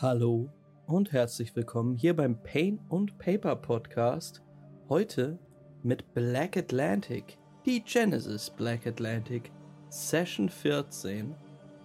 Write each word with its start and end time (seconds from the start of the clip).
Hallo 0.00 0.48
und 0.86 1.10
herzlich 1.10 1.56
willkommen 1.56 1.96
hier 1.96 2.14
beim 2.14 2.40
Pain 2.40 2.78
und 2.88 3.18
Paper 3.18 3.56
Podcast. 3.56 4.44
Heute 4.88 5.40
mit 5.82 6.14
Black 6.14 6.56
Atlantic, 6.56 7.36
die 7.66 7.82
Genesis 7.82 8.48
Black 8.48 8.86
Atlantic, 8.86 9.50
Session 9.88 10.50
14. 10.50 11.34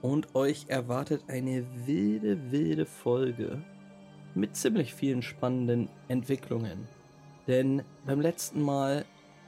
Und 0.04 0.36
euch 0.36 0.66
erwartet 0.68 1.24
eine 1.28 1.66
wilde, 1.88 2.52
wilde 2.52 2.86
Folge 2.86 3.64
mit 4.36 4.56
ziemlich 4.56 4.94
vielen 4.94 5.24
spannenden 5.24 5.90
Entwicklungen. 6.08 6.88
Denn 7.48 7.82
beim 8.06 8.22
letzten 8.22 8.62
Mal 8.62 9.06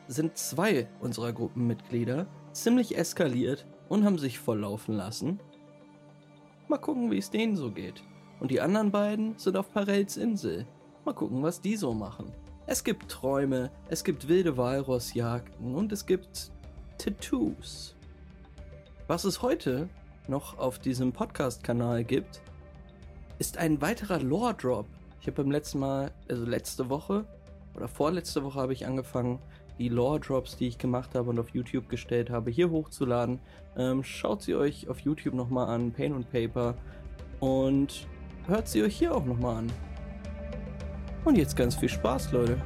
sind 0.07 0.39
zwei 0.39 0.88
unserer 1.02 1.34
Gruppenmitglieder 1.34 2.25
ziemlich 2.52 2.97
eskaliert 2.97 3.68
und 3.89 4.05
haben 4.05 4.17
sich 4.17 4.39
volllaufen 4.39 4.95
lassen. 4.95 5.39
Mal 6.67 6.79
gucken, 6.79 7.11
wie 7.11 7.20
es 7.20 7.29
denen 7.29 7.55
so 7.55 7.70
geht. 7.70 8.02
Und 8.39 8.52
die 8.52 8.62
anderen 8.62 8.91
beiden 8.91 9.38
sind 9.38 9.57
auf 9.57 9.71
Parels 9.73 10.17
Insel. 10.17 10.66
Mal 11.05 11.13
gucken, 11.13 11.41
was 11.44 11.62
die 11.62 11.75
so 11.75 11.94
machen. 11.94 12.31
Es 12.67 12.84
gibt 12.84 13.09
Träume, 13.09 13.70
es 13.89 14.03
gibt 14.03 14.27
wilde 14.27 14.58
Walrossjagden 14.58 15.75
und 15.75 15.91
es 15.91 16.05
gibt 16.05 16.52
Tattoos. 16.98 17.95
Was 19.08 19.23
es 19.23 19.41
heute 19.41 19.88
noch 20.27 20.58
auf 20.58 20.80
diesem 20.80 21.11
Podcast-Kanal 21.11 22.03
gibt, 22.03 22.41
ist 23.38 23.58
ein 23.58 23.81
weiterer 23.81 24.20
Lore-Drop. 24.20 24.88
Ich 25.22 25.27
habe 25.27 25.44
beim 25.44 25.52
letzten 25.52 25.80
Mal, 25.80 26.11
also 26.27 26.45
letzte 26.45 26.89
Woche 26.89 27.25
oder 27.75 27.88
vorletzte 27.88 28.44
Woche 28.44 28.59
habe 28.59 28.73
ich 28.73 28.86
angefangen, 28.86 29.39
die 29.77 29.89
Lore-Drops, 29.89 30.55
die 30.58 30.67
ich 30.67 30.77
gemacht 30.77 31.16
habe 31.16 31.30
und 31.30 31.39
auf 31.39 31.49
YouTube 31.49 31.89
gestellt 31.89 32.30
habe, 32.30 32.49
hier 32.49 32.72
hochzuladen. 32.72 33.39
Ähm, 33.77 34.03
schaut 34.03 34.41
sie 34.41 34.55
euch 34.55 34.88
auf 34.88 35.02
YouTube 35.02 35.33
nochmal 35.33 35.67
an, 35.67 35.91
Pain 35.91 36.13
und 36.13 36.31
Paper. 36.31 36.75
Und 37.39 38.08
hört 38.47 38.67
sie 38.67 38.83
euch 38.83 38.97
hier 38.97 39.13
auch 39.13 39.25
nochmal 39.25 39.57
an. 39.57 39.71
Und 41.23 41.38
jetzt 41.38 41.55
ganz 41.55 41.75
viel 41.75 41.89
Spaß, 41.89 42.31
Leute. 42.31 42.57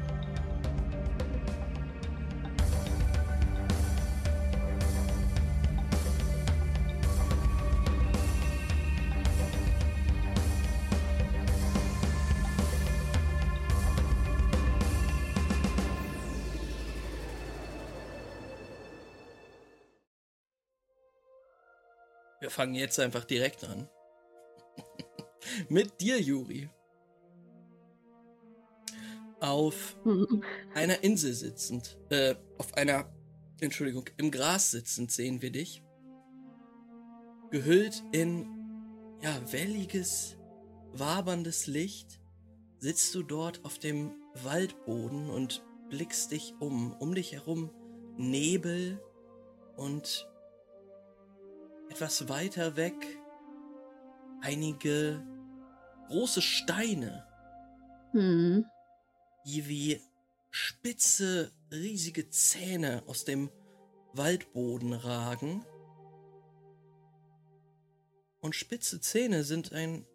Wir 22.42 22.50
fangen 22.50 22.74
jetzt 22.74 23.00
einfach 23.00 23.26
direkt 23.26 23.64
an. 23.64 23.88
Mit 25.68 26.00
dir, 26.00 26.22
Juri. 26.22 26.70
Auf 29.42 29.98
einer 30.74 31.04
Insel 31.04 31.34
sitzend, 31.34 31.98
äh, 32.10 32.36
auf 32.58 32.74
einer, 32.76 33.12
Entschuldigung, 33.62 34.06
im 34.18 34.32
Gras 34.32 34.72
sitzend 34.72 35.12
sehen 35.12 35.42
wir 35.42 35.52
dich. 35.52 35.84
Gehüllt 37.52 38.04
in, 38.12 38.48
ja, 39.22 39.40
welliges, 39.52 40.38
waberndes 40.94 41.68
Licht, 41.68 42.20
sitzt 42.80 43.16
du 43.16 43.24
dort 43.24 43.64
auf 43.66 43.80
dem 43.80 44.12
Waldboden 44.44 45.30
und 45.30 45.66
blickst 45.90 46.32
dich 46.32 46.54
um. 46.60 46.94
Um 46.94 47.16
dich 47.16 47.34
herum 47.34 47.72
Nebel 48.18 49.02
und 49.76 50.30
etwas 51.90 52.30
weiter 52.30 52.76
weg 52.76 52.94
einige 54.42 55.24
große 56.10 56.42
Steine, 56.42 57.26
Hm. 58.12 58.66
die 59.46 59.68
wie 59.68 60.02
spitze, 60.50 61.52
riesige 61.72 62.30
Zähne 62.30 63.04
aus 63.06 63.24
dem 63.26 63.50
Waldboden 64.14 64.94
ragen. 64.94 65.64
Und 68.42 68.56
spitze 68.56 69.00
Zähne 69.02 69.44
sind 69.44 69.74
ein, 69.74 70.06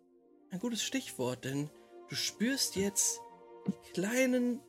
ein 0.51 0.59
gutes 0.59 0.83
Stichwort, 0.83 1.45
denn 1.45 1.71
du 2.09 2.17
spürst 2.17 2.75
jetzt 2.77 3.21
die 3.67 3.93
kleinen, 3.93 4.61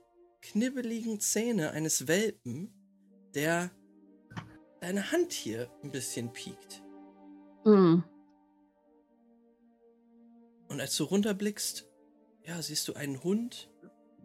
knibbeligen 0.41 1.19
Zähne 1.19 1.71
eines 1.71 2.07
Welpen, 2.07 2.71
der 3.33 3.71
deine 4.81 5.11
Hand 5.11 5.33
hier 5.33 5.71
ein 5.83 5.91
bisschen 5.91 6.31
piekt. 6.31 6.83
Hm. 7.63 8.03
Und 10.75 10.81
als 10.81 10.97
du 10.97 11.05
runterblickst, 11.05 11.87
ja, 12.43 12.61
siehst 12.61 12.89
du 12.89 12.95
einen 12.95 13.23
Hund, 13.23 13.69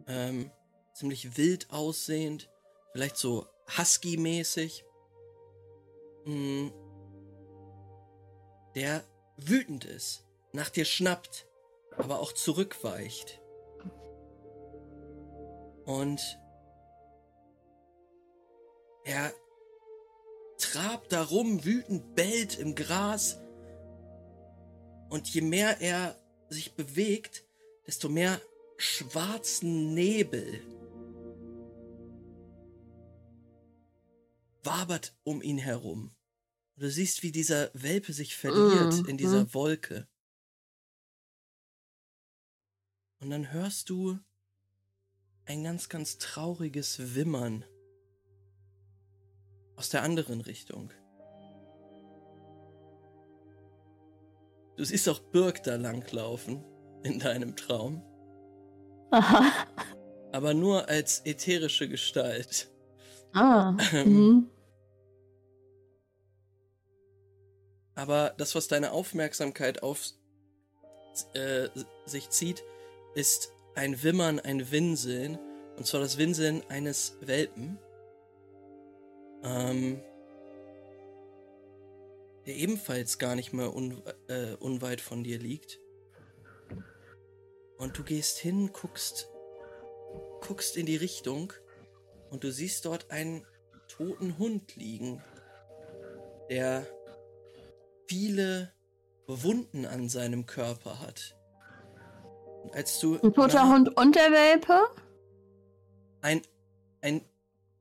ähm, 0.05 0.51
ziemlich 0.93 1.37
wild 1.37 1.71
aussehend, 1.71 2.49
vielleicht 2.91 3.15
so 3.15 3.47
Husky-mäßig, 3.77 4.83
mm, 6.25 6.67
der 8.75 9.05
wütend 9.37 9.85
ist, 9.85 10.25
nach 10.51 10.69
dir 10.69 10.83
schnappt, 10.83 11.47
aber 11.95 12.19
auch 12.19 12.33
zurückweicht. 12.33 13.41
Und 15.85 16.37
er 19.05 19.31
trabt 20.57 21.13
darum, 21.13 21.63
wütend 21.63 22.13
bellt 22.13 22.59
im 22.59 22.75
Gras. 22.75 23.39
Und 25.09 25.33
je 25.33 25.39
mehr 25.39 25.79
er 25.79 26.20
sich 26.53 26.73
bewegt, 26.73 27.43
desto 27.87 28.09
mehr 28.09 28.41
schwarzen 28.77 29.93
Nebel 29.93 30.61
wabert 34.63 35.15
um 35.23 35.41
ihn 35.41 35.57
herum. 35.57 36.15
Und 36.75 36.83
du 36.83 36.91
siehst, 36.91 37.23
wie 37.23 37.31
dieser 37.31 37.71
Welpe 37.73 38.13
sich 38.13 38.35
verliert 38.35 39.01
Mhm. 39.03 39.09
in 39.09 39.17
dieser 39.17 39.53
Wolke. 39.53 40.07
Und 43.19 43.29
dann 43.29 43.51
hörst 43.51 43.89
du 43.89 44.19
ein 45.45 45.63
ganz, 45.63 45.89
ganz 45.89 46.17
trauriges 46.17 47.15
Wimmern 47.15 47.65
aus 49.75 49.89
der 49.89 50.03
anderen 50.03 50.41
Richtung. 50.41 50.91
Du 54.81 54.85
siehst 54.85 55.07
auch 55.09 55.19
Birk 55.19 55.61
da 55.61 55.75
langlaufen 55.75 56.65
in 57.03 57.19
deinem 57.19 57.55
Traum, 57.55 58.01
Aha. 59.11 59.43
aber 60.31 60.55
nur 60.55 60.89
als 60.89 61.21
ätherische 61.23 61.87
Gestalt. 61.87 62.71
Ah. 63.31 63.77
Ähm, 63.93 64.05
Hm. 64.05 64.49
Aber 67.93 68.33
das, 68.39 68.55
was 68.55 68.67
deine 68.67 68.91
Aufmerksamkeit 68.91 69.83
auf 69.83 70.03
äh, 71.35 71.67
sich 72.07 72.31
zieht, 72.31 72.63
ist 73.13 73.51
ein 73.75 74.01
Wimmern, 74.01 74.39
ein 74.39 74.71
Winseln. 74.71 75.37
Und 75.77 75.85
zwar 75.85 76.01
das 76.01 76.17
Winseln 76.17 76.63
eines 76.69 77.17
Welpen. 77.21 77.77
Ähm, 79.43 80.01
der 82.45 82.55
ebenfalls 82.55 83.19
gar 83.19 83.35
nicht 83.35 83.53
mehr 83.53 83.73
un 83.73 84.01
äh, 84.27 84.53
unweit 84.55 85.01
von 85.01 85.23
dir 85.23 85.39
liegt. 85.39 85.79
Und 87.77 87.97
du 87.97 88.03
gehst 88.03 88.37
hin, 88.37 88.71
guckst, 88.73 89.29
guckst 90.41 90.77
in 90.77 90.85
die 90.85 90.97
Richtung 90.97 91.53
und 92.29 92.43
du 92.43 92.51
siehst 92.51 92.85
dort 92.85 93.09
einen 93.11 93.45
toten 93.87 94.37
Hund 94.37 94.75
liegen, 94.75 95.21
der 96.49 96.85
viele 98.07 98.71
Wunden 99.27 99.85
an 99.85 100.09
seinem 100.09 100.45
Körper 100.45 100.99
hat. 100.99 101.37
Und 102.63 102.75
als 102.75 102.99
du 102.99 103.15
Ein 103.19 103.33
toter 103.33 103.67
Hund 103.69 103.97
und 103.97 104.15
der 104.15 104.31
Welpe? 104.31 104.79
ein 106.21 106.41
ein 107.01 107.25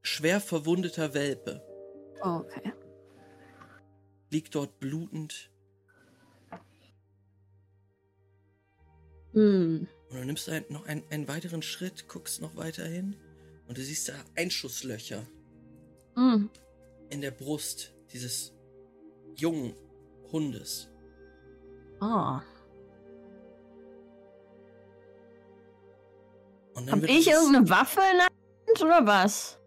schwer 0.01 0.41
verwundeter 0.41 1.13
Welpe 1.13 1.63
okay. 2.23 2.73
Liegt 4.31 4.55
dort 4.55 4.79
blutend 4.81 5.51
Hm. 9.33 9.87
und 10.09 10.17
du 10.19 10.25
nimmst 10.25 10.49
ein, 10.49 10.65
noch 10.71 10.87
ein, 10.87 11.05
einen 11.11 11.29
weiteren 11.29 11.63
Schritt, 11.63 12.09
guckst 12.09 12.41
noch 12.41 12.57
weiter 12.57 12.85
hin 12.85 13.15
und 13.69 13.79
du 13.79 13.83
siehst 13.83 14.09
da 14.09 14.15
Einschusslöcher 14.37 15.25
Hm. 16.17 16.51
in 17.11 17.21
der 17.21 17.31
Brust 17.31 17.95
dieses 18.13 18.53
jungen 19.37 19.75
Hundes. 20.33 20.89
Oh. 22.01 22.41
Und 26.75 26.87
dann 26.87 27.03
Hab 27.03 27.09
ich 27.09 27.27
irgendeine 27.29 27.69
Waffe 27.69 28.01
in 28.11 28.19
der 28.19 28.27
Hand 28.27 28.83
oder 28.83 29.07
was? 29.07 29.59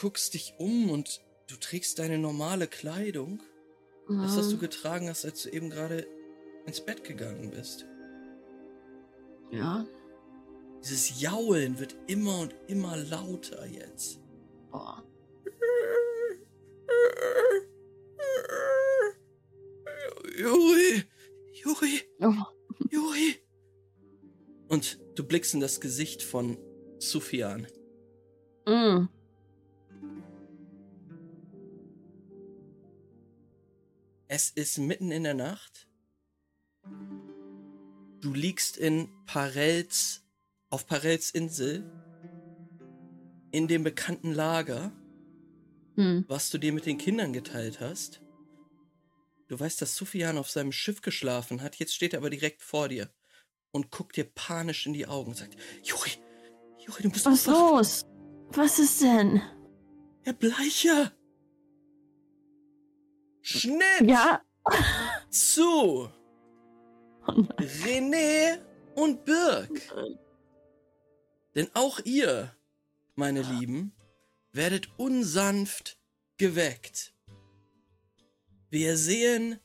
guckst 0.00 0.34
dich 0.34 0.54
um 0.58 0.90
und 0.90 1.20
du 1.48 1.56
trägst 1.56 1.98
deine 1.98 2.18
normale 2.18 2.68
Kleidung. 2.68 3.40
Das, 4.08 4.36
was 4.38 4.48
du 4.48 4.56
getragen 4.58 5.08
hast, 5.08 5.24
als 5.26 5.42
du 5.42 5.50
eben 5.50 5.68
gerade 5.68 6.06
ins 6.66 6.80
Bett 6.80 7.04
gegangen 7.04 7.50
bist. 7.50 7.86
Ja. 9.50 9.86
Dieses 10.82 11.20
Jaulen 11.20 11.78
wird 11.78 11.94
immer 12.06 12.40
und 12.40 12.54
immer 12.68 12.96
lauter 12.96 13.66
jetzt. 13.66 14.20
Boah. 14.70 15.04
Juri, 20.38 21.04
Juri, 21.52 22.02
Oh. 22.20 22.32
Juri. 22.90 23.36
Und 24.68 24.98
du 25.16 25.24
blickst 25.24 25.54
in 25.54 25.60
das 25.60 25.80
Gesicht 25.80 26.22
von 26.22 26.56
Sufjan. 26.98 27.66
Mm. 28.66 29.06
Es 34.28 34.50
ist 34.50 34.78
mitten 34.78 35.10
in 35.10 35.24
der 35.24 35.34
Nacht. 35.34 35.88
Du 38.20 38.34
liegst 38.34 38.76
in 38.76 39.08
Parels, 39.26 40.22
auf 40.70 40.86
Parels 40.86 41.30
Insel, 41.30 41.90
in 43.50 43.68
dem 43.68 43.84
bekannten 43.84 44.32
Lager, 44.32 44.92
Hm. 45.96 46.24
was 46.28 46.50
du 46.50 46.58
dir 46.58 46.72
mit 46.72 46.84
den 46.86 46.98
Kindern 46.98 47.32
geteilt 47.32 47.80
hast. 47.80 48.20
Du 49.48 49.58
weißt, 49.58 49.80
dass 49.80 49.96
Sufjan 49.96 50.36
auf 50.36 50.50
seinem 50.50 50.72
Schiff 50.72 51.00
geschlafen 51.00 51.62
hat, 51.62 51.76
jetzt 51.76 51.94
steht 51.94 52.12
er 52.12 52.18
aber 52.18 52.30
direkt 52.30 52.62
vor 52.62 52.88
dir 52.88 53.10
und 53.72 53.90
guckt 53.90 54.16
dir 54.16 54.24
panisch 54.24 54.86
in 54.86 54.92
die 54.92 55.06
Augen 55.06 55.30
und 55.30 55.36
sagt, 55.36 55.56
Juri, 55.82 56.10
Juri, 56.84 57.02
du 57.04 57.10
bist 57.10 57.24
Was 57.24 57.46
wach. 57.46 57.52
los? 57.52 58.02
Was 58.50 58.78
ist 58.78 59.00
denn? 59.00 59.40
Herr 60.22 60.34
Bleicher! 60.34 61.12
Schnitt 63.42 64.02
Ja. 64.02 64.42
zu 65.30 66.10
Oh. 67.28 67.42
René 67.84 68.58
und 68.94 69.24
Birk. 69.24 69.94
Denn 71.54 71.68
auch 71.74 72.00
ihr, 72.04 72.54
meine 73.16 73.42
Lieben, 73.42 73.92
werdet 74.52 74.88
unsanft 74.98 75.98
geweckt. 76.38 77.12
Wir 78.70 78.96
sehen 78.96 79.60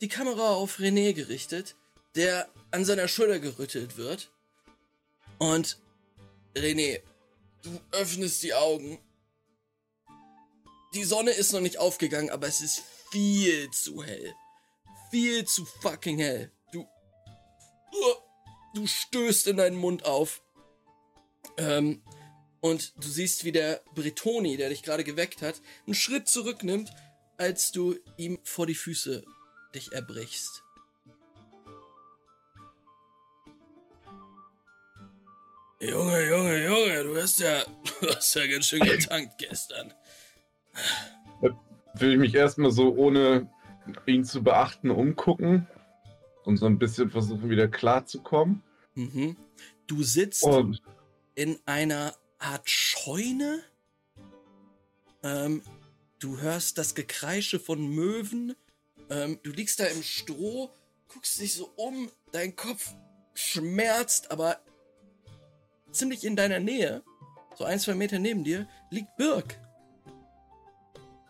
die 0.00 0.08
Kamera 0.08 0.54
auf 0.54 0.78
René 0.78 1.12
gerichtet, 1.12 1.76
der 2.14 2.48
an 2.70 2.84
seiner 2.84 3.08
Schulter 3.08 3.38
gerüttelt 3.38 3.96
wird. 3.96 4.30
Und 5.38 5.78
René, 6.54 7.00
du 7.62 7.80
öffnest 7.92 8.42
die 8.42 8.54
Augen. 8.54 8.98
Die 10.96 11.04
Sonne 11.04 11.32
ist 11.32 11.52
noch 11.52 11.60
nicht 11.60 11.76
aufgegangen, 11.76 12.30
aber 12.30 12.46
es 12.46 12.62
ist 12.62 12.82
viel 13.10 13.70
zu 13.70 14.02
hell. 14.02 14.34
Viel 15.10 15.44
zu 15.44 15.66
fucking 15.66 16.18
hell. 16.18 16.50
Du. 16.72 16.86
Du 18.74 18.86
stößt 18.86 19.46
in 19.48 19.58
deinen 19.58 19.76
Mund 19.76 20.06
auf. 20.06 20.40
Ähm, 21.58 22.02
und 22.62 22.94
du 22.96 23.08
siehst, 23.08 23.44
wie 23.44 23.52
der 23.52 23.82
Bretoni, 23.94 24.56
der 24.56 24.70
dich 24.70 24.82
gerade 24.82 25.04
geweckt 25.04 25.42
hat, 25.42 25.60
einen 25.84 25.94
Schritt 25.94 26.28
zurücknimmt, 26.28 26.90
als 27.36 27.72
du 27.72 27.96
ihm 28.16 28.38
vor 28.42 28.66
die 28.66 28.74
Füße 28.74 29.22
dich 29.74 29.92
erbrichst. 29.92 30.62
Junge, 35.78 36.26
Junge, 36.26 36.64
Junge, 36.64 37.04
du 37.04 37.20
hast 37.20 37.38
ja, 37.40 37.62
du 38.00 38.08
hast 38.08 38.34
ja 38.34 38.46
ganz 38.46 38.64
schön 38.64 38.80
getankt 38.80 39.36
gestern. 39.36 39.92
Will 41.94 42.12
ich 42.12 42.18
mich 42.18 42.34
erstmal 42.34 42.70
so 42.70 42.94
ohne 42.94 43.48
ihn 44.06 44.24
zu 44.24 44.42
beachten 44.42 44.90
umgucken 44.90 45.66
und 46.44 46.56
so 46.56 46.66
ein 46.66 46.78
bisschen 46.78 47.10
versuchen 47.10 47.48
wieder 47.50 47.68
klarzukommen. 47.68 48.62
Mhm. 48.94 49.36
Du 49.86 50.02
sitzt 50.02 50.42
Und 50.42 50.82
in 51.34 51.58
einer 51.66 52.14
Art 52.38 52.68
Scheune. 52.68 53.62
Ähm, 55.22 55.62
du 56.18 56.38
hörst 56.40 56.78
das 56.78 56.94
Gekreische 56.94 57.58
von 57.58 57.88
Möwen. 57.88 58.54
Ähm, 59.10 59.38
du 59.42 59.50
liegst 59.50 59.80
da 59.80 59.84
im 59.86 60.02
Stroh, 60.02 60.70
guckst 61.08 61.40
dich 61.40 61.54
so 61.54 61.70
um, 61.76 62.10
dein 62.32 62.56
Kopf 62.56 62.94
schmerzt, 63.34 64.30
aber 64.30 64.60
ziemlich 65.92 66.24
in 66.24 66.36
deiner 66.36 66.58
Nähe, 66.58 67.02
so 67.54 67.64
ein, 67.64 67.78
zwei 67.78 67.94
Meter 67.94 68.18
neben 68.18 68.44
dir, 68.44 68.68
liegt 68.90 69.16
Birk. 69.16 69.58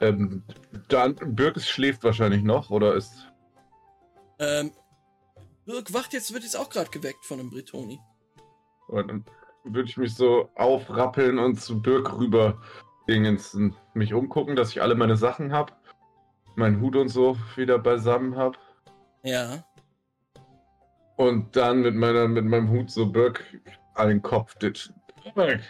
Ähm, 0.01 0.43
dann, 0.89 1.17
Birkes 1.35 1.69
schläft 1.69 2.05
wahrscheinlich 2.05 2.43
noch 2.43 2.71
oder 2.71 2.95
ist. 2.95 3.27
Ähm, 4.39 4.71
Birk 5.65 5.93
wacht 5.93 6.13
jetzt, 6.13 6.33
wird 6.33 6.45
jetzt 6.45 6.57
auch 6.57 6.71
gerade 6.71 6.91
geweckt 6.91 7.25
von 7.25 7.41
einem 7.41 7.51
Bretoni. 7.51 8.01
Oder 8.89 9.05
dann 9.05 9.25
würde 9.65 9.89
ich 9.89 9.97
mich 9.97 10.15
so 10.15 10.49
aufrappeln 10.55 11.39
und 11.39 11.61
zu 11.61 11.81
Birk 11.81 12.17
rüber 12.19 12.61
dingens 13.09 13.55
und 13.55 13.75
mich 13.95 14.15
umgucken, 14.15 14.55
dass 14.55 14.71
ich 14.71 14.83
alle 14.83 14.95
meine 14.95 15.17
Sachen 15.17 15.53
habe. 15.53 15.73
Meinen 16.55 16.81
Hut 16.81 16.97
und 16.97 17.09
so 17.09 17.37
wieder 17.57 17.79
beisammen 17.79 18.37
habe. 18.37 18.57
Ja. 19.23 19.65
Und 21.17 21.57
dann 21.57 21.81
mit, 21.81 21.95
meiner, 21.95 22.29
mit 22.29 22.45
meinem 22.45 22.71
Hut 22.71 22.91
so 22.91 23.07
Birk 23.07 23.45
an 23.95 24.09
den 24.09 24.23
Kopf 24.23 24.55
ditchen. 24.57 24.95
Birk! 25.35 25.63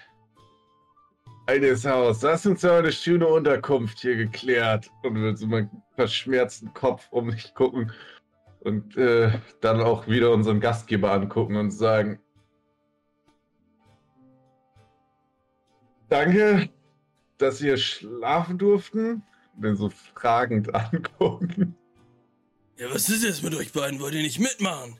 Eines 1.46 1.86
Haus, 1.86 2.20
das 2.20 2.40
ist 2.40 2.46
uns 2.46 2.62
ja 2.62 2.78
eine 2.78 2.90
schöne 2.90 3.26
Unterkunft 3.26 4.00
hier 4.00 4.16
geklärt. 4.16 4.90
Und 5.02 5.14
wird 5.14 5.38
so 5.38 5.46
meinen 5.46 5.70
verschmerzten 5.94 6.74
Kopf 6.74 7.06
um 7.10 7.26
mich 7.26 7.54
gucken 7.54 7.92
und 8.60 8.96
äh, 8.96 9.30
dann 9.60 9.80
auch 9.80 10.08
wieder 10.08 10.32
unseren 10.32 10.58
Gastgeber 10.58 11.12
angucken 11.12 11.56
und 11.56 11.70
sagen: 11.70 12.18
Danke, 16.08 16.68
dass 17.38 17.62
wir 17.62 17.76
schlafen 17.76 18.58
durften. 18.58 19.22
Den 19.54 19.76
so 19.76 19.88
fragend 19.88 20.74
angucken. 20.92 21.76
Ja, 22.76 22.92
was 22.92 23.08
ist 23.08 23.22
jetzt 23.22 23.42
mit 23.42 23.54
euch 23.54 23.72
beiden? 23.72 24.00
Wollt 24.00 24.14
ihr 24.14 24.22
nicht 24.22 24.38
mitmachen? 24.38 24.98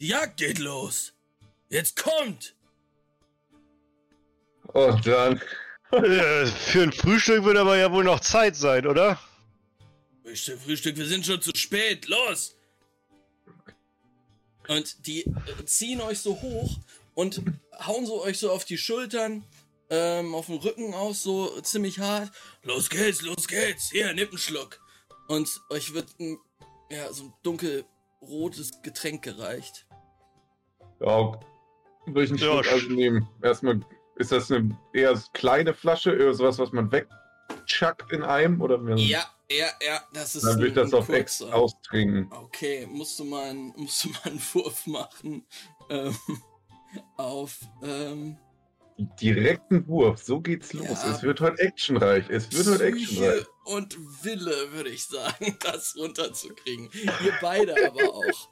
Die 0.00 0.08
Jagd 0.08 0.36
geht 0.36 0.58
los. 0.58 1.14
Jetzt 1.68 2.00
kommt! 2.00 2.54
Und 4.72 5.06
dann 5.06 5.40
Für 5.90 6.82
ein 6.82 6.92
Frühstück 6.92 7.44
wird 7.44 7.56
aber 7.56 7.76
ja 7.76 7.90
wohl 7.92 8.04
noch 8.04 8.20
Zeit 8.20 8.54
sein, 8.56 8.86
oder? 8.86 9.18
Frühstück, 10.22 10.60
Frühstück, 10.60 10.96
wir 10.96 11.06
sind 11.06 11.26
schon 11.26 11.42
zu 11.42 11.50
spät. 11.54 12.06
Los! 12.06 12.56
Und 14.68 15.06
die 15.06 15.22
äh, 15.24 15.64
ziehen 15.64 16.00
euch 16.00 16.20
so 16.20 16.40
hoch 16.40 16.78
und 17.14 17.42
hauen 17.84 18.06
so 18.06 18.22
euch 18.22 18.38
so 18.38 18.52
auf 18.52 18.64
die 18.64 18.78
Schultern, 18.78 19.44
ähm, 19.88 20.32
auf 20.34 20.46
den 20.46 20.58
Rücken 20.58 20.94
aus, 20.94 21.24
so 21.24 21.60
ziemlich 21.62 21.98
hart. 21.98 22.30
Los 22.62 22.88
geht's, 22.88 23.22
los 23.22 23.48
geht's. 23.48 23.90
Hier, 23.90 24.12
nimm 24.14 24.28
einen 24.28 24.38
Schluck. 24.38 24.80
Und 25.26 25.60
euch 25.70 25.92
wird 25.92 26.06
ein, 26.20 26.38
ja, 26.88 27.12
so 27.12 27.24
ein 27.24 27.34
dunkelrotes 27.42 28.82
Getränk 28.82 29.22
gereicht. 29.22 29.86
Ja, 31.00 31.40
würde 32.06 32.24
ich 32.24 32.30
einen 32.30 32.38
Ja, 32.38 32.62
Schluck 32.62 32.72
also 32.72 32.88
nehmen. 32.90 33.28
Erstmal, 33.42 33.80
ist 34.20 34.32
das 34.32 34.50
eine 34.52 34.78
eher 34.92 35.20
kleine 35.32 35.74
Flasche, 35.74 36.12
eher 36.12 36.34
sowas, 36.34 36.58
was 36.58 36.72
man 36.72 36.92
wegchuckt 36.92 38.12
in 38.12 38.22
einem? 38.22 38.60
Oder 38.60 38.78
Ja, 38.96 39.24
ja, 39.50 39.66
ja, 39.84 40.00
das 40.12 40.36
ist 40.36 40.44
Dann 40.44 40.56
würde 40.58 40.68
ich 40.68 40.74
das 40.74 40.92
auf 40.94 41.08
Ex 41.08 41.42
austrinken. 41.42 42.30
Okay, 42.32 42.86
musst 42.88 43.18
du 43.18 43.24
mal, 43.24 43.50
einen- 43.50 43.72
musst 43.76 44.04
du 44.04 44.10
mal 44.10 44.20
einen 44.24 44.40
Wurf 44.52 44.86
machen. 44.86 45.44
Ähm, 45.88 46.16
auf, 47.16 47.58
ähm, 47.82 48.36
Direkten 49.20 49.88
Wurf, 49.88 50.22
so 50.22 50.40
geht's 50.40 50.74
los. 50.74 50.86
Ja. 51.02 51.10
Es 51.10 51.22
wird 51.22 51.40
heute 51.40 51.58
actionreich. 51.62 52.28
Es 52.28 52.52
wird 52.52 52.66
heute 52.66 52.84
actionreich. 52.84 53.46
Und 53.64 53.96
Wille, 54.22 54.72
würde 54.72 54.90
ich 54.90 55.06
sagen, 55.06 55.56
das 55.62 55.96
runterzukriegen. 55.96 56.90
Ihr 56.92 57.32
beide 57.40 57.74
aber 57.86 58.12
auch. 58.14 58.50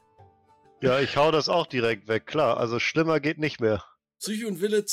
Ja, 0.80 1.00
ich 1.00 1.16
hau 1.16 1.30
das 1.30 1.48
auch 1.50 1.66
direkt 1.66 2.08
weg, 2.08 2.26
klar. 2.26 2.56
Also 2.56 2.78
schlimmer 2.78 3.20
geht 3.20 3.38
nicht 3.38 3.60
mehr. 3.60 3.84
Psyche 4.18 4.48
und 4.48 4.60
Wille, 4.60 4.78
äh, 4.78 4.84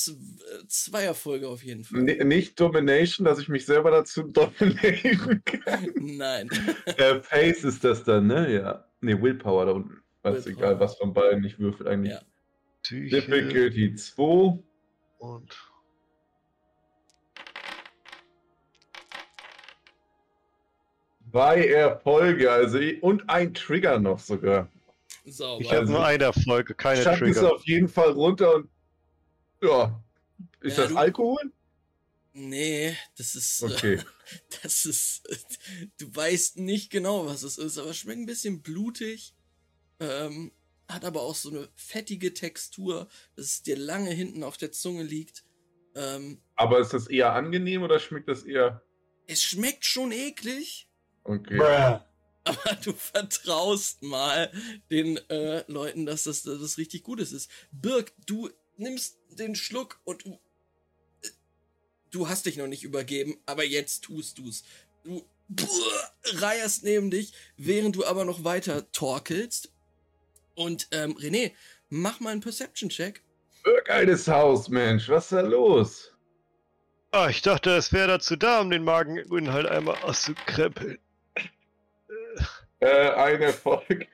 zwei 0.67 1.03
Erfolge 1.03 1.47
auf 1.49 1.63
jeden 1.63 1.83
Fall. 1.83 2.07
N 2.07 2.27
nicht 2.27 2.59
Domination, 2.59 3.25
dass 3.25 3.39
ich 3.39 3.49
mich 3.49 3.65
selber 3.65 3.89
dazu 3.91 4.23
dominieren 4.27 5.43
kann. 5.43 5.89
Nein. 5.95 6.49
äh, 6.85 7.15
Pace 7.15 7.63
ist 7.63 7.83
das 7.83 8.03
dann, 8.03 8.27
ne? 8.27 8.53
Ja. 8.53 8.85
Ne, 9.01 9.21
Willpower 9.21 9.65
da 9.65 9.71
unten. 9.71 10.01
Weiß 10.21 10.45
Willpower. 10.45 10.63
egal, 10.63 10.79
was 10.79 10.97
von 10.97 11.13
beiden 11.13 11.43
ich 11.43 11.57
würfel 11.59 11.87
eigentlich. 11.87 12.13
Ja. 12.13 12.21
Psyche 12.83 13.21
Difficulty 13.21 13.95
2. 13.95 14.63
und 15.19 15.57
Zwei 21.31 21.67
Erfolge, 21.67 22.49
also 22.49 22.77
ich- 22.79 23.03
und 23.03 23.29
ein 23.29 23.53
Trigger 23.53 23.99
noch 23.99 24.19
sogar. 24.19 24.69
Sauber. 25.25 25.61
ich 25.61 25.73
habe 25.73 25.85
nur 25.87 26.05
eine 26.05 26.23
Erfolge, 26.25 26.75
keine 26.75 27.01
Schatten 27.01 27.25
es 27.27 27.37
Trigger. 27.37 27.55
auf 27.55 27.65
jeden 27.65 27.87
Fall 27.89 28.11
runter 28.11 28.55
und 28.55 28.69
ja. 29.61 30.03
Ist 30.61 30.77
Ja, 30.77 30.83
das 30.83 30.91
du- 30.91 30.97
Alkohol? 30.97 31.51
nee, 32.33 32.95
das 33.17 33.35
ist. 33.35 33.61
äh, 33.61 33.65
Okay. 33.65 33.99
Das 34.63 34.85
ist. 34.85 35.23
Du 35.99 36.13
weißt 36.15 36.57
nicht 36.57 36.89
genau, 36.89 37.25
was 37.27 37.43
es 37.43 37.57
ist, 37.57 37.77
aber 37.77 37.91
es 37.91 37.97
schmeckt 37.97 38.19
ein 38.19 38.25
bisschen 38.25 38.61
blutig. 38.61 39.35
Ähm, 39.99 40.51
hat 40.87 41.05
aber 41.05 41.21
auch 41.21 41.35
so 41.35 41.49
eine 41.49 41.69
fettige 41.75 42.33
Textur, 42.33 43.07
dass 43.35 43.45
es 43.45 43.63
dir 43.63 43.77
lange 43.77 44.11
hinten 44.11 44.43
auf 44.43 44.57
der 44.57 44.71
Zunge 44.71 45.03
liegt. 45.03 45.43
Ähm, 45.95 46.41
Aber 46.55 46.79
ist 46.79 46.93
das 46.93 47.07
eher 47.07 47.33
angenehm 47.33 47.81
oder 47.83 47.99
schmeckt 47.99 48.27
das 48.27 48.43
eher. 48.43 48.83
es 49.27 49.41
schmeckt 49.41 49.85
schon 49.85 50.11
eklig, 50.11 50.89
Okay. 51.23 51.59
aber 52.43 52.75
du 52.83 52.93
vertraust 52.93 54.03
mal 54.03 54.51
den 54.91 55.17
äh, 55.29 55.63
Leuten, 55.71 56.05
dass 56.05 56.25
das, 56.25 56.43
dass 56.43 56.59
das 56.59 56.77
richtig 56.77 57.03
Gutes 57.03 57.31
ist. 57.31 57.49
Birg, 57.71 58.11
du 58.27 58.49
nimmst 58.77 59.17
den 59.29 59.55
Schluck 59.55 59.99
und 60.03 60.25
du, 60.25 60.39
äh, 61.23 61.29
du 62.11 62.29
hast 62.29 62.45
dich 62.45 62.57
noch 62.57 62.67
nicht 62.67 62.83
übergeben, 62.83 63.37
aber 63.45 63.63
jetzt 63.63 64.03
tust 64.03 64.37
du's. 64.37 64.63
Du 65.03 65.25
buah, 65.47 66.11
reierst 66.23 66.83
neben 66.83 67.11
dich, 67.11 67.33
während 67.57 67.95
du 67.95 68.05
aber 68.05 68.25
noch 68.25 68.43
weiter 68.43 68.91
torkelst. 68.91 69.71
Und 70.55 70.87
ähm, 70.91 71.17
René, 71.17 71.51
mach 71.89 72.19
mal 72.19 72.31
einen 72.31 72.41
Perception-Check. 72.41 73.21
Geiles 73.85 74.27
Haus, 74.27 74.69
Mensch. 74.69 75.09
Was 75.09 75.25
ist 75.25 75.31
da 75.33 75.41
los? 75.41 76.11
Ah, 77.11 77.29
ich 77.29 77.41
dachte, 77.41 77.71
es 77.71 77.93
wäre 77.93 78.07
dazu 78.07 78.35
da, 78.35 78.61
um 78.61 78.69
den 78.69 78.83
Mageninhalt 78.83 79.67
einmal 79.67 79.95
auszukrempeln. 80.03 80.99
Äh, 82.79 83.09
ein 83.11 83.41
Erfolg. 83.41 84.07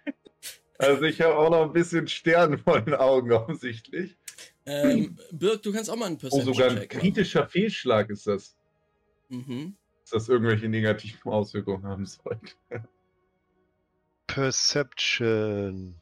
Also 0.78 1.04
ich 1.04 1.20
habe 1.22 1.36
auch 1.36 1.50
noch 1.50 1.64
ein 1.64 1.74
bisschen 1.74 2.08
Stern 2.08 2.58
vor 2.60 2.82
den 2.82 2.94
Augen 2.94 3.32
offensichtlich. 3.34 4.18
Ähm, 4.66 5.18
Birg, 5.32 5.64
du 5.64 5.72
kannst 5.72 5.90
auch 5.90 5.96
mal 5.96 6.06
einen 6.06 6.20
Oh, 6.30 6.42
sogar 6.42 6.70
ein 6.70 6.88
kritischer 6.88 7.48
Fehlschlag 7.48 8.10
ist 8.10 8.28
das. 8.28 8.56
Mhm. 9.30 9.76
Dass 10.02 10.12
das 10.12 10.30
irgendwelche 10.30 10.68
negativen 10.68 11.32
Auswirkungen 11.32 11.84
haben 11.86 12.06
sollte. 12.06 12.54
Perception. 14.28 15.96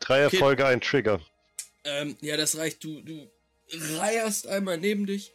Drei 0.00 0.26
Okay. 0.26 0.36
Erfolge, 0.36 0.66
ein 0.66 0.80
Trigger. 0.80 1.20
Ähm, 1.84 2.16
ja, 2.20 2.36
das 2.36 2.56
reicht. 2.56 2.82
Du, 2.84 3.00
du 3.02 3.30
reierst 3.98 4.46
einmal 4.46 4.78
neben 4.78 5.06
dich, 5.06 5.32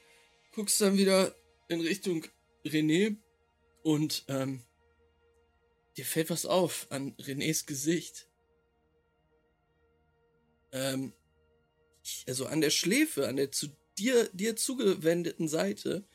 guckst 0.53 0.79
dann 0.81 0.97
wieder 0.97 1.33
in 1.67 1.81
Richtung 1.81 2.25
René 2.65 3.17
und 3.83 4.25
ähm, 4.27 4.61
dir 5.97 6.05
fällt 6.05 6.29
was 6.29 6.45
auf 6.45 6.87
an 6.89 7.15
Renés 7.17 7.65
Gesicht. 7.65 8.27
Ähm, 10.71 11.13
also 12.27 12.45
an 12.45 12.61
der 12.61 12.69
Schläfe, 12.69 13.27
an 13.27 13.35
der 13.35 13.51
zu 13.51 13.69
dir, 13.97 14.29
dir 14.33 14.55
zugewendeten 14.55 15.47
Seite, 15.47 16.05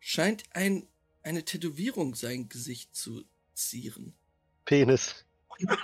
scheint 0.00 0.44
ein, 0.50 0.88
eine 1.22 1.44
Tätowierung 1.44 2.14
sein 2.14 2.48
Gesicht 2.48 2.94
zu 2.94 3.24
zieren. 3.54 4.14
Penis. 4.64 5.24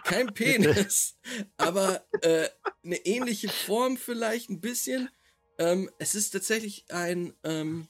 Kein 0.05 0.27
Penis, 0.35 1.17
aber 1.57 2.05
äh, 2.23 2.49
eine 2.83 2.97
ähnliche 3.07 3.49
Form 3.49 3.97
vielleicht 3.97 4.51
ein 4.51 4.61
bisschen. 4.61 5.11
Ähm, 5.59 5.91
es 5.99 6.15
ist 6.15 6.31
tatsächlich 6.31 6.87
ein 6.91 7.35
ähm, 7.45 7.89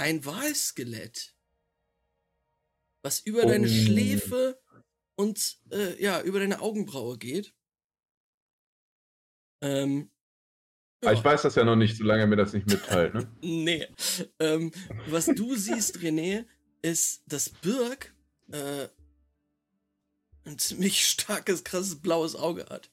ein 0.00 0.24
Walskelett, 0.24 1.34
was 3.02 3.20
über 3.20 3.42
deine 3.46 3.66
Oh. 3.66 3.70
Schläfe 3.70 4.60
und 5.16 5.58
äh, 5.70 6.02
ja 6.02 6.20
über 6.22 6.40
deine 6.40 6.60
Augenbraue 6.60 7.18
geht. 7.18 7.54
Ähm, 9.62 10.10
Aber 11.02 11.12
ich 11.12 11.22
weiß 11.24 11.42
das 11.42 11.54
ja 11.54 11.64
noch 11.64 11.76
nicht, 11.76 11.96
solange 11.96 12.22
er 12.22 12.26
mir 12.26 12.36
das 12.36 12.52
nicht 12.52 12.66
mitteilt. 12.66 13.14
Ne? 13.14 13.30
Nee. 13.42 13.86
Ähm, 14.38 14.72
was 15.06 15.26
du 15.26 15.54
siehst, 15.56 15.98
René, 15.98 16.46
ist, 16.82 17.22
dass 17.26 17.50
Birk 17.50 18.14
äh, 18.52 18.88
ein 20.44 20.58
ziemlich 20.58 21.04
starkes, 21.06 21.64
krasses 21.64 22.00
blaues 22.00 22.34
Auge 22.34 22.66
hat. 22.70 22.90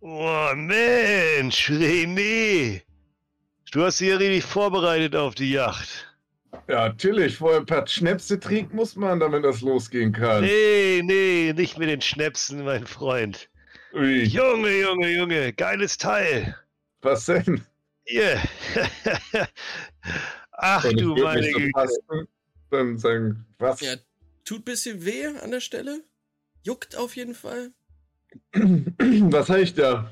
Oh 0.00 0.52
Mensch, 0.54 1.70
René. 1.70 2.82
Du 3.70 3.82
hast 3.82 4.00
dich 4.00 4.08
ja 4.08 4.16
richtig 4.16 4.44
vorbereitet 4.44 5.16
auf 5.16 5.34
die 5.34 5.50
Yacht. 5.50 6.11
Ja, 6.68 6.88
natürlich. 6.88 7.36
Vorher 7.38 7.60
ein 7.60 7.66
paar 7.66 7.86
Schnäpse 7.86 8.38
trinken 8.38 8.76
muss 8.76 8.96
man, 8.96 9.20
damit 9.20 9.44
das 9.44 9.60
losgehen 9.62 10.12
kann. 10.12 10.44
Nee, 10.44 11.02
nee, 11.04 11.52
nicht 11.54 11.78
mit 11.78 11.88
den 11.88 12.00
Schnäpsen, 12.00 12.64
mein 12.64 12.86
Freund. 12.86 13.48
Ui, 13.94 14.24
Junge, 14.24 14.70
Junge, 14.80 15.10
Junge, 15.10 15.52
geiles 15.52 15.98
Teil. 15.98 16.56
was 17.02 17.26
denn? 17.26 17.64
Hier. 18.04 18.40
Ach 20.52 20.84
Und 20.84 20.90
ich 20.92 20.96
du 21.02 21.14
meine 21.16 21.42
so 21.42 21.58
Güte. 21.58 21.70
fassen, 21.74 22.28
Dann 22.70 22.98
sagen, 22.98 23.44
was? 23.58 23.80
Ja, 23.80 23.94
tut 24.44 24.64
bisschen 24.64 25.04
weh 25.04 25.26
an 25.26 25.50
der 25.50 25.60
Stelle. 25.60 26.02
Juckt 26.62 26.96
auf 26.96 27.16
jeden 27.16 27.34
Fall. 27.34 27.72
was 28.54 29.48
habe 29.50 29.60
ich 29.60 29.74
da? 29.74 30.10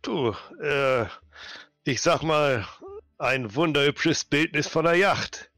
Du, 0.00 0.34
äh, 0.62 1.04
ich 1.84 2.00
sag 2.00 2.22
mal, 2.22 2.66
ein 3.22 3.54
wunderhübsches 3.54 4.24
Bildnis 4.24 4.66
von 4.66 4.84
der 4.84 4.96
Yacht. 4.96 5.50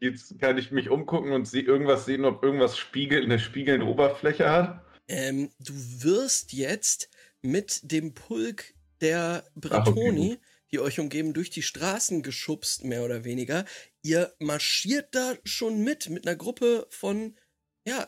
Jetzt 0.00 0.38
kann 0.40 0.58
ich 0.58 0.70
mich 0.70 0.88
umgucken 0.88 1.32
und 1.32 1.46
sie 1.46 1.60
irgendwas 1.60 2.04
sehen, 2.04 2.24
ob 2.24 2.42
irgendwas 2.42 2.76
spiegelt, 2.76 3.24
eine 3.24 3.38
spiegelnde 3.38 3.86
Oberfläche 3.86 4.50
hat. 4.50 4.84
Ähm, 5.08 5.50
du 5.58 5.72
wirst 5.74 6.52
jetzt 6.52 7.10
mit 7.42 7.80
dem 7.92 8.14
Pulk 8.14 8.74
der 9.00 9.44
Bretoni, 9.54 10.38
die 10.72 10.80
euch 10.80 10.98
umgeben, 11.00 11.32
durch 11.32 11.50
die 11.50 11.62
Straßen 11.62 12.22
geschubst, 12.22 12.84
mehr 12.84 13.04
oder 13.04 13.24
weniger. 13.24 13.64
Ihr 14.02 14.32
marschiert 14.38 15.14
da 15.14 15.34
schon 15.44 15.84
mit, 15.84 16.08
mit 16.10 16.26
einer 16.26 16.36
Gruppe 16.36 16.86
von, 16.90 17.36
ja, 17.86 18.06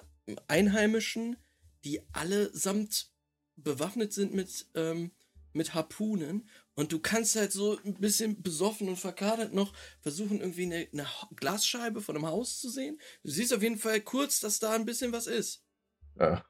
Einheimischen, 0.49 1.37
die 1.85 2.01
allesamt 2.13 3.11
bewaffnet 3.57 4.13
sind 4.13 4.35
mit, 4.35 4.67
ähm, 4.75 5.13
mit 5.53 5.75
Harpunen. 5.75 6.49
Und 6.75 6.91
du 6.93 7.01
kannst 7.01 7.37
halt 7.37 7.53
so 7.53 7.79
ein 7.85 7.95
bisschen 8.01 8.43
besoffen 8.43 8.89
und 8.89 8.97
verkadert 8.97 9.53
noch 9.53 9.73
versuchen, 10.01 10.41
irgendwie 10.41 10.65
eine, 10.65 10.89
eine 10.93 11.07
Glasscheibe 11.37 12.01
von 12.01 12.17
einem 12.17 12.27
Haus 12.27 12.61
zu 12.61 12.71
sehen. 12.71 12.99
Du 13.23 13.31
siehst 13.31 13.53
auf 13.53 13.63
jeden 13.63 13.77
Fall 13.79 14.01
kurz, 14.01 14.41
dass 14.41 14.59
da 14.59 14.73
ein 14.73 14.87
bisschen 14.87 15.13
was 15.13 15.27
ist. 15.27 15.63
Ja. 16.19 16.43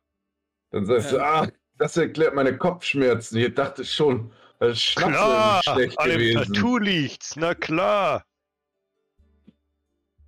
Dann 0.70 0.86
sagst 0.86 1.12
du, 1.12 1.16
Ja. 1.16 1.42
ah, 1.42 1.48
das 1.78 1.96
erklärt 1.96 2.34
meine 2.34 2.56
Kopfschmerzen. 2.56 3.36
Ich 3.38 3.54
dachte 3.54 3.84
schon, 3.84 4.32
das 4.60 4.80
Schnaps 4.80 5.08
Klar, 5.12 5.58
ist 5.58 5.64
schlecht 5.72 5.98
an 5.98 6.08
dem 6.08 6.18
gewesen. 6.18 6.54
Tattoo 6.54 6.78
liegt's, 6.78 7.36
na 7.36 7.54
klar. 7.54 8.24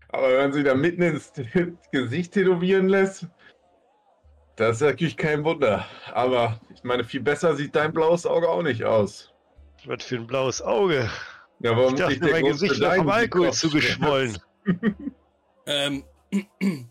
Aber 0.08 0.38
wenn 0.38 0.52
sie 0.52 0.62
da 0.64 0.74
mitten 0.74 1.02
ins 1.02 1.32
Gesicht 1.92 2.32
tätowieren 2.32 2.88
lässt, 2.88 3.26
das 4.56 4.76
ist 4.76 4.82
natürlich 4.82 5.16
kein 5.16 5.44
Wunder. 5.44 5.86
Aber 6.12 6.60
ich 6.72 6.82
meine, 6.84 7.04
viel 7.04 7.20
besser 7.20 7.56
sieht 7.56 7.74
dein 7.74 7.92
blaues 7.92 8.26
Auge 8.26 8.48
auch 8.48 8.62
nicht 8.62 8.84
aus. 8.84 9.33
Was 9.86 10.04
für 10.04 10.16
ein 10.16 10.26
blaues 10.26 10.62
Auge. 10.62 11.10
Ja, 11.60 11.76
warum 11.76 11.94
Ich 11.94 12.00
dachte, 12.00 12.20
der 12.20 12.30
mein 12.30 12.44
Gesicht 12.44 12.80
wäre 12.80 12.96
vom 12.96 13.08
Alkohol 13.08 13.52
zugeschwollen. 13.52 14.38
Ähm, 15.66 16.04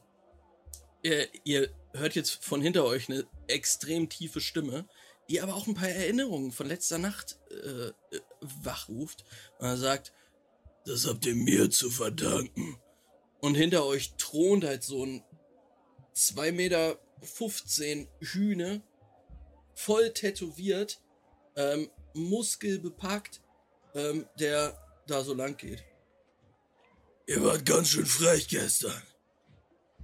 ihr, 1.04 1.28
ihr 1.44 1.70
hört 1.94 2.16
jetzt 2.16 2.44
von 2.44 2.60
hinter 2.60 2.86
euch 2.86 3.08
eine 3.08 3.26
extrem 3.48 4.10
tiefe 4.10 4.42
Stimme, 4.42 4.88
die 5.30 5.42
aber 5.42 5.54
auch 5.56 5.68
ein 5.68 5.76
paar 5.76 5.90
Erinnerungen 5.90 6.52
von 6.52 6.68
letzter 6.68 6.98
Nacht 6.98 7.38
äh, 7.52 7.90
äh, 7.90 7.94
wachruft. 8.64 9.26
Und 9.60 9.68
er 9.68 9.78
sagt, 9.78 10.12
das 10.86 11.08
habt 11.08 11.26
ihr 11.26 11.36
mir 11.36 11.70
zu 11.70 11.92
verdanken. 11.92 12.80
Und 13.42 13.56
hinter 13.56 13.86
euch 13.86 14.16
thront 14.16 14.64
halt 14.64 14.84
so 14.84 15.06
ein 15.06 15.24
2,15 16.16 16.52
Meter 16.52 16.98
Hühne, 18.22 18.82
voll 19.76 20.14
tätowiert, 20.14 21.02
ähm, 21.56 21.90
muskelbepackt, 22.14 23.42
ähm, 23.96 24.26
der 24.40 24.78
da 25.08 25.24
so 25.24 25.34
lang 25.34 25.58
geht. 25.58 25.84
Ihr 27.28 27.44
wart 27.44 27.66
ganz 27.66 27.90
schön 27.90 28.06
frech 28.06 28.48
gestern. 28.48 29.02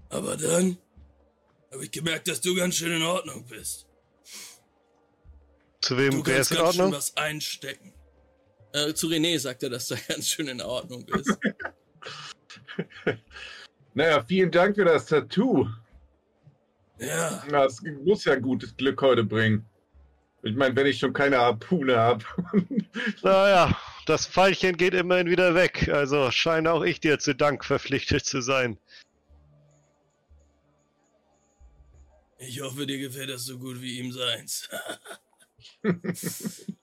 Aber 0.09 0.37
dann 0.37 0.77
habe 1.71 1.83
ich 1.85 1.91
gemerkt, 1.91 2.27
dass 2.27 2.41
du 2.41 2.55
ganz 2.55 2.75
schön 2.75 2.91
in 2.91 3.03
Ordnung 3.03 3.45
bist. 3.45 3.85
Zu 5.81 5.95
Du 5.95 5.97
wem 5.97 6.25
wer 6.25 6.35
kannst 6.35 6.51
ist 6.51 6.51
in 6.51 6.57
ganz 6.57 6.75
schön 6.75 6.81
Ordnung? 6.85 6.91
was 6.97 7.17
einstecken. 7.17 7.93
Äh, 8.73 8.93
zu 8.93 9.07
René 9.07 9.37
sagt 9.39 9.63
er, 9.63 9.69
dass 9.69 9.89
er 9.91 9.97
ganz 10.07 10.27
schön 10.29 10.47
in 10.47 10.61
Ordnung 10.61 11.07
ist. 11.07 11.37
Naja, 13.95 14.23
vielen 14.23 14.51
Dank 14.51 14.75
für 14.75 14.85
das 14.85 15.07
Tattoo. 15.07 15.67
ja, 16.99 17.43
Das 17.49 17.81
muss 18.03 18.23
ja 18.23 18.35
gutes 18.35 18.75
Glück 18.77 19.01
heute 19.01 19.23
bringen. 19.23 19.65
Ich 20.41 20.55
meine, 20.55 20.75
wenn 20.75 20.87
ich 20.87 20.99
schon 20.99 21.13
keine 21.13 21.37
Harpune 21.37 21.97
habe. 21.97 22.25
Naja, 23.23 23.77
das 24.05 24.25
Pfeilchen 24.25 24.77
geht 24.77 24.93
immerhin 24.93 25.29
wieder 25.29 25.53
weg. 25.53 25.89
Also 25.89 26.31
scheine 26.31 26.71
auch 26.71 26.83
ich 26.83 26.99
dir 26.99 27.19
zu 27.19 27.35
Dank 27.35 27.65
verpflichtet 27.65 28.25
zu 28.25 28.41
sein. 28.41 28.77
ich 32.39 32.61
hoffe, 32.61 32.87
dir 32.87 32.97
gefällt 32.97 33.29
das 33.29 33.43
so 33.43 33.59
gut 33.59 33.81
wie 33.81 33.99
ihm 33.99 34.11
seins. 34.11 34.69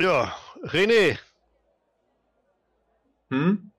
Ja, 0.00 0.38
René, 0.62 1.18
Hm? 3.30 3.72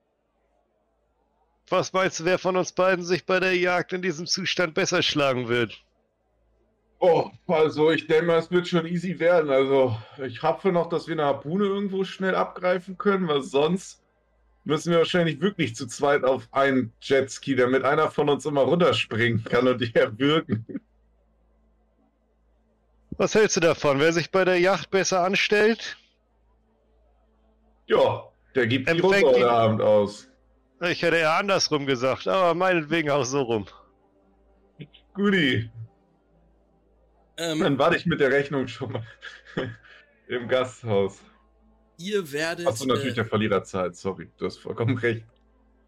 Was 1.68 1.92
meinst 1.92 2.20
du, 2.20 2.24
wer 2.24 2.38
von 2.38 2.56
uns 2.56 2.72
beiden 2.72 3.04
sich 3.04 3.24
bei 3.24 3.40
der 3.40 3.56
Jagd 3.56 3.92
in 3.92 4.02
diesem 4.02 4.26
Zustand 4.26 4.74
besser 4.74 5.02
schlagen 5.02 5.48
wird? 5.48 5.82
Oh, 7.02 7.30
also 7.46 7.90
ich 7.90 8.06
denke 8.06 8.26
mal, 8.26 8.38
es 8.38 8.50
wird 8.50 8.68
schon 8.68 8.86
easy 8.86 9.18
werden. 9.18 9.50
Also 9.50 9.96
ich 10.22 10.42
hoffe 10.42 10.70
noch, 10.70 10.90
dass 10.90 11.06
wir 11.06 11.14
eine 11.14 11.24
Harpune 11.24 11.64
irgendwo 11.64 12.04
schnell 12.04 12.34
abgreifen 12.34 12.98
können, 12.98 13.26
weil 13.26 13.40
sonst 13.40 14.02
müssen 14.64 14.90
wir 14.90 14.98
wahrscheinlich 14.98 15.40
wirklich 15.40 15.74
zu 15.74 15.86
zweit 15.86 16.24
auf 16.24 16.46
einen 16.52 16.92
Jetski, 17.00 17.56
damit 17.56 17.84
einer 17.84 18.10
von 18.10 18.28
uns 18.28 18.44
immer 18.44 18.62
runterspringen 18.62 19.44
kann 19.44 19.66
und 19.66 19.80
die 19.80 19.94
erwürgen. 19.94 20.66
Was 23.12 23.34
hältst 23.34 23.56
du 23.56 23.60
davon? 23.60 23.98
Wer 23.98 24.12
sich 24.12 24.30
bei 24.30 24.44
der 24.44 24.58
Yacht 24.58 24.90
besser 24.90 25.24
anstellt? 25.24 25.96
Ja, 27.86 28.24
der 28.54 28.66
gibt 28.66 28.90
die 28.90 29.00
Runde 29.00 29.22
heute 29.22 29.50
Abend 29.50 29.80
aus. 29.80 30.28
Ich 30.82 31.00
hätte 31.00 31.16
eher 31.16 31.34
andersrum 31.34 31.86
gesagt, 31.86 32.28
aber 32.28 32.54
meinetwegen 32.54 33.10
auch 33.10 33.24
so 33.24 33.40
rum. 33.40 33.66
Guti, 35.14 35.70
Ähm, 37.40 37.60
dann 37.60 37.78
warte 37.78 37.96
ich 37.96 38.04
mit 38.04 38.20
der 38.20 38.30
Rechnung 38.30 38.68
schon 38.68 38.92
mal 38.92 39.06
im 40.28 40.46
Gasthaus. 40.46 41.20
ihr 41.96 42.30
werdet, 42.32 42.66
Achso, 42.66 42.84
natürlich 42.84 43.12
äh, 43.12 43.14
der 43.14 43.24
Verlierer 43.24 43.64
zahlt, 43.64 43.96
sorry, 43.96 44.28
du 44.36 44.44
hast 44.44 44.58
vollkommen 44.58 44.98
recht. 44.98 45.24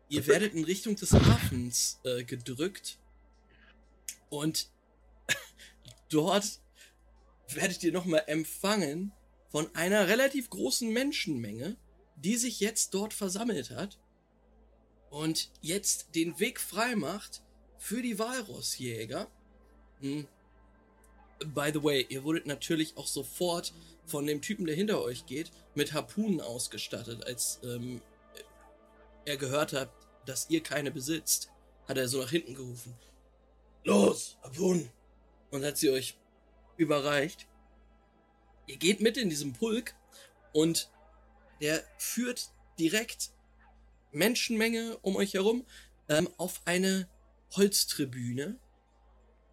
ihr 0.08 0.26
werdet 0.26 0.54
in 0.54 0.64
Richtung 0.64 0.96
des 0.96 1.12
Hafens 1.12 2.00
äh, 2.04 2.24
gedrückt 2.24 2.98
und 4.30 4.70
dort 6.08 6.58
werdet 7.52 7.84
ihr 7.84 7.92
nochmal 7.92 8.24
empfangen 8.28 9.12
von 9.50 9.68
einer 9.74 10.08
relativ 10.08 10.48
großen 10.48 10.90
Menschenmenge, 10.90 11.76
die 12.16 12.36
sich 12.36 12.60
jetzt 12.60 12.94
dort 12.94 13.12
versammelt 13.12 13.70
hat 13.70 13.98
und 15.10 15.50
jetzt 15.60 16.14
den 16.14 16.40
Weg 16.40 16.60
frei 16.60 16.96
macht 16.96 17.42
für 17.76 18.00
die 18.00 18.18
Walrossjäger. 18.18 19.30
Hm. 20.00 20.26
By 21.46 21.70
the 21.72 21.82
way, 21.82 22.06
ihr 22.08 22.24
wurdet 22.24 22.46
natürlich 22.46 22.96
auch 22.96 23.06
sofort 23.06 23.72
von 24.06 24.26
dem 24.26 24.42
Typen, 24.42 24.66
der 24.66 24.74
hinter 24.74 25.02
euch 25.02 25.26
geht, 25.26 25.50
mit 25.74 25.92
Harpunen 25.92 26.40
ausgestattet. 26.40 27.24
Als 27.26 27.60
ähm, 27.64 28.00
er 29.24 29.36
gehört 29.36 29.72
hat, 29.72 29.90
dass 30.26 30.50
ihr 30.50 30.62
keine 30.62 30.90
besitzt, 30.90 31.50
hat 31.88 31.96
er 31.96 32.08
so 32.08 32.20
nach 32.20 32.30
hinten 32.30 32.54
gerufen. 32.54 32.94
Los, 33.84 34.36
Harpunen! 34.42 34.90
Und 35.50 35.64
hat 35.64 35.76
sie 35.76 35.90
euch 35.90 36.16
überreicht. 36.76 37.46
Ihr 38.66 38.76
geht 38.76 39.00
mit 39.00 39.16
in 39.16 39.28
diesem 39.28 39.52
Pulk 39.52 39.94
und 40.52 40.90
der 41.60 41.84
führt 41.98 42.50
direkt 42.78 43.30
Menschenmenge 44.12 44.98
um 45.02 45.16
euch 45.16 45.34
herum 45.34 45.66
ähm, 46.08 46.28
auf 46.36 46.62
eine 46.64 47.08
Holztribüne, 47.56 48.58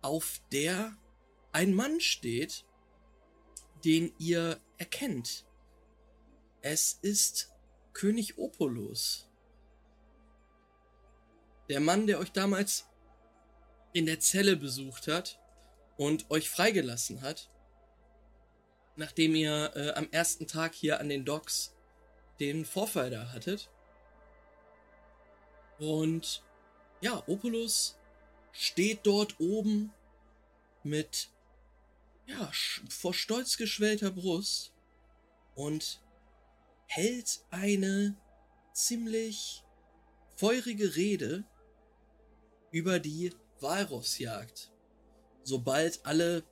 auf 0.02 0.42
der 0.52 0.96
ein 1.52 1.74
Mann 1.74 2.00
steht, 2.00 2.66
den 3.84 4.14
ihr 4.18 4.60
erkennt. 4.78 5.46
Es 6.62 7.00
ist 7.02 7.52
König 7.94 8.38
Opolus. 8.38 9.30
Der 11.70 11.80
Mann, 11.80 12.08
der 12.08 12.20
euch 12.20 12.32
damals 12.32 12.88
in 13.94 14.06
der 14.06 14.20
Zelle 14.20 14.56
besucht 14.56 15.08
hat 15.08 15.40
und 15.98 16.30
euch 16.30 16.50
freigelassen 16.50 17.22
hat, 17.22 17.50
nachdem 18.96 19.36
ihr 19.36 19.72
äh, 19.76 19.92
am 19.92 20.10
ersten 20.12 20.48
Tag 20.48 20.74
hier 20.74 21.00
an 21.00 21.10
den 21.10 21.26
Docks 21.26 21.76
den 22.40 22.66
Vorfall 22.66 23.10
da 23.10 23.32
hattet. 23.32 23.70
Und 25.80 26.44
ja, 27.02 27.24
Opulus 27.28 27.98
steht 28.52 29.00
dort 29.04 29.40
oben 29.40 29.94
mit 30.84 31.30
ja, 32.30 32.52
vor 32.90 33.14
stolz 33.14 33.58
geschwellter 33.58 34.12
Brust 34.12 34.74
und 35.56 36.02
hält 36.86 37.44
eine 37.50 38.16
ziemlich 38.74 39.64
feurige 40.36 40.96
Rede 40.96 41.44
über 42.72 43.00
die 43.00 43.34
Walrossjagd. 43.60 44.72
Sobald 45.44 46.06
alle 46.06 46.44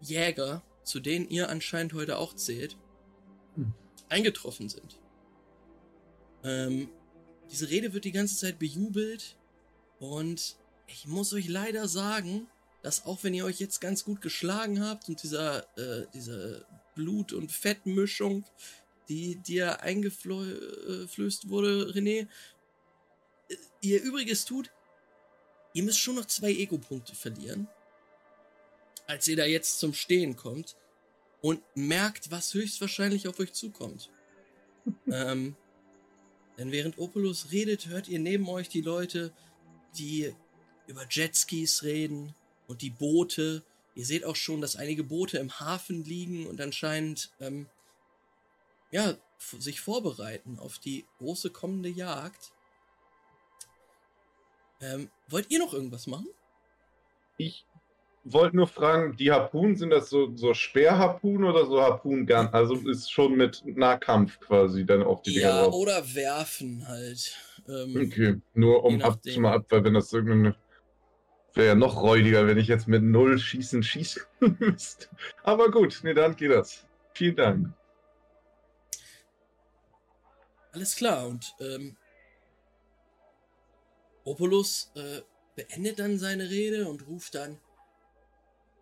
Jäger, 0.00 0.62
zu 0.84 1.00
denen 1.00 1.28
ihr 1.28 1.48
anscheinend 1.48 1.94
heute 1.94 2.18
auch 2.18 2.34
zählt, 2.34 2.76
Hm. 3.54 3.74
eingetroffen 4.08 4.68
sind. 4.68 4.98
Ähm, 6.44 6.90
diese 7.50 7.68
Rede 7.70 7.92
wird 7.92 8.04
die 8.04 8.12
ganze 8.12 8.36
Zeit 8.36 8.58
bejubelt 8.58 9.38
und 9.98 10.56
ich 10.86 11.06
muss 11.06 11.32
euch 11.32 11.48
leider 11.48 11.86
sagen, 11.88 12.48
dass 12.82 13.06
auch 13.06 13.22
wenn 13.22 13.34
ihr 13.34 13.44
euch 13.44 13.60
jetzt 13.60 13.80
ganz 13.80 14.04
gut 14.04 14.20
geschlagen 14.20 14.84
habt 14.84 15.08
und 15.08 15.22
dieser, 15.22 15.66
äh, 15.78 16.06
diese 16.12 16.66
Blut- 16.94 17.32
und 17.32 17.50
Fettmischung, 17.50 18.44
die 19.08 19.36
dir 19.36 19.80
eingeflößt 19.80 21.48
wurde, 21.48 21.92
René, 21.94 22.26
äh, 23.48 23.56
ihr 23.80 24.02
Übriges 24.02 24.44
tut, 24.44 24.70
ihr 25.74 25.84
müsst 25.84 26.00
schon 26.00 26.16
noch 26.16 26.26
zwei 26.26 26.50
Ego-Punkte 26.50 27.14
verlieren, 27.14 27.68
als 29.06 29.28
ihr 29.28 29.36
da 29.36 29.44
jetzt 29.44 29.78
zum 29.78 29.94
Stehen 29.94 30.36
kommt 30.36 30.76
und 31.40 31.62
merkt, 31.74 32.30
was 32.30 32.52
höchstwahrscheinlich 32.54 33.28
auf 33.28 33.38
euch 33.38 33.52
zukommt. 33.52 34.10
ähm, 35.06 35.56
denn 36.58 36.72
während 36.72 36.98
Opulus 36.98 37.52
redet, 37.52 37.86
hört 37.86 38.08
ihr 38.08 38.18
neben 38.18 38.48
euch 38.48 38.68
die 38.68 38.80
Leute, 38.80 39.32
die 39.96 40.34
über 40.86 41.06
Jetskis 41.08 41.84
reden 41.84 42.34
und 42.72 42.80
die 42.80 42.90
Boote. 42.90 43.62
Ihr 43.94 44.06
seht 44.06 44.24
auch 44.24 44.36
schon, 44.36 44.62
dass 44.62 44.76
einige 44.76 45.04
Boote 45.04 45.36
im 45.36 45.60
Hafen 45.60 46.04
liegen 46.04 46.46
und 46.46 46.58
anscheinend 46.60 47.30
ähm, 47.38 47.66
ja, 48.90 49.14
sich 49.58 49.80
vorbereiten 49.80 50.58
auf 50.58 50.78
die 50.78 51.04
große 51.18 51.50
kommende 51.50 51.90
Jagd. 51.90 52.52
Ähm, 54.80 55.10
wollt 55.28 55.50
ihr 55.50 55.58
noch 55.58 55.74
irgendwas 55.74 56.06
machen? 56.06 56.28
Ich 57.36 57.66
wollte 58.24 58.56
nur 58.56 58.68
fragen, 58.68 59.16
die 59.16 59.30
Harpunen, 59.30 59.76
sind 59.76 59.90
das 59.90 60.08
so, 60.08 60.34
so 60.34 60.54
Speerharpunen 60.54 61.44
oder 61.44 61.66
so 61.66 61.82
Harpungun? 61.82 62.30
Also 62.30 62.76
ist 62.88 63.12
schon 63.12 63.36
mit 63.36 63.62
Nahkampf 63.66 64.40
quasi 64.40 64.86
dann 64.86 65.02
auf 65.02 65.22
die 65.22 65.34
Dinger 65.34 65.48
Ja, 65.48 65.66
oder 65.66 66.14
werfen 66.14 66.88
halt. 66.88 67.36
Ähm, 67.68 67.96
Okay, 67.96 68.40
nur 68.54 68.84
um 68.84 69.02
ab, 69.02 69.20
schon 69.26 69.42
mal 69.42 69.54
ab, 69.54 69.66
weil 69.68 69.84
wenn 69.84 69.94
das 69.94 70.12
irgendeine. 70.12 70.56
Wäre 71.54 71.68
ja 71.68 71.74
noch 71.74 72.00
räudiger, 72.00 72.46
wenn 72.46 72.58
ich 72.58 72.68
jetzt 72.68 72.88
mit 72.88 73.02
null 73.02 73.38
schießen 73.38 73.82
schießen 73.82 74.22
müsste. 74.58 75.08
Aber 75.42 75.70
gut, 75.70 76.00
nee, 76.02 76.14
dann 76.14 76.34
geht 76.36 76.50
das. 76.50 76.86
Vielen 77.14 77.36
Dank. 77.36 77.74
Alles 80.72 80.96
klar, 80.96 81.26
und 81.26 81.54
ähm, 81.60 81.96
Opulus 84.24 84.90
äh, 84.94 85.20
beendet 85.54 85.98
dann 85.98 86.18
seine 86.18 86.48
Rede 86.48 86.88
und 86.88 87.06
ruft 87.06 87.34
dann: 87.34 87.60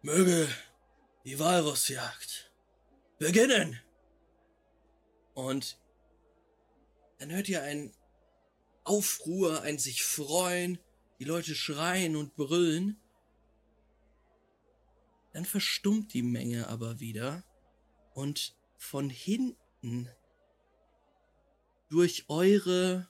Möge 0.02 0.46
die 1.24 1.38
Walrossjagd 1.40 2.52
beginnen! 3.18 3.80
Und 5.34 5.78
dann 7.18 7.32
hört 7.32 7.48
ihr 7.48 7.62
ein 7.62 7.92
Aufruhr, 8.84 9.62
ein 9.62 9.78
sich 9.78 10.04
freuen, 10.04 10.78
die 11.20 11.24
Leute 11.24 11.54
schreien 11.54 12.16
und 12.16 12.34
brüllen. 12.34 12.98
Dann 15.32 15.44
verstummt 15.44 16.14
die 16.14 16.22
Menge 16.22 16.66
aber 16.68 16.98
wieder 16.98 17.44
und 18.14 18.56
von 18.76 19.10
hinten 19.10 20.08
durch 21.90 22.24
eure 22.28 23.08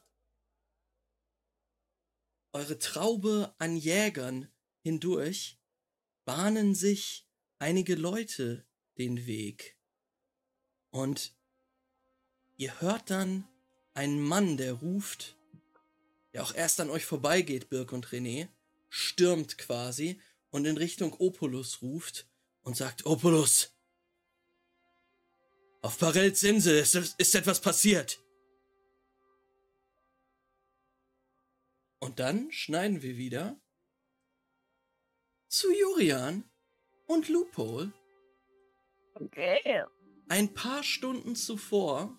eure 2.53 2.79
Traube 2.79 3.55
an 3.59 3.77
Jägern 3.77 4.51
hindurch 4.83 5.59
bahnen 6.25 6.75
sich 6.75 7.29
einige 7.61 7.94
Leute 7.94 8.66
den 8.99 9.27
Weg. 9.27 9.79
Und 10.90 11.33
ihr 12.57 12.81
hört 12.81 13.11
dann 13.11 13.46
einen 13.94 14.20
Mann, 14.20 14.57
der 14.57 14.73
ruft, 14.73 15.37
der 16.32 16.42
auch 16.42 16.54
erst 16.54 16.80
an 16.80 16.90
euch 16.90 17.04
vorbeigeht, 17.04 17.68
Birk 17.68 17.92
und 17.92 18.08
René, 18.08 18.48
stürmt 18.88 19.58
quasi 19.58 20.20
und 20.50 20.66
in 20.66 20.76
Richtung 20.76 21.14
Opulus 21.18 21.82
ruft 21.82 22.28
und 22.62 22.76
sagt, 22.76 23.06
Opulus, 23.06 23.74
auf 25.82 25.98
Parels 25.98 26.42
Insel 26.42 26.78
ist, 26.78 26.94
ist 26.94 27.34
etwas 27.34 27.60
passiert. 27.60 28.20
Und 32.00 32.18
dann 32.18 32.50
schneiden 32.52 33.02
wir 33.02 33.16
wieder 33.16 33.60
zu 35.48 35.72
Jurian 35.72 36.44
und 37.06 37.28
Loophole. 37.28 37.92
Okay. 39.14 39.84
Ein 40.28 40.54
paar 40.54 40.82
Stunden 40.82 41.34
zuvor 41.34 42.16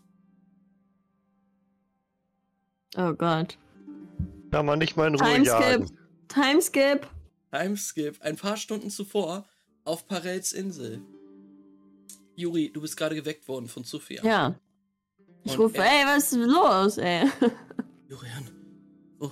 Oh 2.97 3.13
Gott. 3.13 3.57
Kann 4.51 4.65
man 4.65 4.79
nicht 4.79 4.95
mal 4.97 5.07
in 5.07 5.15
Ruhe 5.15 5.33
Timeskip. 5.33 5.47
jagen. 5.61 5.97
Timeskip. 6.27 7.07
Timeskip, 7.51 8.21
ein 8.21 8.35
paar 8.37 8.57
Stunden 8.57 8.89
zuvor 8.89 9.45
auf 9.83 10.07
Parels 10.07 10.53
Insel. 10.53 11.01
Juri, 12.35 12.71
du 12.71 12.81
bist 12.81 12.95
gerade 12.97 13.15
geweckt 13.15 13.47
worden 13.47 13.67
von 13.67 13.83
Sophia. 13.83 14.23
Ja. 14.23 14.59
Ich 15.43 15.53
Und 15.53 15.59
rufe, 15.65 15.77
er- 15.77 15.85
ey, 15.85 16.05
was 16.05 16.31
ist 16.31 16.37
los, 16.39 16.97
ey? 16.97 17.27
Jurian, 18.09 18.49
wo, 19.17 19.31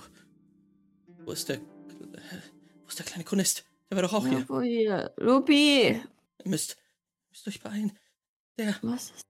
wo 1.24 1.32
ist 1.32 1.48
der, 1.48 1.60
wo 1.60 2.88
ist 2.88 2.98
der 2.98 3.06
kleine 3.06 3.24
Chronist? 3.24 3.64
Der 3.90 3.96
war 3.96 4.02
doch 4.02 4.12
auch 4.12 4.26
hier. 4.26 4.48
Wo 4.48 4.60
hier? 4.60 5.12
Lupi. 5.16 5.82
Ihr 5.88 6.02
müsst, 6.44 6.76
müsst 7.30 7.46
euch 7.48 7.60
beeilen. 7.60 7.92
Der, 8.58 8.74
Was 8.82 9.10
ist 9.10 9.24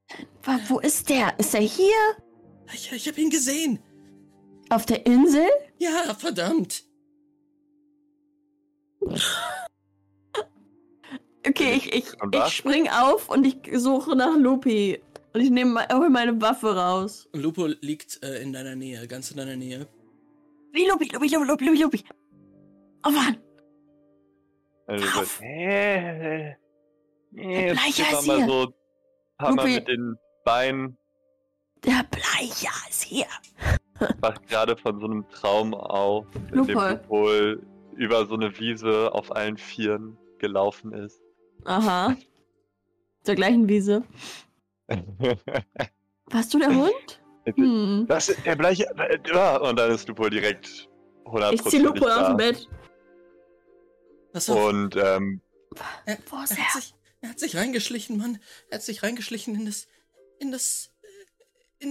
denn? 0.47 0.61
Wo 0.69 0.81
ist 0.81 1.09
der? 1.09 1.39
Ist 1.39 1.55
er 1.55 1.61
hier? 1.61 1.95
ich, 2.73 2.91
ich 2.93 3.09
habe 3.09 3.21
ihn 3.21 3.31
gesehen. 3.31 3.79
Auf 4.71 4.87
der 4.87 5.05
Insel? 5.05 5.47
Ja, 5.79 6.15
verdammt. 6.17 6.85
Okay, 11.47 11.73
ich, 11.75 11.87
ich, 11.93 12.07
ich 12.07 12.15
was? 12.33 12.53
spring 12.53 12.89
auf 12.89 13.29
und 13.29 13.45
ich 13.47 13.57
suche 13.81 14.15
nach 14.15 14.37
Lupi. 14.37 15.01
Und 15.33 15.41
ich 15.41 15.51
nehme 15.51 15.87
hol 15.93 16.11
meine 16.11 16.41
Waffe 16.41 16.75
raus. 16.77 17.29
Und 17.33 17.43
Lupo 17.43 17.67
liegt 17.67 18.23
äh, 18.23 18.43
in 18.43 18.53
deiner 18.53 18.75
Nähe, 18.77 19.07
ganz 19.07 19.31
in 19.31 19.37
deiner 19.37 19.57
Nähe. 19.57 19.87
Wie 20.73 20.87
Lupi, 20.87 21.09
Lupi, 21.13 21.29
Lupi, 21.29 21.47
Lupi, 21.47 21.65
Lupi, 21.67 21.83
Lupi. 21.83 22.05
Oh 23.07 23.11
Mann. 23.11 23.37
Also 24.87 25.07
so, 25.07 25.19
Lauf. 25.21 25.41
äh, 25.43 26.51
äh, 26.51 26.55
jetzt 27.33 27.81
Bleicher 27.81 28.13
ist 28.19 28.25
hier. 28.25 28.47
so 28.47 28.75
Mal 29.39 29.51
Lupi. 29.55 29.75
mit 29.75 29.89
den 29.89 30.17
Beinen, 30.45 30.99
Der 31.85 32.05
Bleicher 32.11 32.73
ist 32.91 33.03
hier. 33.05 33.27
Wacht 34.21 34.47
gerade 34.49 34.77
von 34.77 34.99
so 35.01 35.07
einem 35.07 35.29
Traum 35.31 35.75
auf, 35.75 36.27
in 36.53 36.65
dem. 36.65 36.77
Lupol 36.77 37.63
über 37.97 38.27
so 38.27 38.35
eine 38.35 38.59
Wiese 38.59 39.13
auf 39.13 39.35
allen 39.35 39.57
Vieren 39.57 40.17
gelaufen 40.39 40.93
ist. 40.93 41.21
Aha. 41.65 42.17
Zur 43.25 43.35
gleichen 43.35 43.69
Wiese. 43.69 44.03
Warst 46.27 46.55
du 46.55 46.59
der 46.59 46.75
Hund? 46.75 47.21
Hm. 47.55 48.07
Das 48.09 48.29
ist 48.29 48.45
der 48.47 48.57
Bleiche. 48.57 48.85
äh, 48.97 49.19
ja, 49.27 49.57
Und 49.59 49.79
dann 49.79 49.91
ist 49.91 50.09
Lupol 50.09 50.31
direkt 50.31 50.89
100% 51.25 51.53
Ich 51.53 51.63
zieh 51.65 51.79
Lupo 51.79 52.07
aus 52.07 52.29
dem 52.29 52.37
Bett. 52.37 52.69
Und 54.49 54.97
ähm, 54.97 55.41
Er, 56.07 56.15
er, 56.15 56.19
er? 56.33 56.41
hat 56.41 56.49
sich, 56.73 56.95
er 57.21 57.29
hat 57.31 57.39
sich 57.41 57.57
reingeschlichen, 57.57 58.17
Mann. 58.17 58.39
Er 58.71 58.77
hat 58.77 58.83
sich 58.83 59.03
reingeschlichen 59.03 59.55
in 59.55 59.67
das. 59.67 59.89
in 60.39 60.53
das. 60.53 60.93
Äh, 61.81 61.87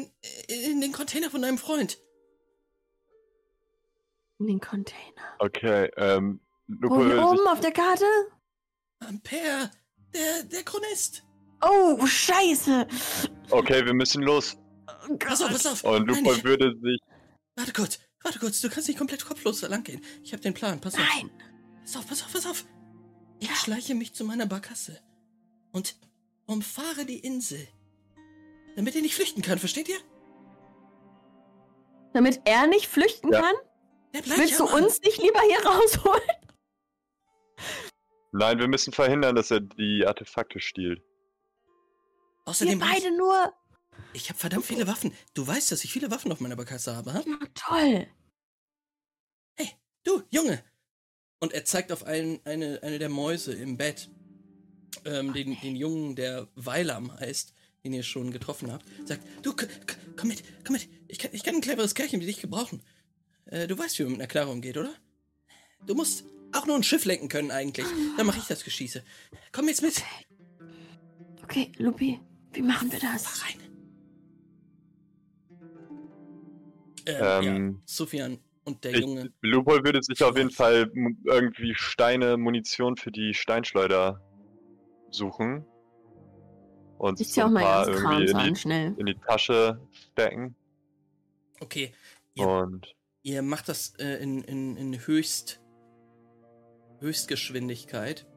in, 0.47 0.71
in 0.71 0.81
den 0.81 0.91
Container 0.91 1.29
von 1.29 1.41
deinem 1.41 1.57
Freund. 1.57 1.97
In 4.39 4.47
den 4.47 4.59
Container. 4.61 5.35
okay, 5.39 5.89
ähm, 5.97 6.39
Wo 6.67 6.75
Lupol 6.81 7.05
hier 7.07 7.15
will 7.17 7.23
oben 7.23 7.47
auf 7.47 7.59
der 7.59 7.71
Karte? 7.71 8.05
Ampere, 8.99 9.69
der, 10.13 10.43
der 10.43 10.63
Chronist. 10.63 11.23
Oh, 11.61 12.05
scheiße. 12.05 12.87
okay, 13.51 13.85
wir 13.85 13.93
müssen 13.93 14.23
los. 14.23 14.57
Oh 15.09 15.17
Pass 15.17 15.41
auf, 15.41 15.49
pass 15.51 15.65
auf. 15.65 15.83
Und 15.83 16.07
Nein, 16.07 16.25
ich, 16.25 16.43
würde 16.43 16.73
sich 16.81 16.99
warte 17.55 17.73
kurz, 17.73 17.99
warte 18.23 18.39
kurz. 18.39 18.61
Du 18.61 18.69
kannst 18.69 18.87
nicht 18.87 18.97
komplett 18.97 19.25
kopflos 19.25 19.59
da 19.59 19.67
lang 19.67 19.83
gehen. 19.83 20.01
Ich 20.23 20.31
habe 20.31 20.41
den 20.41 20.53
Plan. 20.53 20.79
Pass 20.79 20.95
auf. 20.95 21.01
Nein. 21.15 21.29
Pass 21.81 21.97
auf, 21.97 22.07
pass 22.07 22.23
auf, 22.23 22.31
pass 22.33 22.45
auf. 22.45 22.65
Ich 23.39 23.49
Ja. 23.49 23.55
schleiche 23.55 23.93
mich 23.95 24.13
zu 24.13 24.23
meiner 24.23 24.45
Barkasse 24.45 25.01
und 25.71 25.95
umfahre 26.45 27.05
die 27.05 27.19
Insel. 27.19 27.67
Damit 28.79 28.95
er 28.95 29.01
nicht 29.01 29.13
flüchten 29.15 29.41
kann, 29.41 29.59
versteht 29.59 29.89
ihr? 29.89 29.97
Damit 32.13 32.39
er 32.45 32.65
nicht 32.65 32.87
flüchten 32.87 33.29
Ja. 33.29 33.41
kann? 33.41 33.55
Willst 34.13 34.51
ja 34.51 34.57
du 34.59 34.73
uns 34.73 35.01
nicht 35.01 35.21
lieber 35.21 35.41
hier 35.41 35.65
rausholen? 35.65 36.29
Nein, 38.31 38.57
wir 38.57 38.69
müssen 38.69 38.93
verhindern, 38.93 39.35
dass 39.35 39.51
er 39.51 39.59
die 39.59 40.05
Artefakte 40.07 40.61
stiehlt. 40.61 40.99
Wir 40.99 42.45
Außerdem, 42.45 42.81
ich, 42.81 42.87
beide 42.89 43.17
nur. 43.17 43.53
ich 44.13 44.29
habe 44.29 44.39
verdammt 44.39 44.65
viele 44.65 44.87
Waffen. 44.87 45.13
Du 45.33 45.45
weißt, 45.45 45.73
dass 45.73 45.83
ich 45.83 45.91
viele 45.91 46.09
Waffen 46.09 46.31
auf 46.31 46.39
meiner 46.39 46.55
Barkasse 46.55 46.95
habe, 46.95 47.13
ha? 47.13 47.21
Na 47.27 47.37
toll. 47.55 48.07
Hey, 49.57 49.71
du, 50.05 50.23
Junge! 50.29 50.63
Und 51.41 51.51
er 51.51 51.65
zeigt 51.65 51.91
auf 51.91 52.05
einen, 52.05 52.39
eine, 52.45 52.79
eine 52.81 52.97
der 52.97 53.09
Mäuse 53.09 53.53
im 53.53 53.75
Bett. 53.75 54.09
Ähm, 55.03 55.33
den, 55.33 55.59
den 55.59 55.75
Jungen, 55.75 56.15
der 56.15 56.47
Weilam 56.55 57.11
heißt, 57.19 57.53
den 57.83 57.93
ihr 57.93 58.03
schon 58.03 58.31
getroffen 58.31 58.71
habt. 58.71 58.85
Sagt, 59.05 59.21
du, 59.43 59.53
komm 60.15 60.27
mit, 60.27 60.43
komm 60.65 60.73
mit. 60.73 60.87
Ich 61.07 61.19
kann, 61.19 61.31
ich 61.33 61.43
kann 61.43 61.55
ein 61.55 61.61
cleveres 61.61 61.95
Kerlchen 61.95 62.21
wie 62.21 62.25
dich 62.25 62.41
gebrauchen. 62.41 62.81
Äh, 63.45 63.67
du 63.67 63.77
weißt, 63.77 63.99
wie 63.99 64.03
man 64.03 64.13
mit 64.13 64.21
einer 64.21 64.27
Knarre 64.27 64.51
umgeht, 64.51 64.77
oder? 64.77 64.93
Du 65.85 65.95
musst 65.95 66.25
auch 66.51 66.65
nur 66.65 66.75
ein 66.75 66.83
Schiff 66.83 67.05
lenken 67.05 67.29
können 67.29 67.51
eigentlich. 67.51 67.85
Dann 68.17 68.25
mache 68.25 68.39
ich 68.39 68.47
das 68.47 68.63
Geschieße. 68.63 69.03
Komm 69.51 69.67
jetzt 69.67 69.81
mit. 69.81 70.03
Okay, 71.43 71.71
Lupi, 71.77 72.19
wie 72.53 72.61
machen 72.61 72.91
wir 72.91 72.99
das? 72.99 73.25
Fahr 73.25 73.47
rein. 73.47 73.59
Ähm, 77.05 77.75
ja, 77.75 77.81
Sofian 77.85 78.39
und 78.65 78.83
der 78.83 78.93
Ich, 78.93 78.99
Junge. 79.01 79.31
Lupol 79.41 79.83
würde 79.83 80.03
sich 80.03 80.23
auf 80.23 80.37
jeden 80.37 80.51
Fall 80.51 80.91
irgendwie 81.25 81.73
Steine, 81.75 82.37
Munition 82.37 82.97
für 82.97 83.11
die 83.11 83.33
Steinschleuder 83.33 84.21
suchen. 85.09 85.65
Und 86.99 87.19
Ich 87.21 87.33
so 87.33 87.41
auch 87.41 87.45
ein 87.47 87.53
mal 87.53 87.61
paar 87.63 87.87
irgendwie 87.87 88.29
in 88.29 88.35
an, 88.35 88.53
die, 88.53 88.59
schnell. 88.59 88.95
in 88.97 89.05
die 89.07 89.15
Tasche 89.15 89.79
stecken. 90.11 90.55
Okay, 91.61 91.93
Ja. 92.35 92.45
Und 92.45 92.93
Ihr 93.23 93.41
macht 93.41 93.67
das 93.67 93.95
äh, 93.99 94.17
in, 94.23 94.43
in, 94.43 94.77
in 94.77 95.07
Höchst, 95.07 95.61
Höchstgeschwindigkeit. 96.99 98.27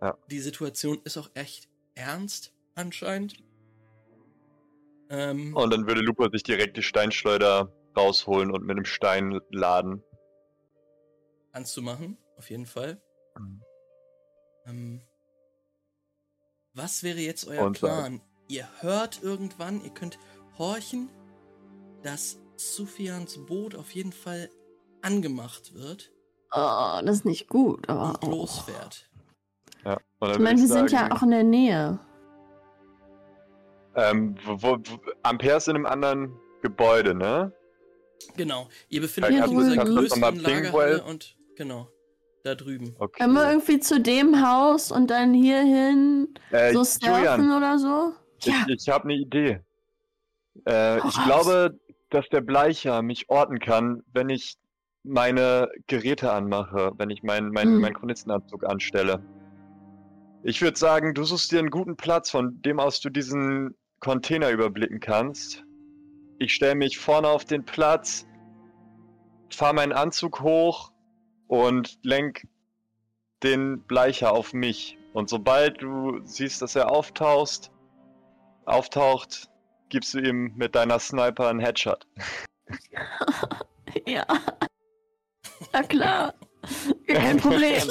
Ja. 0.00 0.16
Die 0.30 0.40
Situation 0.40 1.00
ist 1.04 1.16
auch 1.18 1.30
echt 1.34 1.68
ernst, 1.94 2.54
anscheinend. 2.74 3.34
Ähm, 5.10 5.54
Und 5.54 5.72
dann 5.72 5.86
würde 5.86 6.00
Lupo 6.02 6.28
sich 6.30 6.42
direkt 6.42 6.76
die 6.76 6.82
Steinschleuder 6.82 7.70
rausholen 7.96 8.50
und 8.50 8.62
mit 8.62 8.76
einem 8.76 8.84
Stein 8.84 9.40
laden. 9.50 10.02
anzumachen, 11.52 12.16
auf 12.36 12.48
jeden 12.48 12.66
Fall. 12.66 13.00
Mhm. 13.38 13.62
Ähm, 14.66 15.02
was 16.74 17.02
wäre 17.02 17.18
jetzt 17.18 17.46
euer 17.46 17.66
Und, 17.66 17.78
Plan? 17.78 18.20
Ihr 18.48 18.68
hört 18.80 19.22
irgendwann, 19.22 19.82
ihr 19.84 19.90
könnt 19.90 20.18
horchen, 20.58 21.08
dass 22.02 22.38
Sufians 22.56 23.38
Boot 23.46 23.74
auf 23.74 23.90
jeden 23.92 24.12
Fall 24.12 24.50
angemacht 25.02 25.74
wird 25.74 26.12
Oh, 26.52 27.00
das 27.04 27.18
ist 27.18 27.24
nicht 27.24 27.48
gut, 27.48 27.88
aber 27.88 28.10
und 28.10 28.24
auch. 28.24 28.28
losfährt. 28.28 29.08
Ja. 29.84 29.98
Dann 30.20 30.30
Ich 30.32 30.38
meine, 30.38 30.60
wir 30.60 30.68
sind 30.68 30.90
ja 30.90 31.10
auch 31.12 31.22
in 31.22 31.30
der 31.30 31.44
Nähe. 31.44 31.98
Ähm, 33.94 34.36
wo, 34.44 34.60
wo, 34.60 34.78
Ampere 35.22 35.56
ist 35.56 35.68
in 35.68 35.76
einem 35.76 35.86
anderen 35.86 36.36
Gebäude, 36.62 37.14
ne? 37.14 37.52
Genau. 38.36 38.68
Ihr 38.88 39.00
befindet 39.00 39.32
euch 39.32 39.50
in 39.50 39.58
dieser 39.58 39.84
größten 39.84 40.42
Lagerhalle 40.42 41.04
und 41.04 41.36
genau, 41.56 41.88
da 42.44 42.54
drüben. 42.54 42.94
Okay. 42.98 43.22
Können 43.22 43.34
wir 43.34 43.48
irgendwie 43.50 43.80
zu 43.80 44.00
dem 44.00 44.46
Haus 44.46 44.90
und 44.90 45.10
dann 45.10 45.34
hier 45.34 45.60
hin 45.60 46.28
äh, 46.50 46.72
so 46.72 46.84
surfen 46.84 47.52
oder 47.56 47.78
so? 47.78 48.12
Ja, 48.42 48.54
Ich, 48.68 48.82
ich 48.82 48.88
habe 48.88 49.04
eine 49.04 49.14
Idee. 49.14 49.60
Äh, 50.66 50.98
ich 50.98 51.04
raus. 51.04 51.20
glaube, 51.24 51.78
dass 52.10 52.28
der 52.30 52.40
Bleicher 52.40 53.02
mich 53.02 53.28
orten 53.30 53.58
kann, 53.60 54.02
wenn 54.12 54.28
ich 54.28 54.56
meine 55.02 55.68
Geräte 55.86 56.32
anmache, 56.32 56.92
wenn 56.96 57.10
ich 57.10 57.22
meinen 57.22 57.50
mein, 57.50 57.68
Hm. 57.68 57.80
meinen 57.80 57.94
Chronistenanzug 57.94 58.64
anstelle. 58.64 59.22
Ich 60.42 60.60
würde 60.62 60.78
sagen, 60.78 61.14
du 61.14 61.24
suchst 61.24 61.52
dir 61.52 61.58
einen 61.58 61.70
guten 61.70 61.96
Platz, 61.96 62.30
von 62.30 62.60
dem 62.62 62.80
aus 62.80 63.00
du 63.00 63.10
diesen 63.10 63.74
Container 64.00 64.50
überblicken 64.50 65.00
kannst. 65.00 65.64
Ich 66.38 66.54
stelle 66.54 66.74
mich 66.74 66.98
vorne 66.98 67.28
auf 67.28 67.44
den 67.44 67.64
Platz, 67.64 68.26
fahre 69.52 69.74
meinen 69.74 69.92
Anzug 69.92 70.40
hoch 70.40 70.89
und 71.50 71.98
lenk 72.04 72.46
den 73.42 73.82
Bleicher 73.82 74.32
auf 74.32 74.52
mich. 74.52 74.96
Und 75.12 75.28
sobald 75.28 75.82
du 75.82 76.20
siehst, 76.24 76.62
dass 76.62 76.76
er 76.76 76.92
auftauchst, 76.92 77.72
auftaucht, 78.66 79.50
gibst 79.88 80.14
du 80.14 80.20
ihm 80.20 80.52
mit 80.54 80.76
deiner 80.76 81.00
Sniper 81.00 81.48
einen 81.48 81.58
Headshot. 81.58 82.06
ja. 84.06 84.24
Na 85.72 85.82
klar. 85.82 86.34
Kein 87.08 87.38
Problem. 87.38 87.82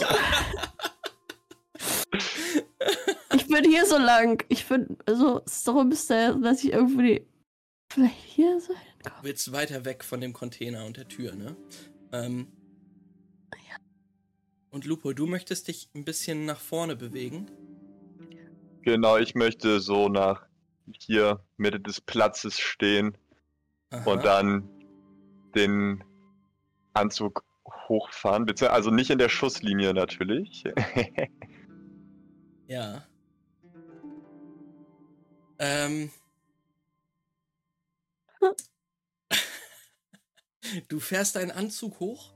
Ich 3.35 3.47
bin 3.47 3.63
hier 3.65 3.85
so 3.85 3.97
lang. 3.97 4.41
Ich 4.47 4.65
bin 4.67 4.97
so, 5.05 5.41
so 5.45 5.83
bis 5.83 6.07
der, 6.07 6.35
dass 6.35 6.63
ich 6.63 6.71
irgendwie 6.71 7.27
vielleicht 7.91 8.23
hier 8.23 8.61
so 8.61 8.73
hinkomme. 8.73 9.23
Willst 9.23 9.51
weiter 9.51 9.83
weg 9.83 10.05
von 10.05 10.21
dem 10.21 10.31
Container 10.31 10.85
und 10.85 10.95
der 10.95 11.09
Tür, 11.09 11.35
ne? 11.35 11.57
Ähm, 12.13 12.47
und 14.71 14.85
Lupo, 14.85 15.13
du 15.13 15.27
möchtest 15.27 15.67
dich 15.67 15.89
ein 15.95 16.05
bisschen 16.05 16.45
nach 16.45 16.59
vorne 16.59 16.95
bewegen. 16.95 17.47
Genau, 18.81 19.17
ich 19.17 19.35
möchte 19.35 19.79
so 19.79 20.09
nach 20.09 20.45
hier 20.91 21.43
Mitte 21.57 21.79
des 21.79 22.01
Platzes 22.01 22.59
stehen 22.59 23.17
Aha. 23.91 24.11
und 24.11 24.25
dann 24.25 24.69
den 25.55 26.03
Anzug 26.93 27.43
hochfahren, 27.87 28.45
beziehungsweise 28.45 28.75
also 28.75 28.91
nicht 28.91 29.09
in 29.09 29.19
der 29.19 29.29
Schusslinie 29.29 29.93
natürlich. 29.93 30.63
Ja. 32.69 33.03
Ähm. 35.57 36.11
Du 40.87 40.99
fährst 40.99 41.35
deinen 41.35 41.49
Anzug 41.49 41.99
hoch 41.99 42.35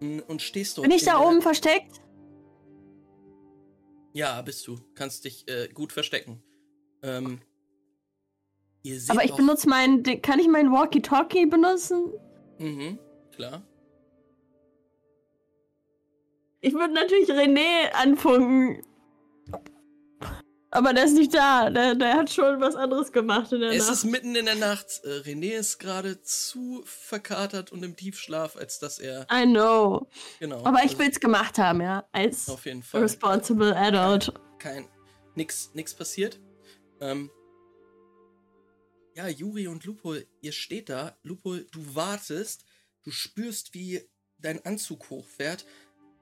und 0.00 0.42
stehst 0.42 0.78
dort. 0.78 0.88
Bin 0.88 0.96
ich 0.96 1.04
da 1.04 1.18
oben 1.20 1.42
versteckt? 1.42 2.00
Ja, 4.12 4.40
bist 4.42 4.66
du. 4.66 4.78
Kannst 4.94 5.24
dich 5.24 5.46
äh, 5.48 5.68
gut 5.68 5.92
verstecken. 5.92 6.42
Ähm, 7.02 7.40
Aber 9.08 9.24
ich 9.24 9.34
benutze 9.34 9.68
meinen. 9.68 10.02
Kann 10.22 10.40
ich 10.40 10.48
meinen 10.48 10.72
Walkie-Talkie 10.72 11.46
benutzen? 11.46 12.12
Mhm, 12.58 12.98
klar. 13.34 13.62
Ich 16.60 16.74
würde 16.74 16.94
natürlich 16.94 17.28
René 17.28 17.92
anfunken. 17.92 18.82
Aber 20.70 20.92
der 20.92 21.04
ist 21.04 21.14
nicht 21.14 21.32
da. 21.32 21.70
Der, 21.70 21.94
der 21.94 22.14
hat 22.14 22.30
schon 22.30 22.60
was 22.60 22.76
anderes 22.76 23.10
gemacht 23.10 23.52
in 23.52 23.60
der 23.60 23.70
Es 23.70 23.78
Nacht. 23.86 23.90
ist 23.92 24.04
mitten 24.04 24.34
in 24.36 24.44
der 24.44 24.54
Nacht. 24.56 25.00
Äh, 25.02 25.20
René 25.20 25.52
ist 25.56 25.78
gerade 25.78 26.20
zu 26.22 26.82
verkatert 26.84 27.72
und 27.72 27.82
im 27.82 27.96
Tiefschlaf, 27.96 28.54
als 28.56 28.78
dass 28.78 28.98
er. 28.98 29.26
I 29.32 29.44
know. 29.44 30.08
Genau. 30.40 30.64
Aber 30.66 30.78
ich 30.78 30.90
also 30.90 30.98
will's 30.98 31.20
gemacht 31.20 31.56
haben, 31.58 31.80
ja. 31.80 32.06
Als 32.12 32.48
Auf 32.50 32.66
jeden 32.66 32.82
Fall. 32.82 33.00
responsible 33.00 33.74
adult. 33.74 34.32
kein 34.58 34.86
nix, 35.36 35.70
nix 35.72 35.94
passiert. 35.94 36.38
Ähm, 37.00 37.30
ja, 39.14 39.26
Juri 39.26 39.68
und 39.68 39.84
Lupo, 39.84 40.16
ihr 40.42 40.52
steht 40.52 40.90
da. 40.90 41.16
Lupo, 41.22 41.56
du 41.56 41.94
wartest, 41.94 42.64
du 43.04 43.10
spürst, 43.10 43.72
wie 43.74 44.02
dein 44.38 44.64
Anzug 44.66 45.08
hochfährt 45.10 45.64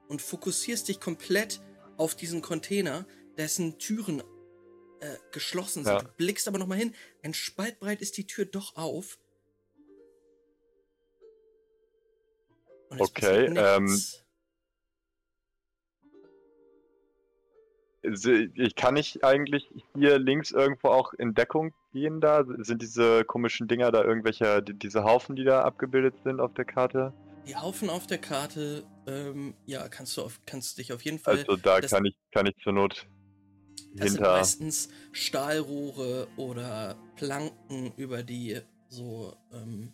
und 0.08 0.22
fokussierst 0.22 0.86
dich 0.88 1.00
komplett 1.00 1.60
auf 1.96 2.14
diesen 2.14 2.42
Container, 2.42 3.06
dessen 3.36 3.78
Türen 3.78 4.22
äh, 5.00 5.16
geschlossen 5.32 5.84
sind. 5.84 5.92
Ja. 5.92 6.02
Du 6.02 6.08
blickst 6.16 6.48
aber 6.48 6.58
noch 6.58 6.66
mal 6.66 6.78
hin. 6.78 6.94
Ein 7.22 7.34
Spalt 7.34 7.80
breit 7.80 8.00
ist 8.00 8.16
die 8.16 8.26
Tür 8.26 8.44
doch 8.44 8.76
auf. 8.76 9.18
Okay, 12.98 13.46
ähm, 13.56 14.00
Ich 18.54 18.76
kann 18.76 18.94
nicht 18.94 19.24
eigentlich 19.24 19.68
hier 19.94 20.18
links 20.18 20.52
irgendwo 20.52 20.88
auch 20.88 21.12
in 21.14 21.34
Deckung 21.34 21.74
gehen 21.92 22.20
da? 22.20 22.44
Sind 22.58 22.80
diese 22.80 23.24
komischen 23.24 23.66
Dinger 23.66 23.90
da 23.90 24.04
irgendwelche, 24.04 24.62
die, 24.62 24.74
diese 24.74 25.02
Haufen, 25.02 25.34
die 25.34 25.44
da 25.44 25.62
abgebildet 25.62 26.14
sind 26.22 26.40
auf 26.40 26.54
der 26.54 26.64
Karte? 26.64 27.12
Die 27.48 27.56
Haufen 27.56 27.90
auf 27.90 28.06
der 28.06 28.18
Karte, 28.18 28.84
ähm, 29.06 29.54
ja, 29.66 29.88
kannst 29.88 30.16
du 30.16 30.22
auf, 30.22 30.40
kannst 30.46 30.78
dich 30.78 30.92
auf 30.92 31.02
jeden 31.02 31.18
Fall. 31.18 31.38
Also 31.38 31.56
da 31.56 31.80
kann 31.80 32.04
ich, 32.04 32.16
kann 32.32 32.46
ich 32.46 32.56
zur 32.62 32.72
Not 32.72 33.06
das 33.94 34.10
sind 34.10 34.16
hinter. 34.18 34.32
meistens 34.32 34.88
Stahlrohre 35.12 36.28
oder 36.36 36.96
Planken 37.16 37.92
über 37.96 38.22
die 38.22 38.60
so 38.88 39.36
ähm, 39.52 39.92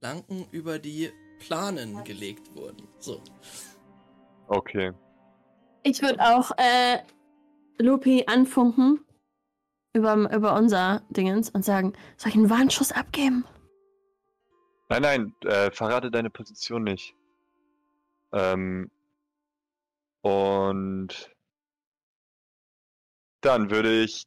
Planken 0.00 0.46
über 0.52 0.78
die 0.78 1.10
Planen 1.40 2.04
gelegt 2.04 2.54
wurden. 2.54 2.86
So. 2.98 3.22
Okay. 4.48 4.92
Ich 5.82 6.02
würde 6.02 6.20
auch 6.20 6.50
äh, 6.56 6.98
Lupi 7.78 8.24
anfunken 8.26 9.04
über, 9.92 10.14
über 10.32 10.54
unser 10.54 11.02
Dingens 11.10 11.50
und 11.50 11.64
sagen, 11.64 11.92
soll 12.16 12.30
ich 12.30 12.36
einen 12.36 12.50
Warnschuss 12.50 12.92
abgeben? 12.92 13.44
Nein, 14.88 15.02
nein, 15.02 15.34
äh, 15.44 15.70
verrate 15.70 16.10
deine 16.10 16.30
Position 16.30 16.84
nicht. 16.84 17.14
Ähm, 18.32 18.90
und 20.20 21.35
dann 23.40 23.70
würde 23.70 24.02
ich 24.02 24.24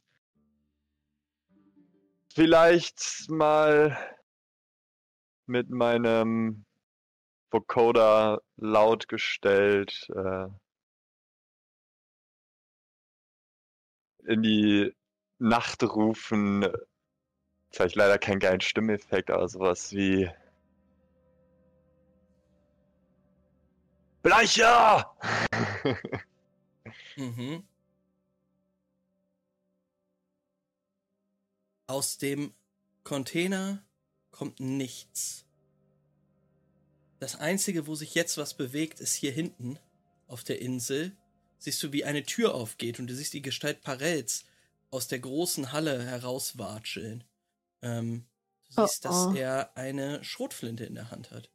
vielleicht 2.34 3.28
mal 3.28 3.96
mit 5.46 5.70
meinem 5.70 6.64
Vocoder 7.50 8.40
laut 8.56 9.08
gestellt 9.08 10.08
äh, 10.14 10.46
in 14.24 14.42
die 14.42 14.94
Nacht 15.38 15.82
rufen. 15.82 16.66
Ich 17.72 17.94
leider 17.94 18.18
keinen 18.18 18.40
geilen 18.40 18.60
Stimmeffekt, 18.60 19.30
aber 19.30 19.48
sowas 19.48 19.92
wie 19.92 20.30
Bleicher! 24.22 25.16
Mhm. 27.16 27.69
Aus 31.90 32.18
dem 32.18 32.54
Container 33.02 33.84
kommt 34.30 34.60
nichts. 34.60 35.44
Das 37.18 37.34
Einzige, 37.34 37.88
wo 37.88 37.96
sich 37.96 38.14
jetzt 38.14 38.38
was 38.38 38.54
bewegt, 38.54 39.00
ist 39.00 39.14
hier 39.14 39.32
hinten 39.32 39.76
auf 40.28 40.44
der 40.44 40.60
Insel. 40.62 41.16
Siehst 41.58 41.82
du, 41.82 41.90
wie 41.90 42.04
eine 42.04 42.22
Tür 42.22 42.54
aufgeht 42.54 43.00
und 43.00 43.08
du 43.08 43.14
siehst 43.16 43.32
die 43.32 43.42
Gestalt 43.42 43.80
Parels 43.80 44.44
aus 44.90 45.08
der 45.08 45.18
großen 45.18 45.72
Halle 45.72 46.00
herauswatscheln. 46.04 47.24
Ähm, 47.82 48.24
du 48.68 48.82
Oh, 48.82 48.86
siehst, 48.86 49.04
dass 49.04 49.26
oh. 49.26 49.32
er 49.34 49.76
eine 49.76 50.22
Schrotflinte 50.22 50.84
in 50.84 50.94
der 50.94 51.10
Hand 51.10 51.32
hat. 51.32 51.50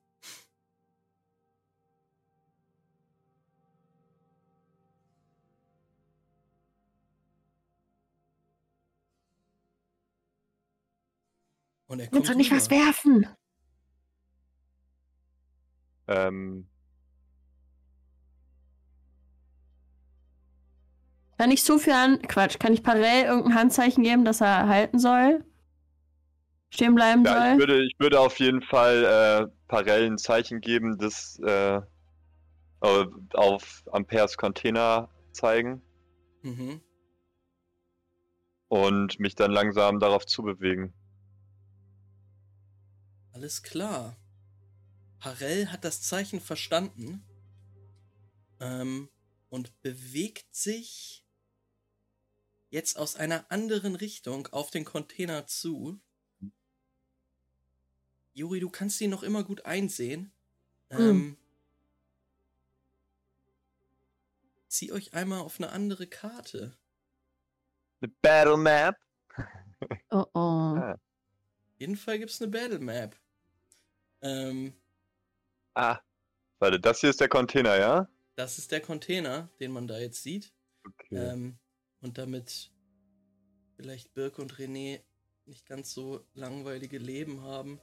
Und 11.88 12.00
er 12.00 12.08
kommt 12.08 12.16
Willst 12.18 12.34
du 12.34 12.38
nicht 12.38 12.52
was 12.52 12.70
werfen? 12.70 13.28
ähm, 16.08 16.68
Kann 21.38 21.52
ich 21.52 21.64
so 21.64 21.78
viel 21.78 21.94
an. 21.94 22.22
Quatsch, 22.22 22.60
kann 22.60 22.74
ich 22.74 22.82
Parell 22.82 23.26
irgendein 23.26 23.56
Handzeichen 23.56 24.04
geben, 24.04 24.24
dass 24.26 24.42
er 24.42 24.68
halten 24.68 25.00
soll? 25.00 25.44
Stehen 26.70 26.96
bleiben 26.96 27.26
ja, 27.26 27.38
ich 27.38 27.44
soll? 27.50 27.58
würde, 27.60 27.84
ich 27.84 27.96
würde 28.00 28.20
auf 28.20 28.40
jeden 28.40 28.62
Fall 28.62 29.04
äh, 29.50 29.54
Parell 29.68 30.06
ein 30.06 30.18
Zeichen 30.18 30.62
geben, 30.62 30.98
das 30.98 31.40
äh, 31.46 31.80
äh, 32.82 33.06
auf 33.34 33.84
Amperes 33.92 34.38
Container 34.38 35.10
zeigen 35.32 35.82
Mhm. 36.44 36.80
und 38.68 39.20
mich 39.20 39.36
dann 39.36 39.52
langsam 39.52 40.00
darauf 40.00 40.26
zubewegen. 40.26 40.94
Alles 43.36 43.64
klar. 43.64 44.16
Harel 45.20 45.70
hat 45.70 45.84
das 45.84 46.02
Zeichen 46.02 46.40
verstanden 46.40 47.22
ähm, 48.62 49.10
und 49.50 49.82
bewegt 49.82 50.56
sich 50.56 51.26
jetzt 52.70 52.98
aus 52.98 53.18
einer 53.18 53.52
anderen 53.52 53.96
Richtung 53.96 54.48
auf 54.54 54.72
den 54.72 54.86
Container 54.86 55.48
zu. 55.48 56.00
Juri, 58.32 58.62
du 58.62 58.70
kannst 58.70 59.02
ihn 59.02 59.10
noch 59.10 59.24
immer 59.24 59.44
gut 59.44 59.66
einsehen. 59.66 60.32
Ähm, 60.90 61.38
Zieh 64.70 64.94
euch 64.94 65.14
einmal 65.14 65.42
auf 65.42 65.60
eine 65.60 65.74
andere 65.74 66.08
Karte. 66.08 66.78
Eine 68.00 68.14
Battle 68.22 68.58
Map? 68.58 68.96
Oh 70.10 70.26
oh. 70.34 70.40
Ah. 70.40 70.94
Auf 70.94 71.80
jeden 71.80 71.98
Fall 71.98 72.18
gibt 72.18 72.32
es 72.32 72.42
eine 72.42 72.50
Battle 72.50 72.80
Map. 72.80 73.20
Ähm, 74.26 74.74
Ah, 75.76 76.00
warte, 76.60 76.80
das 76.80 77.02
hier 77.02 77.10
ist 77.10 77.20
der 77.22 77.30
Container, 77.30 77.78
ja? 77.78 78.10
das 78.36 78.58
ist 78.58 78.72
der 78.72 78.82
Container, 78.82 79.50
den 79.60 79.72
man 79.72 79.88
da 79.88 79.98
jetzt 79.98 80.24
sieht. 80.24 80.54
Okay. 80.86 81.16
Ähm, 81.16 81.58
und 82.02 82.18
damit 82.18 82.72
vielleicht 83.76 84.14
Birk 84.14 84.40
und 84.40 84.54
René 84.56 85.02
nicht 85.46 85.66
ganz 85.66 85.94
so 85.94 86.26
langweilige 86.34 86.98
Leben 86.98 87.42
haben, 87.42 87.80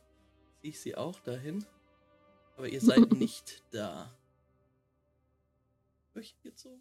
ziehe 0.60 0.70
ich 0.70 0.80
sie 0.80 0.94
auch 0.96 1.20
dahin. 1.20 1.64
Aber 2.56 2.68
ihr 2.68 2.80
seid 2.80 3.12
nicht 3.12 3.62
da. 3.70 4.12
So? 6.54 6.78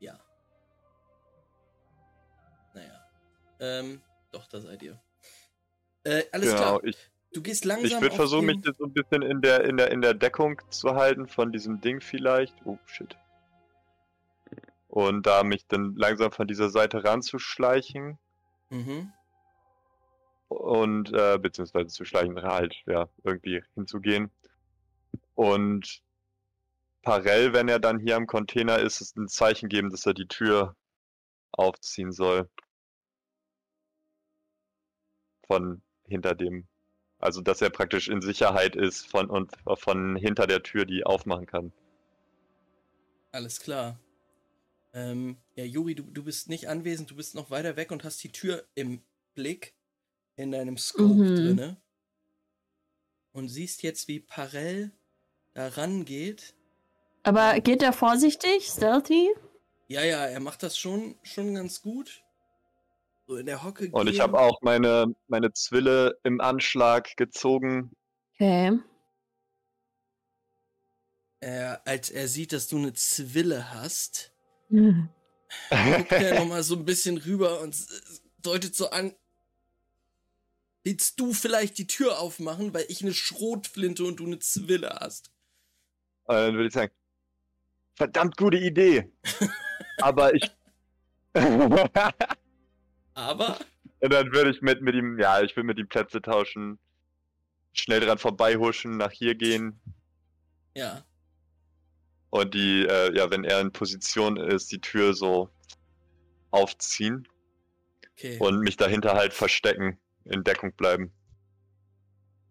Ja. 0.00 0.18
Naja. 2.74 3.10
Ähm, 3.60 4.02
doch, 4.30 4.46
da 4.48 4.60
seid 4.60 4.82
ihr. 4.82 5.00
Äh, 6.04 6.24
alles 6.32 6.50
genau, 6.50 6.78
klar. 6.78 6.84
ich, 6.84 7.10
Du 7.38 7.42
gehst 7.42 7.64
ich 7.64 7.68
langsam 7.68 8.00
würde 8.00 8.10
auf 8.10 8.16
versuchen, 8.16 8.46
mich 8.46 8.64
jetzt 8.64 8.78
so 8.78 8.86
ein 8.86 8.92
bisschen 8.92 9.22
in 9.22 9.40
der, 9.40 9.62
in, 9.62 9.76
der, 9.76 9.92
in 9.92 10.02
der 10.02 10.12
Deckung 10.12 10.60
zu 10.70 10.96
halten 10.96 11.28
von 11.28 11.52
diesem 11.52 11.80
Ding 11.80 12.00
vielleicht. 12.00 12.52
Oh, 12.64 12.78
shit. 12.84 13.16
Und 14.88 15.24
da 15.24 15.44
mich 15.44 15.64
dann 15.68 15.94
langsam 15.94 16.32
von 16.32 16.48
dieser 16.48 16.68
Seite 16.68 17.04
ranzuschleichen. 17.04 18.18
Mhm. 18.70 19.12
und 20.48 21.12
äh, 21.12 21.38
beziehungsweise 21.38 21.86
zu 21.86 22.04
schleichen 22.04 22.42
halt, 22.42 22.74
ja, 22.86 23.08
irgendwie 23.22 23.62
hinzugehen. 23.74 24.32
Und 25.36 26.02
Parell, 27.02 27.52
wenn 27.52 27.68
er 27.68 27.78
dann 27.78 28.00
hier 28.00 28.16
am 28.16 28.26
Container 28.26 28.80
ist, 28.80 29.00
ist 29.00 29.16
ein 29.16 29.28
Zeichen 29.28 29.68
geben, 29.68 29.90
dass 29.90 30.06
er 30.06 30.14
die 30.14 30.26
Tür 30.26 30.74
aufziehen 31.52 32.10
soll. 32.10 32.50
Von 35.46 35.82
hinter 36.08 36.34
dem. 36.34 36.66
Also 37.18 37.40
dass 37.40 37.60
er 37.60 37.70
praktisch 37.70 38.08
in 38.08 38.20
Sicherheit 38.20 38.76
ist 38.76 39.06
von 39.06 39.28
und 39.28 39.52
von 39.74 40.16
hinter 40.16 40.46
der 40.46 40.62
Tür, 40.62 40.84
die 40.84 41.04
aufmachen 41.04 41.46
kann. 41.46 41.72
Alles 43.32 43.60
klar. 43.60 43.98
Ähm, 44.94 45.36
ja, 45.54 45.64
Juri, 45.64 45.94
du, 45.94 46.04
du 46.04 46.24
bist 46.24 46.48
nicht 46.48 46.68
anwesend, 46.68 47.10
du 47.10 47.16
bist 47.16 47.34
noch 47.34 47.50
weiter 47.50 47.76
weg 47.76 47.90
und 47.90 48.04
hast 48.04 48.22
die 48.24 48.32
Tür 48.32 48.66
im 48.74 49.02
Blick 49.34 49.74
in 50.36 50.52
deinem 50.52 50.78
Scope 50.78 51.14
Mhm. 51.14 51.34
drinne. 51.34 51.76
Und 53.32 53.48
siehst 53.48 53.82
jetzt, 53.82 54.08
wie 54.08 54.20
Parell 54.20 54.92
da 55.54 55.68
rangeht. 55.68 56.54
Aber 57.24 57.60
geht 57.60 57.82
er 57.82 57.92
vorsichtig, 57.92 58.66
stealthy? 58.66 59.28
Ja, 59.88 60.02
ja, 60.02 60.24
er 60.26 60.40
macht 60.40 60.62
das 60.62 60.78
schon, 60.78 61.16
schon 61.22 61.54
ganz 61.54 61.82
gut. 61.82 62.22
So 63.28 63.36
in 63.36 63.44
der 63.44 63.62
Hocke 63.62 63.90
Und 63.92 64.08
ich 64.08 64.20
habe 64.20 64.40
auch 64.40 64.62
meine, 64.62 65.14
meine 65.26 65.52
Zwille 65.52 66.18
im 66.24 66.40
Anschlag 66.40 67.14
gezogen. 67.18 67.92
Okay. 68.34 68.78
Er, 71.40 71.86
als 71.86 72.08
er 72.08 72.26
sieht, 72.26 72.52
dass 72.54 72.68
du 72.68 72.78
eine 72.78 72.94
Zwille 72.94 73.72
hast, 73.74 74.32
Hm. 74.70 75.10
guckt 75.68 76.12
er 76.12 76.38
nochmal 76.40 76.62
so 76.62 76.74
ein 76.74 76.86
bisschen 76.86 77.18
rüber 77.18 77.60
und 77.60 77.76
deutet 78.42 78.74
so 78.74 78.90
an. 78.90 79.14
Willst 80.84 81.20
du 81.20 81.34
vielleicht 81.34 81.76
die 81.76 81.86
Tür 81.86 82.20
aufmachen, 82.20 82.72
weil 82.72 82.86
ich 82.88 83.02
eine 83.02 83.12
Schrotflinte 83.12 84.04
und 84.04 84.20
du 84.20 84.26
eine 84.26 84.38
Zwille 84.38 84.88
hast? 85.00 85.30
Und 86.24 86.34
dann 86.34 86.54
würde 86.54 86.68
ich 86.68 86.74
sagen, 86.74 86.92
verdammt 87.94 88.38
gute 88.38 88.56
Idee. 88.56 89.12
Aber 90.00 90.34
ich. 90.34 90.50
Aber 93.18 93.58
Und 93.98 94.12
dann 94.12 94.32
würde 94.32 94.50
ich 94.50 94.62
mit, 94.62 94.80
mit 94.80 94.94
ihm, 94.94 95.18
ja, 95.18 95.42
ich 95.42 95.56
will 95.56 95.64
mit 95.64 95.76
ihm 95.78 95.88
Plätze 95.88 96.22
tauschen, 96.22 96.78
schnell 97.72 97.98
dran 97.98 98.18
vorbeihuschen, 98.18 98.96
nach 98.96 99.10
hier 99.10 99.34
gehen 99.34 99.80
ja, 100.76 101.04
und 102.30 102.54
die, 102.54 102.86
äh, 102.86 103.16
ja, 103.16 103.28
wenn 103.30 103.42
er 103.42 103.60
in 103.60 103.72
Position 103.72 104.36
ist, 104.36 104.70
die 104.70 104.80
Tür 104.80 105.14
so 105.14 105.50
aufziehen 106.52 107.26
okay. 108.12 108.38
und 108.38 108.60
mich 108.60 108.76
dahinter 108.76 109.14
halt 109.14 109.32
verstecken, 109.32 109.98
in 110.24 110.44
Deckung 110.44 110.72
bleiben. 110.74 111.12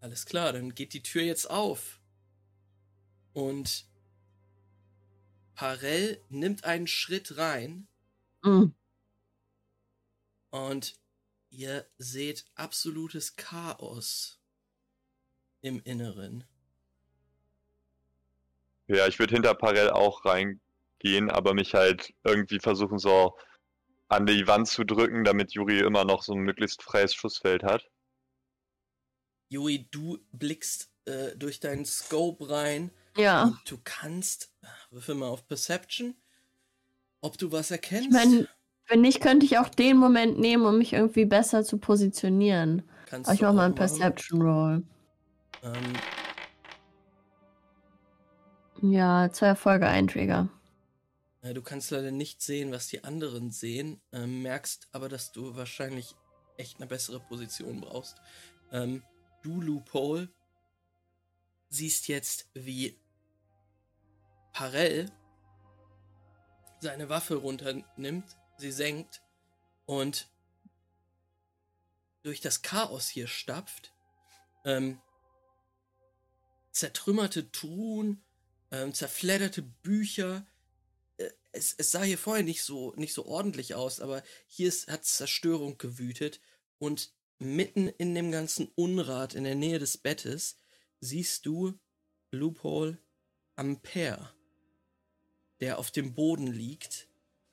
Alles 0.01 0.25
klar, 0.25 0.51
dann 0.51 0.75
geht 0.75 0.93
die 0.93 1.01
Tür 1.01 1.21
jetzt 1.21 1.49
auf. 1.49 2.01
Und 3.32 3.88
Parell 5.56 6.21
nimmt 6.30 6.65
einen 6.65 6.88
Schritt 6.88 7.38
rein 7.38 7.88
Hm. 8.43 8.73
Und 10.49 10.95
ihr 11.49 11.86
seht 11.97 12.45
absolutes 12.55 13.36
Chaos 13.36 14.39
im 15.62 15.81
Inneren. 15.83 16.43
Ja, 18.88 19.07
ich 19.07 19.19
würde 19.19 19.36
hinter 19.36 19.53
Parell 19.53 19.89
auch 19.89 20.23
reingehen, 20.25 21.29
aber 21.29 21.53
mich 21.53 21.73
halt 21.73 22.13
irgendwie 22.23 22.60
versuchen, 22.60 22.99
so 22.99 23.38
an 24.07 24.25
die 24.25 24.47
Wand 24.47 24.67
zu 24.67 24.86
drücken, 24.86 25.23
damit 25.25 25.53
Juri 25.53 25.79
immer 25.79 26.05
noch 26.05 26.23
so 26.23 26.33
ein 26.33 26.39
möglichst 26.39 26.81
freies 26.81 27.13
Schussfeld 27.13 27.63
hat. 27.63 27.89
Jui, 29.49 29.88
du 29.91 30.19
blickst 30.31 30.89
äh, 31.05 31.36
durch 31.36 31.60
deinen 31.60 31.86
Scope 31.86 32.49
rein 32.49 32.91
Ja. 33.17 33.43
und 33.43 33.60
du 33.69 33.77
kannst, 33.83 34.53
würfel 34.91 35.15
mal 35.15 35.27
auf 35.27 35.47
Perception, 35.47 36.15
ob 37.21 37.38
du 37.38 37.51
was 37.51 37.71
erkennst. 37.71 38.07
Ich 38.07 38.13
meine, 38.13 38.47
wenn 38.88 39.02
nicht, 39.02 39.21
könnte 39.21 39.45
ich 39.45 39.58
auch 39.58 39.69
den 39.69 39.97
Moment 39.97 40.39
nehmen, 40.39 40.65
um 40.65 40.78
mich 40.78 40.93
irgendwie 40.93 41.26
besser 41.26 41.63
zu 41.63 41.78
positionieren. 41.78 42.84
kannst 43.06 43.28
Aber 43.30 43.34
ich 43.34 43.39
du 43.39 43.45
mach 43.45 43.54
mal 43.54 43.65
einen. 43.65 43.76
Perception 43.76 44.41
Roll. 44.41 44.84
Ähm, 45.63 45.93
Ja, 48.82 49.30
zwei 49.32 49.47
Erfolge, 49.47 49.88
ein 49.88 50.08
Trigger. 50.08 50.50
Äh, 51.41 51.54
Du 51.54 51.62
kannst 51.62 51.91
leider 51.91 52.12
nicht 52.12 52.41
sehen, 52.41 52.71
was 52.71 52.88
die 52.88 53.04
anderen 53.04 53.52
sehen, 53.52 54.02
ähm, 54.12 54.41
merkst 54.43 54.88
aber, 54.91 55.10
dass 55.10 55.32
du 55.32 55.56
wahrscheinlich 55.56 56.15
echt 56.58 56.78
eine 56.78 56.88
bessere 56.88 57.19
Position 57.19 57.82
brauchst. 57.82 58.17
Ähm, 58.71 59.04
du, 59.41 59.62
Loophole, 59.62 60.30
siehst 61.69 62.08
jetzt, 62.08 62.50
wie 62.54 63.00
Parell 64.54 65.12
seine 66.80 67.10
Waffe 67.10 67.36
runternimmt, 67.36 68.38
sie 68.58 68.72
senkt 68.72 69.22
und 69.86 70.30
durch 72.24 72.41
das 72.41 72.62
Chaos 72.62 73.08
hier 73.08 73.28
stapft. 73.28 73.93
Ähm, 74.65 75.00
zertrümmerte 76.72 77.52
Truhen, 77.52 78.22
ähm, 78.72 78.93
zerfledderte 78.93 79.62
Bücher, 79.62 80.46
äh, 81.17 81.30
es, 81.52 81.74
es 81.78 81.91
sah 81.91 82.04
hier 82.04 82.17
vorher 82.17 82.43
nicht 82.43 82.63
so, 82.63 82.93
nicht 82.96 83.13
so 83.13 83.26
ordentlich 83.26 83.76
aus, 83.76 84.00
aber 84.00 84.24
hier 84.46 84.72
hat 84.88 85.06
Zerstörung 85.06 85.78
gewütet 85.78 86.41
und 86.80 87.13
mitten 87.39 87.88
in 87.88 88.13
dem 88.13 88.32
ganzen 88.32 88.67
Unrat 88.76 89.34
in 89.34 89.43
der 89.43 89.56
Nähe 89.56 89.80
des 89.80 89.98
Bettes 89.98 90.58
siehst 91.00 91.46
du 91.46 91.80
Loophole 92.32 92.98
Ampere, 93.56 94.34
der 95.62 95.80
auf 95.80 95.91
dem 95.91 96.13
Boden 96.13 96.48
liegt, 96.48 97.08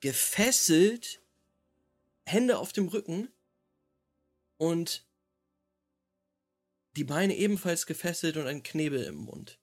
gefesselt, 0.05 1.19
Hände 2.27 2.59
auf 2.59 2.71
dem 2.73 2.89
Rücken 2.89 3.33
und 4.57 5.03
die 6.95 7.03
Beine 7.03 7.35
ebenfalls 7.35 7.87
gefesselt 7.87 8.37
und 8.37 8.45
ein 8.45 8.61
Knebel 8.61 9.03
im 9.03 9.15
Mund. 9.15 9.59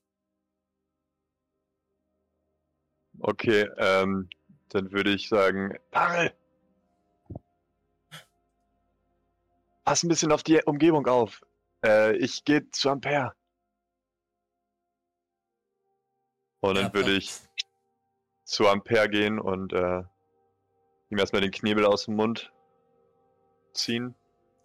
Okay, 3.19 3.69
ähm, 3.77 4.29
dann 4.67 4.91
würde 4.91 5.13
ich 5.13 5.29
sagen, 5.29 5.77
Parel! 5.91 6.35
Pass 9.85 10.03
ein 10.03 10.09
bisschen 10.09 10.33
auf 10.33 10.43
die 10.43 10.61
Umgebung 10.61 11.07
auf. 11.07 11.41
Äh, 11.85 12.17
ich 12.17 12.43
gehe 12.43 12.69
zu 12.71 12.89
Ampere. 12.89 13.33
Und 16.59 16.75
dann 16.75 16.87
Ja, 16.87 16.93
würde 16.93 17.15
ich 17.15 17.31
zu 18.43 18.67
Ampere 18.67 19.07
gehen 19.07 19.39
und 19.39 19.71
äh, 19.71 20.03
ihm 21.13 21.19
erstmal 21.19 21.41
den 21.41 21.51
Knebel 21.51 21.85
aus 21.85 22.05
dem 22.05 22.15
Mund 22.15 22.51
ziehen 23.73 24.15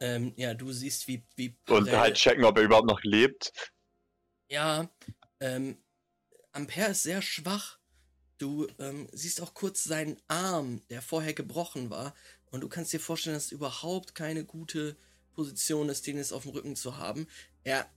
Ähm, 0.00 0.32
ja, 0.36 0.54
du 0.54 0.72
siehst, 0.72 1.08
wie, 1.08 1.24
wie 1.36 1.56
und 1.68 1.90
halt 1.90 2.16
checken, 2.16 2.44
ob 2.44 2.56
er 2.58 2.64
überhaupt 2.64 2.86
noch 2.86 3.02
lebt. 3.02 3.52
Ja, 4.48 4.90
ähm, 5.40 5.78
Ampere 6.52 6.90
ist 6.90 7.02
sehr 7.02 7.22
schwach. 7.22 7.78
Du 8.38 8.68
ähm, 8.78 9.08
siehst 9.12 9.40
auch 9.40 9.54
kurz 9.54 9.82
seinen 9.84 10.16
Arm, 10.28 10.82
der 10.90 11.02
vorher 11.02 11.34
gebrochen 11.34 11.90
war. 11.90 12.14
Und 12.50 12.60
du 12.60 12.68
kannst 12.68 12.92
dir 12.92 13.00
vorstellen, 13.00 13.34
dass 13.34 13.46
es 13.46 13.52
überhaupt 13.52 14.14
keine 14.14 14.44
gute 14.44 14.96
Position 15.32 15.88
ist, 15.88 16.06
den 16.06 16.16
jetzt 16.16 16.32
auf 16.32 16.44
dem 16.44 16.52
Rücken 16.52 16.76
zu 16.76 16.96
haben. 16.96 17.26
Er, 17.64 17.90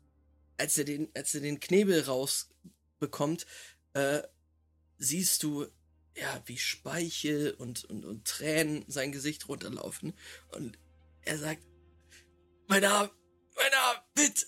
als 0.58 0.78
er 0.78 0.84
den, 0.84 1.10
als 1.16 1.34
er 1.36 1.41
den 1.41 1.60
Knebel 1.60 2.02
rausbekommt, 2.02 3.45
äh, 3.93 4.22
siehst 4.97 5.43
du, 5.43 5.68
ja, 6.16 6.41
wie 6.45 6.57
Speichel 6.57 7.51
und, 7.51 7.86
und, 7.86 8.05
und 8.05 8.26
Tränen 8.26 8.84
sein 8.88 9.12
Gesicht 9.12 9.47
runterlaufen. 9.47 10.14
Und 10.55 10.78
er 11.22 11.38
sagt, 11.38 11.62
mein 12.68 12.84
Arm, 12.84 13.09
mein 13.55 13.74
Arm, 13.74 13.97
bitte. 14.14 14.45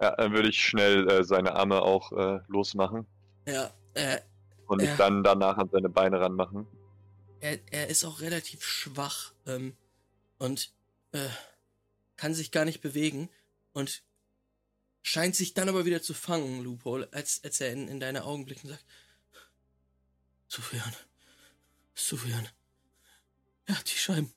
Ja, 0.00 0.14
dann 0.16 0.32
würde 0.32 0.48
ich 0.48 0.62
schnell 0.62 1.10
äh, 1.10 1.24
seine 1.24 1.54
Arme 1.54 1.82
auch 1.82 2.12
äh, 2.12 2.38
losmachen 2.46 3.06
Ja, 3.46 3.74
äh, 3.94 4.20
und 4.66 4.80
mich 4.80 4.94
dann 4.96 5.24
danach 5.24 5.58
an 5.58 5.68
seine 5.72 5.88
Beine 5.88 6.20
ranmachen. 6.20 6.66
er, 7.40 7.58
er 7.72 7.88
ist 7.88 8.04
auch 8.04 8.20
relativ 8.20 8.62
schwach 8.62 9.32
ähm, 9.46 9.76
und 10.38 10.72
äh, 11.12 11.28
kann 12.16 12.32
sich 12.32 12.52
gar 12.52 12.64
nicht 12.64 12.80
bewegen 12.80 13.28
und 13.72 14.04
scheint 15.02 15.34
sich 15.34 15.54
dann 15.54 15.68
aber 15.68 15.84
wieder 15.84 16.02
zu 16.02 16.14
fangen, 16.14 16.62
Loophole, 16.62 17.08
als, 17.12 17.42
als 17.42 17.60
er 17.60 17.72
in, 17.72 17.88
in 17.88 17.98
deine 17.98 18.24
Augen 18.24 18.44
blickt 18.44 18.64
und 18.64 18.70
sagt, 18.70 18.84
Sufjan, 20.48 20.94
Sufjan, 21.94 22.48
ja, 23.68 23.76
die 23.86 23.98
Scheiben. 23.98 24.32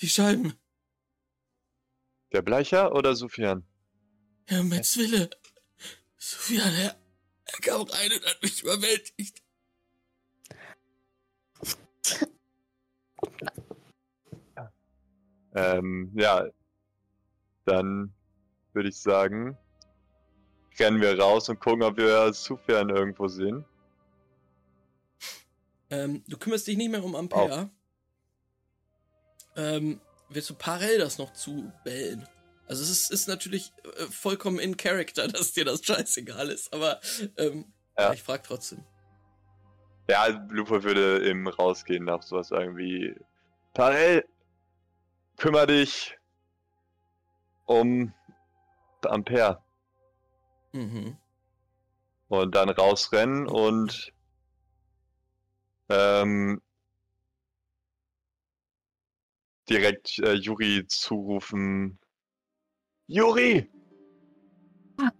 Die 0.00 0.08
Scheiben, 0.08 0.54
Der 2.32 2.42
Bleicher 2.42 2.92
oder 2.94 3.14
Sufjan? 3.14 3.64
ja, 4.50 4.62
mein 4.62 4.84
Zwille. 4.84 5.30
Sufjan, 6.18 6.74
er, 6.74 6.96
er 7.46 7.58
kam 7.60 7.82
rein 7.82 8.12
und 8.12 8.24
hat 8.26 8.42
mich 8.42 8.62
überwältigt. 8.62 9.42
Ähm, 15.54 16.10
ja, 16.14 16.46
dann 17.64 18.12
würde 18.72 18.88
ich 18.88 18.96
sagen, 19.00 19.56
rennen 20.78 21.00
wir 21.00 21.18
raus 21.18 21.48
und 21.48 21.60
gucken, 21.60 21.82
ob 21.82 21.96
wir 21.96 22.32
Sufjan 22.32 22.90
irgendwo 22.90 23.28
sehen. 23.28 23.64
Ähm, 25.90 26.24
du 26.26 26.36
kümmerst 26.38 26.66
dich 26.66 26.76
nicht 26.76 26.90
mehr 26.90 27.04
um 27.04 27.14
Ampere. 27.14 27.70
Ähm, 29.56 30.00
willst 30.28 30.50
du 30.50 30.54
parallel 30.54 30.98
das 30.98 31.18
noch 31.18 31.32
zubellen? 31.32 32.26
Also 32.66 32.82
es 32.82 32.90
ist, 32.90 33.10
ist 33.10 33.28
natürlich 33.28 33.72
äh, 33.98 34.06
vollkommen 34.06 34.58
in 34.58 34.76
Character, 34.76 35.28
dass 35.28 35.52
dir 35.52 35.64
das 35.64 35.84
scheißegal 35.84 36.48
ist, 36.50 36.72
aber 36.72 37.00
ähm, 37.36 37.72
Ja. 37.98 38.12
ich 38.12 38.22
frag 38.22 38.42
trotzdem. 38.42 38.84
Ja, 40.08 40.26
Lupo 40.50 40.82
würde 40.82 41.26
eben 41.26 41.46
rausgehen 41.48 42.04
nach 42.04 42.22
sowas 42.22 42.50
irgendwie. 42.50 43.14
Parell, 43.72 44.26
kümmer 45.36 45.66
dich 45.66 46.18
um 47.64 48.12
Ampere. 49.02 49.62
Mhm. 50.74 51.16
Und 52.28 52.54
dann 52.56 52.68
rausrennen 52.68 53.46
und 53.46 54.12
ähm, 55.88 56.60
direkt 59.68 60.18
äh, 60.18 60.32
Juri 60.32 60.84
zurufen. 60.88 61.96
Juri! 63.06 63.70
Ah. 65.00 65.12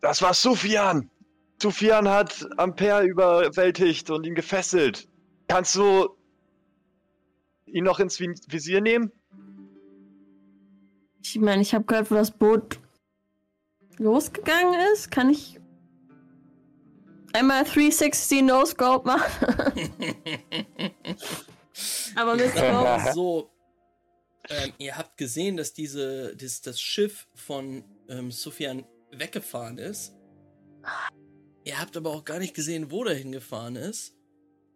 Das 0.00 0.20
war 0.20 0.34
Sufjan! 0.34 1.08
Sufjan 1.62 2.08
hat 2.08 2.44
Ampere 2.56 3.04
überwältigt 3.04 4.10
und 4.10 4.26
ihn 4.26 4.34
gefesselt. 4.34 5.08
Kannst 5.46 5.76
du 5.76 6.16
ihn 7.66 7.84
noch 7.84 8.00
ins 8.00 8.18
Vi- 8.18 8.52
Visier 8.52 8.80
nehmen? 8.80 9.12
Ich 11.22 11.38
meine, 11.38 11.62
ich 11.62 11.72
habe 11.72 11.84
gehört, 11.84 12.10
wo 12.10 12.16
das 12.16 12.32
Boot 12.32 12.80
losgegangen 14.00 14.80
ist. 14.92 15.10
Kann 15.10 15.30
ich 15.30 15.60
einmal 17.32 17.64
360 17.64 18.42
No-Scope 18.42 19.06
machen? 19.06 19.94
Aber 22.16 22.34
mit 22.34 22.50
Scope. 22.50 23.12
so, 23.14 23.50
ähm, 24.48 24.72
ihr 24.78 24.96
habt 24.96 25.16
gesehen, 25.16 25.56
dass 25.56 25.72
diese, 25.72 26.34
das, 26.36 26.60
das 26.60 26.80
Schiff 26.80 27.28
von 27.34 27.84
ähm, 28.08 28.32
Sufjan 28.32 28.84
weggefahren 29.12 29.78
ist. 29.78 30.12
Ihr 31.64 31.78
habt 31.78 31.96
aber 31.96 32.10
auch 32.10 32.24
gar 32.24 32.38
nicht 32.38 32.54
gesehen, 32.54 32.90
wo 32.90 33.04
der 33.04 33.14
hingefahren 33.14 33.76
ist. 33.76 34.14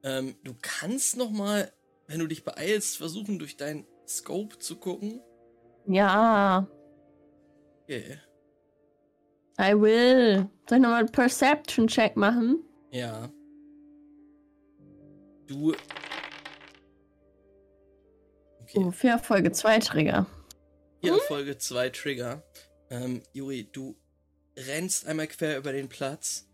Ähm, 0.02 0.36
du 0.44 0.54
kannst 0.60 1.16
noch 1.16 1.30
mal, 1.30 1.72
wenn 2.06 2.20
du 2.20 2.26
dich 2.26 2.44
beeilst, 2.44 2.98
versuchen, 2.98 3.38
durch 3.38 3.56
dein 3.56 3.86
Scope 4.06 4.58
zu 4.58 4.76
gucken. 4.76 5.20
Ja, 5.86 6.68
Okay. 7.84 8.18
I 9.58 9.74
will. 9.74 10.48
Soll 10.68 10.78
ich 10.78 10.82
nochmal 10.82 11.00
einen 11.00 11.12
Perception-Check 11.12 12.16
machen? 12.16 12.64
Ja. 12.90 13.30
Du. 15.46 15.74
Okay. 18.62 18.78
Oh, 18.78 18.90
für 18.90 19.18
Folge 19.18 19.52
2 19.52 19.78
Trigger. 19.80 20.26
Hier 21.00 21.18
Folge 21.28 21.58
2 21.58 21.90
Trigger. 21.90 22.42
Ähm, 22.90 23.22
Juri, 23.32 23.68
du 23.70 23.96
rennst 24.56 25.06
einmal 25.06 25.26
quer 25.26 25.58
über 25.58 25.72
den 25.72 25.88
Platz 25.88 26.48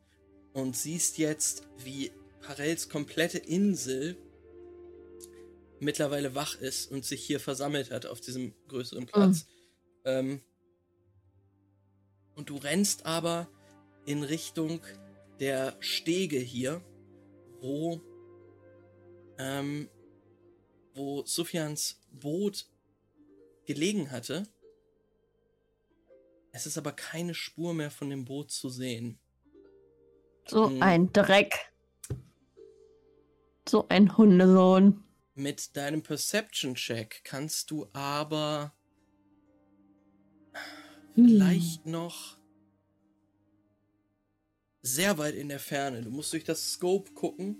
und 0.52 0.76
siehst 0.76 1.18
jetzt, 1.18 1.68
wie 1.78 2.10
Parels 2.40 2.88
komplette 2.88 3.38
Insel 3.38 4.16
mittlerweile 5.78 6.34
wach 6.34 6.60
ist 6.60 6.90
und 6.90 7.04
sich 7.04 7.22
hier 7.24 7.40
versammelt 7.40 7.90
hat 7.90 8.06
auf 8.06 8.20
diesem 8.20 8.54
größeren 8.68 9.06
Platz. 9.06 9.46
Ähm, 10.04 10.40
und 12.40 12.48
du 12.48 12.56
rennst 12.56 13.04
aber 13.04 13.50
in 14.06 14.22
Richtung 14.22 14.80
der 15.40 15.76
Stege 15.80 16.38
hier, 16.38 16.80
wo, 17.60 18.00
ähm, 19.36 19.90
wo 20.94 21.22
Sufjans 21.26 22.00
Boot 22.10 22.66
gelegen 23.66 24.10
hatte. 24.10 24.48
Es 26.52 26.64
ist 26.64 26.78
aber 26.78 26.92
keine 26.92 27.34
Spur 27.34 27.74
mehr 27.74 27.90
von 27.90 28.08
dem 28.08 28.24
Boot 28.24 28.50
zu 28.50 28.70
sehen. 28.70 29.18
So 30.48 30.70
Mhm. 30.70 30.82
ein 30.82 31.12
Dreck. 31.12 31.74
So 33.68 33.86
ein 33.90 34.16
Hundesohn. 34.16 35.04
Mit 35.34 35.76
deinem 35.76 36.02
Perception-Check 36.02 37.20
kannst 37.22 37.70
du 37.70 37.86
aber 37.92 38.72
Hm. 38.72 38.79
Vielleicht 41.14 41.86
noch 41.86 42.38
sehr 44.82 45.18
weit 45.18 45.34
in 45.34 45.48
der 45.48 45.60
Ferne. 45.60 46.02
Du 46.02 46.10
musst 46.10 46.32
durch 46.32 46.44
das 46.44 46.72
Scope 46.72 47.12
gucken. 47.12 47.56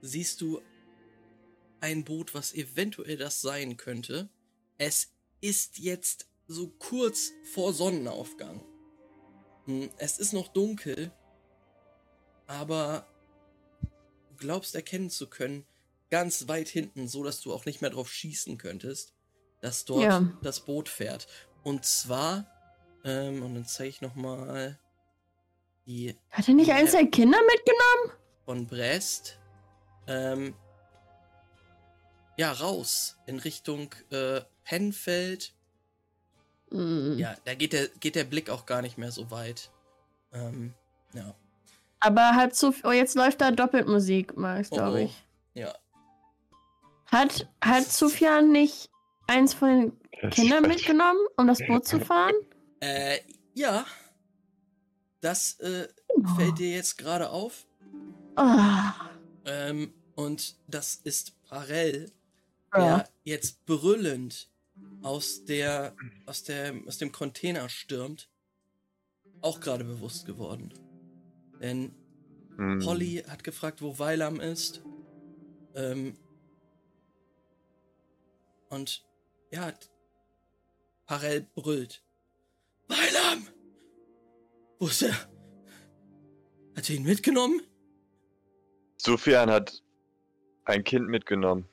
Siehst 0.00 0.40
du 0.40 0.60
ein 1.80 2.04
Boot, 2.04 2.34
was 2.34 2.54
eventuell 2.54 3.16
das 3.16 3.40
sein 3.40 3.76
könnte. 3.76 4.28
Es 4.78 5.12
ist 5.40 5.78
jetzt 5.78 6.28
so 6.46 6.68
kurz 6.68 7.32
vor 7.52 7.72
Sonnenaufgang. 7.72 8.64
Hm, 9.66 9.90
Es 9.98 10.18
ist 10.18 10.32
noch 10.32 10.48
dunkel, 10.48 11.12
aber 12.46 13.06
du 14.30 14.36
glaubst 14.36 14.74
erkennen 14.74 15.10
zu 15.10 15.28
können, 15.28 15.66
ganz 16.10 16.48
weit 16.48 16.68
hinten, 16.68 17.08
so 17.08 17.22
dass 17.24 17.40
du 17.40 17.52
auch 17.52 17.64
nicht 17.66 17.80
mehr 17.80 17.90
drauf 17.90 18.10
schießen 18.10 18.58
könntest, 18.58 19.14
dass 19.60 19.84
dort 19.84 20.02
Ja. 20.02 20.38
das 20.42 20.64
Boot 20.64 20.88
fährt. 20.88 21.26
Und 21.64 21.84
zwar, 21.84 22.44
ähm, 23.04 23.42
und 23.42 23.54
dann 23.54 23.66
zeige 23.66 23.88
ich 23.88 24.00
nochmal 24.00 24.78
die 25.86 26.16
Hat 26.30 26.46
er 26.48 26.54
nicht 26.54 26.70
eins 26.70 26.92
der 26.92 27.06
Kinder 27.06 27.38
mitgenommen? 27.42 28.20
von 28.44 28.66
Brest, 28.66 29.38
ähm, 30.06 30.54
ja, 32.36 32.52
raus 32.52 33.16
in 33.26 33.38
Richtung 33.38 33.94
äh, 34.10 34.42
Pennfeld. 34.64 35.54
Hm. 36.70 37.16
Ja, 37.18 37.36
da 37.44 37.54
geht 37.54 37.72
der, 37.72 37.88
geht 37.88 38.14
der 38.14 38.24
Blick 38.24 38.50
auch 38.50 38.66
gar 38.66 38.82
nicht 38.82 38.98
mehr 38.98 39.10
so 39.12 39.30
weit. 39.30 39.70
Ähm, 40.32 40.74
ja. 41.14 41.34
Aber 42.00 42.34
hat 42.34 42.54
so. 42.54 42.74
Oh, 42.82 42.90
jetzt 42.90 43.14
läuft 43.14 43.40
da 43.40 43.50
Doppeltmusik, 43.50 44.36
Max, 44.36 44.70
Oh, 44.72 44.76
glaube 44.76 44.98
oh. 44.98 45.04
ich. 45.04 45.24
Ja. 45.54 45.74
Hat, 47.06 47.48
hat 47.62 47.84
Sufjan 47.84 48.50
nicht 48.52 48.90
eins 49.26 49.54
von 49.54 49.68
den 49.68 50.03
Kindern 50.30 50.62
mitgenommen, 50.68 51.20
um 51.36 51.46
das 51.46 51.58
Boot 51.66 51.86
zu 51.86 52.00
fahren? 52.04 52.34
Äh, 52.80 53.18
ja. 53.54 53.86
Das 55.20 55.58
äh, 55.60 55.88
Oh. 56.16 56.22
fällt 56.36 56.58
dir 56.58 56.70
jetzt 56.70 56.96
gerade 56.96 57.30
auf. 57.30 57.66
Ah. 58.36 58.92
Ähm, 59.46 59.92
und 60.14 60.56
das 60.68 60.94
ist 60.94 61.42
Parell, 61.42 62.12
Ja. 62.72 62.98
der 62.98 63.08
jetzt 63.24 63.64
brüllend 63.66 64.48
aus 65.02 65.44
der, 65.44 65.96
aus 66.26 66.44
der, 66.44 66.74
aus 66.86 66.98
dem 66.98 67.10
Container 67.10 67.68
stürmt. 67.68 68.28
Auch 69.40 69.58
gerade 69.60 69.82
bewusst 69.84 70.24
geworden. 70.24 70.72
Denn 71.60 71.94
Hm. 72.56 72.78
Polly 72.78 73.24
hat 73.28 73.42
gefragt, 73.42 73.82
wo 73.82 73.98
Weilam 73.98 74.38
ist. 74.38 74.82
Ähm, 75.74 76.16
und 78.68 79.04
ja, 79.50 79.72
Parell 81.06 81.46
brüllt. 81.54 82.02
Weilam! 82.88 83.48
Wo 84.78 84.86
ist 84.86 85.02
er? 85.02 85.14
Hat 86.76 86.88
er 86.88 86.96
ihn 86.96 87.04
mitgenommen? 87.04 87.60
Sufjan 88.96 89.50
hat 89.50 89.82
ein 90.64 90.82
Kind 90.84 91.08
mitgenommen. 91.08 91.68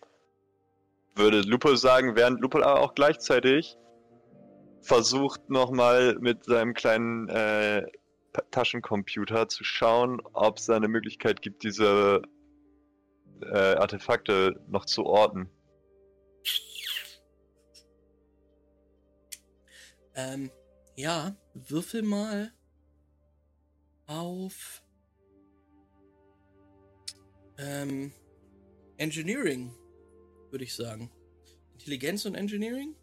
Würde 1.15 1.41
Lupo 1.41 1.75
sagen, 1.75 2.15
während 2.15 2.41
Lupo 2.41 2.59
aber 2.61 2.81
auch 2.81 2.93
gleichzeitig 2.93 3.77
versucht 4.81 5.49
nochmal 5.49 6.15
mit 6.19 6.43
seinem 6.45 6.73
kleinen 6.73 7.29
äh, 7.29 7.85
Taschencomputer 8.51 9.49
zu 9.49 9.63
schauen, 9.63 10.21
ob 10.33 10.57
es 10.57 10.69
eine 10.69 10.87
Möglichkeit 10.87 11.41
gibt, 11.41 11.63
diese 11.63 12.21
äh, 13.41 13.75
Artefakte 13.75 14.59
noch 14.67 14.85
zu 14.85 15.05
orten. 15.05 15.49
Ähm, 20.15 20.51
ja, 20.95 21.35
würfel 21.53 22.01
mal 22.01 22.51
auf 24.07 24.83
ähm, 27.57 28.11
Engineering, 28.97 29.73
würde 30.49 30.63
ich 30.63 30.75
sagen. 30.75 31.09
Intelligenz 31.73 32.25
und 32.25 32.35
Engineering? 32.35 32.95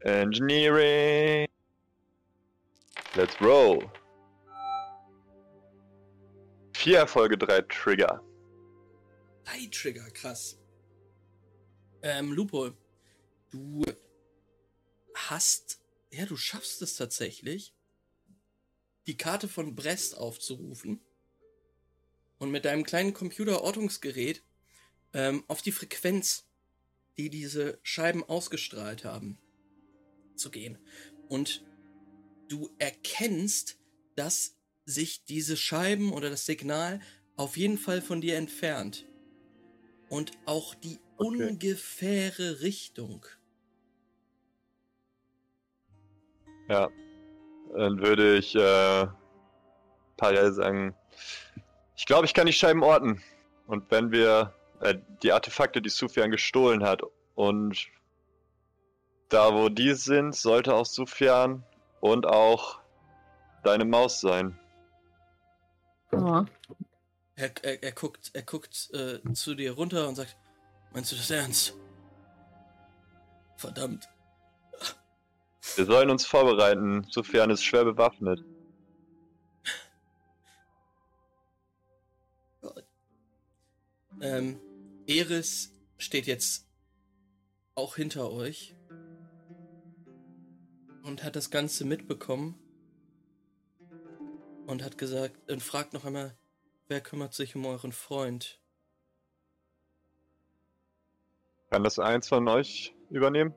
Engineering. 0.00 1.48
Let's 3.14 3.40
roll. 3.40 3.90
Vier 6.74 6.98
Erfolge, 6.98 7.36
drei 7.38 7.62
Trigger. 7.62 8.22
Drei 9.44 9.68
Trigger, 9.72 10.08
krass. 10.10 10.58
Ähm, 12.02 12.32
Lupo, 12.32 12.70
du 13.50 13.82
hast, 15.30 15.80
ja, 16.10 16.26
du 16.26 16.36
schaffst 16.36 16.82
es 16.82 16.96
tatsächlich, 16.96 17.74
die 19.06 19.16
Karte 19.16 19.48
von 19.48 19.74
Brest 19.74 20.16
aufzurufen 20.16 21.00
und 22.38 22.50
mit 22.50 22.64
deinem 22.64 22.84
kleinen 22.84 23.12
Computerortungsgerät 23.12 24.42
ähm, 25.12 25.44
auf 25.48 25.62
die 25.62 25.72
Frequenz, 25.72 26.44
die 27.16 27.30
diese 27.30 27.78
Scheiben 27.82 28.24
ausgestrahlt 28.24 29.04
haben, 29.04 29.38
zu 30.34 30.50
gehen. 30.50 30.78
Und 31.28 31.64
du 32.48 32.70
erkennst, 32.78 33.78
dass 34.16 34.56
sich 34.84 35.24
diese 35.24 35.56
Scheiben 35.56 36.12
oder 36.12 36.30
das 36.30 36.46
Signal 36.46 37.00
auf 37.36 37.56
jeden 37.56 37.78
Fall 37.78 38.02
von 38.02 38.20
dir 38.20 38.36
entfernt. 38.36 39.06
Und 40.08 40.32
auch 40.44 40.74
die 40.74 40.98
Okay. 41.18 41.48
ungefähre 41.48 42.60
Richtung. 42.60 43.24
Ja. 46.68 46.88
Dann 47.74 48.00
würde 48.00 48.36
ich 48.36 48.54
äh, 48.54 49.06
parallel 50.16 50.52
sagen, 50.52 50.94
ich 51.96 52.06
glaube, 52.06 52.26
ich 52.26 52.34
kann 52.34 52.46
die 52.46 52.52
Scheiben 52.52 52.82
orten. 52.82 53.22
Und 53.66 53.90
wenn 53.90 54.12
wir 54.12 54.54
äh, 54.80 54.96
die 55.22 55.32
Artefakte, 55.32 55.82
die 55.82 55.90
Sufjan 55.90 56.30
gestohlen 56.30 56.84
hat, 56.84 57.02
und 57.34 57.88
da 59.28 59.52
wo 59.54 59.68
die 59.68 59.94
sind, 59.94 60.34
sollte 60.34 60.74
auch 60.74 60.86
Sufjan 60.86 61.64
und 62.00 62.26
auch 62.26 62.80
deine 63.64 63.84
Maus 63.84 64.20
sein. 64.20 64.58
Ja. 66.12 66.46
Er, 67.34 67.50
er, 67.62 67.82
er 67.82 67.92
guckt, 67.92 68.30
er 68.32 68.42
guckt 68.42 68.90
äh, 68.94 69.20
zu 69.34 69.54
dir 69.54 69.72
runter 69.72 70.08
und 70.08 70.14
sagt, 70.14 70.36
meinst 70.92 71.12
du 71.12 71.16
das 71.16 71.30
ernst? 71.30 71.74
Verdammt. 73.56 74.08
Wir 75.74 75.84
sollen 75.84 76.10
uns 76.10 76.24
vorbereiten. 76.24 77.06
Sufjan 77.10 77.50
ist 77.50 77.64
schwer 77.64 77.84
bewaffnet. 77.84 78.44
Ähm, 84.20 84.58
Eris 85.06 85.72
steht 85.98 86.26
jetzt 86.26 86.66
auch 87.74 87.96
hinter 87.96 88.32
euch 88.32 88.74
und 91.02 91.22
hat 91.22 91.36
das 91.36 91.50
Ganze 91.50 91.84
mitbekommen 91.84 92.58
und 94.66 94.82
hat 94.82 94.96
gesagt 94.96 95.50
und 95.50 95.62
fragt 95.62 95.92
noch 95.92 96.04
einmal, 96.04 96.36
wer 96.88 97.00
kümmert 97.00 97.34
sich 97.34 97.54
um 97.54 97.66
euren 97.66 97.92
Freund? 97.92 98.58
Kann 101.70 101.84
das 101.84 101.98
eins 101.98 102.28
von 102.28 102.48
euch 102.48 102.94
übernehmen? 103.10 103.54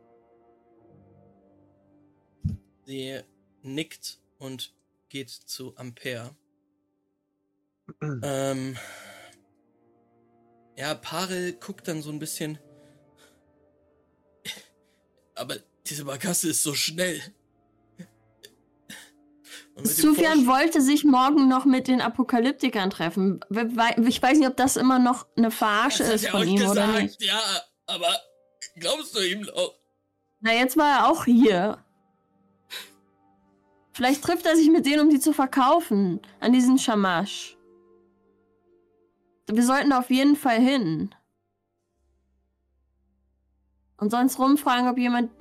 Sie 2.90 3.20
nickt 3.62 4.18
und 4.40 4.74
geht 5.10 5.30
zu 5.30 5.78
Ampere. 5.78 6.36
Ähm, 8.24 8.78
ja, 10.76 10.96
Parel 10.96 11.54
guckt 11.54 11.88
dann 11.88 12.02
so 12.02 12.10
ein 12.12 12.18
bisschen. 12.20 12.58
Aber 15.36 15.58
diese 15.86 16.06
Barkasse 16.06 16.50
ist 16.50 16.64
so 16.64 16.74
schnell. 16.74 17.22
Vorsch- 19.76 20.48
wollte 20.48 20.82
sich 20.82 21.04
morgen 21.04 21.48
noch 21.48 21.66
mit 21.66 21.88
den 21.88 22.02
Apokalyptikern 22.02 22.90
treffen. 22.90 23.40
Ich 23.52 24.22
weiß 24.22 24.38
nicht, 24.40 24.48
ob 24.48 24.58
das 24.58 24.78
immer 24.78 24.98
noch 25.00 25.28
eine 25.36 25.52
Verarsche 25.52 26.00
Das 26.00 26.08
hat 26.08 26.16
ist 26.16 26.24
er 26.26 26.32
von 26.32 26.48
ihm 26.48 26.56
oder 26.62 26.88
gesagt, 26.88 27.02
nicht. 27.04 27.22
Ja, 27.24 27.42
aber 27.86 28.20
glaubst 28.76 29.16
du 29.16 29.22
ihm 29.22 29.42
noch? 29.42 29.76
Na, 30.42 30.54
jetzt 30.54 30.76
war 30.78 31.00
er 31.00 31.08
auch 31.08 31.26
hier. 31.26 31.84
Vielleicht 33.94 34.24
trifft 34.24 34.46
er 34.46 34.56
sich 34.56 34.70
mit 34.70 34.86
denen, 34.86 35.02
um 35.02 35.10
die 35.10 35.20
zu 35.20 35.34
verkaufen. 35.34 36.22
An 36.40 36.54
diesen 36.54 36.78
Shamash. 36.78 37.58
Wir 39.52 39.64
sollten 39.64 39.90
da 39.90 40.00
auf 40.00 40.10
jeden 40.10 40.36
Fall 40.36 40.60
hin. 40.62 41.14
Und 43.98 44.12
sonst 44.12 44.40
rumfragen, 44.40 44.88
ob 44.88 44.98
jemand 44.98 45.32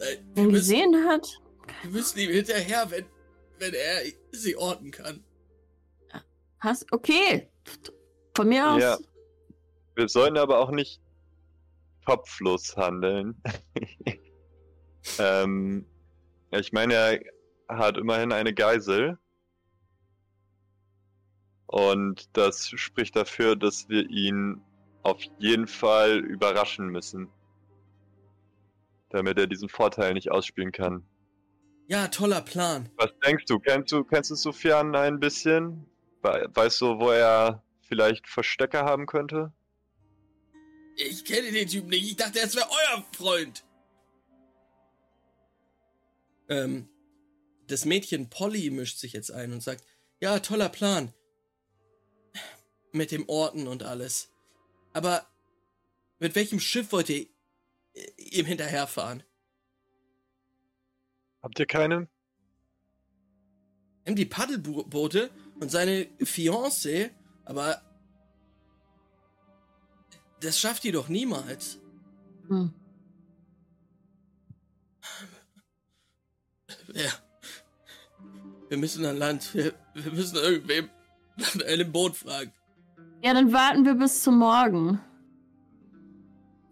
Äh, 0.00 0.14
ihn 0.14 0.20
wir, 0.34 0.42
müssen, 0.44 0.52
gesehen 0.54 1.04
hat. 1.08 1.40
wir 1.82 1.90
müssen 1.90 2.18
ihm 2.20 2.30
hinterher, 2.30 2.90
wenn, 2.90 3.04
wenn 3.58 3.74
er 3.74 4.02
sie 4.32 4.56
orten 4.56 4.90
kann. 4.90 5.22
Hast, 6.60 6.90
okay. 6.92 7.50
Von 8.34 8.48
mir 8.48 8.70
aus. 8.70 8.80
Ja. 8.82 8.98
Wir 9.96 10.08
sollten 10.08 10.38
aber 10.38 10.58
auch 10.60 10.70
nicht 10.70 11.00
kopflos 12.06 12.76
handeln. 12.76 13.42
ähm, 15.18 15.86
ich 16.50 16.72
meine, 16.72 16.94
er 16.94 17.20
hat 17.68 17.96
immerhin 17.96 18.32
eine 18.32 18.52
Geisel. 18.54 19.18
Und 21.66 22.28
das 22.36 22.68
spricht 22.68 23.14
dafür, 23.14 23.54
dass 23.56 23.88
wir 23.88 24.08
ihn 24.10 24.60
auf 25.02 25.22
jeden 25.38 25.68
Fall 25.68 26.18
überraschen 26.18 26.88
müssen. 26.88 27.28
Damit 29.10 29.38
er 29.38 29.46
diesen 29.46 29.68
Vorteil 29.68 30.14
nicht 30.14 30.30
ausspielen 30.30 30.72
kann. 30.72 31.04
Ja, 31.86 32.08
toller 32.08 32.40
Plan. 32.40 32.88
Was 32.96 33.10
denkst 33.24 33.44
du? 33.46 33.58
Kennst 33.58 33.92
du, 33.92 34.04
kennst 34.04 34.30
du 34.30 34.34
Sufjan 34.36 34.94
ein 34.94 35.18
bisschen? 35.18 35.86
We- 36.22 36.48
Weißt 36.54 36.80
du, 36.80 36.98
wo 36.98 37.10
er 37.10 37.62
vielleicht 37.82 38.28
Verstecke 38.28 38.80
haben 38.80 39.06
könnte? 39.06 39.52
Ich 40.96 41.24
kenne 41.24 41.50
den 41.50 41.66
Typen 41.66 41.88
nicht. 41.88 42.04
Ich 42.10 42.16
dachte, 42.16 42.38
es 42.40 42.54
wäre 42.54 42.66
euer 42.68 43.04
Freund. 43.16 43.64
Ähm, 46.50 46.88
das 47.68 47.84
Mädchen 47.84 48.28
Polly 48.28 48.70
mischt 48.70 48.98
sich 48.98 49.12
jetzt 49.12 49.30
ein 49.30 49.52
und 49.52 49.62
sagt, 49.62 49.84
ja, 50.20 50.40
toller 50.40 50.68
Plan. 50.68 51.14
Mit 52.92 53.12
dem 53.12 53.28
Orten 53.28 53.68
und 53.68 53.84
alles. 53.84 54.30
Aber 54.92 55.26
mit 56.18 56.34
welchem 56.34 56.58
Schiff 56.60 56.92
wollt 56.92 57.08
ihr 57.08 57.26
äh, 57.94 58.10
ihm 58.18 58.46
hinterherfahren? 58.46 59.22
Habt 61.40 61.58
ihr 61.58 61.66
keine? 61.66 62.08
Haben 64.06 64.16
die 64.16 64.26
Paddelboote 64.26 65.30
und 65.60 65.70
seine 65.70 66.06
Fiancée, 66.18 67.10
aber 67.44 67.80
das 70.40 70.58
schafft 70.58 70.84
ihr 70.84 70.92
doch 70.92 71.08
niemals. 71.08 71.78
Hm. 72.48 72.74
Ja. 76.94 77.10
Wir 78.68 78.78
müssen 78.78 79.04
an 79.04 79.16
Land. 79.16 79.54
Wir, 79.54 79.72
wir 79.94 80.12
müssen 80.12 80.36
irgendwem 80.36 80.88
nach 81.36 81.66
einem 81.66 81.90
Boot 81.92 82.16
fragen. 82.16 82.52
Ja, 83.22 83.34
dann 83.34 83.52
warten 83.52 83.84
wir 83.84 83.94
bis 83.94 84.22
zum 84.22 84.38
Morgen. 84.38 85.00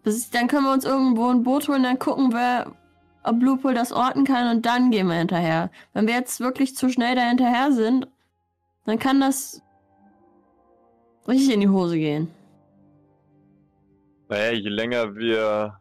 Bis, 0.03 0.29
dann 0.29 0.47
können 0.47 0.65
wir 0.65 0.73
uns 0.73 0.85
irgendwo 0.85 1.27
ein 1.27 1.43
Boot 1.43 1.67
holen, 1.67 1.83
dann 1.83 1.99
gucken 1.99 2.31
wir, 2.31 2.73
ob 3.23 3.39
Bluepool 3.39 3.73
das 3.73 3.91
orten 3.91 4.23
kann 4.23 4.55
und 4.55 4.65
dann 4.65 4.91
gehen 4.91 5.07
wir 5.07 5.15
hinterher. 5.15 5.69
Wenn 5.93 6.07
wir 6.07 6.13
jetzt 6.13 6.39
wirklich 6.39 6.75
zu 6.75 6.89
schnell 6.89 7.15
da 7.15 7.21
hinterher 7.21 7.71
sind, 7.71 8.07
dann 8.85 8.97
kann 8.97 9.19
das 9.19 9.61
richtig 11.27 11.53
in 11.53 11.59
die 11.59 11.69
Hose 11.69 11.97
gehen. 11.97 12.31
Naja, 14.29 14.51
je 14.53 14.69
länger 14.69 15.15
wir 15.15 15.79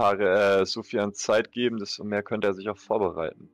Paare, 0.00 0.60
äh, 0.60 0.64
Sufjan 0.64 1.12
Zeit 1.12 1.52
geben, 1.52 1.78
desto 1.78 2.04
mehr 2.04 2.22
könnte 2.22 2.46
er 2.46 2.54
sich 2.54 2.66
auch 2.70 2.78
vorbereiten. 2.78 3.50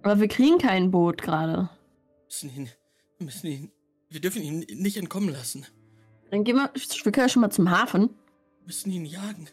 Aber 0.00 0.18
wir 0.18 0.28
kriegen 0.28 0.56
kein 0.56 0.90
Boot 0.90 1.20
gerade. 1.20 1.68
Wir 1.68 2.24
müssen 2.24 2.56
ihn. 2.56 2.70
Wir 3.18 3.24
müssen 3.26 3.46
ihn. 3.46 3.72
Wir 4.08 4.22
dürfen 4.22 4.40
ihn 4.40 4.60
nicht 4.80 4.96
entkommen 4.96 5.28
lassen. 5.28 5.66
Dann 6.30 6.44
gehen 6.44 6.56
wir, 6.56 6.72
wir 6.72 7.12
können 7.12 7.26
ja 7.26 7.28
schon 7.28 7.42
mal 7.42 7.50
zum 7.50 7.70
Hafen. 7.70 8.08
Wir 8.60 8.66
müssen 8.68 8.90
ihn 8.90 9.04
jagen. 9.04 9.50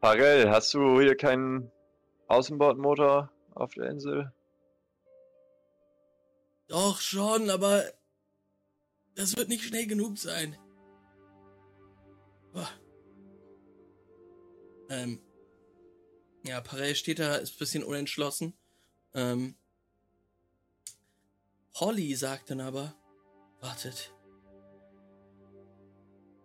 Parell, 0.00 0.48
hast 0.48 0.72
du 0.72 0.98
hier 0.98 1.14
keinen 1.14 1.70
Außenbordmotor 2.28 3.30
auf 3.54 3.74
der 3.74 3.90
Insel? 3.90 4.32
Doch 6.68 6.98
schon, 7.02 7.50
aber. 7.50 7.84
Das 9.16 9.36
wird 9.36 9.50
nicht 9.50 9.64
schnell 9.64 9.86
genug 9.86 10.16
sein. 10.16 10.56
Boah. 12.54 12.70
Ähm. 14.88 15.20
Ja, 16.44 16.60
Parell 16.60 16.94
steht 16.94 17.18
da, 17.18 17.36
ist 17.36 17.54
ein 17.54 17.58
bisschen 17.58 17.84
unentschlossen. 17.84 18.54
Ähm. 19.14 19.54
Holly 21.74 22.14
sagt 22.14 22.50
dann 22.50 22.60
aber, 22.60 22.94
wartet. 23.60 24.12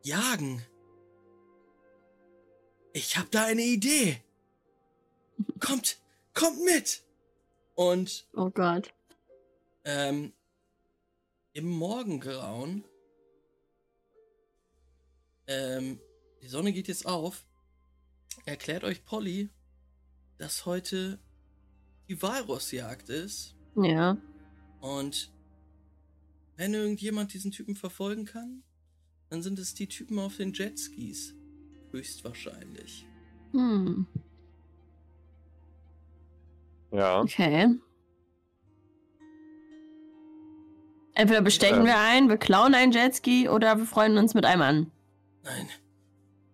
Jagen. 0.04 0.64
Ich 2.94 3.18
hab 3.18 3.32
da 3.32 3.46
eine 3.46 3.64
Idee. 3.64 4.22
Kommt, 5.60 5.98
kommt 6.34 6.64
mit. 6.64 7.04
Und 7.76 8.28
Oh 8.36 8.52
Gott. 8.52 8.94
ähm, 9.84 10.34
im 11.54 11.66
Morgengrauen 11.70 12.84
ähm, 15.48 16.00
die 16.42 16.48
Sonne 16.48 16.72
geht 16.74 16.88
jetzt 16.88 17.06
auf. 17.08 17.46
Erklärt 18.46 18.84
euch 18.84 19.06
Polly, 19.06 19.50
dass 20.38 20.66
heute 20.66 21.20
die 22.10 22.22
Walrossjagd 22.22 23.10
ist. 23.10 23.56
Ja. 23.76 24.18
Und 24.82 25.32
wenn 26.58 26.74
irgendjemand 26.74 27.34
diesen 27.34 27.52
Typen 27.52 27.76
verfolgen 27.76 28.26
kann, 28.26 28.64
dann 29.30 29.42
sind 29.42 29.58
es 29.60 29.74
die 29.74 29.88
Typen 29.88 30.20
auf 30.20 30.38
den 30.38 30.54
Jetskis. 30.54 31.34
Höchstwahrscheinlich. 31.92 33.08
Hm. 33.52 34.08
Ja. 36.92 37.22
Okay. 37.22 37.80
Entweder 41.16 41.42
bestechen 41.42 41.80
Ähm. 41.80 41.86
wir 41.86 41.98
ein, 42.00 42.30
wir 42.30 42.38
klauen 42.38 42.74
einen 42.76 42.92
Jetski 42.92 43.48
oder 43.48 43.78
wir 43.78 43.86
freuen 43.86 44.18
uns 44.18 44.34
mit 44.34 44.46
einem 44.46 44.62
an. 44.62 44.92
Nein. 45.44 45.70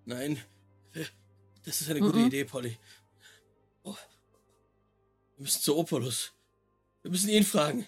Nein. 0.06 0.38
Das 1.70 1.82
ist 1.82 1.90
eine 1.92 2.00
gute 2.00 2.18
Mhm. 2.18 2.26
Idee, 2.28 2.46
Polly. 2.46 2.78
Oh. 3.84 3.96
Wir 5.36 5.44
müssen 5.44 5.62
zu 5.62 5.78
Opolus. 5.78 6.34
Wir 7.04 7.12
müssen 7.12 7.30
ihn 7.30 7.44
fragen. 7.44 7.86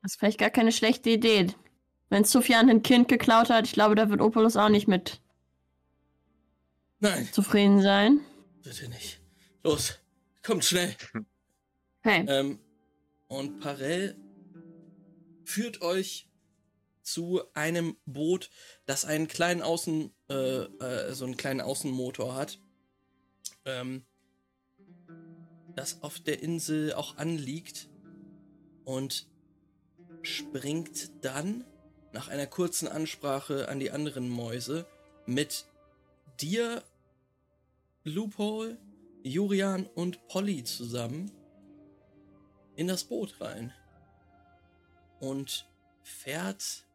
Das 0.00 0.12
ist 0.12 0.18
vielleicht 0.18 0.38
gar 0.38 0.48
keine 0.48 0.72
schlechte 0.72 1.10
Idee. 1.10 1.48
Wenn 2.08 2.24
Sufjan 2.24 2.70
ein 2.70 2.82
Kind 2.82 3.08
geklaut 3.08 3.50
hat, 3.50 3.66
ich 3.66 3.72
glaube, 3.72 3.96
da 3.96 4.08
wird 4.08 4.22
Opolus 4.22 4.56
auch 4.56 4.70
nicht 4.70 4.88
mit 4.88 5.20
Nein, 7.00 7.28
zufrieden 7.32 7.82
sein. 7.82 8.20
bitte 8.62 8.88
nicht. 8.88 9.20
Los, 9.62 9.98
kommt 10.42 10.64
schnell. 10.64 10.96
Okay. 12.02 12.24
Ähm, 12.28 12.60
und 13.26 13.58
Parell 13.60 14.16
führt 15.44 15.82
euch 15.82 16.30
zu 17.02 17.42
einem 17.52 17.98
Boot, 18.06 18.48
das 18.86 19.04
einen 19.04 19.26
kleinen 19.28 19.60
Außen, 19.62 20.14
äh, 20.28 20.34
äh, 20.34 21.14
so 21.14 21.24
einen 21.24 21.36
kleinen 21.36 21.60
Außenmotor 21.60 22.34
hat, 22.34 22.58
ähm, 23.64 24.04
das 25.74 26.02
auf 26.02 26.20
der 26.20 26.42
Insel 26.42 26.92
auch 26.94 27.16
anliegt 27.16 27.88
und 28.84 29.26
springt 30.22 31.24
dann 31.24 31.64
nach 32.12 32.28
einer 32.28 32.46
kurzen 32.46 32.88
Ansprache 32.88 33.68
an 33.68 33.78
die 33.78 33.90
anderen 33.90 34.28
Mäuse 34.28 34.86
mit 35.26 35.66
dir, 36.40 36.82
Loophole, 38.04 38.78
Jurian 39.22 39.86
und 39.86 40.26
Polly 40.28 40.64
zusammen 40.64 41.30
in 42.76 42.86
das 42.86 43.04
Boot 43.04 43.40
rein 43.40 43.72
und 45.20 45.68
fährt 46.02 46.86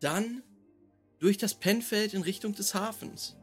dann 0.00 0.42
durch 1.18 1.38
das 1.38 1.54
Pennfeld 1.54 2.14
in 2.14 2.22
Richtung 2.22 2.54
des 2.54 2.74
Hafens. 2.74 3.36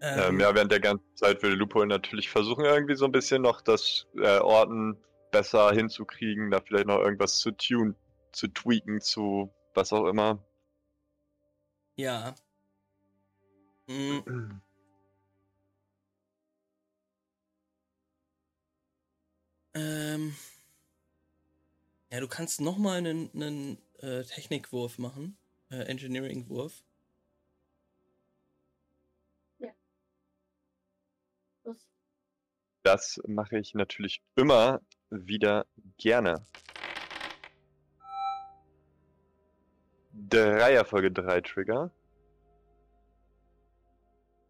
Ähm, 0.00 0.40
ja, 0.40 0.52
während 0.52 0.72
der 0.72 0.80
ganzen 0.80 1.06
Zeit 1.14 1.42
würde 1.44 1.54
Lupo 1.54 1.84
natürlich 1.84 2.28
versuchen, 2.28 2.64
irgendwie 2.64 2.96
so 2.96 3.04
ein 3.04 3.12
bisschen 3.12 3.42
noch 3.42 3.60
das 3.60 4.08
äh, 4.16 4.38
Orten 4.38 4.96
besser 5.30 5.70
hinzukriegen, 5.72 6.50
da 6.50 6.60
vielleicht 6.60 6.88
noch 6.88 6.98
irgendwas 6.98 7.38
zu 7.38 7.52
tun, 7.52 7.94
zu 8.32 8.48
tweaken, 8.48 9.00
zu 9.00 9.52
was 9.74 9.92
auch 9.92 10.06
immer. 10.06 10.44
ja. 11.96 12.34
Mm, 13.86 14.18
ähm, 19.74 20.34
ja, 22.10 22.20
du 22.20 22.28
kannst 22.28 22.60
nochmal 22.60 22.98
einen, 22.98 23.30
einen 23.34 23.78
äh, 24.00 24.22
Technikwurf 24.24 24.98
machen. 24.98 25.36
Äh, 25.70 25.84
Engineering-Wurf. 25.84 26.82
Das 32.82 33.20
mache 33.26 33.58
ich 33.58 33.74
natürlich 33.74 34.20
immer 34.34 34.80
wieder 35.08 35.66
gerne. 35.98 36.44
Dreier 40.12 40.84
Folge 40.84 41.10
3 41.12 41.40
Trigger. 41.40 41.90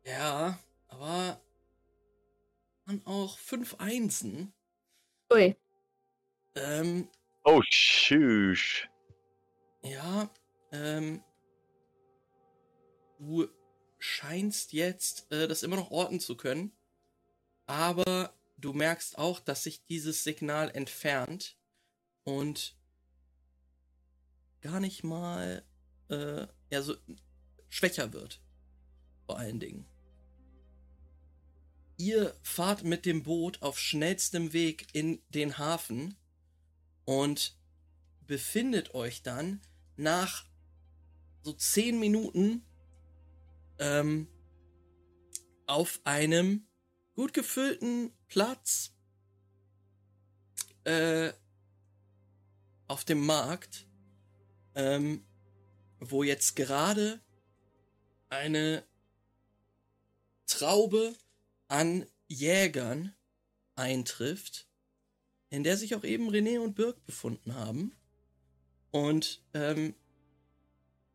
Ja, 0.04 0.58
aber 0.88 1.40
man 2.86 3.04
auch 3.06 3.38
fünf 3.38 3.76
Einsen. 3.78 4.52
Ui. 5.32 5.56
Ähm, 6.54 7.08
Oh, 7.44 7.62
tschüss. 7.62 8.82
ja, 9.82 10.30
ähm, 10.70 11.22
du 13.18 13.48
scheinst 13.98 14.72
jetzt 14.72 15.30
äh, 15.32 15.48
das 15.48 15.62
immer 15.62 15.76
noch 15.76 15.90
orten 15.90 16.20
zu 16.20 16.36
können, 16.36 16.72
aber 17.66 18.34
du 18.58 18.72
merkst 18.72 19.18
auch, 19.18 19.40
dass 19.40 19.64
sich 19.64 19.84
dieses 19.86 20.22
Signal 20.22 20.70
entfernt 20.70 21.56
und 22.24 22.76
gar 24.60 24.78
nicht 24.80 25.02
mal 25.02 25.64
äh, 26.10 26.46
ja, 26.70 26.82
so 26.82 26.94
schwächer 27.68 28.12
wird. 28.12 28.40
Vor 29.26 29.38
allen 29.38 29.58
Dingen. 29.58 29.86
Ihr 32.02 32.36
fahrt 32.42 32.82
mit 32.82 33.06
dem 33.06 33.22
Boot 33.22 33.62
auf 33.62 33.78
schnellstem 33.78 34.52
Weg 34.52 34.88
in 34.92 35.22
den 35.28 35.58
Hafen 35.58 36.16
und 37.04 37.56
befindet 38.26 38.92
euch 38.92 39.22
dann 39.22 39.60
nach 39.96 40.44
so 41.44 41.52
zehn 41.52 42.00
Minuten 42.00 42.66
ähm, 43.78 44.26
auf 45.68 46.00
einem 46.02 46.66
gut 47.14 47.34
gefüllten 47.34 48.10
Platz 48.26 48.96
äh, 50.82 51.32
auf 52.88 53.04
dem 53.04 53.24
Markt, 53.24 53.86
ähm, 54.74 55.24
wo 56.00 56.24
jetzt 56.24 56.56
gerade 56.56 57.20
eine 58.28 58.84
Traube 60.48 61.14
an 61.72 62.04
Jägern 62.28 63.14
eintrifft, 63.76 64.68
in 65.48 65.64
der 65.64 65.78
sich 65.78 65.94
auch 65.94 66.04
eben 66.04 66.28
René 66.28 66.60
und 66.60 66.74
Birk 66.74 67.02
befunden 67.06 67.54
haben. 67.54 67.96
Und 68.90 69.42
ähm, 69.54 69.94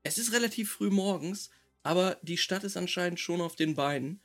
es 0.02 0.18
ist 0.18 0.34
relativ 0.34 0.72
früh 0.72 0.90
morgens, 0.90 1.52
aber 1.84 2.18
die 2.24 2.38
Stadt 2.38 2.64
ist 2.64 2.76
anscheinend 2.76 3.20
schon 3.20 3.40
auf 3.40 3.56
den 3.56 3.76
Beinen. 3.76 4.20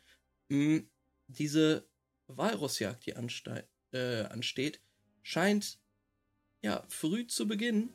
Hm, 0.49 0.89
diese 1.27 1.87
Walrossjagd, 2.29 3.05
die 3.05 3.15
anste 3.15 3.69
äh, 3.93 4.23
ansteht, 4.23 4.81
scheint 5.23 5.81
ja 6.63 6.83
früh 6.89 7.27
zu 7.27 7.47
beginnen 7.47 7.93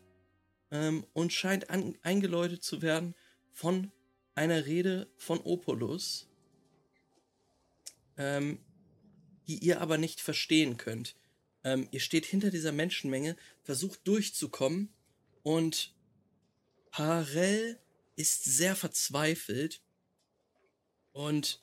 ähm, 0.69 1.07
und 1.13 1.33
scheint 1.33 1.71
eingeläutet 1.71 2.63
zu 2.63 2.83
werden 2.83 3.15
von 3.51 3.91
einer 4.35 4.67
Rede 4.67 5.11
von 5.17 5.39
Opolus, 5.39 6.29
ähm, 8.17 8.59
die 9.47 9.63
ihr 9.63 9.81
aber 9.81 9.97
nicht 9.97 10.21
verstehen 10.21 10.77
könnt. 10.77 11.15
Ähm, 11.63 11.87
ihr 11.91 11.99
steht 11.99 12.25
hinter 12.25 12.51
dieser 12.51 12.71
Menschenmenge, 12.71 13.35
versucht 13.63 14.07
durchzukommen 14.07 14.89
und 15.43 15.93
Parell 16.91 17.79
ist 18.15 18.43
sehr 18.43 18.75
verzweifelt 18.75 19.81
und 21.11 21.61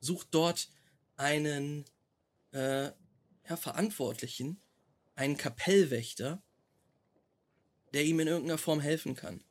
sucht 0.00 0.28
dort 0.32 0.68
einen 1.16 1.86
äh, 2.52 2.90
ja, 3.48 3.56
Verantwortlichen, 3.56 4.60
einen 5.14 5.36
Kapellwächter, 5.36 6.42
der 7.94 8.04
ihm 8.04 8.20
in 8.20 8.28
irgendeiner 8.28 8.58
Form 8.58 8.80
helfen 8.80 9.14
kann. 9.14 9.42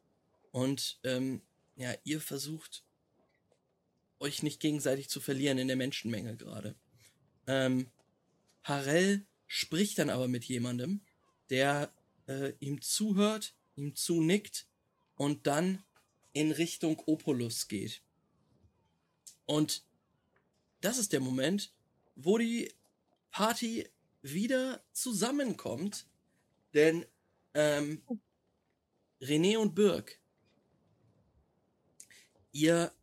Und 0.51 0.99
ähm, 1.03 1.41
ja, 1.75 1.93
ihr 2.03 2.21
versucht 2.21 2.83
euch 4.21 4.43
nicht 4.43 4.59
gegenseitig 4.59 5.09
zu 5.09 5.19
verlieren 5.19 5.57
in 5.57 5.67
der 5.67 5.77
Menschenmenge 5.77 6.37
gerade. 6.37 6.75
Ähm, 7.47 7.87
Harel 8.63 9.25
spricht 9.47 9.97
dann 9.97 10.09
aber 10.09 10.27
mit 10.27 10.45
jemandem, 10.45 11.01
der 11.49 11.91
äh, 12.27 12.53
ihm 12.59 12.81
zuhört, 12.81 13.55
ihm 13.75 13.95
zunickt 13.95 14.67
und 15.15 15.47
dann 15.47 15.83
in 16.33 16.51
Richtung 16.51 17.01
Opolus 17.05 17.67
geht. 17.67 18.01
Und 19.45 19.83
das 20.79 20.97
ist 20.97 21.13
der 21.13 21.19
Moment, 21.19 21.73
wo 22.15 22.37
die 22.37 22.71
Party 23.31 23.89
wieder 24.21 24.83
zusammenkommt, 24.93 26.05
denn 26.73 27.05
ähm, 27.53 28.01
René 29.19 29.57
und 29.57 29.75
Birk, 29.75 30.19
ihr 32.51 32.93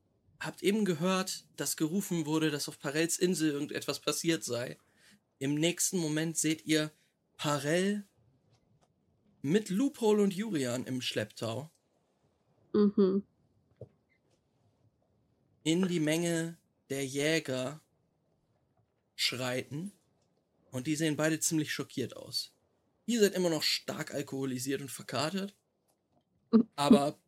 habt 0.41 0.63
eben 0.63 0.85
gehört, 0.85 1.47
dass 1.57 1.77
gerufen 1.77 2.27
wurde, 2.27 2.51
dass 2.51 2.69
auf 2.69 2.79
Parels 2.79 3.19
Insel 3.19 3.51
irgendetwas 3.51 4.01
passiert 4.01 4.45
sei. 4.45 4.79
im 5.41 5.55
nächsten 5.57 5.99
Moment 5.99 6.37
seht 6.39 6.67
ihr 6.67 6.93
Parell 7.37 8.07
mit 9.43 9.69
Loophole 9.69 10.23
und 10.23 10.33
Jurian 10.33 10.85
im 10.87 11.01
Schlepptau 11.01 11.73
Mhm. 12.75 13.23
in 15.63 15.87
die 15.87 16.01
Menge 16.01 16.59
der 16.91 17.07
Jäger 17.07 17.81
schreiten 19.17 19.93
und 20.71 20.87
die 20.87 20.97
sehen 20.97 21.17
beide 21.17 21.41
ziemlich 21.41 21.73
schockiert 21.73 22.17
aus. 22.17 22.55
Ihr 23.07 23.21
seid 23.21 23.35
immer 23.35 23.51
noch 23.51 23.63
stark 23.63 24.15
alkoholisiert 24.15 24.81
und 24.83 24.91
verkatert, 24.91 25.57
aber 26.77 27.19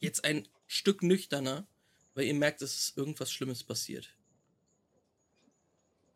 jetzt 0.00 0.24
ein 0.24 0.48
Stück 0.66 1.02
nüchterner, 1.02 1.68
weil 2.14 2.24
ihr 2.24 2.34
merkt, 2.34 2.62
dass 2.62 2.92
irgendwas 2.96 3.32
Schlimmes 3.32 3.62
passiert. 3.62 4.14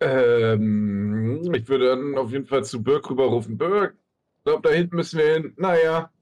Ähm, 0.01 1.53
ich 1.55 1.69
würde 1.69 1.89
dann 1.89 2.17
auf 2.17 2.31
jeden 2.31 2.47
Fall 2.47 2.65
zu 2.65 2.83
Birk 2.83 3.11
rüberrufen. 3.11 3.59
Birk, 3.59 3.97
ich 4.39 4.45
glaube, 4.45 4.69
da 4.69 4.75
hinten 4.75 4.97
müssen 4.97 5.19
wir 5.19 5.33
hin. 5.33 5.53
Naja, 5.57 6.13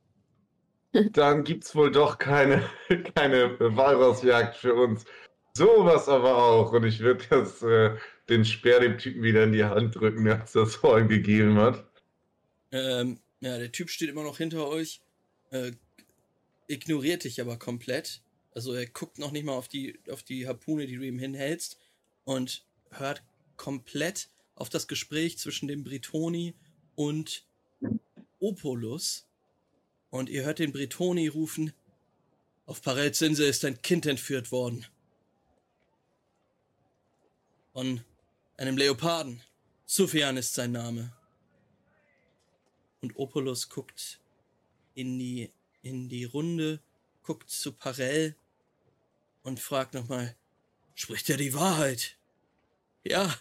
dann 1.12 1.44
gibt's 1.44 1.74
wohl 1.74 1.90
doch 1.90 2.18
keine, 2.18 2.68
keine 3.14 3.58
Walrossjagd 3.58 4.56
für 4.56 4.74
uns. 4.74 5.04
Sowas 5.54 6.08
aber 6.08 6.36
auch. 6.36 6.72
Und 6.72 6.84
ich 6.84 7.00
würde 7.00 7.24
das, 7.28 7.62
äh, 7.62 7.96
den 8.28 8.44
Speer 8.44 8.80
dem 8.80 8.98
Typen 8.98 9.22
wieder 9.22 9.44
in 9.44 9.52
die 9.52 9.64
Hand 9.64 9.94
drücken, 9.94 10.24
der 10.24 10.40
uns 10.40 10.52
das 10.52 10.76
vorhin 10.76 11.08
gegeben 11.08 11.56
hat. 11.58 11.84
Ähm, 12.72 13.20
ja, 13.40 13.58
der 13.58 13.72
Typ 13.72 13.90
steht 13.90 14.08
immer 14.10 14.24
noch 14.24 14.38
hinter 14.38 14.68
euch, 14.68 15.00
äh, 15.50 15.72
ignoriert 16.66 17.24
dich 17.24 17.40
aber 17.40 17.58
komplett. 17.58 18.22
Also 18.57 18.72
er 18.72 18.86
guckt 18.86 19.18
noch 19.18 19.32
nicht 19.32 19.44
mal 19.44 19.52
auf 19.52 19.68
die, 19.68 20.00
auf 20.11 20.22
die 20.22 20.48
Harpune, 20.48 20.86
die 20.86 20.96
du 20.96 21.02
ihm 21.02 21.18
hinhältst 21.18 21.78
und 22.24 22.64
hört 22.88 23.22
komplett 23.59 24.30
auf 24.54 24.70
das 24.70 24.88
Gespräch 24.88 25.36
zwischen 25.36 25.68
dem 25.68 25.84
Britoni 25.84 26.54
und 26.94 27.44
Opolus. 28.38 29.26
Und 30.09 30.30
ihr 30.30 30.42
hört 30.42 30.59
den 30.59 30.72
Britoni 30.72 31.28
rufen, 31.28 31.74
auf 32.64 32.80
Parels 32.80 33.20
ist 33.20 33.62
ein 33.66 33.82
Kind 33.82 34.07
entführt 34.07 34.50
worden. 34.50 34.86
Von 37.74 38.00
einem 38.57 38.78
Leoparden. 38.78 39.42
Sufjan 39.84 40.38
ist 40.38 40.54
sein 40.54 40.72
Name. 40.72 41.12
Und 43.02 43.18
Opolus 43.18 43.68
guckt 43.68 44.18
in 44.94 45.18
die, 45.18 45.52
in 45.82 46.09
die 46.09 46.24
Runde, 46.24 46.80
guckt 47.22 47.50
zu 47.50 47.72
Parell 47.72 48.34
und 49.47 49.61
fragt 49.61 49.94
nochmal, 49.94 50.34
spricht 50.97 51.30
er 51.30 51.36
die 51.36 51.55
Wahrheit? 51.55 52.16
Ja, 53.05 53.32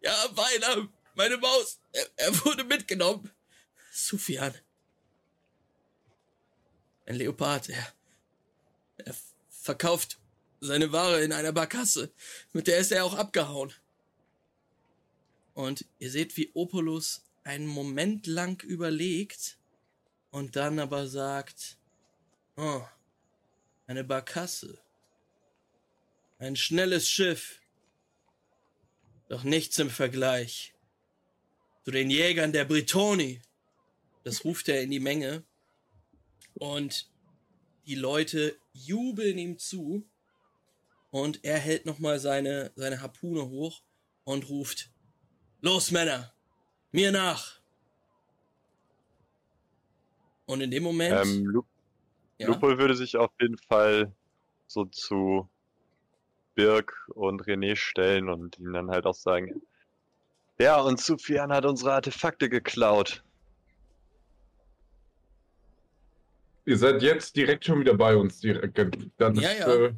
ja, 0.00 0.14
Weiler, 0.36 0.88
meine 1.14 1.36
Maus, 1.36 1.80
er, 1.90 2.08
er 2.16 2.44
wurde 2.44 2.62
mitgenommen. 2.62 3.32
Sufjan. 3.90 4.54
Ein 7.06 7.16
Leopard, 7.16 7.68
er, 7.70 7.92
er 8.98 9.16
verkauft 9.50 10.18
seine 10.60 10.92
Ware 10.92 11.20
in 11.22 11.32
einer 11.32 11.52
Barkasse. 11.52 12.12
Mit 12.52 12.68
der 12.68 12.78
ist 12.78 12.92
er 12.92 13.04
auch 13.04 13.14
abgehauen. 13.14 13.72
Und 15.54 15.86
ihr 15.98 16.10
seht, 16.12 16.36
wie 16.36 16.52
Opolus 16.54 17.22
einen 17.42 17.66
Moment 17.66 18.28
lang 18.28 18.62
überlegt 18.62 19.58
und 20.30 20.54
dann 20.54 20.78
aber 20.78 21.08
sagt, 21.08 21.78
oh, 22.56 22.82
eine 23.88 24.04
Barkasse. 24.04 24.78
Ein 26.38 26.56
schnelles 26.56 27.08
Schiff. 27.08 27.60
Doch 29.28 29.42
nichts 29.42 29.78
im 29.78 29.90
Vergleich 29.90 30.74
zu 31.84 31.90
den 31.90 32.10
Jägern 32.10 32.52
der 32.52 32.64
Britoni. 32.64 33.40
Das 34.24 34.44
ruft 34.44 34.68
er 34.68 34.82
in 34.82 34.90
die 34.90 35.00
Menge. 35.00 35.44
Und 36.54 37.10
die 37.86 37.94
Leute 37.94 38.58
jubeln 38.72 39.38
ihm 39.38 39.58
zu. 39.58 40.04
Und 41.10 41.44
er 41.44 41.58
hält 41.58 41.86
nochmal 41.86 42.18
seine, 42.18 42.72
seine 42.74 43.00
Harpune 43.00 43.48
hoch 43.48 43.82
und 44.24 44.48
ruft, 44.48 44.90
Los, 45.60 45.90
Männer! 45.90 46.34
Mir 46.92 47.12
nach! 47.12 47.60
Und 50.46 50.60
in 50.60 50.70
dem 50.70 50.82
Moment. 50.82 51.24
Ähm, 51.24 51.44
Lu 51.44 51.62
ja, 52.38 52.48
Lupol 52.48 52.78
würde 52.78 52.94
sich 52.94 53.16
auf 53.16 53.32
jeden 53.40 53.58
Fall 53.58 54.14
so 54.66 54.84
zu 54.84 55.48
Birk 56.56 57.06
und 57.14 57.44
René 57.44 57.76
stellen 57.76 58.28
und 58.28 58.58
ihnen 58.58 58.72
dann 58.72 58.90
halt 58.90 59.06
auch 59.06 59.14
sagen, 59.14 59.62
ja, 60.58 60.80
und 60.80 60.98
Sufjan 60.98 61.52
hat 61.52 61.64
unsere 61.66 61.92
Artefakte 61.92 62.48
geklaut. 62.48 63.22
Ihr 66.64 66.78
seid 66.78 67.02
jetzt 67.02 67.36
direkt 67.36 67.64
schon 67.64 67.78
wieder 67.80 67.94
bei 67.94 68.16
uns. 68.16 68.40
Direkt. 68.40 68.76
Dann 69.18 69.36
Ja, 69.36 69.50
ist, 69.50 69.58
ja. 69.60 69.74
Äh, 69.74 69.92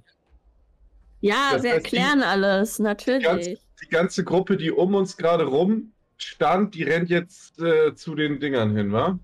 Ja, 1.21 1.31
wir 1.31 1.55
heißt, 1.55 1.65
die- 1.65 1.69
erklären 1.69 2.23
alles, 2.23 2.79
natürlich. 2.79 3.25
ganz, 3.25 3.47
die 3.47 3.89
ganze 3.89 4.25
Gruppe, 4.25 4.57
die 4.57 4.71
um 4.71 4.95
uns 4.95 5.17
gerade 5.17 5.45
rum 5.45 5.93
stand, 6.19 6.75
die 6.75 6.83
rennt 6.83 7.09
jetzt 7.09 7.59
äh, 7.61 7.95
zu 7.95 8.15
den 8.15 8.39
Dingern 8.41 8.77
hin, 8.77 8.93
wa? 8.93 9.19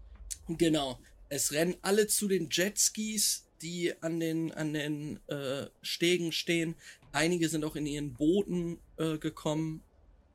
Genau. 0.48 0.98
Es 1.28 1.52
rennen 1.52 1.76
alle 1.82 2.06
zu 2.06 2.28
den 2.28 2.48
Jetskis, 2.50 3.46
die 3.60 3.92
an 4.02 4.20
den, 4.20 4.52
an 4.52 4.72
den 4.72 5.20
äh, 5.28 5.66
Stegen 5.82 6.32
stehen. 6.32 6.76
Einige 7.14 7.48
sind 7.48 7.64
auch 7.64 7.76
in 7.76 7.86
ihren 7.86 8.12
Booten 8.12 8.78
äh, 8.96 9.18
gekommen 9.18 9.82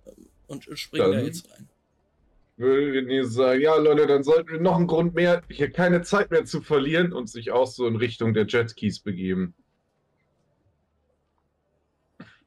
äh, 0.05 0.11
und 0.47 0.63
springen 0.80 1.11
da 1.11 1.17
Dann- 1.17 1.25
jetzt 1.25 1.51
rein. 1.51 1.67
Würde 2.55 2.91
René 2.99 3.23
sagen, 3.25 3.61
ja 3.61 3.75
Leute, 3.77 4.05
dann 4.05 4.23
sollten 4.23 4.49
wir 4.49 4.59
noch 4.59 4.75
einen 4.75 4.88
Grund 4.88 5.13
mehr, 5.13 5.43
hier 5.49 5.71
keine 5.71 6.01
Zeit 6.01 6.30
mehr 6.32 6.43
zu 6.43 6.61
verlieren 6.61 7.13
und 7.13 7.30
sich 7.30 7.51
auch 7.51 7.67
so 7.67 7.88
in 7.88 7.95
Richtung 7.95 8.34
der 8.34 8.45
Jetskis 8.47 8.99
begeben. 8.99 9.53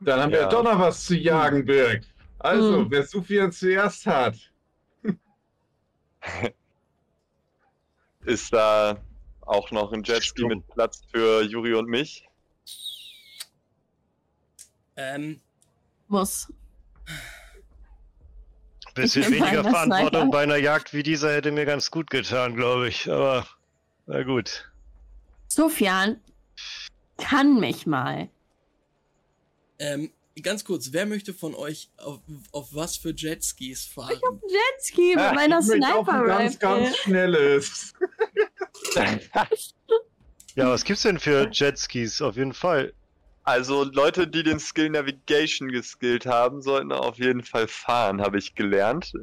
Dann 0.00 0.20
haben 0.20 0.32
wir 0.32 0.40
Ja. 0.40 0.48
doch 0.50 0.62
noch 0.64 0.78
was 0.78 1.04
zu 1.06 1.16
jagen, 1.16 1.64
Birk. 1.64 2.02
Also, 2.38 2.78
Hm. 2.80 2.90
wer 2.90 3.04
Sufian 3.04 3.52
zuerst 3.52 4.04
hat. 4.06 4.36
Ist 8.24 8.52
da 8.52 9.00
auch 9.42 9.70
noch 9.70 9.92
ein 9.92 10.02
Jetski 10.02 10.44
mit 10.44 10.66
Platz 10.68 11.02
für 11.10 11.42
Juri 11.42 11.74
und 11.74 11.88
mich? 11.88 12.28
Ähm, 14.96 15.40
Muss. 16.08 16.52
Bisschen 18.94 19.22
Ich 19.22 19.30
weniger 19.30 19.62
Verantwortung 19.64 20.08
Sniper. 20.22 20.26
bei 20.30 20.42
einer 20.42 20.56
Jagd 20.56 20.92
wie 20.92 21.02
dieser 21.02 21.32
hätte 21.32 21.50
mir 21.50 21.64
ganz 21.64 21.90
gut 21.90 22.10
getan, 22.10 22.54
glaube 22.54 22.88
ich. 22.88 23.10
Aber 23.10 23.46
na 24.06 24.22
gut. 24.22 24.70
Sofian 25.48 26.20
kann 27.16 27.58
mich 27.58 27.86
mal. 27.86 28.28
ähm, 29.78 30.10
ganz 30.42 30.64
kurz, 30.64 30.92
wer 30.92 31.06
möchte 31.06 31.32
von 31.32 31.54
euch 31.54 31.90
auf, 31.96 32.20
auf 32.52 32.74
was 32.74 32.96
für 32.98 33.14
Jetskis 33.14 33.86
fahren? 33.86 34.18
Jetski 34.46 35.14
mit 35.14 35.16
Ja, 35.16 35.32
meiner 35.32 35.60
ich 35.60 35.66
möchte 35.68 35.94
auch 35.94 36.08
ein 36.08 36.26
ganz, 36.26 36.58
ganz 36.58 36.96
schnelles. 36.98 37.92
Ja, 40.54 40.68
was 40.68 40.84
gibt's 40.84 41.02
denn 41.02 41.18
für 41.18 41.48
Jetskis? 41.50 42.20
Auf 42.20 42.36
jeden 42.36 42.52
Fall. 42.52 42.92
Also 43.44 43.84
Leute, 43.84 44.28
die 44.28 44.42
den 44.42 44.60
Skill 44.60 44.90
Navigation 44.90 45.68
geskillt 45.68 46.26
haben, 46.26 46.62
sollten 46.62 46.92
auf 46.92 47.18
jeden 47.18 47.42
Fall 47.42 47.66
fahren, 47.66 48.20
habe 48.20 48.38
ich 48.38 48.54
gelernt. 48.54 49.12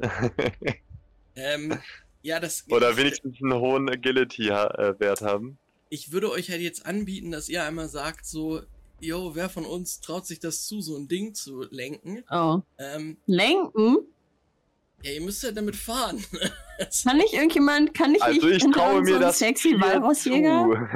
Ähm, 1.36 1.78
ja, 2.22 2.40
das. 2.40 2.64
Oder 2.70 2.90
ich, 2.90 2.96
wenigstens 2.98 3.38
einen 3.40 3.54
hohen 3.54 3.88
Agility-Wert 3.88 5.22
haben. 5.22 5.58
Ich 5.88 6.12
würde 6.12 6.30
euch 6.30 6.50
halt 6.50 6.60
jetzt 6.60 6.84
anbieten, 6.84 7.30
dass 7.30 7.48
ihr 7.48 7.64
einmal 7.64 7.88
sagt, 7.88 8.26
so, 8.26 8.62
yo, 8.98 9.34
wer 9.34 9.48
von 9.48 9.64
uns 9.64 10.00
traut 10.00 10.26
sich 10.26 10.40
das 10.40 10.66
zu, 10.66 10.80
so 10.80 10.96
ein 10.96 11.08
Ding 11.08 11.34
zu 11.34 11.62
lenken? 11.70 12.24
Oh. 12.30 12.60
Ähm, 12.78 13.16
Lenken? 13.26 13.98
ja, 15.02 15.12
ihr 15.12 15.20
müsst 15.20 15.42
ja 15.42 15.52
damit 15.52 15.76
fahren. 15.76 16.22
Kann 17.04 17.18
nicht 17.18 17.34
irgendjemand, 17.34 17.92
kann 17.92 18.14
ich 18.14 18.22
Also 18.22 18.46
nicht 18.46 18.56
ich 18.56 18.62
hinter 18.62 18.80
traue 18.80 19.00
mir 19.00 19.06
so 19.06 19.12
einen 19.14 19.22
das 19.22 19.38
sexy 19.38 19.78
Walrossjäger? 19.78 20.88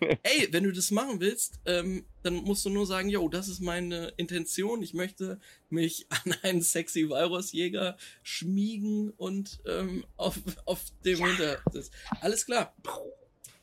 Ey, 0.22 0.48
wenn 0.50 0.64
du 0.64 0.72
das 0.72 0.90
machen 0.90 1.20
willst, 1.20 1.58
ähm, 1.64 2.04
dann 2.22 2.34
musst 2.34 2.64
du 2.64 2.70
nur 2.70 2.86
sagen, 2.86 3.08
yo, 3.08 3.28
das 3.28 3.48
ist 3.48 3.60
meine 3.60 4.12
Intention. 4.16 4.82
Ich 4.82 4.94
möchte 4.94 5.38
mich 5.70 6.06
an 6.24 6.34
einen 6.42 6.62
sexy 6.62 7.08
Walrossjäger 7.08 7.96
schmiegen 8.22 9.10
und 9.16 9.60
ähm, 9.66 10.04
auf, 10.16 10.38
auf 10.64 10.80
dem 11.04 11.24
Hinter. 11.24 11.58
Das, 11.72 11.90
alles 12.20 12.46
klar. 12.46 12.74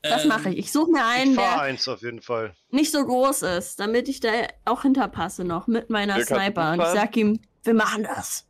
Das 0.01 0.23
Ähm, 0.23 0.29
mache 0.29 0.49
ich. 0.49 0.57
Ich 0.59 0.71
suche 0.71 0.91
mir 0.91 0.99
Ich 0.99 1.03
einen, 1.21 1.35
fahr 1.35 1.55
der 1.55 1.61
eins 1.61 1.87
auf 1.87 2.01
jeden 2.01 2.21
Fall. 2.21 2.55
nicht 2.71 2.91
so 2.91 3.05
groß 3.05 3.41
ist, 3.43 3.79
damit 3.79 4.07
ich 4.07 4.19
da 4.21 4.29
auch 4.65 4.83
hinterpasse 4.83 5.43
noch 5.43 5.67
mit 5.67 5.89
meiner 5.89 6.15
kann 6.23 6.25
Sniper. 6.25 6.71
Und 6.73 6.79
ich 6.81 6.87
sag 6.87 7.15
ihm, 7.17 7.39
wir 7.63 7.73
machen 7.73 8.03
das. 8.03 8.45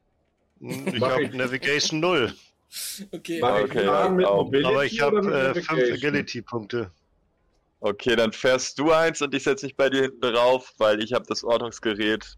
Hm, 0.59 0.87
Ich 0.95 1.01
habe 1.01 1.23
ich. 1.23 1.33
Navigation 1.33 1.99
0, 1.99 2.33
Okay. 3.11 3.37
Ich 3.37 3.43
Okay. 3.43 4.09
Mobility 4.11 4.65
aber 4.67 4.85
ich 4.85 5.01
habe 5.01 5.17
äh, 5.19 5.53
5 5.55 5.69
Navigation? 5.69 5.93
Agility-Punkte. 5.93 6.91
Okay, 7.81 8.15
dann 8.15 8.33
fährst 8.33 8.77
du 8.77 8.91
eins 8.91 9.21
und 9.21 9.33
ich 9.33 9.43
setze 9.43 9.65
mich 9.65 9.75
bei 9.75 9.89
dir 9.89 10.01
hinten 10.03 10.19
drauf, 10.21 10.73
weil 10.77 11.01
ich 11.01 11.13
habe 11.13 11.25
das 11.27 11.43
Ortungsgerät. 11.43 12.35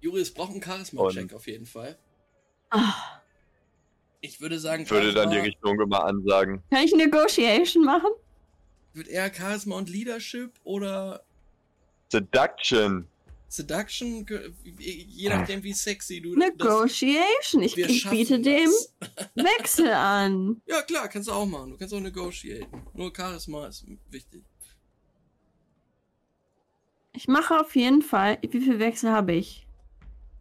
Juris 0.00 0.32
braucht 0.32 0.52
einen 0.52 0.62
Charisma-Check 0.62 1.34
auf 1.34 1.46
jeden 1.46 1.66
Fall. 1.66 1.98
Ah, 2.70 2.94
Ich 4.20 4.40
würde 4.40 4.58
sagen, 4.58 4.84
Ich 4.84 4.90
würde 4.90 5.12
dann 5.12 5.30
die 5.30 5.38
Richtung 5.38 5.80
immer 5.80 6.04
ansagen. 6.04 6.62
kann 6.70 6.82
ich 6.84 6.94
Negotiation 6.94 7.84
machen? 7.84 8.10
Wird 8.94 9.08
eher 9.08 9.32
Charisma 9.32 9.76
und 9.76 9.88
Leadership 9.90 10.52
oder 10.64 11.22
Seduction. 12.10 13.06
Seduction? 13.48 14.26
Je 14.78 15.28
nachdem, 15.28 15.62
wie 15.62 15.72
sexy 15.72 16.20
du 16.20 16.36
Negotiation. 16.36 17.62
Ich, 17.62 17.76
wir 17.76 17.88
ich 17.88 18.02
schaffen 18.02 18.16
biete 18.18 18.40
dem 18.40 18.70
das. 18.70 18.94
Wechsel 19.34 19.90
an. 19.90 20.60
Ja, 20.66 20.82
klar, 20.82 21.08
kannst 21.08 21.28
du 21.28 21.32
auch 21.32 21.46
machen. 21.46 21.70
Du 21.70 21.76
kannst 21.78 21.94
auch 21.94 22.00
negotiaten. 22.00 22.82
Nur 22.92 23.12
Charisma 23.14 23.66
ist 23.66 23.86
wichtig. 24.10 24.44
Ich 27.14 27.26
mache 27.26 27.58
auf 27.58 27.74
jeden 27.74 28.02
Fall. 28.02 28.38
Wie 28.42 28.60
viel 28.60 28.78
Wechsel 28.78 29.10
habe 29.10 29.32
ich? 29.32 29.66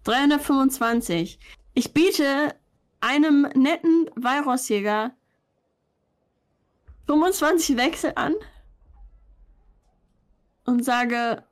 325. 0.04 1.40
Ich 1.74 1.94
biete 1.94 2.56
einem 3.00 3.44
netten 3.56 4.10
Weihrossjäger 4.16 5.16
25 7.08 7.78
Wechsel 7.78 8.12
an 8.16 8.36
und 10.66 10.84
sage, 10.84 11.44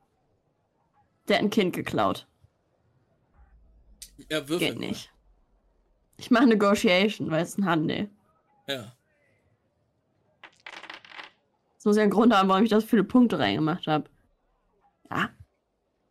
der 1.27 1.37
hat 1.37 1.43
ein 1.43 1.49
Kind 1.49 1.73
geklaut. 1.75 2.27
Ja, 4.29 4.47
würfel 4.47 4.69
Geht 4.69 4.79
nicht. 4.79 5.11
Ich 6.17 6.31
mache 6.31 6.47
Negotiation, 6.47 7.29
weil 7.31 7.43
es 7.43 7.57
ein 7.57 7.65
Handel. 7.65 8.09
Ja. 8.67 8.95
Das 11.75 11.85
muss 11.85 11.97
ja 11.97 12.03
einen 12.03 12.11
Grund 12.11 12.33
haben, 12.33 12.49
warum 12.49 12.63
ich 12.63 12.69
da 12.69 12.79
so 12.81 12.87
viele 12.87 13.03
Punkte 13.03 13.37
reingemacht 13.37 13.87
habe. 13.87 14.09
Ja. 15.11 15.29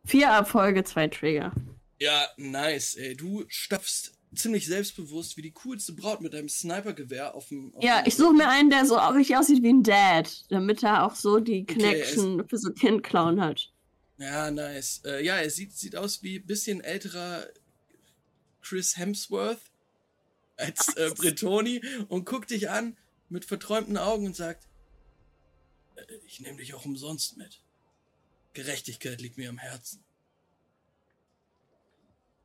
Vier 0.05 0.27
Erfolge, 0.27 0.83
zwei 0.83 1.07
Trigger. 1.07 1.51
Ja, 1.99 2.27
nice, 2.37 2.95
ey. 2.95 3.15
Du 3.15 3.43
stapfst 3.47 4.13
ziemlich 4.35 4.65
selbstbewusst 4.67 5.37
wie 5.37 5.41
die 5.41 5.51
coolste 5.53 5.93
Braut 5.93 6.21
mit 6.21 6.33
deinem 6.33 6.49
Snipergewehr 6.49 7.33
auf 7.33 7.47
dem. 7.47 7.73
auf 7.73 7.83
Ja, 7.83 8.01
dem- 8.01 8.07
ich 8.07 8.15
suche 8.15 8.33
mir 8.33 8.47
einen, 8.49 8.69
der 8.69 8.85
so 8.85 8.95
richtig 8.97 9.37
aussieht 9.37 9.63
wie 9.63 9.73
ein 9.73 9.83
Dad, 9.83 10.45
damit 10.51 10.83
er 10.83 11.05
auch 11.05 11.15
so 11.15 11.39
die 11.39 11.63
Okay, 11.63 11.73
Connection 11.73 12.47
für 12.47 12.57
so 12.57 12.71
Kindclown 12.71 13.41
hat. 13.41 13.71
Ja, 14.17 14.49
nice. 14.49 15.01
Äh, 15.05 15.25
ja, 15.25 15.37
er 15.37 15.49
sieht, 15.49 15.73
sieht 15.73 15.95
aus 15.95 16.23
wie 16.23 16.37
ein 16.39 16.45
bisschen 16.45 16.81
älterer 16.81 17.47
Chris 18.61 18.97
Hemsworth 18.97 19.61
als 20.57 20.95
äh, 20.95 21.11
Bretoni 21.15 21.81
und 22.07 22.25
guckt 22.25 22.49
dich 22.49 22.69
an 22.69 22.97
mit 23.29 23.45
verträumten 23.45 23.97
Augen 23.97 24.25
und 24.27 24.35
sagt: 24.35 24.67
äh, 25.95 26.01
Ich 26.25 26.39
nehme 26.39 26.57
dich 26.57 26.73
auch 26.73 26.85
umsonst 26.85 27.37
mit. 27.37 27.61
Gerechtigkeit 28.53 29.19
liegt 29.19 29.37
mir 29.37 29.49
am 29.49 29.57
Herzen. 29.57 30.03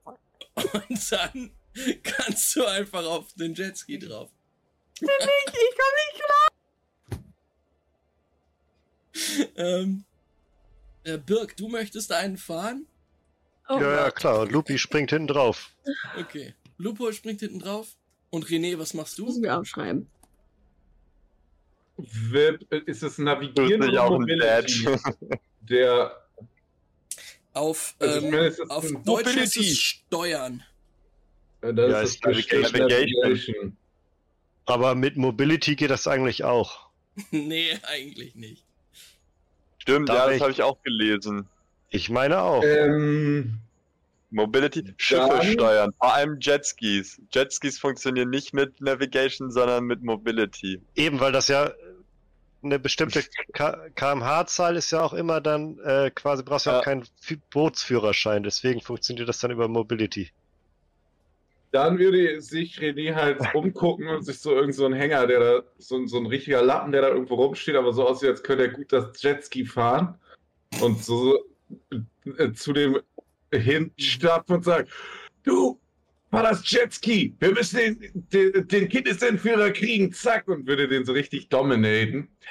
Und 0.05 1.13
dann 1.13 1.57
kannst 2.03 2.57
du 2.57 2.67
einfach 2.67 3.05
auf 3.05 3.33
den 3.35 3.55
Jetski 3.55 3.99
drauf. 3.99 4.31
Ich, 5.01 5.09
ich 5.09 5.77
komm 5.79 5.95
nicht 5.97 6.23
klar. 6.25 6.51
Ähm, 9.57 10.05
äh, 11.05 11.19
Birk, 11.19 11.57
du 11.57 11.69
möchtest 11.69 12.13
einen 12.13 12.37
fahren? 12.37 12.87
Oh, 13.69 13.79
ja, 13.79 14.05
ja, 14.05 14.11
klar. 14.11 14.47
Lupi 14.47 14.79
springt 14.79 15.11
hinten 15.11 15.29
drauf. 15.29 15.71
Okay. 16.19 16.55
Lupo 16.77 17.13
springt 17.13 17.41
hinten 17.41 17.61
drauf. 17.61 17.97
Und 18.31 18.47
René, 18.47 18.79
was 18.79 18.95
machst 18.95 19.19
du? 19.19 19.31
mir 19.41 19.59
aufschreiben. 19.59 20.09
Wird, 21.97 22.63
ist 22.87 23.03
es 23.03 23.19
Navigieren 23.19 23.83
ja 23.83 23.89
oder 23.89 24.03
auch 24.05 24.15
ein 24.15 24.21
Mobility? 24.21 24.89
Der, 25.61 26.25
Auf, 27.53 27.95
also 27.99 28.19
ähm, 28.27 28.31
meine, 28.31 28.47
es 28.47 28.59
ist 28.59 28.71
auf 28.71 28.83
Deutsch 28.83 28.97
ist 28.97 29.07
Mobility. 29.07 29.71
es 29.71 29.79
Steuern. 29.79 30.63
Äh, 31.61 31.75
Das 31.75 31.91
Ja, 31.91 32.01
ist 32.01 32.25
ist 32.27 32.53
Navigation. 32.73 33.77
Aber 34.67 34.95
mit 34.95 35.17
Mobility 35.17 35.77
geht 35.77 35.91
das 35.91 36.07
eigentlich 36.07 36.45
auch. 36.45 36.89
nee, 37.31 37.77
eigentlich 37.83 38.35
nicht. 38.35 38.65
Stimmt, 39.81 40.09
Darf 40.09 40.17
ja, 40.19 40.27
das 40.27 40.37
ich? 40.37 40.43
habe 40.43 40.53
ich 40.53 40.63
auch 40.63 40.83
gelesen. 40.83 41.47
Ich 41.91 42.09
meine 42.11 42.41
auch. 42.41 42.63
Ähm, 42.65 43.59
Mobility, 44.31 44.95
Schiffe 44.97 45.27
Dann- 45.29 45.43
steuern, 45.47 45.93
vor 45.99 46.15
allem 46.15 46.39
Jetskis. 46.41 47.21
Jetskis 47.33 47.79
funktionieren 47.81 48.31
nicht 48.31 48.55
mit 48.55 48.81
Navigation, 48.81 49.51
sondern 49.51 49.85
mit 49.85 50.03
Mobility. 50.05 50.81
Eben, 50.95 51.19
weil 51.19 51.33
das 51.33 51.49
ja 51.49 51.73
eine 52.63 52.79
bestimmte 52.79 53.25
kmh-Zahl 53.95 54.77
ist 54.77 54.91
ja 54.93 55.01
auch 55.03 55.15
immer 55.15 55.41
dann 55.41 55.79
äh, 55.81 56.11
quasi 56.15 56.43
brauchst 56.43 56.67
du 56.67 56.71
ja 56.71 56.79
auch 56.81 56.85
keinen 56.85 57.05
Fü- 57.25 57.41
Bootsführerschein, 57.51 58.43
deswegen 58.43 58.81
funktioniert 58.83 59.29
das 59.29 59.39
dann 59.41 59.51
über 59.51 59.67
Mobility. 59.67 60.31
Dann 61.73 61.99
würde 61.99 62.41
sich 62.41 62.79
René 62.79 63.15
halt 63.15 63.39
umgucken 63.55 64.09
und 64.09 64.23
sich 64.25 64.39
so 64.41 64.55
irgend 64.55 64.75
so 64.75 64.87
ein 64.87 64.93
Hänger, 64.93 65.27
der 65.27 65.41
da, 65.41 65.63
so, 65.79 65.97
ein- 65.97 66.09
so 66.09 66.19
ein 66.19 66.27
richtiger 66.27 66.63
Lappen, 66.63 66.91
der 66.93 67.03
da 67.03 67.09
irgendwo 67.09 67.35
rumsteht, 67.37 67.77
aber 67.77 67.93
so 67.93 68.07
aussieht, 68.09 68.31
als 68.31 68.43
könnte 68.43 68.65
er 68.65 68.71
gut 68.71 68.93
das 68.93 69.23
Jetski 69.23 69.65
fahren. 69.65 70.19
Und 70.81 71.03
so 71.05 71.39
äh, 72.39 72.53
zu 72.53 72.73
dem 72.73 72.99
hinstapfen 73.53 74.57
und 74.57 74.65
sagen, 74.65 74.89
du, 75.45 75.81
fahr 76.31 76.45
das 76.45 76.69
Jetski, 76.71 77.35
wir 77.41 77.53
müssen 77.53 77.77
den, 78.01 78.29
den, 78.53 78.69
den 78.69 78.89
Kindesentführer 78.89 79.71
kriegen, 79.73 80.13
zack, 80.13 80.47
und 80.49 80.67
würde 80.67 80.87
den 80.89 81.05
so 81.05 81.13
richtig 81.13 81.49
dominaten. 81.49 82.29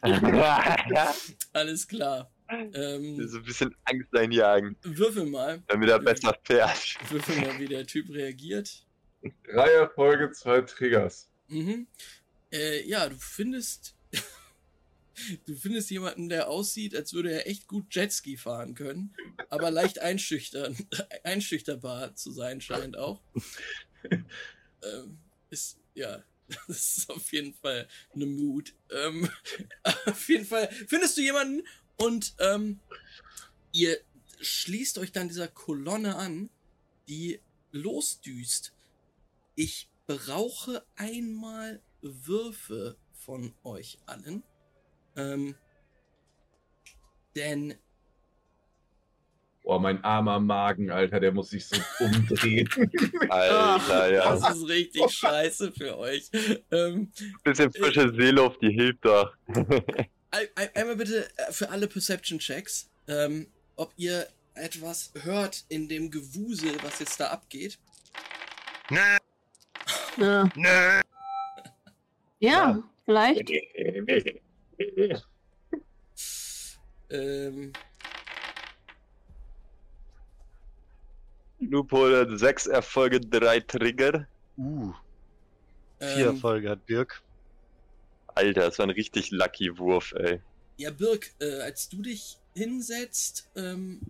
Alles 0.00 1.86
klar. 1.86 2.30
Ähm, 2.48 3.28
so 3.28 3.38
ein 3.38 3.44
bisschen 3.44 3.74
Angst 3.84 4.14
einjagen, 4.14 4.76
würfel 4.82 5.26
mal. 5.26 5.62
damit 5.66 5.88
er 5.88 5.98
besser 5.98 6.36
fährt. 6.44 6.96
Würfel 7.10 7.36
mal, 7.40 7.58
wie 7.58 7.66
der 7.66 7.86
Typ 7.86 8.08
reagiert. 8.10 8.86
Drei 9.44 9.70
Erfolge, 9.70 10.30
zwei 10.32 10.60
Triggers. 10.60 11.28
Mhm. 11.48 11.86
Äh, 12.52 12.86
ja, 12.88 13.08
du 13.08 13.16
findest. 13.16 13.96
du 15.46 15.56
findest 15.56 15.90
jemanden, 15.90 16.28
der 16.28 16.48
aussieht, 16.48 16.94
als 16.94 17.12
würde 17.12 17.32
er 17.32 17.48
echt 17.48 17.66
gut 17.66 17.94
Jetski 17.94 18.36
fahren 18.36 18.74
können, 18.74 19.14
aber 19.48 19.70
leicht 19.70 20.00
einschüchtern, 20.00 20.76
einschüchterbar 21.24 22.14
zu 22.14 22.30
sein 22.30 22.60
scheint 22.60 22.96
auch. 22.96 23.20
ähm, 24.10 25.18
ist, 25.50 25.78
ja, 25.94 26.22
das 26.68 26.98
ist 26.98 27.10
auf 27.10 27.32
jeden 27.32 27.54
Fall 27.54 27.88
eine 28.14 28.26
Mut. 28.26 28.74
Ähm, 28.90 29.28
auf 30.06 30.28
jeden 30.28 30.46
Fall 30.46 30.68
findest 30.86 31.16
du 31.16 31.22
jemanden 31.22 31.66
und 31.96 32.34
ähm, 32.38 32.80
ihr 33.72 33.98
schließt 34.40 34.98
euch 34.98 35.12
dann 35.12 35.28
dieser 35.28 35.48
Kolonne 35.48 36.16
an, 36.16 36.50
die 37.08 37.40
losdüst. 37.72 38.74
Ich 39.54 39.90
brauche 40.06 40.84
einmal 40.96 41.80
Würfe 42.02 42.96
von 43.12 43.54
euch 43.64 43.98
allen. 44.06 44.42
Ähm, 45.16 45.54
denn 47.34 47.74
Boah, 49.62 49.80
mein 49.80 50.04
armer 50.04 50.38
Magen, 50.38 50.92
Alter, 50.92 51.18
der 51.18 51.32
muss 51.32 51.50
sich 51.50 51.66
so 51.66 51.76
umdrehen. 52.04 52.68
Alter, 53.28 54.12
ja. 54.12 54.36
das 54.36 54.56
ist 54.56 54.68
richtig 54.68 55.10
scheiße 55.10 55.72
für 55.72 55.98
euch. 55.98 56.30
Ähm, 56.70 57.10
Bisschen 57.42 57.72
frische 57.72 58.14
Seeluft, 58.14 58.62
die 58.62 58.70
hilft 58.70 59.04
doch. 59.04 59.34
ein, 60.30 60.46
ein, 60.54 60.68
einmal 60.74 60.96
bitte 60.96 61.28
äh, 61.36 61.52
für 61.52 61.70
alle 61.70 61.86
Perception-Checks, 61.86 62.88
ähm, 63.08 63.46
ob 63.76 63.92
ihr 63.96 64.28
etwas 64.54 65.12
hört 65.22 65.64
in 65.68 65.88
dem 65.88 66.10
Gewusel, 66.10 66.76
was 66.82 66.98
jetzt 66.98 67.20
da 67.20 67.28
abgeht. 67.28 67.78
Nö, 68.90 68.98
Ja, 70.16 70.48
nö. 70.54 71.00
ja 72.38 72.82
vielleicht. 73.04 73.50
Ähm, 77.08 77.72
hat 81.70 82.38
sechs 82.38 82.66
Erfolge, 82.66 83.20
drei 83.20 83.60
Trigger. 83.60 84.26
Uh, 84.56 84.92
vier 85.98 86.26
ähm, 86.26 86.34
Erfolge 86.34 86.70
hat 86.70 86.84
Birk. 86.86 87.22
Alter, 88.36 88.60
das 88.62 88.78
war 88.78 88.86
ein 88.86 88.90
richtig 88.90 89.30
lucky 89.30 89.78
Wurf, 89.78 90.12
ey. 90.12 90.40
Ja, 90.76 90.90
Birk, 90.90 91.32
äh, 91.40 91.60
als 91.60 91.88
du 91.88 92.02
dich 92.02 92.38
hinsetzt, 92.54 93.48
ähm, 93.56 94.00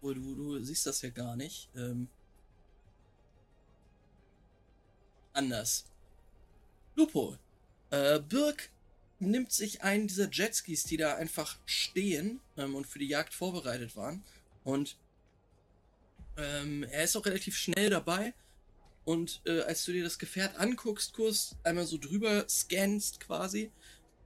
wo 0.00 0.14
du, 0.14 0.34
du 0.36 0.62
siehst 0.62 0.86
das 0.86 1.02
ja 1.02 1.10
gar 1.10 1.34
nicht, 1.34 1.68
ähm, 1.74 2.06
anders. 5.32 5.86
Lupo, 6.94 7.36
äh, 7.90 8.20
Birk 8.20 8.70
nimmt 9.18 9.50
sich 9.50 9.82
einen 9.82 10.06
dieser 10.06 10.30
Jetskis, 10.30 10.84
die 10.84 10.96
da 10.96 11.16
einfach 11.16 11.58
stehen 11.64 12.40
ähm, 12.56 12.76
und 12.76 12.86
für 12.86 13.00
die 13.00 13.08
Jagd 13.08 13.34
vorbereitet 13.34 13.96
waren. 13.96 14.22
Und 14.62 14.96
ähm, 16.36 16.84
er 16.84 17.02
ist 17.02 17.16
auch 17.16 17.26
relativ 17.26 17.56
schnell 17.56 17.90
dabei. 17.90 18.34
Und 19.06 19.40
äh, 19.46 19.60
als 19.60 19.84
du 19.84 19.92
dir 19.92 20.02
das 20.02 20.18
Gefährt 20.18 20.56
anguckst, 20.56 21.12
kurz 21.12 21.54
einmal 21.62 21.86
so 21.86 21.96
drüber 21.96 22.44
scannst 22.48 23.20
quasi, 23.20 23.70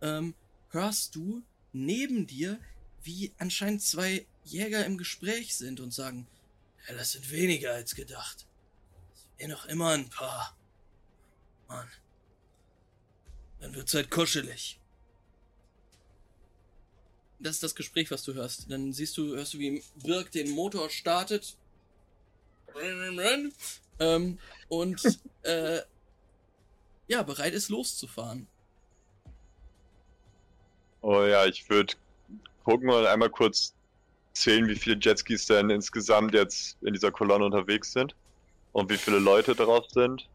ähm, 0.01 0.35
hörst 0.70 1.14
du 1.14 1.43
neben 1.72 2.26
dir 2.26 2.59
wie 3.03 3.31
anscheinend 3.37 3.83
zwei 3.83 4.26
Jäger 4.43 4.87
im 4.87 4.97
Gespräch 4.97 5.55
sind 5.55 5.81
und 5.81 5.93
sagen, 5.93 6.26
ja, 6.89 6.95
das 6.95 7.12
sind 7.12 7.31
weniger 7.31 7.74
als 7.74 7.95
gedacht. 7.95 8.47
Eh 9.37 9.49
noch 9.49 9.66
immer 9.66 9.91
ein 9.91 10.09
paar. 10.09 10.57
Mann. 11.68 11.89
Dann 13.61 13.74
wird's 13.74 13.93
halt 13.93 14.11
kuschelig. 14.11 14.81
Das 17.39 17.57
ist 17.57 17.62
das 17.62 17.74
Gespräch, 17.74 18.11
was 18.11 18.22
du 18.22 18.33
hörst. 18.33 18.70
Dann 18.70 18.95
siehst 18.95 19.18
du, 19.18 19.37
hörst 19.37 19.53
du, 19.53 19.59
wie 19.59 19.85
Birk 19.97 20.31
den 20.31 20.51
Motor 20.53 20.89
startet. 20.89 21.59
Ähm, 24.01 24.38
und 24.68 25.20
äh, 25.42 25.80
ja, 27.07 27.22
bereit 27.22 27.53
ist 27.53 27.68
loszufahren. 27.68 28.46
Oh 31.03 31.22
ja, 31.22 31.46
ich 31.46 31.68
würde 31.68 31.94
gucken 32.64 32.90
und 32.90 33.07
einmal 33.07 33.30
kurz 33.30 33.74
zählen, 34.32 34.68
wie 34.68 34.76
viele 34.76 34.98
Jetskis 35.01 35.46
denn 35.46 35.70
insgesamt 35.70 36.34
jetzt 36.34 36.76
in 36.82 36.92
dieser 36.92 37.11
Kolonne 37.11 37.44
unterwegs 37.44 37.92
sind 37.92 38.14
und 38.72 38.90
wie 38.90 38.96
viele 38.96 39.18
Leute 39.18 39.55
drauf 39.55 39.86
sind. 39.90 40.28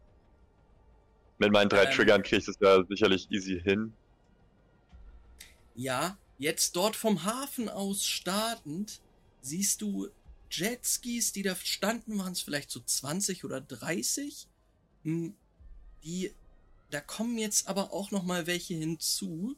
Mit 1.38 1.52
meinen 1.52 1.68
drei 1.68 1.84
Ähm. 1.84 1.92
Triggern 1.92 2.22
kriege 2.22 2.38
ich 2.38 2.46
das 2.46 2.58
ja 2.60 2.84
sicherlich 2.84 3.30
easy 3.30 3.60
hin. 3.60 3.92
Ja, 5.74 6.16
jetzt 6.38 6.76
dort 6.76 6.96
vom 6.96 7.24
Hafen 7.24 7.68
aus 7.68 8.04
startend 8.04 9.00
siehst 9.40 9.82
du 9.82 10.08
Jetskis, 10.50 11.32
die 11.32 11.42
da 11.42 11.54
standen, 11.56 12.18
waren 12.18 12.32
es 12.32 12.40
vielleicht 12.40 12.70
so 12.70 12.80
20 12.80 13.44
oder 13.44 13.60
30. 13.60 14.46
Hm, 15.04 15.34
Die, 16.04 16.32
da 16.90 17.00
kommen 17.00 17.38
jetzt 17.38 17.68
aber 17.68 17.92
auch 17.92 18.10
noch 18.10 18.22
mal 18.22 18.46
welche 18.46 18.74
hinzu. 18.74 19.56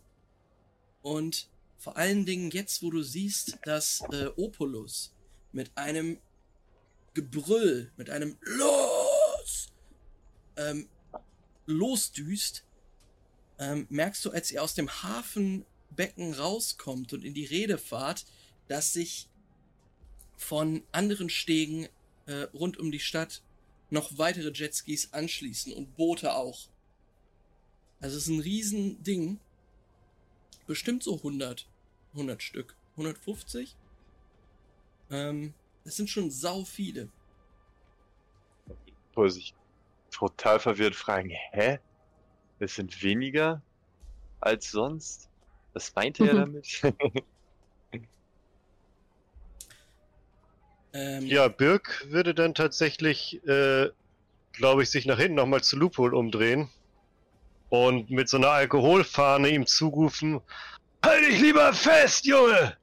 Und 1.03 1.49
vor 1.79 1.97
allen 1.97 2.27
Dingen 2.27 2.51
jetzt, 2.51 2.83
wo 2.83 2.91
du 2.91 3.03
siehst, 3.03 3.59
dass 3.65 4.03
äh, 4.13 4.27
Opulus 4.37 5.15
mit 5.53 5.77
einem 5.77 6.19
Gebrüll, 7.15 7.93
mit 7.97 8.11
einem 8.11 8.37
Los 8.41 9.73
ähm, 10.57 10.89
losdüst, 11.67 12.65
ähm, 13.59 13.87
merkst 13.91 14.25
du, 14.25 14.31
als 14.31 14.51
ihr 14.51 14.63
aus 14.63 14.75
dem 14.75 14.89
Hafenbecken 14.89 16.35
rauskommt 16.35 17.13
und 17.13 17.25
in 17.25 17.35
die 17.35 17.45
Rede 17.45 17.79
fahrt, 17.79 18.25
dass 18.69 18.93
sich 18.93 19.29
von 20.39 20.83
anderen 20.93 21.29
Stegen 21.29 21.89
äh, 22.27 22.47
rund 22.55 22.79
um 22.79 22.91
die 22.91 23.01
Stadt 23.01 23.43
noch 23.91 24.17
weitere 24.17 24.51
Jetskis 24.53 25.13
anschließen 25.13 25.73
und 25.73 25.97
Boote 25.97 26.35
auch. 26.35 26.69
Also 28.01 28.17
es 28.17 28.23
ist 28.25 28.29
ein 28.29 28.41
Riesending. 28.41 29.41
Bestimmt 30.67 31.03
so 31.03 31.17
100, 31.17 31.67
100 32.13 32.43
Stück. 32.43 32.77
150? 32.93 33.77
Ähm, 35.11 35.55
das 35.85 35.97
sind 35.97 36.09
schon 36.09 36.31
sau 36.31 36.65
viele. 36.65 37.09
Wo 39.15 39.29
sich 39.29 39.55
total 40.11 40.61
verwirrt 40.61 40.95
fragen, 40.95 41.31
hä? 41.51 41.81
Es 42.61 42.77
sind 42.77 43.03
weniger 43.03 43.63
als 44.41 44.71
sonst? 44.71 45.29
Was 45.73 45.95
meinte 45.95 46.29
er 46.29 46.35
damit? 46.47 46.83
Ähm, 50.93 51.27
Ja, 51.27 51.49
Birk 51.49 52.07
würde 52.09 52.35
dann 52.35 52.55
tatsächlich, 52.55 53.41
äh, 53.47 53.89
glaube 54.53 54.83
ich, 54.83 54.91
sich 54.91 55.07
nach 55.07 55.19
hinten 55.19 55.35
nochmal 55.37 55.63
zu 55.63 55.77
Lupol 55.77 56.15
umdrehen 56.15 56.69
und 57.69 58.11
mit 58.11 58.29
so 58.29 58.37
einer 58.39 58.51
Alkoholfahne 58.51 59.49
ihm 59.51 59.67
zurufen, 59.67 60.41
halt 61.05 61.25
dich 61.27 61.41
lieber 61.41 61.73
fest, 61.75 62.25
Junge! 62.27 62.77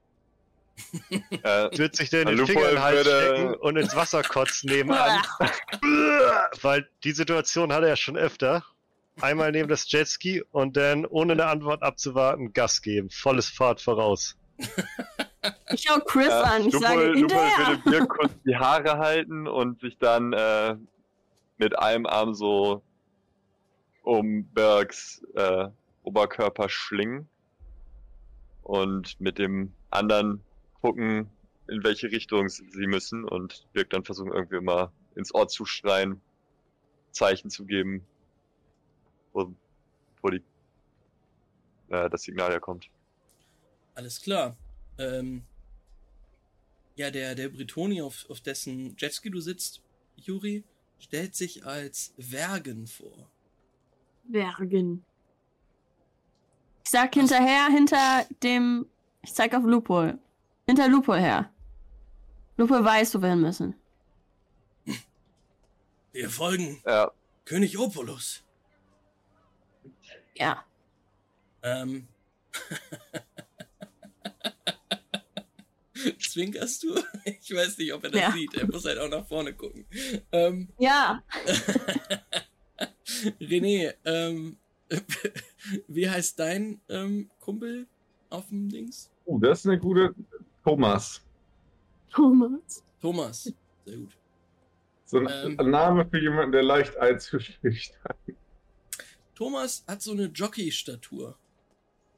äh, 1.09 1.77
Wird 1.77 1.95
sich 1.95 2.09
dann 2.09 2.25
den 2.27 2.45
Finger 2.45 2.69
in 2.69 2.75
den 2.75 2.83
Hals 2.83 3.05
würde- 3.05 3.21
stecken 3.35 3.53
und 3.55 3.77
ins 3.77 3.95
Wasser 3.95 4.23
kotzen 4.23 4.69
nebenan. 4.69 5.21
Weil 6.61 6.87
die 7.03 7.11
Situation 7.13 7.71
hatte 7.73 7.87
er 7.87 7.95
schon 7.95 8.17
öfter. 8.17 8.63
Einmal 9.21 9.53
neben 9.53 9.69
das 9.69 9.89
Jetski 9.89 10.43
und 10.51 10.75
dann, 10.75 11.05
ohne 11.05 11.31
eine 11.33 11.45
Antwort 11.45 11.81
abzuwarten, 11.81 12.51
Gas 12.51 12.81
geben. 12.81 13.09
Volles 13.09 13.47
Fahrt 13.49 13.79
voraus. 13.81 14.35
Ich 15.71 15.83
schau 15.87 15.99
Chris 15.99 16.27
äh, 16.27 16.31
an, 16.31 16.67
ich 16.67 16.73
Lupol- 16.73 16.79
sage 16.81 17.05
Lupol 17.05 17.15
hinterher. 17.17 17.67
würde 17.83 17.89
mir 17.89 18.07
kurz 18.07 18.31
die 18.45 18.55
Haare 18.55 18.97
halten 18.97 19.47
und 19.47 19.79
sich 19.81 19.97
dann 19.97 20.33
äh, 20.33 20.75
mit 21.57 21.77
einem 21.79 22.05
Arm 22.05 22.33
so 22.33 22.81
um 24.03 24.45
Bergs 24.53 25.21
äh, 25.35 25.67
Oberkörper 26.03 26.69
schlingen 26.69 27.27
und 28.63 29.19
mit 29.19 29.37
dem 29.39 29.73
anderen 29.89 30.43
gucken, 30.81 31.29
in 31.67 31.83
welche 31.83 32.11
Richtung 32.11 32.47
sie 32.49 32.87
müssen 32.87 33.23
und 33.23 33.65
Birk 33.73 33.89
dann 33.89 34.03
versuchen 34.03 34.31
irgendwie 34.31 34.57
immer 34.57 34.91
ins 35.15 35.33
Ohr 35.33 35.47
zu 35.47 35.65
schreien, 35.65 36.21
Zeichen 37.11 37.49
zu 37.49 37.65
geben, 37.65 38.05
wo, 39.33 39.51
wo 40.21 40.29
die, 40.29 40.43
äh, 41.89 42.09
das 42.09 42.21
Signal 42.23 42.51
herkommt. 42.51 42.87
Alles 43.95 44.21
klar. 44.21 44.55
Ähm, 44.97 45.43
ja, 46.95 47.11
der, 47.11 47.35
der 47.35 47.49
Britoni, 47.49 48.01
auf, 48.01 48.29
auf 48.29 48.41
dessen 48.41 48.95
Jetski 48.97 49.29
du 49.29 49.41
sitzt, 49.41 49.81
Juri, 50.15 50.63
stellt 50.99 51.35
sich 51.35 51.65
als 51.65 52.13
Wergen 52.17 52.87
vor. 52.87 53.29
Bergen. 54.23 55.05
Ich 56.83 56.91
sag 56.91 57.13
hinterher, 57.13 57.67
hinter 57.67 58.25
dem. 58.43 58.87
Ich 59.21 59.33
zeig 59.33 59.53
auf 59.53 59.63
Lupol. 59.63 60.17
Hinter 60.67 60.87
Lupol 60.87 61.19
her. 61.19 61.51
Lupol 62.57 62.83
weiß, 62.83 63.15
wo 63.15 63.21
wir 63.21 63.29
hin 63.29 63.41
müssen. 63.41 63.75
Wir 66.11 66.29
folgen 66.29 66.81
Ja, 66.85 67.11
König 67.43 67.77
Opulus. 67.77 68.43
Ja. 70.35 70.63
Ähm. 71.61 72.07
Zwinkerst 76.19 76.83
du? 76.83 76.95
Ich 77.41 77.53
weiß 77.53 77.77
nicht, 77.77 77.93
ob 77.93 78.03
er 78.03 78.11
das 78.11 78.21
Ja. 78.21 78.31
sieht. 78.31 78.53
Er 78.55 78.67
muss 78.67 78.85
halt 78.85 78.97
auch 78.99 79.09
nach 79.09 79.27
vorne 79.27 79.53
gucken. 79.53 79.85
Ähm, 80.31 80.67
Ja. 80.79 81.23
René, 83.39 83.93
ähm, 84.05 84.57
wie 85.87 86.09
heißt 86.09 86.39
dein 86.39 86.81
ähm, 86.89 87.29
Kumpel 87.39 87.87
auf 88.29 88.47
dem 88.49 88.69
Dings? 88.69 89.09
Uh, 89.25 89.39
das 89.39 89.59
ist 89.59 89.67
eine 89.67 89.79
gute. 89.79 90.13
Thomas. 90.63 91.21
Thomas. 92.11 92.83
Thomas. 93.01 93.53
Sehr 93.85 93.97
gut. 93.97 94.11
So 95.05 95.19
ein 95.19 95.57
Ähm. 95.59 95.69
Name 95.69 96.07
für 96.09 96.19
jemanden, 96.19 96.51
der 96.51 96.63
leicht 96.63 96.97
einzuschüchtern. 96.97 98.15
Thomas 99.35 99.83
hat 99.87 100.01
so 100.01 100.11
eine 100.11 100.25
Jockey-Statur. 100.25 101.37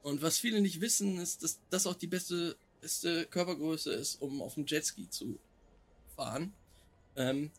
Und 0.03 0.21
was 0.21 0.37
viele 0.39 0.61
nicht 0.61 0.79
wissen, 0.79 1.17
ist, 1.17 1.43
dass 1.43 1.59
das 1.69 1.85
auch 1.87 1.95
die 1.95 2.07
beste, 2.07 2.55
beste 2.81 3.25
Körpergröße 3.25 3.93
ist, 3.93 4.21
um 4.21 4.41
auf 4.41 4.55
dem 4.55 4.65
Jetski 4.65 5.09
zu 5.09 5.39
fahren. 6.15 6.53
Ähm, 7.15 7.51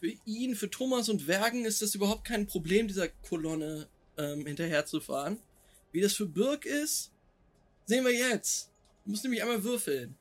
für 0.00 0.12
ihn, 0.24 0.54
für 0.54 0.70
Thomas 0.70 1.08
und 1.08 1.26
Wergen 1.26 1.64
ist 1.64 1.82
das 1.82 1.94
überhaupt 1.94 2.24
kein 2.24 2.46
Problem, 2.46 2.88
dieser 2.88 3.08
Kolonne 3.08 3.88
ähm, 4.16 4.46
hinterher 4.46 4.86
zu 4.86 5.00
fahren. 5.00 5.38
Wie 5.92 6.00
das 6.00 6.14
für 6.14 6.26
Birk 6.26 6.64
ist, 6.64 7.10
sehen 7.86 8.04
wir 8.04 8.14
jetzt. 8.14 8.70
Du 9.04 9.10
musst 9.10 9.24
nämlich 9.24 9.42
einmal 9.42 9.64
würfeln. 9.64 10.16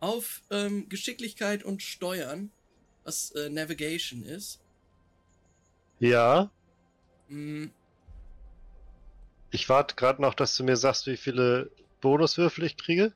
Auf 0.00 0.42
ähm, 0.50 0.88
Geschicklichkeit 0.88 1.64
und 1.64 1.82
Steuern, 1.82 2.50
was 3.04 3.30
äh, 3.32 3.50
Navigation 3.50 4.22
ist. 4.22 4.60
Ja, 5.98 6.50
Mm, 7.28 7.66
ich 9.50 9.68
warte 9.68 9.94
gerade 9.94 10.20
noch, 10.22 10.34
dass 10.34 10.56
du 10.56 10.64
mir 10.64 10.76
sagst, 10.76 11.06
wie 11.06 11.16
viele 11.16 11.70
Bonuswürfel 12.00 12.64
ich 12.64 12.76
kriege. 12.76 13.12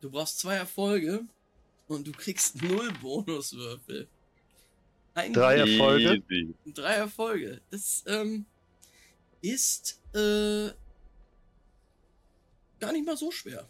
Du 0.00 0.10
brauchst 0.10 0.38
zwei 0.38 0.54
Erfolge 0.56 1.24
und 1.88 2.06
du 2.06 2.12
kriegst 2.12 2.62
null 2.62 2.92
Bonuswürfel. 3.00 4.08
Ein 5.14 5.32
Drei 5.32 5.56
Erfolge. 5.56 6.22
Easy. 6.28 6.54
Drei 6.66 6.94
Erfolge. 6.94 7.60
Das 7.70 8.04
ähm, 8.06 8.44
ist 9.40 10.00
äh, 10.14 10.70
gar 12.78 12.92
nicht 12.92 13.06
mal 13.06 13.16
so 13.16 13.30
schwer. 13.30 13.68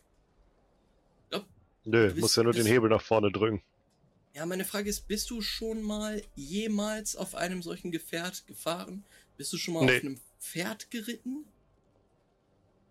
Nö, 1.88 2.08
Du 2.08 2.14
bist- 2.14 2.20
muss 2.20 2.34
ja 2.36 2.42
nur 2.42 2.52
den 2.52 2.66
Hebel 2.66 2.90
nach 2.90 3.00
vorne 3.02 3.30
drücken. 3.30 3.62
Ja, 4.34 4.44
meine 4.44 4.64
Frage 4.64 4.90
ist, 4.90 5.06
bist 5.06 5.30
du 5.30 5.40
schon 5.40 5.82
mal 5.82 6.20
jemals 6.34 7.14
auf 7.14 7.36
einem 7.36 7.62
solchen 7.62 7.92
Gefährt 7.92 8.44
gefahren? 8.48 9.04
Bist 9.36 9.52
du 9.52 9.56
schon 9.56 9.74
mal 9.74 9.84
Nee. 9.84 9.96
auf 9.98 10.02
einem 10.02 10.20
Pferd 10.40 10.90
geritten? 10.90 11.44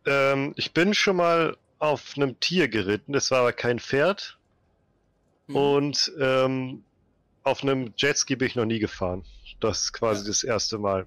Ähm, 0.06 0.54
ich 0.56 0.72
bin 0.72 0.94
schon 0.94 1.18
mal 1.18 1.58
auf 1.80 2.14
einem 2.16 2.40
Tier 2.40 2.68
geritten, 2.68 3.14
das 3.14 3.32
war 3.32 3.40
aber 3.42 3.54
kein 3.54 3.80
Pferd. 3.80 4.38
Hm. 5.48 5.56
Und 5.56 6.12
ähm, 6.20 6.84
auf 7.44 7.62
einem 7.64 7.94
Jetski 7.98 8.36
bin 8.36 8.48
ich 8.48 8.56
noch 8.56 8.66
nie 8.66 8.80
gefahren. 8.80 9.24
Das 9.60 9.84
ist 9.84 9.94
quasi 9.94 10.24
Ja. 10.24 10.28
das 10.28 10.44
erste 10.44 10.78
Mal. 10.78 11.06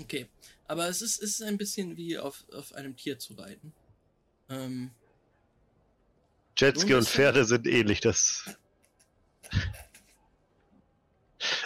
Okay, 0.00 0.26
aber 0.66 0.88
es 0.88 1.02
ist, 1.02 1.22
es 1.22 1.40
ist 1.40 1.42
ein 1.42 1.58
bisschen 1.58 1.96
wie 1.96 2.18
auf, 2.18 2.44
auf 2.52 2.72
einem 2.74 2.96
Tier 2.96 3.18
zu 3.18 3.34
reiten. 3.34 3.72
Ähm, 4.48 4.90
Jetski 6.56 6.94
und 6.94 7.08
Pferde 7.08 7.44
sind 7.44 7.66
ähnlich, 7.66 8.00
das. 8.00 8.44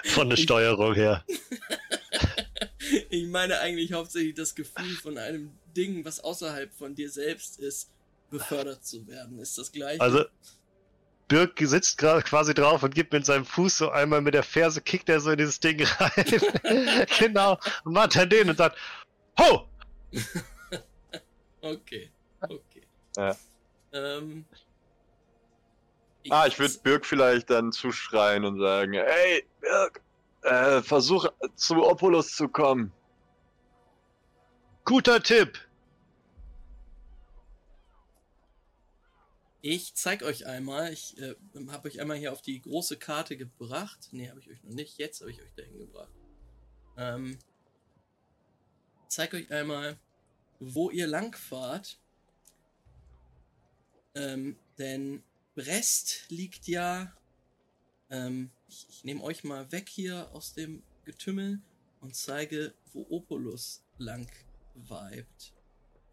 Von 0.04 0.28
der 0.28 0.36
Steuerung 0.36 0.94
her. 0.94 1.24
ich 3.10 3.26
meine 3.26 3.58
eigentlich 3.60 3.92
hauptsächlich 3.92 4.34
das 4.34 4.54
Gefühl 4.54 4.94
von 4.96 5.16
einem 5.16 5.50
Ding, 5.74 6.04
was 6.04 6.20
außerhalb 6.20 6.72
von 6.74 6.94
dir 6.94 7.10
selbst 7.10 7.58
ist, 7.58 7.90
befördert 8.32 8.84
zu 8.84 9.06
werden. 9.06 9.38
Ist 9.38 9.56
das 9.56 9.70
gleiche? 9.70 10.00
Also, 10.00 10.24
Birk 11.28 11.58
sitzt 11.60 11.98
gerade 11.98 12.22
quasi 12.22 12.52
drauf 12.52 12.82
und 12.82 12.94
gibt 12.94 13.12
mit 13.12 13.24
seinem 13.24 13.44
Fuß 13.46 13.78
so 13.78 13.90
einmal 13.90 14.20
mit 14.20 14.34
der 14.34 14.42
Ferse, 14.42 14.80
kickt 14.82 15.08
er 15.08 15.20
so 15.20 15.30
in 15.30 15.38
dieses 15.38 15.60
Ding 15.60 15.82
rein. 15.82 17.06
genau. 17.18 17.58
Und 17.84 17.92
macht 17.92 18.16
dann 18.16 18.28
den 18.28 18.50
und 18.50 18.56
sagt, 18.56 18.76
Ho! 19.38 19.68
okay, 21.62 22.10
okay. 22.40 22.86
Ja. 23.16 23.36
Ähm, 23.92 24.44
Ah, 26.30 26.46
ich 26.46 26.58
würde 26.58 26.74
Birk 26.82 27.04
vielleicht 27.04 27.50
dann 27.50 27.72
zuschreien 27.72 28.44
und 28.44 28.60
sagen, 28.60 28.92
hey, 28.92 29.44
Birk, 29.60 30.00
äh, 30.42 30.80
versuch 30.82 31.26
zu 31.56 31.84
Opulus 31.84 32.36
zu 32.36 32.48
kommen. 32.48 32.92
Guter 34.84 35.22
Tipp! 35.22 35.58
Ich 39.64 39.94
zeig 39.94 40.24
euch 40.24 40.46
einmal, 40.46 40.92
ich 40.92 41.16
äh, 41.18 41.36
habe 41.68 41.86
euch 41.86 42.00
einmal 42.00 42.16
hier 42.16 42.32
auf 42.32 42.42
die 42.42 42.60
große 42.60 42.96
Karte 42.96 43.36
gebracht. 43.36 44.12
Ne, 44.12 44.28
habe 44.28 44.40
ich 44.40 44.50
euch 44.50 44.60
noch 44.64 44.74
nicht. 44.74 44.98
Jetzt 44.98 45.20
habe 45.20 45.30
ich 45.30 45.40
euch 45.40 45.54
dahin 45.54 45.78
gebracht. 45.78 46.10
Ähm, 46.96 47.38
zeig 49.06 49.32
euch 49.34 49.52
einmal, 49.52 49.96
wo 50.58 50.90
ihr 50.90 51.06
lang 51.06 51.36
fahrt. 51.36 52.00
Ähm, 54.16 54.58
denn 54.78 55.22
Brest 55.54 56.24
liegt 56.28 56.66
ja. 56.66 57.16
Ähm, 58.10 58.50
ich, 58.68 58.88
ich 58.88 59.04
nehme 59.04 59.22
euch 59.22 59.44
mal 59.44 59.70
weg 59.70 59.88
hier 59.88 60.28
aus 60.32 60.54
dem 60.54 60.82
Getümmel 61.04 61.60
und 62.00 62.16
zeige, 62.16 62.74
wo 62.92 63.06
Opulus 63.10 63.84
lang 63.96 64.28
weibt. 64.74 65.52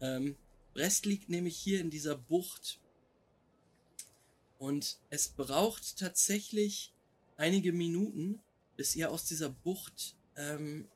Ähm, 0.00 0.36
Brest 0.72 1.04
liegt 1.04 1.28
nämlich 1.28 1.56
hier 1.56 1.80
in 1.80 1.90
dieser 1.90 2.14
Bucht 2.14 2.78
und 4.60 4.98
es 5.08 5.28
braucht 5.28 5.96
tatsächlich 5.98 6.92
einige 7.38 7.72
Minuten, 7.72 8.40
bis 8.76 8.94
ihr 8.94 9.10
aus 9.10 9.24
dieser 9.24 9.48
Bucht, 9.48 10.16
ähm, 10.36 10.86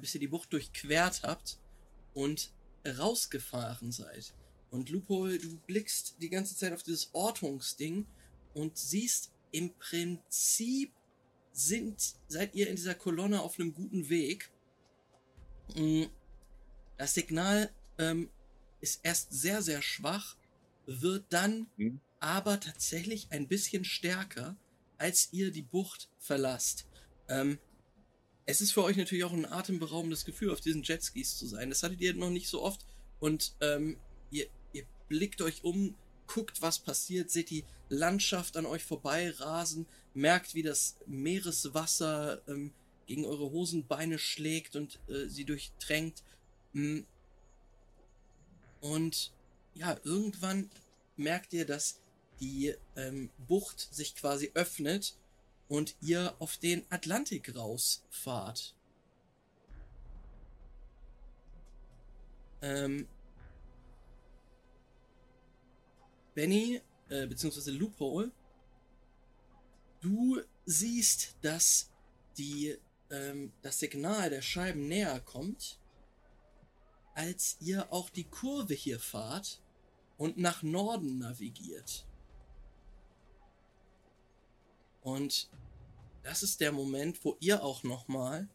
bis 0.00 0.14
ihr 0.14 0.20
die 0.20 0.28
Bucht 0.28 0.52
durchquert 0.52 1.24
habt 1.24 1.58
und 2.14 2.52
rausgefahren 2.86 3.90
seid. 3.90 4.32
Und 4.70 4.90
Lupo, 4.90 5.26
du 5.26 5.56
blickst 5.66 6.14
die 6.20 6.30
ganze 6.30 6.56
Zeit 6.56 6.72
auf 6.72 6.84
dieses 6.84 7.12
Ortungsding 7.12 8.06
und 8.54 8.78
siehst, 8.78 9.32
im 9.50 9.74
Prinzip 9.74 10.92
sind, 11.52 12.14
seid 12.28 12.54
ihr 12.54 12.68
in 12.68 12.76
dieser 12.76 12.94
Kolonne 12.94 13.42
auf 13.42 13.58
einem 13.58 13.74
guten 13.74 14.08
Weg. 14.08 14.52
Mm, 15.74 16.04
Das 16.96 17.14
Signal 17.14 17.74
ähm, 17.98 18.30
ist 18.80 19.00
erst 19.02 19.32
sehr, 19.32 19.62
sehr 19.62 19.82
schwach, 19.82 20.36
wird 20.86 21.24
dann 21.30 21.66
Mhm. 21.76 22.00
Aber 22.22 22.60
tatsächlich 22.60 23.26
ein 23.30 23.48
bisschen 23.48 23.84
stärker, 23.84 24.56
als 24.96 25.32
ihr 25.32 25.50
die 25.50 25.62
Bucht 25.62 26.08
verlasst. 26.18 26.86
Ähm, 27.28 27.58
es 28.46 28.60
ist 28.60 28.70
für 28.70 28.84
euch 28.84 28.96
natürlich 28.96 29.24
auch 29.24 29.32
ein 29.32 29.44
atemberaubendes 29.44 30.24
Gefühl, 30.24 30.52
auf 30.52 30.60
diesen 30.60 30.84
Jetskis 30.84 31.36
zu 31.36 31.46
sein. 31.46 31.68
Das 31.68 31.82
hattet 31.82 32.00
ihr 32.00 32.14
noch 32.14 32.30
nicht 32.30 32.48
so 32.48 32.62
oft. 32.62 32.86
Und 33.18 33.56
ähm, 33.60 33.98
ihr, 34.30 34.46
ihr 34.72 34.84
blickt 35.08 35.42
euch 35.42 35.64
um, 35.64 35.96
guckt, 36.28 36.62
was 36.62 36.78
passiert, 36.78 37.30
seht 37.30 37.50
die 37.50 37.64
Landschaft 37.88 38.56
an 38.56 38.66
euch 38.66 38.84
vorbei 38.84 39.30
rasen, 39.30 39.86
merkt, 40.14 40.54
wie 40.54 40.62
das 40.62 40.96
Meereswasser 41.06 42.40
ähm, 42.46 42.72
gegen 43.06 43.24
eure 43.26 43.50
Hosenbeine 43.50 44.18
schlägt 44.18 44.76
und 44.76 45.00
äh, 45.08 45.26
sie 45.26 45.44
durchtränkt. 45.44 46.22
Mm. 46.72 47.00
Und 48.80 49.32
ja, 49.74 49.96
irgendwann 50.04 50.70
merkt 51.16 51.52
ihr, 51.52 51.66
dass 51.66 52.01
die 52.42 52.74
ähm, 52.96 53.30
Bucht 53.46 53.94
sich 53.94 54.16
quasi 54.16 54.50
öffnet 54.54 55.16
und 55.68 55.94
ihr 56.00 56.34
auf 56.40 56.56
den 56.58 56.84
Atlantik 56.90 57.54
rausfahrt. 57.54 58.74
Ähm, 62.60 63.06
Benny, 66.34 66.80
äh, 67.08 67.26
beziehungsweise 67.28 67.70
Loophole, 67.70 68.32
du 70.00 70.40
siehst, 70.66 71.36
dass 71.42 71.90
die, 72.36 72.76
ähm, 73.10 73.52
das 73.62 73.78
Signal 73.78 74.30
der 74.30 74.42
Scheiben 74.42 74.88
näher 74.88 75.20
kommt, 75.20 75.78
als 77.14 77.56
ihr 77.60 77.92
auch 77.92 78.10
die 78.10 78.24
Kurve 78.24 78.74
hier 78.74 78.98
fahrt 78.98 79.60
und 80.18 80.38
nach 80.38 80.64
Norden 80.64 81.18
navigiert. 81.18 82.04
Und 85.02 85.48
das 86.22 86.42
ist 86.42 86.60
der 86.60 86.72
Moment, 86.72 87.24
wo 87.24 87.36
ihr 87.40 87.62
auch 87.62 87.82
nochmal, 87.82 88.48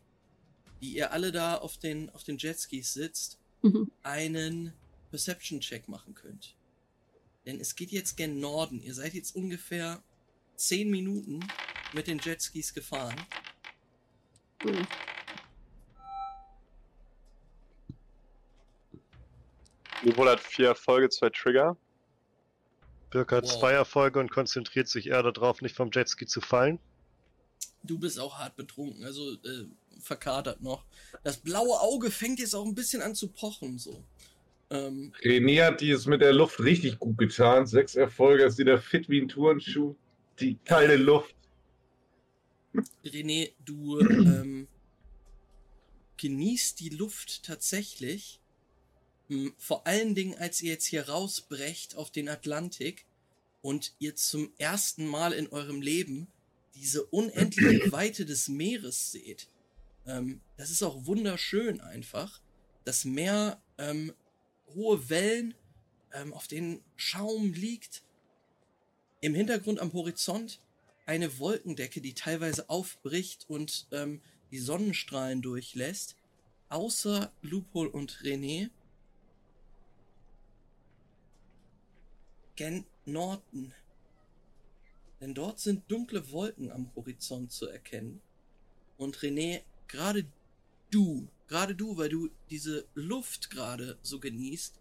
die 0.82 0.96
ihr 0.96 1.12
alle 1.12 1.32
da 1.32 1.56
auf 1.56 1.78
den, 1.78 2.10
auf 2.12 2.24
den 2.24 2.38
Jetskis 2.38 2.94
sitzt, 2.94 3.38
Mhm. 3.64 3.92
einen 4.04 4.74
Perception-Check 5.10 5.88
machen 5.88 6.14
könnt. 6.14 6.56
Denn 7.46 7.60
es 7.60 7.76
geht 7.76 7.92
jetzt 7.92 8.16
gen 8.18 8.40
Norden. 8.40 8.82
Ihr 8.84 8.94
seid 8.94 9.14
jetzt 9.16 9.36
ungefähr 9.36 10.02
10 10.58 10.90
Minuten 10.92 11.40
mit 11.94 12.06
den 12.08 12.20
Jetskis 12.20 12.74
gefahren. 12.74 13.16
Mhm. 14.64 14.86
Lupol 20.04 20.30
hat 20.30 20.40
vier 20.40 20.68
Erfolge, 20.68 21.10
zwei 21.10 21.30
Trigger. 21.30 21.76
Birk 23.10 23.32
hat 23.32 23.46
Wow. 23.46 23.60
zwei 23.60 23.72
Erfolge 23.72 24.20
und 24.20 24.32
konzentriert 24.32 24.88
sich 24.88 25.08
eher 25.08 25.24
darauf, 25.24 25.62
nicht 25.62 25.76
vom 25.76 25.90
Jetski 25.92 26.26
zu 26.26 26.42
fallen. 26.42 26.80
Du 27.84 27.98
bist 27.98 28.20
auch 28.20 28.38
hart 28.38 28.56
betrunken, 28.56 29.04
also 29.06 29.34
äh, 29.34 29.66
verkatert 30.00 30.62
noch. 30.62 30.84
Das 31.24 31.38
blaue 31.38 31.80
Auge 31.80 32.12
fängt 32.12 32.40
jetzt 32.40 32.54
auch 32.56 32.66
ein 32.66 32.76
bisschen 32.76 33.02
an 33.02 33.16
zu 33.16 33.30
pochen, 33.30 33.78
so. 33.78 34.04
Ähm, 34.70 35.14
René 35.24 35.66
hat 35.66 35.80
dies 35.80 36.06
mit 36.06 36.22
der 36.22 36.34
Luft 36.34 36.60
richtig 36.60 37.00
gut 37.00 37.18
getan. 37.18 37.66
Sechs 37.66 37.96
Erfolge, 37.96 38.44
ist 38.44 38.58
wieder 38.58 38.80
fit 38.80 39.08
wie 39.08 39.22
ein 39.22 39.30
Turnschuh. 39.30 39.96
Die 40.40 40.58
kalte 40.66 40.98
Luft. 40.98 41.34
René, 43.06 43.54
du 43.64 44.00
ähm, 44.02 44.68
genießt 46.18 46.80
die 46.82 46.90
Luft 46.90 47.44
tatsächlich. 47.44 48.42
Hm, 49.28 49.54
Vor 49.58 49.86
allen 49.88 50.16
Dingen, 50.16 50.38
als 50.38 50.62
ihr 50.62 50.72
jetzt 50.72 50.86
hier 50.86 51.10
rausbrecht 51.10 51.96
auf 51.96 52.12
den 52.12 52.30
Atlantik 52.30 53.06
und 53.62 53.94
ihr 54.00 54.16
zum 54.16 54.52
ersten 54.58 55.06
Mal 55.06 55.34
in 55.34 55.48
eurem 55.48 55.82
Leben 55.82 56.28
diese 56.76 57.04
unendliche 57.06 57.92
Weite 57.92 58.26
des 58.26 58.48
Meeres 58.48 59.12
seht. 59.12 59.48
Ähm, 60.06 60.42
das 60.56 60.70
ist 60.70 60.84
auch 60.84 61.06
wunderschön 61.06 61.82
einfach. 61.82 62.42
Das 62.86 63.04
Meer, 63.04 63.62
ähm, 63.78 64.14
hohe 64.74 65.10
Wellen, 65.10 65.54
ähm, 66.14 66.34
auf 66.34 66.48
denen 66.48 66.82
Schaum 66.96 67.54
liegt. 67.54 68.04
Im 69.20 69.34
Hintergrund 69.34 69.80
am 69.80 69.92
Horizont 69.94 70.62
eine 71.06 71.40
Wolkendecke, 71.40 72.02
die 72.02 72.14
teilweise 72.14 72.70
aufbricht 72.70 73.46
und 73.50 73.88
ähm, 73.92 74.22
die 74.52 74.60
Sonnenstrahlen 74.60 75.42
durchlässt. 75.42 76.16
Außer 76.70 77.32
Lupol 77.42 77.88
und 77.88 78.20
René. 78.24 78.70
Gen 82.58 82.86
Norden. 83.06 83.74
Denn 85.22 85.34
dort 85.34 85.60
sind 85.60 85.90
dunkle 85.90 86.32
Wolken 86.32 86.72
am 86.72 86.94
Horizont 86.96 87.52
zu 87.52 87.68
erkennen. 87.68 88.22
Und 88.98 89.18
René, 89.18 89.62
gerade 89.88 90.26
du, 90.90 91.30
gerade 91.48 91.76
du, 91.76 91.98
weil 91.98 92.10
du 92.10 92.30
diese 92.50 92.88
Luft 92.96 93.52
gerade 93.52 93.98
so 94.02 94.20
genießt, 94.20 94.80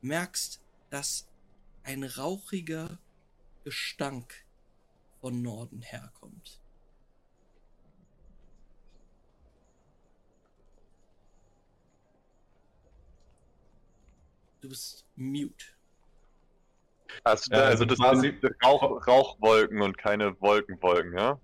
merkst, 0.00 0.62
dass 0.88 1.28
ein 1.82 2.04
rauchiger 2.04 2.98
Gestank 3.64 4.46
von 5.20 5.42
Norden 5.42 5.82
herkommt. 5.82 6.58
Du 14.62 14.70
bist 14.70 15.04
mute. 15.16 15.79
Also, 17.24 17.52
Ja, 17.52 17.62
also 17.64 17.84
das 17.84 17.98
quasi- 17.98 18.38
sind 18.40 18.54
Rauch, 18.64 19.06
Rauchwolken 19.06 19.82
und 19.82 19.96
keine 19.98 20.38
Wolkenwolken, 20.40 21.16
ja? 21.16 21.40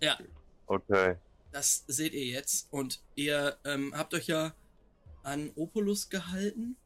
Ja. 0.00 0.18
Okay. 0.66 1.16
Das 1.52 1.84
seht 1.88 2.12
ihr 2.12 2.26
jetzt. 2.26 2.68
Und 2.72 3.00
ihr 3.16 3.56
ähm, 3.64 3.92
habt 3.96 4.14
euch 4.14 4.26
ja 4.28 4.54
an 5.22 5.50
Opulus 5.56 6.08
gehalten. 6.08 6.76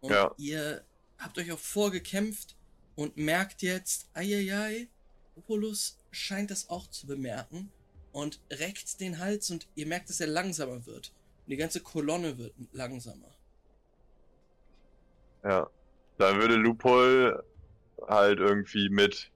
Und 0.00 0.12
Ja. 0.12 0.32
ihr 0.38 0.84
habt 1.18 1.36
euch 1.38 1.50
auch 1.52 1.58
vorgekämpft, 1.58 2.54
und 2.94 3.16
merkt 3.16 3.62
jetzt, 3.62 4.10
eieiei, 4.12 4.88
Opulus 5.36 6.00
scheint 6.10 6.50
das 6.50 6.68
auch 6.68 6.88
zu 6.90 7.06
bemerken 7.06 7.70
und 8.10 8.40
reckt 8.50 9.00
den 9.00 9.20
Hals 9.20 9.52
und 9.52 9.68
ihr 9.76 9.86
merkt, 9.86 10.08
dass 10.08 10.18
er 10.18 10.26
langsamer 10.26 10.84
wird. 10.84 11.12
Und 11.46 11.50
die 11.50 11.56
ganze 11.56 11.78
Kolonne 11.80 12.36
wird 12.38 12.54
langsamer. 12.72 13.30
Ja. 15.44 15.70
Dann 16.18 16.40
würde 16.40 16.56
Lupol 16.56 17.42
halt 18.06 18.38
irgendwie 18.38 18.88
mit 18.88 19.30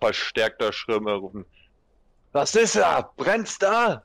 verstärkter 0.00 0.72
Stimme 0.72 1.14
rufen. 1.14 1.44
Was 2.32 2.54
ist 2.54 2.76
da? 2.76 3.12
Brennt's 3.16 3.58
da? 3.58 4.04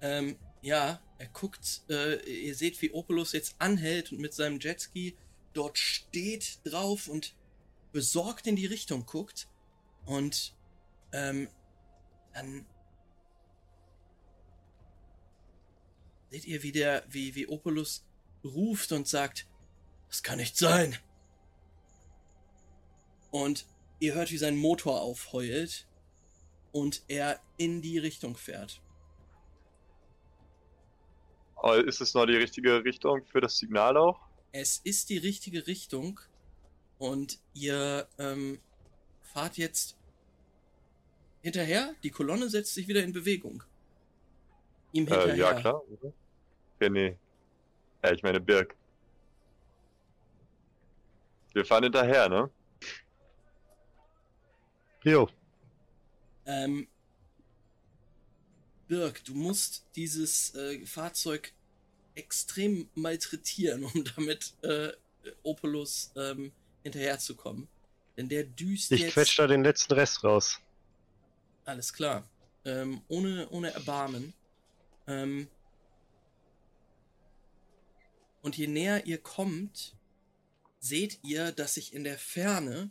Ähm, 0.00 0.36
ja, 0.62 1.00
er 1.18 1.26
guckt, 1.28 1.82
äh, 1.88 2.16
ihr 2.24 2.54
seht, 2.54 2.80
wie 2.82 2.92
Opulus 2.92 3.32
jetzt 3.32 3.56
anhält 3.58 4.12
und 4.12 4.20
mit 4.20 4.34
seinem 4.34 4.58
Jetski 4.58 5.16
dort 5.52 5.78
steht 5.78 6.60
drauf 6.64 7.08
und 7.08 7.34
besorgt 7.92 8.46
in 8.46 8.56
die 8.56 8.66
Richtung 8.66 9.06
guckt. 9.06 9.48
Und 10.06 10.56
ähm, 11.12 11.48
dann 12.32 12.66
seht 16.30 16.44
ihr, 16.46 16.62
wie 16.62 16.72
der, 16.72 17.04
wie, 17.08 17.34
wie 17.34 17.48
Opulus 17.48 18.04
ruft 18.44 18.92
und 18.92 19.06
sagt, 19.06 19.46
das 20.12 20.22
kann 20.22 20.36
nicht 20.36 20.58
sein. 20.58 20.94
Und 23.30 23.64
ihr 23.98 24.12
hört, 24.14 24.30
wie 24.30 24.36
sein 24.36 24.56
Motor 24.56 25.00
aufheult 25.00 25.86
und 26.70 27.02
er 27.08 27.40
in 27.56 27.80
die 27.80 27.98
Richtung 27.98 28.36
fährt. 28.36 28.82
Ist 31.86 32.02
es 32.02 32.12
noch 32.12 32.26
die 32.26 32.36
richtige 32.36 32.84
Richtung 32.84 33.24
für 33.24 33.40
das 33.40 33.56
Signal 33.56 33.96
auch? 33.96 34.20
Es 34.52 34.82
ist 34.84 35.08
die 35.08 35.16
richtige 35.16 35.66
Richtung 35.66 36.20
und 36.98 37.38
ihr 37.54 38.06
ähm, 38.18 38.60
fahrt 39.22 39.56
jetzt 39.56 39.96
hinterher. 41.40 41.94
Die 42.02 42.10
Kolonne 42.10 42.50
setzt 42.50 42.74
sich 42.74 42.86
wieder 42.86 43.02
in 43.02 43.14
Bewegung. 43.14 43.64
Ihm 44.92 45.06
hinterher. 45.06 45.34
Äh, 45.34 45.38
ja, 45.38 45.54
klar. 45.54 45.82
Oder? 45.88 46.12
Ja, 46.80 46.90
nee. 46.90 47.16
Ja, 48.04 48.12
ich 48.12 48.22
meine 48.22 48.40
Birk. 48.40 48.76
Wir 51.54 51.64
fahren 51.64 51.84
hinterher, 51.84 52.28
ne? 52.28 52.50
Jo. 55.04 55.28
Ähm, 56.46 56.86
Birk, 58.88 59.24
du 59.24 59.34
musst 59.34 59.86
dieses 59.96 60.54
äh, 60.54 60.84
Fahrzeug 60.86 61.52
extrem 62.14 62.88
malträtieren, 62.94 63.84
um 63.94 64.04
damit 64.16 64.54
äh, 64.62 64.92
Opulus 65.42 66.12
ähm, 66.16 66.52
hinterherzukommen. 66.82 67.68
Denn 68.16 68.28
der 68.28 68.44
düst 68.44 68.92
Ich 68.92 69.00
jetzt... 69.00 69.14
quetsch 69.14 69.38
da 69.38 69.46
den 69.46 69.64
letzten 69.64 69.94
Rest 69.94 70.22
raus. 70.24 70.60
Alles 71.64 71.92
klar. 71.92 72.28
Ähm, 72.64 73.00
ohne, 73.08 73.48
ohne 73.50 73.72
Erbarmen. 73.72 74.34
Ähm, 75.06 75.48
und 78.42 78.56
je 78.56 78.66
näher 78.66 79.06
ihr 79.06 79.18
kommt, 79.18 79.94
seht 80.82 81.20
ihr, 81.22 81.52
dass 81.52 81.74
sich 81.74 81.94
in 81.94 82.02
der 82.04 82.18
Ferne 82.18 82.90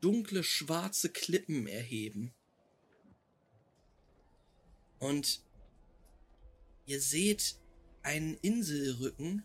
dunkle 0.00 0.44
schwarze 0.44 1.10
Klippen 1.10 1.66
erheben. 1.66 2.32
Und 5.00 5.42
ihr 6.86 7.00
seht 7.00 7.56
einen 8.02 8.36
Inselrücken, 8.42 9.42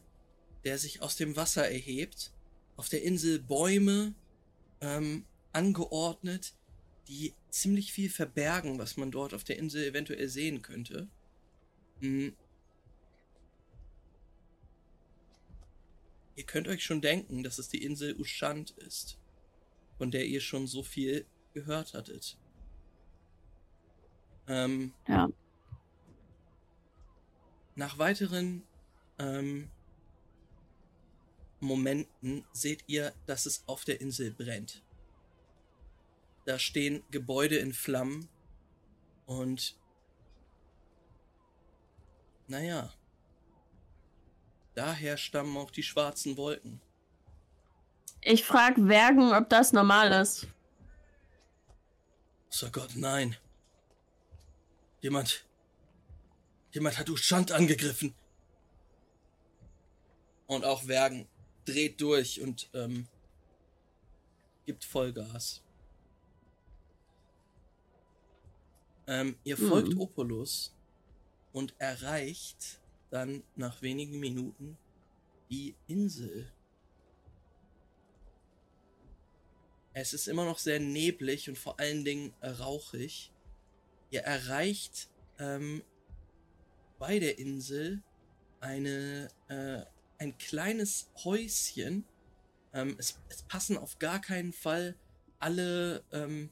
der 0.63 0.77
sich 0.77 1.01
aus 1.01 1.15
dem 1.15 1.35
Wasser 1.35 1.69
erhebt. 1.69 2.31
Auf 2.77 2.87
der 2.87 3.01
Insel 3.01 3.39
Bäume 3.39 4.13
ähm, 4.81 5.25
angeordnet, 5.51 6.53
die 7.07 7.33
ziemlich 7.49 7.93
viel 7.93 8.09
verbergen, 8.09 8.77
was 8.77 8.95
man 8.95 9.11
dort 9.11 9.33
auf 9.33 9.43
der 9.43 9.57
Insel 9.57 9.85
eventuell 9.85 10.29
sehen 10.29 10.61
könnte. 10.61 11.07
Hm. 12.01 12.35
Ihr 16.35 16.45
könnt 16.45 16.67
euch 16.67 16.83
schon 16.83 17.01
denken, 17.01 17.43
dass 17.43 17.59
es 17.59 17.69
die 17.69 17.83
Insel 17.83 18.15
Ushant 18.19 18.71
ist, 18.71 19.17
von 19.97 20.11
der 20.11 20.25
ihr 20.25 20.41
schon 20.41 20.67
so 20.67 20.83
viel 20.83 21.25
gehört 21.53 21.93
hattet. 21.93 22.37
Ähm, 24.47 24.93
Ja. 25.07 25.29
nach 27.75 27.97
weiteren 27.97 28.63
ähm, 29.17 29.69
Momenten 31.59 32.45
seht 32.51 32.83
ihr, 32.87 33.13
dass 33.25 33.45
es 33.45 33.63
auf 33.67 33.85
der 33.85 34.01
Insel 34.01 34.31
brennt. 34.31 34.83
Da 36.45 36.59
stehen 36.59 37.03
Gebäude 37.09 37.57
in 37.57 37.73
Flammen 37.73 38.29
und 39.25 39.75
naja, 42.47 42.93
daher 44.75 45.17
stammen 45.17 45.57
auch 45.57 45.71
die 45.71 45.83
schwarzen 45.83 46.37
Wolken. 46.37 46.81
Ich 48.21 48.43
frag 48.43 48.75
Wergen, 48.77 49.33
ob 49.33 49.49
das 49.49 49.71
normal 49.71 50.11
ist. 50.11 50.47
So 52.49 52.69
Gott, 52.71 52.95
nein. 52.95 53.35
Jemand. 55.01 55.45
Jemand 56.71 56.97
hat 56.97 57.09
Uschant 57.09 57.51
angegriffen. 57.51 58.13
Und 60.47 60.65
auch 60.65 60.87
Wergen 60.87 61.27
dreht 61.65 61.99
durch 62.01 62.41
und 62.41 62.69
ähm, 62.73 63.07
gibt 64.65 64.83
Vollgas. 64.83 65.61
Ähm, 69.07 69.37
ihr 69.43 69.57
Hm. 69.57 69.67
folgt 69.69 69.97
Opulus 69.97 70.73
und 71.53 71.73
erreicht 71.79 72.79
dann 73.15 73.43
nach 73.55 73.81
wenigen 73.81 74.19
Minuten 74.19 74.77
die 75.49 75.73
Insel. 75.87 76.51
Es 79.93 80.13
ist 80.13 80.27
immer 80.27 80.43
noch 80.43 80.59
sehr 80.59 80.81
neblig 80.81 81.47
und 81.47 81.57
vor 81.57 81.79
allen 81.79 82.03
Dingen 82.03 82.33
äh, 82.41 82.49
rauchig. 82.49 83.31
Ihr 84.09 84.21
erreicht 84.21 85.09
ähm, 85.39 85.81
bei 86.99 87.19
der 87.19 87.39
Insel 87.39 88.03
eine, 88.59 89.29
äh, 89.47 89.85
ein 90.17 90.37
kleines 90.37 91.09
Häuschen. 91.23 92.03
Ähm, 92.73 92.97
es, 92.99 93.17
es 93.29 93.43
passen 93.43 93.77
auf 93.77 93.97
gar 93.97 94.19
keinen 94.19 94.51
Fall 94.51 94.95
alle, 95.39 96.03
ähm, 96.11 96.49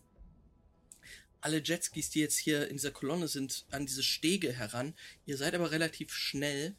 alle 1.43 1.61
Jetskis, 1.63 2.09
die 2.09 2.19
jetzt 2.21 2.37
hier 2.37 2.67
in 2.69 2.77
dieser 2.77 2.91
Kolonne 2.91 3.27
sind, 3.27 3.65
an 3.71 3.85
diese 3.85 4.03
Stege 4.03 4.53
heran. 4.53 4.93
Ihr 5.25 5.37
seid 5.37 5.53
aber 5.55 5.71
relativ 5.71 6.13
schnell 6.13 6.75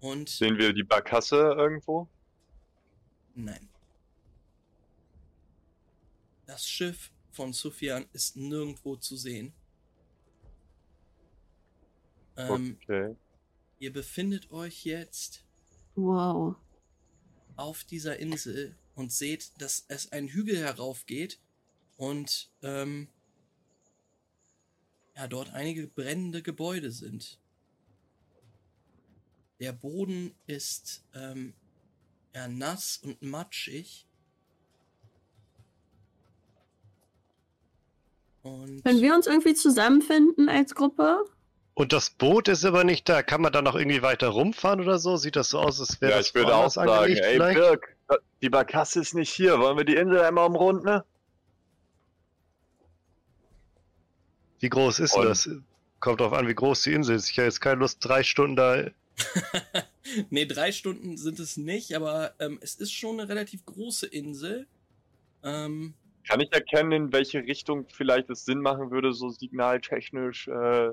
und 0.00 0.28
Sehen 0.28 0.58
wir 0.58 0.72
die 0.72 0.84
Barkasse 0.84 1.36
irgendwo? 1.36 2.08
nein. 3.34 3.68
Das 6.46 6.68
Schiff 6.68 7.10
von 7.32 7.52
Sufjan 7.52 8.06
ist 8.12 8.36
nirgendwo 8.36 8.96
zu 8.96 9.16
sehen. 9.16 9.52
Ähm, 12.36 12.78
Okay. 12.82 13.16
Ihr 13.78 13.92
befindet 13.92 14.50
euch 14.52 14.84
jetzt 14.84 15.44
Wow. 15.96 16.56
auf 17.56 17.84
dieser 17.84 18.18
Insel 18.18 18.76
und 18.94 19.12
seht, 19.12 19.60
dass 19.60 19.84
es 19.88 20.12
einen 20.12 20.28
Hügel 20.28 20.56
heraufgeht 20.58 21.38
und 21.96 22.50
ähm, 22.62 23.08
ja, 25.16 25.26
dort 25.26 25.52
einige 25.54 25.86
brennende 25.86 26.42
Gebäude 26.42 26.90
sind. 26.90 27.38
Der 29.60 29.72
Boden 29.72 30.34
ist 30.46 31.02
ähm, 31.14 31.54
ja, 32.34 32.46
nass 32.48 33.00
und 33.02 33.22
matschig. 33.22 34.06
Und 38.42 38.84
Können 38.84 39.00
wir 39.00 39.14
uns 39.14 39.26
irgendwie 39.26 39.54
zusammenfinden 39.54 40.48
als 40.48 40.74
Gruppe? 40.74 41.24
Und 41.74 41.92
das 41.92 42.10
Boot 42.10 42.48
ist 42.48 42.64
aber 42.64 42.84
nicht 42.84 43.08
da. 43.08 43.22
Kann 43.22 43.40
man 43.40 43.52
da 43.52 43.60
noch 43.60 43.74
irgendwie 43.74 44.02
weiter 44.02 44.28
rumfahren 44.28 44.80
oder 44.80 44.98
so? 44.98 45.16
Sieht 45.16 45.36
das 45.36 45.50
so 45.50 45.58
aus, 45.58 45.80
als 45.80 46.00
wäre 46.00 46.12
Ja, 46.12 46.18
das 46.18 46.28
ich 46.28 46.34
würde 46.34 46.54
auch 46.54 46.70
sagen, 46.70 47.16
ey? 47.16 47.38
Birk, 47.38 47.96
die 48.40 48.50
Barkasse 48.50 49.00
ist 49.00 49.14
nicht 49.14 49.32
hier. 49.32 49.58
Wollen 49.58 49.76
wir 49.76 49.84
die 49.84 49.96
Insel 49.96 50.20
einmal 50.20 50.46
umrunden? 50.46 50.84
ne? 50.84 51.04
Wie 54.60 54.68
groß 54.68 55.00
ist 55.00 55.14
denn 55.14 55.22
Und- 55.22 55.28
das? 55.28 55.48
Kommt 55.98 56.20
drauf 56.20 56.34
an, 56.34 56.46
wie 56.46 56.54
groß 56.54 56.82
die 56.82 56.92
Insel 56.92 57.16
ist. 57.16 57.30
Ich 57.30 57.38
habe 57.38 57.46
jetzt 57.46 57.60
keine 57.60 57.80
Lust, 57.80 57.98
drei 58.04 58.22
Stunden 58.22 58.54
da. 58.54 58.84
nee, 60.30 60.44
drei 60.44 60.70
Stunden 60.70 61.16
sind 61.16 61.40
es 61.40 61.56
nicht, 61.56 61.94
aber 61.94 62.34
ähm, 62.38 62.58
es 62.60 62.74
ist 62.74 62.92
schon 62.92 63.18
eine 63.18 63.28
relativ 63.30 63.64
große 63.64 64.06
Insel. 64.06 64.66
Ähm, 65.42 65.94
Kann 66.28 66.40
ich 66.40 66.52
erkennen, 66.52 66.92
in 66.92 67.12
welche 67.12 67.38
Richtung 67.38 67.86
vielleicht 67.88 68.28
es 68.28 68.44
Sinn 68.44 68.60
machen 68.60 68.90
würde, 68.90 69.14
so 69.14 69.30
signaltechnisch 69.30 70.48
äh, 70.48 70.90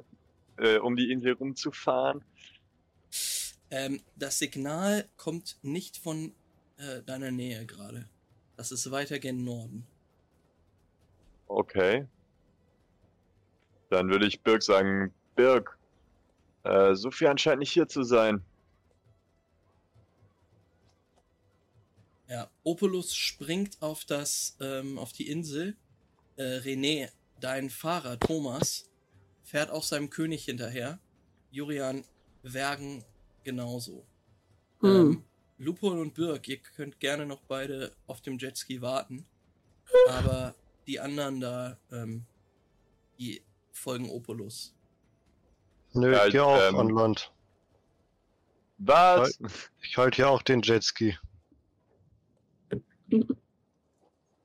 äh, 0.58 0.78
um 0.80 0.96
die 0.96 1.12
Insel 1.12 1.34
rumzufahren? 1.34 2.24
ähm, 3.72 4.02
das 4.16 4.40
Signal 4.40 5.10
kommt 5.18 5.58
nicht 5.64 5.98
von 5.98 6.34
äh, 6.78 7.02
deiner 7.04 7.32
Nähe 7.32 7.66
gerade. 7.66 8.08
Das 8.56 8.72
ist 8.72 8.90
weiter 8.90 9.20
gen 9.20 9.44
Norden. 9.44 9.86
Okay. 11.48 12.06
Dann 13.94 14.10
würde 14.10 14.26
ich 14.26 14.42
Birk 14.42 14.64
sagen, 14.64 15.14
Birk, 15.36 15.78
äh, 16.64 16.96
Sophie 16.96 17.28
anscheinend 17.28 17.60
nicht 17.60 17.72
hier 17.72 17.88
zu 17.88 18.02
sein. 18.02 18.44
Ja, 22.28 22.50
Opulus 22.64 23.16
springt 23.16 23.80
auf 23.82 24.04
das, 24.06 24.58
ähm, 24.60 24.98
auf 24.98 25.14
die 25.14 25.30
Insel. 25.30 25.76
Äh, 26.38 26.58
René, 26.58 27.12
dein 27.40 27.70
Fahrer 27.70 28.20
Thomas, 28.20 28.90
fährt 29.44 29.70
auch 29.70 29.84
seinem 29.84 30.10
König 30.10 30.46
hinterher. 30.46 31.00
Jurian 31.52 32.04
Wergen 32.42 33.06
genauso. 33.44 34.08
Hm. 34.80 34.90
Ähm, 34.90 35.24
Lupol 35.60 36.00
und 36.00 36.16
Birk, 36.16 36.48
ihr 36.48 36.58
könnt 36.58 37.00
gerne 37.00 37.28
noch 37.28 37.42
beide 37.44 37.92
auf 38.08 38.22
dem 38.22 38.40
Jetski 38.40 38.82
warten. 38.82 39.28
Aber 40.10 40.56
die 40.88 41.00
anderen 41.00 41.40
da, 41.40 41.78
ähm, 41.92 42.26
die 43.20 43.44
folgen 43.74 44.10
Opulus. 44.10 44.74
Nö, 45.94 46.12
Ja, 46.12 46.26
ich 46.26 46.32
gehe 46.32 46.44
auch 46.44 46.60
ähm, 46.62 46.80
an 46.80 46.90
Land. 46.90 47.32
Was? 48.78 49.40
Ich 49.82 49.98
halte 49.98 50.16
hier 50.16 50.30
auch 50.30 50.42
den 50.42 50.62
Jetski. 50.62 51.18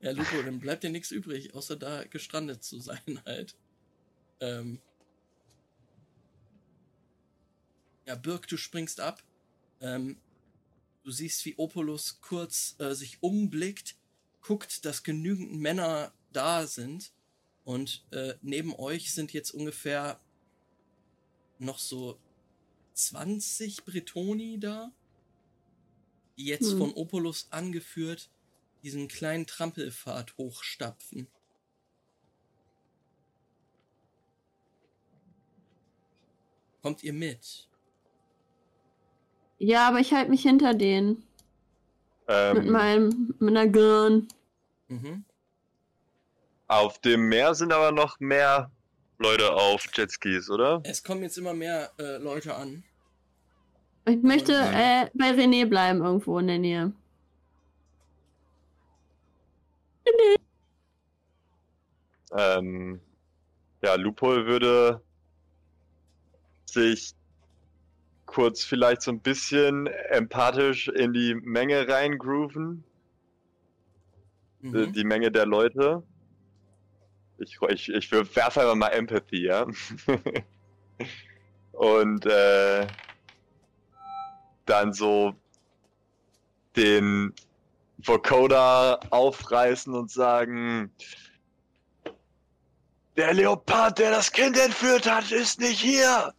Ja, 0.00 0.12
Lupo, 0.12 0.42
dann 0.44 0.60
bleibt 0.60 0.84
dir 0.84 0.90
nichts 0.90 1.10
übrig, 1.10 1.54
außer 1.54 1.76
da 1.76 2.04
gestrandet 2.04 2.62
zu 2.62 2.80
sein 2.80 3.20
halt. 3.26 3.56
Ähm. 4.40 4.80
Ja, 8.06 8.14
Birk, 8.14 8.46
du 8.48 8.56
springst 8.56 9.00
ab. 9.00 9.22
Ähm, 9.80 10.16
du 11.04 11.10
siehst, 11.10 11.44
wie 11.44 11.54
Opulus 11.56 12.20
kurz 12.20 12.74
äh, 12.78 12.94
sich 12.94 13.22
umblickt, 13.22 13.96
guckt, 14.40 14.84
dass 14.84 15.02
genügend 15.02 15.52
Männer 15.52 16.12
da 16.32 16.66
sind. 16.66 17.12
Und 17.68 18.02
äh, 18.12 18.32
neben 18.40 18.74
euch 18.74 19.12
sind 19.12 19.34
jetzt 19.34 19.50
ungefähr 19.50 20.18
noch 21.58 21.78
so 21.78 22.18
20 22.94 23.84
Bretoni 23.84 24.58
da, 24.58 24.90
die 26.38 26.46
jetzt 26.46 26.70
Hm. 26.70 26.78
von 26.78 26.94
Opulus 26.94 27.48
angeführt 27.50 28.30
diesen 28.82 29.06
kleinen 29.06 29.46
Trampelpfad 29.46 30.38
hochstapfen. 30.38 31.28
Kommt 36.80 37.02
ihr 37.02 37.12
mit? 37.12 37.68
Ja, 39.58 39.88
aber 39.88 39.98
ich 40.00 40.14
halte 40.14 40.30
mich 40.30 40.40
hinter 40.40 40.72
denen. 40.72 41.22
Mit 42.54 42.64
Ähm, 42.64 42.70
meinem, 42.72 43.34
mit 43.38 43.50
einer 43.54 43.68
Girn. 43.68 44.28
Mhm. 44.88 45.26
Auf 46.68 47.00
dem 47.00 47.28
Meer 47.28 47.54
sind 47.54 47.72
aber 47.72 47.92
noch 47.92 48.20
mehr 48.20 48.70
Leute 49.18 49.52
auf 49.52 49.84
Jetskis, 49.94 50.48
oder? 50.48 50.80
Es 50.84 51.02
kommen 51.02 51.22
jetzt 51.22 51.38
immer 51.38 51.54
mehr 51.54 51.90
äh, 51.98 52.18
Leute 52.18 52.54
an. 52.54 52.84
Ich 54.06 54.22
möchte 54.22 54.52
äh, 54.52 55.10
bei 55.14 55.30
René 55.30 55.66
bleiben, 55.66 56.00
irgendwo 56.00 56.38
in 56.38 56.46
der 56.46 56.58
Nähe. 56.58 56.92
Ähm, 62.36 63.00
ja, 63.82 63.94
Lupol 63.94 64.46
würde 64.46 65.02
sich 66.66 67.14
kurz 68.26 68.62
vielleicht 68.62 69.02
so 69.02 69.10
ein 69.10 69.20
bisschen 69.20 69.86
empathisch 69.86 70.88
in 70.88 71.12
die 71.12 71.34
Menge 71.34 71.88
reingrooven, 71.88 72.84
Mhm. 74.60 74.92
die 74.92 75.04
Menge 75.04 75.30
der 75.30 75.46
Leute. 75.46 76.02
Ich, 77.38 77.58
ich, 77.68 77.88
ich 77.88 78.10
werfe 78.10 78.60
einfach 78.60 78.74
mal 78.74 78.88
Empathy, 78.88 79.46
ja. 79.46 79.66
Und 81.72 82.26
äh, 82.26 82.86
dann 84.66 84.92
so 84.92 85.34
den 86.76 87.32
Vocoder 87.98 89.00
aufreißen 89.10 89.94
und 89.94 90.10
sagen, 90.10 90.92
der 93.16 93.34
Leopard, 93.34 93.98
der 93.98 94.10
das 94.10 94.30
Kind 94.30 94.56
entführt 94.56 95.10
hat, 95.10 95.32
ist 95.32 95.60
nicht 95.60 95.80
hier. 95.80 96.32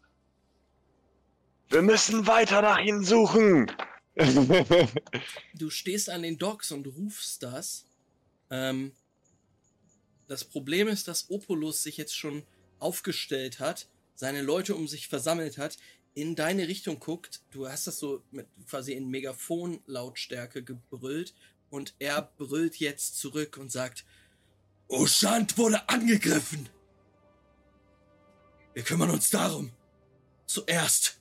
Wir 1.70 1.82
müssen 1.82 2.26
weiter 2.26 2.62
nach 2.62 2.80
ihm 2.80 3.04
suchen. 3.04 3.72
Du 5.54 5.70
stehst 5.70 6.10
an 6.10 6.24
den 6.24 6.38
Docks 6.38 6.72
und 6.72 6.88
rufst 6.88 7.44
das. 7.44 7.86
Ähm, 8.50 8.94
das 10.30 10.46
Problem 10.46 10.88
ist, 10.88 11.08
dass 11.08 11.30
Opulus 11.32 11.82
sich 11.82 11.98
jetzt 11.98 12.16
schon 12.16 12.44
aufgestellt 12.78 13.60
hat, 13.60 13.90
seine 14.14 14.44
Leute 14.44 14.76
um 14.76 14.88
sich 14.88 15.08
versammelt 15.08 15.58
hat, 15.58 15.78
in 16.14 16.36
deine 16.36 16.68
Richtung 16.68 17.00
guckt. 17.00 17.42
Du 17.50 17.68
hast 17.68 17.88
das 17.88 17.98
so 17.98 18.22
mit 18.30 18.48
quasi 18.70 18.94
in 18.94 19.10
Megafon-Lautstärke 19.10 20.64
gebrüllt 20.64 21.34
und 21.72 21.96
er 21.98 22.22
brüllt 22.38 22.76
jetzt 22.76 23.18
zurück 23.18 23.58
und 23.58 23.72
sagt: 23.72 24.06
Oshant 24.88 25.58
wurde 25.58 25.90
angegriffen. 25.90 26.70
Wir 28.76 28.84
kümmern 28.84 29.10
uns 29.10 29.32
darum. 29.32 29.72
Zuerst. 30.46 31.20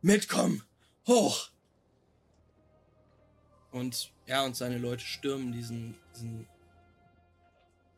Mitkommen. 0.00 0.62
Hoch. 1.06 1.50
Und 3.70 4.12
ja, 4.26 4.44
und 4.44 4.56
seine 4.56 4.78
Leute 4.78 5.04
stürmen 5.04 5.52
diesen, 5.52 5.94
diesen 6.14 6.46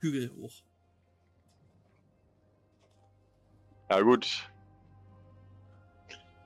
Hügel 0.05 0.31
hoch. 0.37 0.53
Ja 3.91 4.01
gut. 4.01 4.51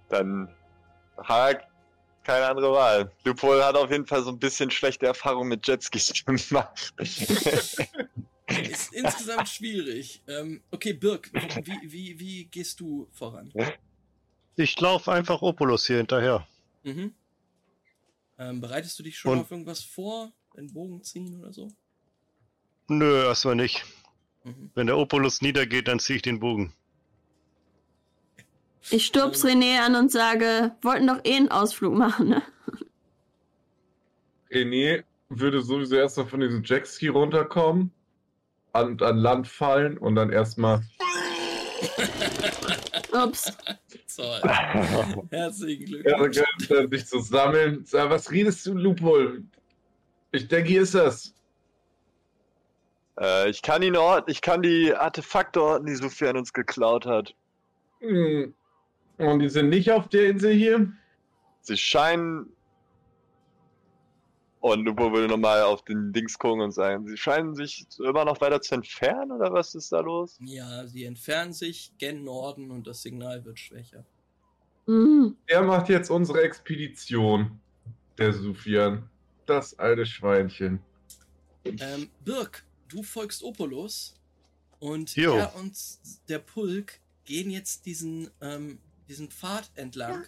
Dann 0.09 0.48
hat 1.18 1.66
keine 2.24 2.47
andere 2.47 2.72
Wahl. 2.72 3.12
Lupol 3.24 3.62
hat 3.64 3.74
auf 3.76 3.90
jeden 3.90 4.06
Fall 4.06 4.22
so 4.22 4.30
ein 4.30 4.39
bisschen 4.39 4.70
schlechte 4.70 5.06
Erfahrungen 5.06 5.48
mit 5.48 5.66
Jetskis 5.66 6.12
gemacht. 6.24 6.94
Ist 6.98 8.93
insgesamt 8.94 9.48
schwierig. 9.48 10.22
Ähm, 10.26 10.62
okay, 10.70 10.93
Birk, 10.94 11.30
wie, 11.32 11.93
wie, 11.93 12.18
wie 12.20 12.44
gehst 12.47 12.80
du 12.80 13.09
voran? 13.12 13.52
Ich 14.56 14.80
laufe 14.80 15.12
einfach 15.12 15.43
Opulus 15.43 15.86
hier 15.86 15.98
hinterher. 15.98 16.47
Mhm. 16.82 17.14
Ähm, 18.39 18.60
bereitest 18.60 18.98
du 18.98 19.02
dich 19.02 19.18
schon 19.18 19.32
Und- 19.32 19.40
auf 19.40 19.51
irgendwas 19.51 19.82
vor? 19.82 20.32
Den 20.56 20.72
Bogen 20.72 21.02
ziehen 21.05 21.39
oder 21.39 21.52
so? 21.52 21.68
Nö, 22.89 23.24
erstmal 23.24 23.55
nicht. 23.56 23.85
Mhm. 24.44 24.70
Wenn 24.74 24.86
der 24.86 24.97
Opulus 24.98 25.43
niedergeht, 25.43 25.89
dann 25.89 25.98
ziehe 26.01 26.16
ich 26.16 26.23
den 26.23 26.40
Bogen. 26.40 26.73
Ich 28.90 29.05
stup's 29.06 29.44
René 29.44 29.81
an 29.85 29.94
und 29.94 30.10
sage, 30.10 30.74
wollten 30.82 31.06
doch 31.06 31.20
eh 31.24 31.36
einen 31.36 31.51
Ausflug 31.51 31.94
machen, 31.94 32.28
ne? 32.31 32.43
René 34.51 35.05
würde 35.28 35.60
sowieso 35.60 35.97
erstmal 35.97 36.27
von 36.27 36.40
diesem 36.40 36.62
Jetski 36.65 37.09
runterkommen, 37.09 37.90
an, 38.73 38.98
an 39.02 39.19
Land 39.19 39.47
fallen 39.47 39.98
und 39.98 40.15
dann 40.15 40.31
erstmal. 40.32 40.82
Ups. 43.12 43.52
Toll. 44.16 44.40
Herzlichen 45.31 46.02
Ja, 46.05 46.16
Glückwunsch. 46.27 46.69
dann 46.69 46.90
sich 46.90 47.06
zu 47.06 47.20
sammeln. 47.20 47.85
Sag, 47.85 48.09
was 48.10 48.31
redest 48.31 48.65
du, 48.66 48.73
Lupol? 48.74 49.44
Ich 50.32 50.48
denke, 50.48 50.70
hier 50.70 50.82
ist 50.82 50.94
das. 50.94 51.35
Äh, 53.20 53.51
ich 53.51 53.62
kann 53.62 53.82
ihn 53.82 53.97
ort, 53.97 54.28
ich 54.31 54.40
kann 54.40 54.62
die 54.62 54.95
Artefakte 54.95 55.62
orten, 55.62 55.86
die 55.86 55.95
Sophie 55.95 56.28
an 56.28 56.36
uns 56.36 56.53
geklaut 56.53 57.07
hat. 57.07 57.35
Hm. 58.01 58.55
Und 59.19 59.40
die 59.40 59.49
sind 59.49 59.69
nicht 59.69 59.90
auf 59.90 60.09
der 60.09 60.28
Insel 60.28 60.53
hier? 60.53 60.93
Sie 61.61 61.77
scheinen. 61.77 62.53
Und 64.61 64.85
Lupo 64.85 65.12
würde 65.12 65.28
nochmal 65.28 65.62
auf 65.62 65.82
den 65.82 66.12
Dings 66.12 66.39
gucken 66.39 66.61
und 66.61 66.73
sagen, 66.73 67.07
sie 67.07 67.16
scheinen 67.16 67.55
sich 67.55 67.86
immer 67.99 68.24
noch 68.24 68.40
weiter 68.40 68.61
zu 68.61 68.74
entfernen 68.74 69.31
oder 69.31 69.53
was 69.53 69.74
ist 69.74 69.93
da 69.93 70.01
los? 70.01 70.36
Ja, 70.40 70.86
sie 70.86 71.05
entfernen 71.05 71.53
sich 71.53 71.93
gen 71.99 72.24
Norden 72.24 72.70
und 72.70 72.86
das 72.86 73.03
Signal 73.03 73.45
wird 73.45 73.59
schwächer. 73.59 74.05
Mhm. 74.86 75.36
Er 75.47 75.62
macht 75.62 75.89
jetzt 75.89 76.11
unsere 76.11 76.43
Expedition, 76.43 77.61
der 78.16 78.32
Sufian. 78.32 79.09
Das 79.47 79.78
alte 79.78 80.05
Schweinchen. 80.05 80.81
Ähm, 81.65 82.11
Birk, 82.24 82.65
du 82.89 83.02
folgst 83.02 83.43
Opulus 83.43 84.15
und 84.81 85.15
Jo. 85.16 85.35
er 85.35 85.55
und 85.56 85.77
der 86.28 86.39
Pulk 86.39 87.01
gehen 87.24 87.51
jetzt 87.51 87.86
diesen, 87.86 88.31
ähm, 88.40 88.78
diesen 89.09 89.31
Pfad 89.31 89.70
entlang 89.74 90.24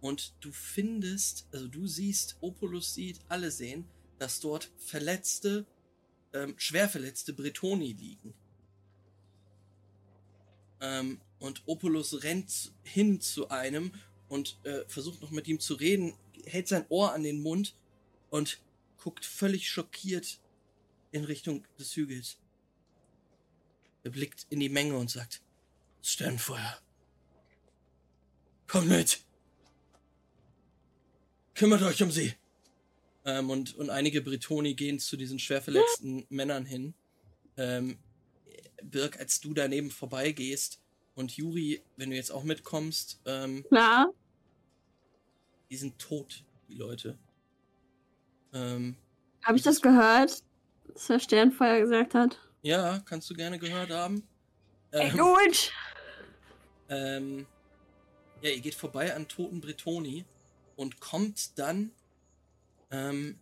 und 0.00 0.34
du 0.40 0.52
findest, 0.52 1.46
also 1.52 1.68
du 1.68 1.86
siehst, 1.86 2.36
Opulus 2.40 2.94
sieht, 2.94 3.20
alle 3.28 3.50
sehen, 3.50 3.84
dass 4.18 4.40
dort 4.40 4.70
verletzte, 4.78 5.66
ähm, 6.32 6.54
schwer 6.56 6.88
verletzte 6.88 7.32
Bretoni 7.32 7.92
liegen. 7.92 8.34
Ähm, 10.80 11.20
und 11.38 11.62
Opulus 11.66 12.22
rennt 12.22 12.72
hin 12.82 13.20
zu 13.20 13.48
einem 13.48 13.92
und 14.28 14.58
äh, 14.64 14.84
versucht 14.88 15.22
noch 15.22 15.30
mit 15.30 15.46
ihm 15.46 15.60
zu 15.60 15.74
reden, 15.74 16.14
hält 16.46 16.66
sein 16.66 16.86
Ohr 16.88 17.12
an 17.12 17.22
den 17.22 17.42
Mund 17.42 17.76
und 18.30 18.60
guckt 18.98 19.24
völlig 19.24 19.68
schockiert 19.68 20.40
in 21.12 21.24
Richtung 21.24 21.64
des 21.78 21.94
Hügels. 21.94 22.38
Er 24.02 24.10
blickt 24.10 24.46
in 24.50 24.60
die 24.60 24.68
Menge 24.68 24.96
und 24.96 25.10
sagt, 25.10 25.42
Sternfeuer. 26.02 26.78
Kommt 28.66 28.88
mit. 28.88 29.20
Kümmert 31.54 31.82
euch 31.82 32.02
um 32.02 32.10
sie. 32.10 32.34
Ähm, 33.24 33.50
und, 33.50 33.76
und 33.76 33.90
einige 33.90 34.20
Bretoni 34.22 34.74
gehen 34.74 34.98
zu 34.98 35.16
diesen 35.16 35.38
schwer 35.38 35.62
verletzten 35.62 36.26
Männern 36.28 36.64
hin. 36.64 36.94
Ähm, 37.56 37.98
Birk, 38.82 39.20
als 39.20 39.40
du 39.40 39.54
daneben 39.54 39.90
vorbeigehst 39.90 40.80
und 41.14 41.36
Juri, 41.36 41.82
wenn 41.96 42.10
du 42.10 42.16
jetzt 42.16 42.32
auch 42.32 42.42
mitkommst, 42.42 43.20
ähm, 43.26 43.64
Klar. 43.68 44.12
die 45.70 45.76
sind 45.76 45.98
tot, 45.98 46.44
die 46.68 46.74
Leute. 46.74 47.16
Ähm, 48.52 48.96
Habe 49.42 49.56
ich 49.56 49.62
das 49.62 49.80
gehört? 49.80 50.42
Was 50.94 51.06
der 51.06 51.18
Sternfeuer 51.20 51.80
gesagt 51.80 52.14
hat? 52.14 52.38
ja, 52.62 53.00
kannst 53.06 53.28
du 53.28 53.34
gerne 53.34 53.58
gehört 53.58 53.90
haben. 53.90 54.22
Ey, 54.92 55.10
Ähm, 55.10 55.18
gut! 55.18 55.72
ähm, 56.88 57.46
ja, 58.40 58.50
ihr 58.50 58.60
geht 58.60 58.74
vorbei 58.74 59.14
an 59.14 59.26
toten 59.28 59.60
Bretoni 59.60 60.24
und 60.76 61.00
kommt 61.00 61.58
dann 61.58 61.90
ähm, 62.90 63.38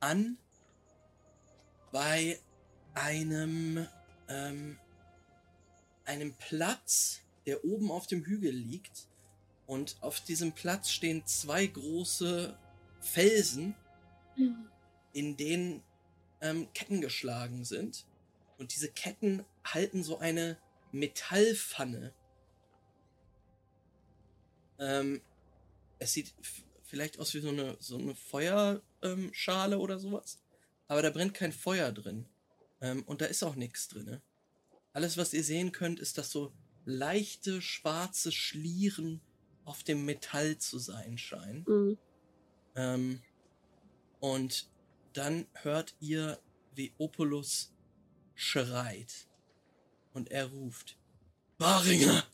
an 0.00 0.38
bei 1.92 2.38
einem 2.94 3.86
ähm, 4.28 4.78
einem 6.04 6.34
Platz, 6.34 7.20
der 7.46 7.64
oben 7.64 7.90
auf 7.90 8.06
dem 8.06 8.24
Hügel 8.24 8.52
liegt. 8.52 9.06
Und 9.66 9.96
auf 10.00 10.20
diesem 10.20 10.52
Platz 10.52 10.88
stehen 10.90 11.26
zwei 11.26 11.66
große 11.66 12.56
Felsen, 13.00 13.74
in 15.12 15.36
denen 15.36 15.82
ähm, 16.40 16.72
Ketten 16.72 17.00
geschlagen 17.00 17.64
sind. 17.64 18.06
Und 18.58 18.74
diese 18.74 18.90
Ketten 18.90 19.44
halten 19.64 20.02
so 20.02 20.18
eine 20.18 20.58
Metallpfanne. 20.92 22.12
Ähm, 24.78 25.20
es 25.98 26.12
sieht 26.12 26.34
vielleicht 26.84 27.18
aus 27.18 27.34
wie 27.34 27.40
so 27.40 27.50
eine, 27.50 27.76
so 27.80 27.98
eine 27.98 28.14
Feuerschale 28.14 29.74
ähm, 29.74 29.80
oder 29.80 29.98
sowas. 29.98 30.40
Aber 30.86 31.02
da 31.02 31.10
brennt 31.10 31.34
kein 31.34 31.52
Feuer 31.52 31.92
drin. 31.92 32.26
Ähm, 32.80 33.02
und 33.04 33.20
da 33.20 33.26
ist 33.26 33.42
auch 33.42 33.56
nichts 33.56 33.88
drin. 33.88 34.20
Alles, 34.92 35.16
was 35.16 35.34
ihr 35.34 35.44
sehen 35.44 35.72
könnt, 35.72 36.00
ist, 36.00 36.18
dass 36.18 36.30
so 36.30 36.52
leichte 36.84 37.60
schwarze 37.60 38.32
Schlieren 38.32 39.20
auf 39.64 39.82
dem 39.82 40.04
Metall 40.04 40.58
zu 40.58 40.78
sein 40.78 41.18
scheinen. 41.18 41.64
Mhm. 41.68 41.98
Ähm, 42.74 43.22
und 44.20 44.68
dann 45.12 45.46
hört 45.54 45.94
ihr, 46.00 46.38
wie 46.74 46.92
Opulus 46.98 47.72
schreit. 48.34 49.26
Und 50.12 50.30
er 50.30 50.46
ruft: 50.46 50.96
Baringer! 51.58 52.24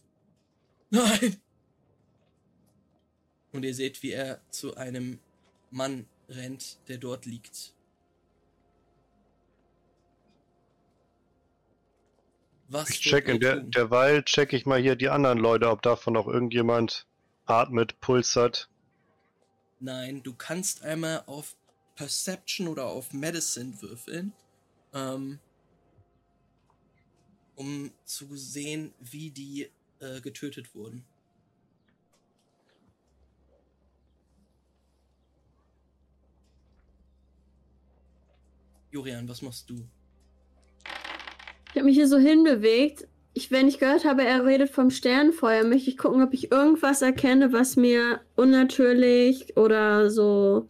Nein! 0.90 1.40
Und 3.52 3.64
ihr 3.64 3.74
seht, 3.74 4.02
wie 4.02 4.12
er 4.12 4.40
zu 4.51 4.76
einem 4.76 5.20
Mann 5.70 6.06
rennt, 6.28 6.78
der 6.88 6.98
dort 6.98 7.26
liegt. 7.26 7.74
Was 12.68 12.90
Ich 12.90 13.01
check 13.01 13.28
in 13.28 13.40
der, 13.40 13.60
derweil 13.60 14.24
check 14.24 14.52
ich 14.52 14.66
mal 14.66 14.80
hier 14.80 14.96
die 14.96 15.09
anderen 15.09 15.38
Leute, 15.38 15.68
ob 15.68 15.82
davon 15.82 16.14
noch 16.14 16.26
irgendjemand 16.26 17.06
atmet, 17.44 18.01
Puls 18.01 18.34
hat. 18.36 18.68
Nein, 19.80 20.22
du 20.22 20.34
kannst 20.34 20.82
einmal 20.82 21.22
auf 21.26 21.56
Perception 21.95 22.69
oder 22.69 22.87
auf 22.87 23.12
Medicine 23.12 23.81
würfeln, 23.81 24.33
ähm, 24.93 25.39
um 27.57 27.93
zu 28.05 28.37
sehen, 28.37 28.93
wie 29.01 29.31
die 29.31 29.71
äh, 30.01 30.21
getötet 30.21 30.75
wurden. 30.75 31.05
Jurian, 38.91 39.29
was 39.29 39.43
machst 39.43 39.69
du? 39.69 39.89
Ich 41.71 41.77
habe 41.77 41.87
mich 41.87 41.97
hier 41.97 42.07
so 42.07 42.19
hinbewegt. 42.19 43.09
Ich, 43.33 43.51
wenn 43.51 43.66
ich 43.66 43.81
gehört 43.81 44.05
habe, 44.05 44.23
er 44.23 44.47
redet 44.47 44.71
vom 44.71 44.91
Sternfeuer, 44.91 45.65
möchte 45.65 45.91
ich 45.91 45.99
gucken, 45.99 46.23
ob 46.23 46.33
ich 46.33 46.53
irgendwas 46.53 47.03
erkenne, 47.03 47.53
was 47.53 47.75
mir 47.75 48.21
unnatürlich 48.37 49.57
oder 49.57 50.09
so 50.09 50.69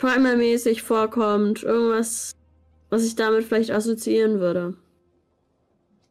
primermäßig 0.00 0.82
vorkommt. 0.82 1.62
Irgendwas, 1.62 2.32
was 2.88 3.04
ich 3.04 3.14
damit 3.14 3.44
vielleicht 3.44 3.70
assoziieren 3.70 4.40
würde. 4.40 4.76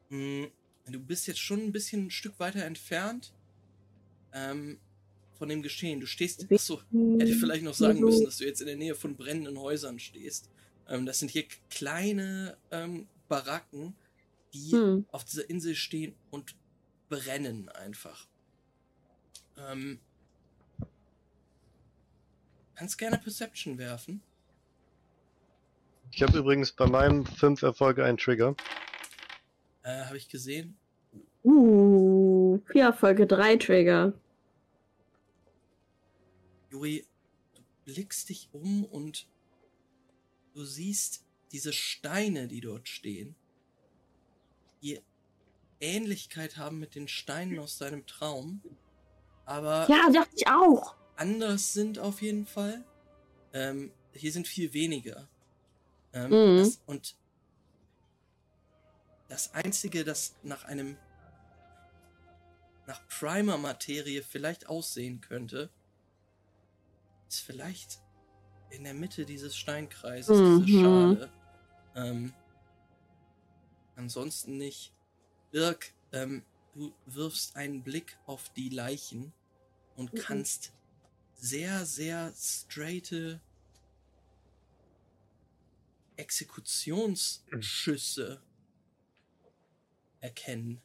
Hm, 0.10 0.48
du 0.88 1.00
bist 1.00 1.28
jetzt 1.28 1.40
schon 1.40 1.60
ein 1.60 1.72
bisschen 1.72 2.06
ein 2.06 2.12
Stück 2.12 2.40
weiter 2.40 2.64
entfernt 2.64 3.34
ähm, 4.34 4.80
von 5.38 5.50
dem 5.50 5.62
Geschehen. 5.62 6.00
Du 6.00 6.06
stehst. 6.06 6.50
Achso, 6.52 6.82
hätte 7.20 7.34
vielleicht 7.34 7.64
noch 7.64 7.74
sagen 7.74 8.00
müssen, 8.00 8.26
dass 8.26 8.38
du 8.38 8.46
jetzt 8.46 8.62
in 8.62 8.68
der 8.68 8.78
Nähe 8.78 8.96
von 8.96 9.16
brennenden 9.16 9.60
Häusern 9.60 10.00
stehst. 10.00 10.50
Ähm, 10.88 11.06
das 11.06 11.20
sind 11.20 11.32
hier 11.32 11.46
kleine 11.70 12.58
ähm, 12.72 13.08
Baracken, 13.28 13.94
die 14.54 14.72
Hm. 14.72 15.06
auf 15.12 15.26
dieser 15.26 15.50
Insel 15.50 15.76
stehen 15.76 16.16
und 16.32 16.56
brennen 17.10 17.70
einfach. 17.70 18.28
Ähm, 19.58 20.00
kannst 22.80 22.98
gerne 22.98 23.18
Perception 23.18 23.78
werfen. 23.78 24.22
Ich 26.12 26.24
habe 26.24 26.38
übrigens 26.38 26.72
bei 26.72 26.88
meinem 26.88 27.26
fünf 27.26 27.62
Erfolge 27.62 28.06
einen 28.06 28.18
Trigger. 28.18 28.56
Äh, 29.84 30.06
Habe 30.06 30.16
ich 30.16 30.30
gesehen. 30.30 30.78
Uh, 31.44 32.60
vier 32.72 32.94
Folge 32.94 33.28
3 33.28 33.58
Trigger. 33.58 34.14
Juri, 36.72 37.06
du 37.54 37.62
blickst 37.84 38.30
dich 38.30 38.48
um 38.54 38.86
und 38.86 39.28
du 40.54 40.64
siehst 40.64 41.26
diese 41.52 41.74
Steine, 41.74 42.48
die 42.48 42.62
dort 42.62 42.88
stehen, 42.88 43.36
die 44.82 45.02
Ähnlichkeit 45.82 46.56
haben 46.56 46.80
mit 46.80 46.96
den 46.96 47.10
Steinen 47.10 47.60
aus 47.60 47.78
deinem 47.78 48.06
Traum, 48.06 48.62
aber 49.46 49.86
Ja, 49.90 50.10
dachte 50.12 50.32
ich 50.36 50.48
auch. 50.48 50.99
Anders 51.20 51.74
sind 51.74 52.00
auf 52.00 52.22
jeden 52.22 52.46
Fall. 52.46 52.84
Ähm, 53.54 53.92
hier 54.14 54.32
sind 54.32 54.48
viel 54.48 54.74
weniger. 54.74 55.28
Ähm, 56.14 56.32
Mhm. 56.32 56.58
das, 56.58 56.82
und 56.86 57.16
das 59.28 59.54
Einzige, 59.54 60.04
das 60.04 60.36
nach 60.44 60.64
einem 60.64 60.98
nach 62.88 63.06
Primer-Materie 63.08 64.24
vielleicht 64.24 64.68
aussehen 64.68 65.22
könnte, 65.22 65.70
ist 67.28 67.42
vielleicht 67.42 68.00
in 68.72 68.84
der 68.84 68.96
Mitte 68.96 69.26
dieses 69.28 69.56
Steinkreises, 69.56 70.42
diese 70.42 70.68
Mhm. 70.68 70.68
Schale. 70.68 71.30
Ähm, 71.96 72.34
ansonsten 73.96 74.58
nicht. 74.58 74.92
Dirk, 75.54 75.94
ähm, 76.12 76.44
du 76.74 76.94
wirfst 77.06 77.56
einen 77.56 77.84
Blick 77.84 78.18
auf 78.26 78.50
die 78.54 78.70
Leichen 78.70 79.34
und 79.96 80.12
Mhm. 80.14 80.18
kannst 80.18 80.74
sehr, 81.40 81.86
sehr 81.86 82.34
straighte 82.36 83.40
Exekutionsschüsse 86.18 88.42
erkennen. 90.20 90.82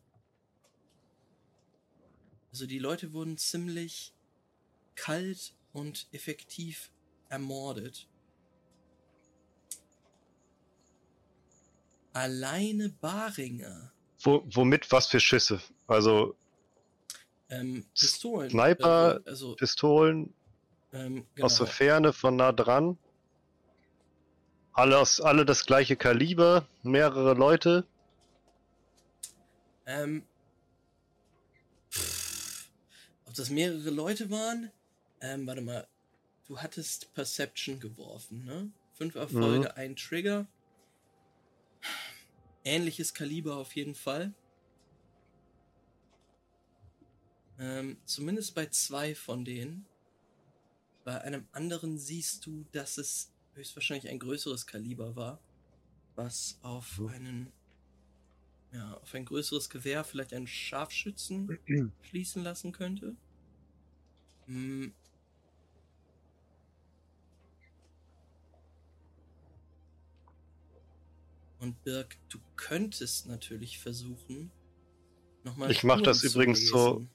Also 2.52 2.66
die 2.66 2.78
Leute 2.78 3.12
wurden 3.12 3.36
ziemlich 3.36 4.14
kalt 4.94 5.56
und 5.72 6.06
effektiv 6.12 6.92
ermordet. 7.28 8.06
Alleine 12.12 12.90
Baringer. 12.90 13.92
Wo, 14.20 14.44
womit 14.46 14.92
was 14.92 15.08
für 15.08 15.18
Schüsse? 15.18 15.60
Also 15.88 16.36
Ähm, 17.48 17.84
Pistolen. 17.98 18.50
Sniper, 18.50 19.20
äh, 19.26 19.28
also, 19.28 19.56
Pistolen 19.56 20.32
ähm, 20.94 21.26
aus 21.40 21.56
der 21.56 21.66
genau. 21.66 21.76
Ferne, 21.76 22.12
von 22.12 22.36
nah 22.36 22.52
dran. 22.52 22.96
Alle, 24.72 24.98
aus, 24.98 25.20
alle 25.20 25.44
das 25.44 25.66
gleiche 25.66 25.96
Kaliber, 25.96 26.66
mehrere 26.82 27.34
Leute. 27.34 27.86
Ähm, 29.86 30.24
pff, 31.90 32.70
ob 33.26 33.34
das 33.34 33.50
mehrere 33.50 33.90
Leute 33.90 34.30
waren? 34.30 34.70
Ähm, 35.20 35.46
warte 35.46 35.60
mal. 35.60 35.86
Du 36.46 36.58
hattest 36.58 37.12
Perception 37.14 37.80
geworfen, 37.80 38.44
ne? 38.44 38.70
Fünf 38.92 39.14
Erfolge, 39.14 39.76
ein 39.76 39.96
Trigger. 39.96 40.46
Ähnliches 42.64 43.14
Kaliber 43.14 43.56
auf 43.56 43.74
jeden 43.74 43.94
Fall. 43.94 44.32
Ähm, 47.58 47.96
zumindest 48.04 48.54
bei 48.54 48.66
zwei 48.66 49.14
von 49.14 49.44
denen. 49.44 49.86
Bei 51.04 51.20
einem 51.20 51.46
anderen 51.52 51.98
siehst 51.98 52.46
du, 52.46 52.64
dass 52.72 52.96
es 52.96 53.30
höchstwahrscheinlich 53.52 54.08
ein 54.10 54.18
größeres 54.18 54.66
Kaliber 54.66 55.14
war, 55.14 55.38
was 56.16 56.58
auf 56.62 57.00
einen, 57.08 57.52
ja, 58.72 58.94
auf 58.94 59.14
ein 59.14 59.26
größeres 59.26 59.68
Gewehr 59.68 60.02
vielleicht 60.02 60.32
einen 60.32 60.46
Scharfschützen 60.46 61.58
schließen 62.02 62.42
lassen 62.42 62.72
könnte. 62.72 63.14
Hm. 64.46 64.94
Und 71.58 71.82
Birg, 71.84 72.16
du 72.28 72.38
könntest 72.56 73.26
natürlich 73.26 73.78
versuchen, 73.78 74.50
nochmal. 75.44 75.70
Ich 75.70 75.84
mach 75.84 76.00
das 76.00 76.22
übrigens 76.22 76.66
so- 76.68 77.06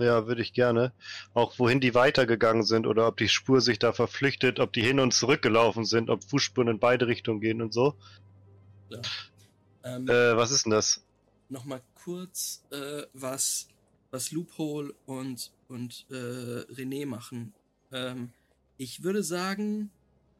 Ja, 0.00 0.26
würde 0.26 0.42
ich 0.42 0.52
gerne. 0.52 0.92
Auch 1.34 1.58
wohin 1.58 1.80
die 1.80 1.94
weitergegangen 1.94 2.62
sind 2.62 2.86
oder 2.86 3.06
ob 3.06 3.16
die 3.18 3.28
Spur 3.28 3.60
sich 3.60 3.78
da 3.78 3.92
verflüchtet, 3.92 4.58
ob 4.60 4.72
die 4.72 4.82
hin 4.82 5.00
und 5.00 5.12
zurück 5.12 5.42
gelaufen 5.42 5.84
sind, 5.84 6.10
ob 6.10 6.24
Fußspuren 6.24 6.68
in 6.68 6.78
beide 6.78 7.06
Richtungen 7.06 7.40
gehen 7.40 7.62
und 7.62 7.72
so. 7.72 7.94
Ähm, 9.84 10.08
Äh, 10.08 10.36
was 10.36 10.50
ist 10.50 10.64
denn 10.66 10.72
das? 10.72 11.02
nochmal 11.48 11.82
kurz, 11.94 12.62
äh, 12.70 13.02
was, 13.12 13.68
was 14.10 14.30
Loophole 14.32 14.94
und, 15.06 15.52
und 15.68 16.06
äh, 16.10 16.14
René 16.72 17.06
machen. 17.06 17.52
Ähm, 17.92 18.32
ich 18.78 19.02
würde 19.02 19.22
sagen, 19.22 19.90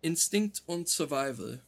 Instinkt 0.02 0.62
und 0.66 0.88
Survival. 0.88 1.62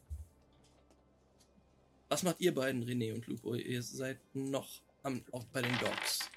Was 2.08 2.22
macht 2.22 2.40
ihr 2.40 2.54
beiden, 2.54 2.84
René 2.84 3.14
und 3.14 3.26
Loophole? 3.26 3.60
Ihr 3.60 3.82
seid 3.82 4.18
noch 4.34 4.80
am, 5.02 5.22
auch 5.32 5.44
bei 5.44 5.62
den 5.62 5.76
Dogs. 5.78 6.31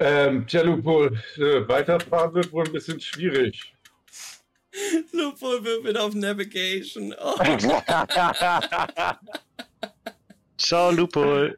Ähm, 0.00 0.46
tja, 0.46 0.62
Lupol, 0.62 1.18
äh, 1.36 1.68
weiterfahren 1.68 2.34
wird 2.34 2.52
wohl 2.52 2.64
ein 2.64 2.72
bisschen 2.72 3.00
schwierig. 3.00 3.74
Loophole 5.12 5.64
würfelt 5.64 5.98
auf 5.98 6.14
Navigation. 6.14 7.14
Oh, 7.20 7.34
Ciao, 10.58 10.90
Lupo. 10.90 11.48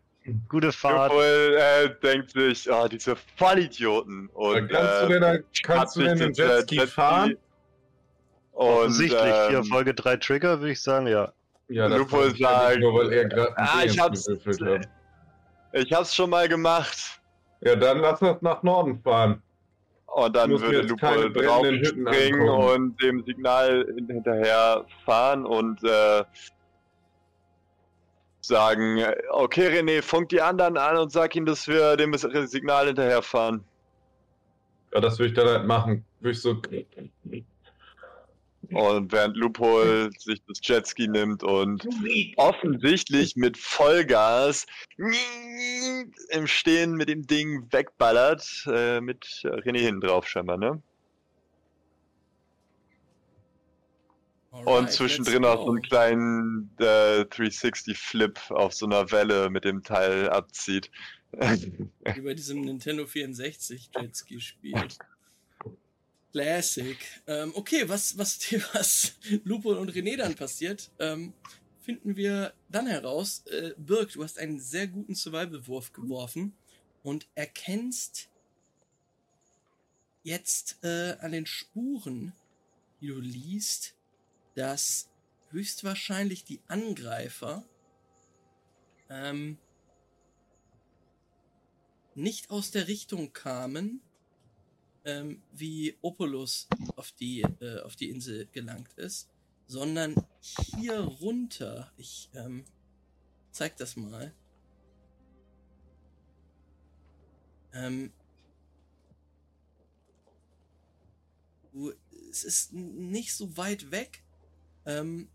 Gute 0.48 0.72
Fahrt. 0.72 1.12
Lupol 1.12 1.58
äh, 1.58 1.90
denkt 2.02 2.30
sich, 2.32 2.72
ah, 2.72 2.88
diese 2.88 3.16
Vollidioten. 3.36 4.30
Dann 4.32 4.62
Und, 4.62 4.68
kannst 4.68 5.02
du 5.02 5.06
äh, 5.14 5.20
denn, 5.20 5.44
kannst 5.62 5.96
du 5.96 6.00
denn 6.02 6.18
den 6.18 6.32
Jetski 6.32 6.86
fahren? 6.86 7.36
Und, 8.52 8.66
Offensichtlich, 8.66 9.34
hier 9.48 9.58
ähm, 9.58 9.64
Folge 9.64 9.94
3 9.94 10.16
Trigger, 10.16 10.60
würde 10.60 10.72
ich 10.72 10.82
sagen, 10.82 11.06
ja. 11.06 11.32
Ja, 11.68 11.88
ja 11.88 11.98
nicht 11.98 12.10
sagt, 12.10 12.82
er 12.82 13.24
gerade 13.26 13.56
ah, 13.56 13.84
ich 13.84 13.98
hab's-. 13.98 14.28
Ich 15.72 15.92
hab's 15.92 16.14
schon 16.14 16.30
mal 16.30 16.48
gemacht. 16.48 17.19
Ja, 17.62 17.77
dann 17.77 17.99
lass 17.99 18.23
uns 18.23 18.41
nach 18.43 18.62
Norden 18.62 19.01
fahren. 19.03 19.43
Und 20.07 20.35
dann 20.35 20.51
würde 20.61 20.82
Lupo 20.82 21.28
drauf 21.28 21.66
springen 21.85 22.49
und 22.49 23.01
dem 23.01 23.24
Signal 23.24 23.87
hin- 23.95 24.09
hinterher 24.09 24.85
fahren 25.05 25.47
und 25.47 25.85
äh, 25.85 26.24
sagen, 28.41 29.05
okay 29.31 29.69
René, 29.69 30.03
funk 30.03 30.31
die 30.31 30.41
anderen 30.41 30.78
an 30.78 30.97
und 30.97 31.12
sag 31.12 31.37
ihnen, 31.37 31.47
dass 31.47 31.69
wir 31.69 31.97
dem 31.97 32.12
Signal 32.15 32.87
hinterher 32.87 33.23
fahren. 33.23 33.62
Ja, 34.93 35.01
das 35.01 35.19
würde 35.19 35.28
ich 35.28 35.35
dann 35.35 35.47
halt 35.47 35.66
machen. 35.66 36.05
Würde 36.19 36.32
ich 36.32 36.41
so. 36.41 36.61
Und 38.72 39.10
während 39.10 39.36
Loophole 39.36 40.10
sich 40.18 40.40
das 40.47 40.59
Jetski 40.62 41.09
nimmt 41.09 41.42
und 41.42 41.86
offensichtlich 42.36 43.36
mit 43.36 43.56
Vollgas 43.56 44.66
im 46.30 46.47
Stehen 46.47 46.92
mit 46.92 47.09
dem 47.09 47.26
Ding 47.26 47.66
wegballert, 47.70 48.66
äh, 48.66 49.01
mit 49.01 49.24
René 49.44 49.80
hinten 49.80 50.01
drauf 50.01 50.28
scheinbar, 50.28 50.56
ne? 50.56 50.80
alright, 54.52 54.68
Und 54.68 54.90
zwischendrin 54.90 55.44
auch 55.44 55.64
so 55.64 55.70
einen 55.70 55.82
kleinen 55.82 56.70
äh, 56.78 57.22
360-Flip 57.22 58.38
auf 58.51 58.74
so 58.74 58.86
einer 58.86 59.10
Welle 59.10 59.51
mit 59.51 59.64
dem 59.64 59.82
Teil 59.82 60.28
abzieht. 60.28 60.90
Wie 61.32 62.20
bei 62.20 62.34
diesem 62.34 62.62
Nintendo 62.62 63.06
64 63.06 63.90
Jetski 63.97 64.40
spielt. 64.40 64.98
Classic. 66.32 66.97
Ähm, 67.27 67.52
okay, 67.55 67.89
was, 67.89 68.16
was, 68.16 68.39
was 68.74 69.15
Lupo 69.44 69.73
und 69.73 69.90
René 69.93 70.16
dann 70.16 70.35
passiert, 70.35 70.90
ähm, 70.98 71.35
finden 71.81 72.16
wir 72.16 72.55
dann 72.69 72.86
heraus. 72.86 73.44
Äh, 73.47 73.74
Birk, 73.77 74.12
du 74.12 74.23
hast 74.23 74.39
einen 74.39 74.61
sehr 74.61 74.86
guten 74.86 75.15
Survival-Wurf 75.15 75.93
geworfen 75.93 76.55
und 77.02 77.28
erkennst 77.35 78.28
jetzt 80.23 80.78
äh, 80.82 81.16
an 81.20 81.32
den 81.32 81.47
Spuren, 81.47 82.32
die 83.01 83.09
du 83.09 83.20
liest, 83.20 83.94
dass 84.55 85.09
höchstwahrscheinlich 85.51 86.44
die 86.44 86.61
Angreifer 86.69 87.65
ähm, 89.09 89.59
nicht 92.15 92.51
aus 92.51 92.70
der 92.70 92.86
Richtung 92.86 93.32
kamen, 93.32 94.01
ähm, 95.11 95.43
wie 95.53 95.97
Opolus 96.03 96.69
auf 96.97 97.12
die, 97.12 97.43
äh, 97.43 97.81
auf 97.82 97.97
die 97.97 98.11
Insel 98.11 98.47
gelangt 98.53 98.93
ist, 98.95 99.28
sondern 99.66 100.15
hier 100.41 101.01
runter. 101.01 101.93
Ich 101.97 102.31
ähm, 102.35 102.65
zeig 103.51 103.77
das 103.77 103.97
mal. 103.97 104.32
Ähm, 107.73 108.12
du, 111.73 111.93
es 112.31 112.45
ist 112.45 112.73
nicht 112.73 113.35
so 113.35 113.57
weit 113.57 113.91
weg. 113.91 114.23
Ähm, 114.87 115.28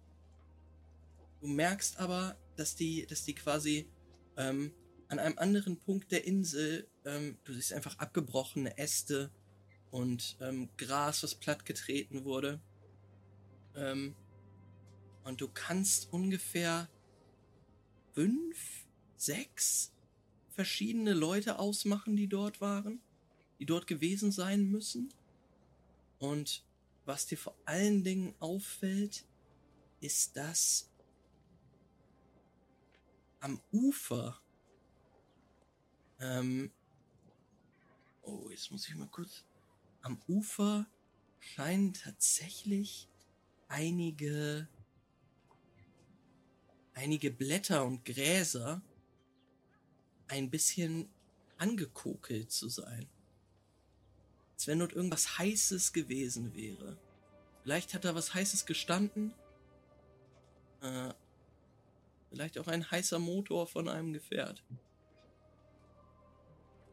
du 1.41 1.47
merkst 1.47 1.99
aber, 1.99 2.37
dass 2.55 2.75
die, 2.75 3.05
dass 3.07 3.25
die 3.25 3.35
quasi 3.35 3.89
ähm, 4.37 4.73
an 5.09 5.19
einem 5.19 5.37
anderen 5.37 5.77
Punkt 5.77 6.11
der 6.11 6.25
Insel, 6.25 6.87
ähm, 7.03 7.37
du 7.43 7.53
siehst 7.53 7.73
einfach 7.73 7.99
abgebrochene 7.99 8.77
Äste 8.77 9.31
und 9.95 10.35
ähm, 10.41 10.67
Gras, 10.75 11.23
was 11.23 11.35
plattgetreten 11.35 12.25
wurde. 12.25 12.59
Ähm, 13.75 14.13
und 15.23 15.39
du 15.39 15.47
kannst 15.47 16.11
ungefähr 16.11 16.89
fünf, 18.13 18.85
sechs 19.15 19.93
verschiedene 20.49 21.13
Leute 21.13 21.59
ausmachen, 21.59 22.17
die 22.17 22.27
dort 22.27 22.59
waren, 22.59 22.99
die 23.57 23.65
dort 23.65 23.87
gewesen 23.87 24.33
sein 24.33 24.65
müssen. 24.69 25.13
Und 26.19 26.65
was 27.05 27.25
dir 27.25 27.37
vor 27.37 27.55
allen 27.63 28.03
Dingen 28.03 28.35
auffällt, 28.39 29.23
ist, 30.01 30.35
dass 30.35 30.91
am 33.39 33.61
Ufer 33.71 34.41
ähm, 36.19 36.69
oh, 38.23 38.49
jetzt 38.49 38.71
muss 38.71 38.89
ich 38.89 38.95
mal 38.95 39.07
kurz. 39.07 39.45
Am 40.05 40.21
Ufer 40.27 40.85
scheinen 41.39 41.95
tatsächlich 41.95 43.09
einige 43.67 44.67
einige 46.93 47.31
Blätter 47.31 47.83
und 47.83 48.05
Gräser 48.05 48.83
ein 50.27 50.51
bisschen 50.51 51.09
angekokelt 51.57 52.51
zu 52.51 52.69
sein. 52.69 53.09
Als 54.53 54.67
wenn 54.67 54.77
dort 54.77 54.93
irgendwas 54.93 55.39
Heißes 55.39 55.91
gewesen 55.91 56.53
wäre. 56.53 56.99
Vielleicht 57.63 57.95
hat 57.95 58.05
da 58.05 58.13
was 58.13 58.35
Heißes 58.35 58.67
gestanden. 58.67 59.33
Äh, 60.81 61.15
vielleicht 62.29 62.59
auch 62.59 62.67
ein 62.67 62.91
heißer 62.91 63.17
Motor 63.17 63.65
von 63.65 63.89
einem 63.89 64.13
Gefährt. 64.13 64.63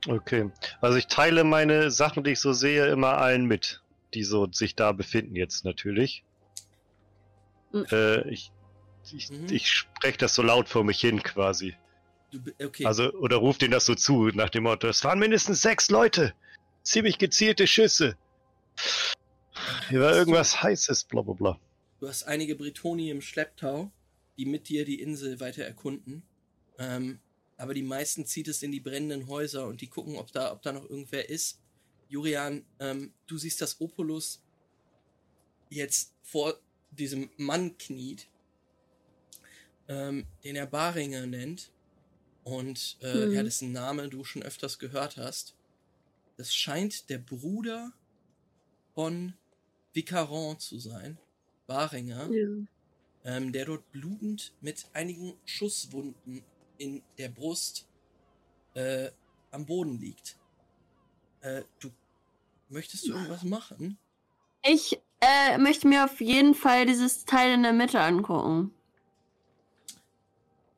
Okay. 0.08 0.50
Also 0.80 0.98
ich 0.98 1.06
teile 1.06 1.44
meine 1.44 1.90
Sachen, 1.90 2.24
die 2.24 2.32
ich 2.32 2.40
so 2.40 2.52
sehe, 2.52 2.86
immer 2.86 3.18
allen 3.18 3.46
mit, 3.46 3.82
die 4.14 4.24
so 4.24 4.50
sich 4.50 4.74
da 4.74 4.92
befinden 4.92 5.36
jetzt 5.36 5.64
natürlich. 5.64 6.24
Mhm. 7.72 7.86
Äh, 7.90 8.28
ich 8.28 8.52
ich, 9.10 9.30
Mhm. 9.30 9.46
ich 9.50 9.68
spreche 9.68 10.18
das 10.18 10.34
so 10.34 10.42
laut 10.42 10.68
vor 10.68 10.84
mich 10.84 11.00
hin 11.00 11.22
quasi. 11.22 11.76
Okay. 12.62 12.86
Also, 12.86 13.12
oder 13.14 13.36
ruft 13.36 13.62
denen 13.62 13.72
das 13.72 13.84
so 13.84 13.94
zu, 13.94 14.28
nach 14.28 14.48
dem 14.48 14.62
Motto, 14.62 14.88
es 14.88 15.04
waren 15.04 15.18
mindestens 15.18 15.60
sechs 15.60 15.90
Leute. 15.90 16.34
Ziemlich 16.82 17.18
gezielte 17.18 17.66
Schüsse. 17.66 18.16
Hier 19.88 20.00
war 20.00 20.14
irgendwas 20.14 20.62
Heißes, 20.62 21.04
bla 21.04 21.22
bla 21.22 21.34
bla. 21.34 21.60
Du 22.00 22.08
hast 22.08 22.24
einige 22.24 22.56
Bretoni 22.56 23.10
im 23.10 23.20
Schlepptau, 23.20 23.92
die 24.38 24.46
mit 24.46 24.68
dir 24.68 24.84
die 24.84 25.00
Insel 25.00 25.40
weiter 25.40 25.64
erkunden. 25.64 26.22
Ähm, 26.78 27.20
aber 27.62 27.74
die 27.74 27.84
meisten 27.84 28.26
zieht 28.26 28.48
es 28.48 28.64
in 28.64 28.72
die 28.72 28.80
brennenden 28.80 29.28
Häuser 29.28 29.68
und 29.68 29.80
die 29.80 29.86
gucken, 29.86 30.16
ob 30.16 30.32
da, 30.32 30.50
ob 30.52 30.62
da 30.62 30.72
noch 30.72 30.82
irgendwer 30.90 31.28
ist. 31.28 31.60
Jurian, 32.08 32.64
ähm, 32.80 33.12
du 33.28 33.38
siehst, 33.38 33.60
dass 33.60 33.80
Opulus 33.80 34.42
jetzt 35.70 36.12
vor 36.24 36.58
diesem 36.90 37.30
Mann 37.36 37.78
kniet, 37.78 38.26
ähm, 39.86 40.26
den 40.42 40.56
er 40.56 40.66
Baringer 40.66 41.26
nennt. 41.26 41.70
Und 42.42 42.98
äh, 43.00 43.26
Mhm. 43.26 43.32
ja, 43.32 43.42
dessen 43.44 43.70
Name 43.70 44.08
du 44.08 44.24
schon 44.24 44.42
öfters 44.42 44.80
gehört 44.80 45.16
hast. 45.16 45.54
Das 46.36 46.52
scheint 46.52 47.10
der 47.10 47.18
Bruder 47.18 47.92
von 48.92 49.34
Vicaron 49.92 50.58
zu 50.58 50.80
sein, 50.80 51.16
Baringer, 51.68 52.28
Ja. 52.32 52.48
ähm, 53.24 53.52
der 53.52 53.66
dort 53.66 53.88
blutend 53.92 54.52
mit 54.60 54.86
einigen 54.94 55.34
Schusswunden 55.44 56.42
in 56.82 57.02
der 57.16 57.28
Brust 57.28 57.86
äh, 58.74 59.10
am 59.52 59.64
Boden 59.64 60.00
liegt. 60.00 60.36
Äh, 61.40 61.62
du 61.78 61.90
möchtest 62.68 63.06
du 63.06 63.12
irgendwas 63.12 63.44
machen? 63.44 63.98
Ich 64.64 65.00
äh, 65.20 65.58
möchte 65.58 65.86
mir 65.86 66.04
auf 66.04 66.20
jeden 66.20 66.54
Fall 66.54 66.86
dieses 66.86 67.24
Teil 67.24 67.52
in 67.52 67.62
der 67.62 67.72
Mitte 67.72 68.00
angucken. 68.00 68.74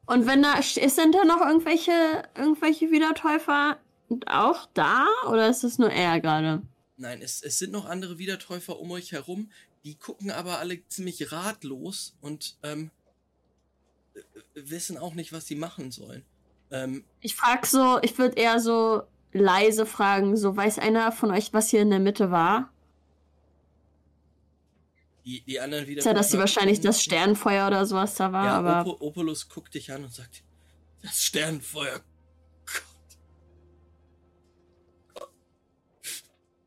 Und 0.07 0.27
wenn 0.27 0.43
da 0.43 0.59
ist 0.59 0.75
sind 0.75 1.15
da 1.15 1.25
noch 1.25 1.41
irgendwelche 1.41 2.29
irgendwelche 2.35 2.91
Wiedertäufer 2.91 3.79
auch 4.27 4.67
da 4.75 5.07
oder 5.29 5.49
ist 5.49 5.65
es 5.65 5.79
nur 5.79 5.91
er 5.91 6.21
gerade? 6.21 6.63
Nein, 6.99 7.23
es, 7.23 7.43
es 7.43 7.59
sind 7.59 7.73
noch 7.73 7.87
andere 7.87 8.19
Wiedertäufer 8.19 8.79
um 8.79 8.91
euch 8.91 9.13
herum, 9.13 9.51
die 9.83 9.95
gucken 9.95 10.31
aber 10.31 10.59
alle 10.59 10.87
ziemlich 10.89 11.33
ratlos 11.33 12.15
und 12.21 12.57
ähm, 12.63 12.91
äh, 12.91 13.04
wissen 14.55 14.99
auch 14.99 15.15
nicht, 15.15 15.33
was 15.33 15.47
sie 15.47 15.57
machen 15.57 15.91
sollen. 15.91 16.25
Ähm, 16.71 17.05
Ich 17.21 17.35
frag 17.35 17.67
so, 17.67 17.99
ich 18.03 18.17
würde 18.19 18.37
eher 18.37 18.61
so 18.61 19.03
leise 19.33 19.87
fragen, 19.87 20.37
so 20.37 20.57
weiß 20.57 20.79
einer 20.79 21.11
von 21.13 21.31
euch, 21.31 21.53
was 21.53 21.71
hier 21.71 21.83
in 21.83 21.91
der 21.91 21.99
Mitte 21.99 22.31
war? 22.31 22.71
die, 25.25 25.41
die 25.43 25.59
anderen 25.61 25.85
Ist 25.85 25.91
Wiedertäufer... 25.91 26.11
ja, 26.11 26.15
dass 26.15 26.31
sie 26.31 26.39
wahrscheinlich 26.39 26.81
das 26.81 27.03
Sternfeuer 27.03 27.67
oder 27.67 27.87
sowas 27.87 28.15
da 28.15 28.33
war, 28.33 28.45
Ja, 28.45 28.59
aber 28.59 28.81
Opo, 28.83 29.07
Opolus 29.07 29.49
guckt 29.49 29.75
dich 29.75 29.91
an 29.93 30.05
und 30.05 30.13
sagt, 30.13 30.43
das 31.03 31.23
Sternenfeuer. 31.23 32.01
Gott, 35.15 35.31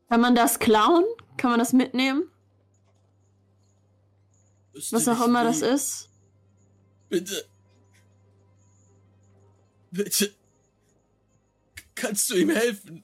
kann 0.09 0.21
man 0.21 0.35
das 0.35 0.59
klauen? 0.59 1.05
Kann 1.37 1.51
man 1.51 1.59
das 1.59 1.73
mitnehmen? 1.73 2.29
wüsste 4.73 4.95
Was 4.95 5.07
auch 5.07 5.25
immer 5.25 5.43
das 5.43 5.61
ist? 5.61 6.06
Bitte. 7.09 7.45
Bitte. 9.91 10.33
Kannst 11.95 12.29
du 12.29 12.35
ihm 12.35 12.49
helfen? 12.49 13.03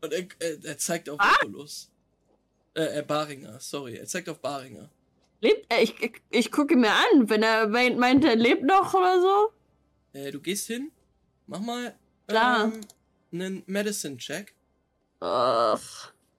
Und 0.00 0.12
er, 0.12 0.26
er, 0.38 0.64
er 0.64 0.78
zeigt 0.78 1.10
auf 1.10 1.18
Ah? 1.20 1.36
Opolus. 1.42 1.90
Äh, 2.74 2.98
äh, 2.98 3.02
Baringer, 3.02 3.58
sorry. 3.60 3.96
Er 3.96 4.06
zeigt 4.06 4.28
auf 4.28 4.40
Baringer. 4.40 4.88
Lebt 5.40 5.66
er? 5.68 5.82
Ich, 5.82 6.00
ich, 6.00 6.22
ich 6.30 6.52
gucke 6.52 6.74
ihn 6.74 6.80
mir 6.80 6.92
an, 6.92 7.28
wenn 7.28 7.42
er 7.42 7.68
meint, 7.68 7.98
meint, 7.98 8.24
er 8.24 8.36
lebt 8.36 8.62
noch 8.62 8.94
oder 8.94 9.20
so. 9.20 9.52
Äh, 10.18 10.30
du 10.30 10.40
gehst 10.40 10.66
hin, 10.66 10.90
mach 11.46 11.60
mal 11.60 11.94
ähm, 12.28 12.80
einen 13.32 13.62
Medicine-Check. 13.66 14.54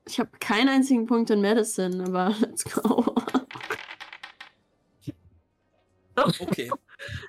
Ich 0.07 0.19
habe 0.19 0.31
keinen 0.39 0.69
einzigen 0.69 1.05
Punkt 1.05 1.29
in 1.29 1.41
Medicine, 1.41 2.03
aber 2.03 2.35
let's 2.41 2.63
go. 2.63 3.10
Okay. 6.41 6.71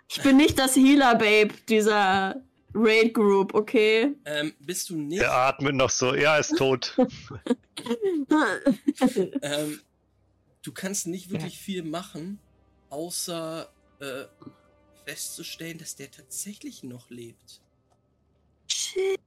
Ich 0.09 0.23
bin 0.23 0.37
nicht 0.37 0.59
das 0.59 0.77
Healer-Babe 0.77 1.55
dieser 1.69 2.43
Raid-Group, 2.75 3.55
okay? 3.55 4.15
ähm, 4.25 4.55
bist 4.61 4.91
du 4.91 4.97
nicht. 4.97 5.23
Er 5.23 5.33
atmet 5.33 5.75
noch 5.75 5.91
so. 5.91 6.13
Er 6.13 6.39
ist 6.39 6.57
tot. 6.57 6.97
Ähm, 9.43 9.81
du 10.63 10.73
kannst 10.73 11.09
nicht 11.09 11.31
wirklich 11.31 11.59
viel 11.59 11.83
machen, 11.83 12.39
außer 12.91 13.69
äh, 13.99 14.25
festzustellen, 15.05 15.79
dass 15.79 15.97
der 15.97 16.11
tatsächlich 16.11 16.85
noch 16.85 17.11
lebt. 17.11 17.61
Shit. 18.69 19.19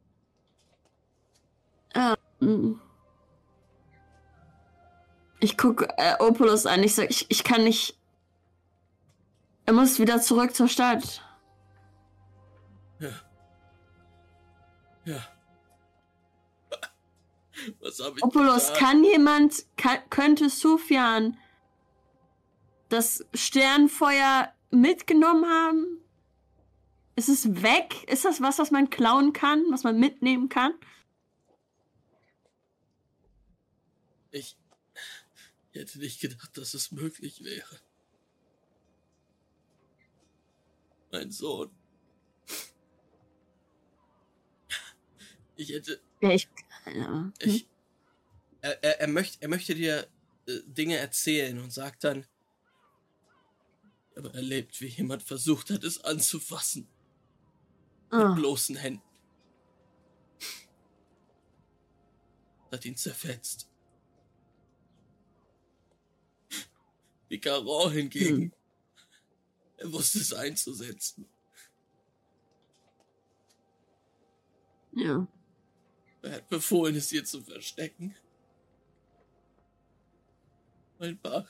Ähm. 2.40 2.80
Ich 5.40 5.58
gucke 5.58 5.88
äh, 5.98 6.16
Opulus 6.20 6.66
an. 6.66 6.84
Ich 6.84 6.96
sag, 6.96 7.10
ich, 7.10 7.26
ich 7.30 7.44
kann 7.44 7.64
nicht. 7.64 7.98
Er 9.66 9.74
muss 9.74 10.00
wieder 10.00 10.22
zurück 10.22 10.56
zur 10.56 10.68
Stadt. 10.68 11.22
Ja. 13.00 13.12
Ja. 15.06 15.28
Was 17.80 18.00
hab 18.00 18.16
ich 18.18 18.24
Opulus, 18.24 18.68
getan? 18.68 18.80
kann 18.80 19.04
jemand, 19.04 19.66
kann, 19.78 20.00
könnte 20.10 20.50
Sufjan 20.50 21.38
das 22.90 23.26
Sternfeuer 23.34 24.54
mitgenommen 24.70 25.46
haben? 25.46 26.02
Ist 27.16 27.30
es 27.30 27.62
weg? 27.64 28.04
Ist 28.08 28.26
das 28.26 28.42
was, 28.42 28.60
was 28.60 28.72
man 28.72 28.90
klauen 28.90 29.34
kann, 29.34 29.64
was 29.72 29.84
man 29.84 30.00
mitnehmen 30.00 30.50
kann? 30.50 30.74
Ich 34.32 34.58
hätte 35.72 35.98
nicht 36.00 36.20
gedacht, 36.20 36.58
dass 36.58 36.74
es 36.74 36.92
möglich 36.92 37.44
wäre. 37.44 37.80
Mein 41.16 41.32
Sohn. 41.32 41.72
Ich 45.56 45.70
hätte. 45.70 46.02
Ja, 46.20 46.30
ich. 46.32 46.50
Ja. 46.94 47.32
Ich, 47.40 47.68
er, 48.60 48.84
er, 48.84 49.00
er, 49.00 49.08
möchte, 49.08 49.42
er 49.42 49.48
möchte 49.48 49.74
dir 49.76 50.08
äh, 50.46 50.60
Dinge 50.66 50.98
erzählen 50.98 51.58
und 51.60 51.72
sagt 51.72 52.04
dann. 52.04 52.26
Aber 54.18 54.34
er 54.34 54.42
lebt, 54.42 54.82
wie 54.82 54.88
jemand 54.88 55.24
versucht 55.24 55.70
hat, 55.70 55.86
es 55.86 56.04
anzufassen. 56.04 56.86
Mit 58.12 58.22
Ah. 58.22 58.34
bloßen 58.34 58.76
Händen. 58.76 59.02
Hat 62.74 62.84
ihn 62.84 62.98
zerfetzt. 62.98 63.70
Vicaron 67.30 67.92
hingegen. 67.94 68.42
Hm. 68.42 68.54
Er 69.78 69.92
wusste 69.92 70.20
es 70.20 70.34
einzusetzen. 70.34 71.26
ja. 74.94 75.28
Er 76.22 76.32
hat 76.32 76.50
befohlen, 76.50 76.96
es 76.96 77.10
hier 77.10 77.24
zu 77.24 77.42
verstecken. 77.44 78.16
Mein 80.98 81.20
Bach. 81.22 81.46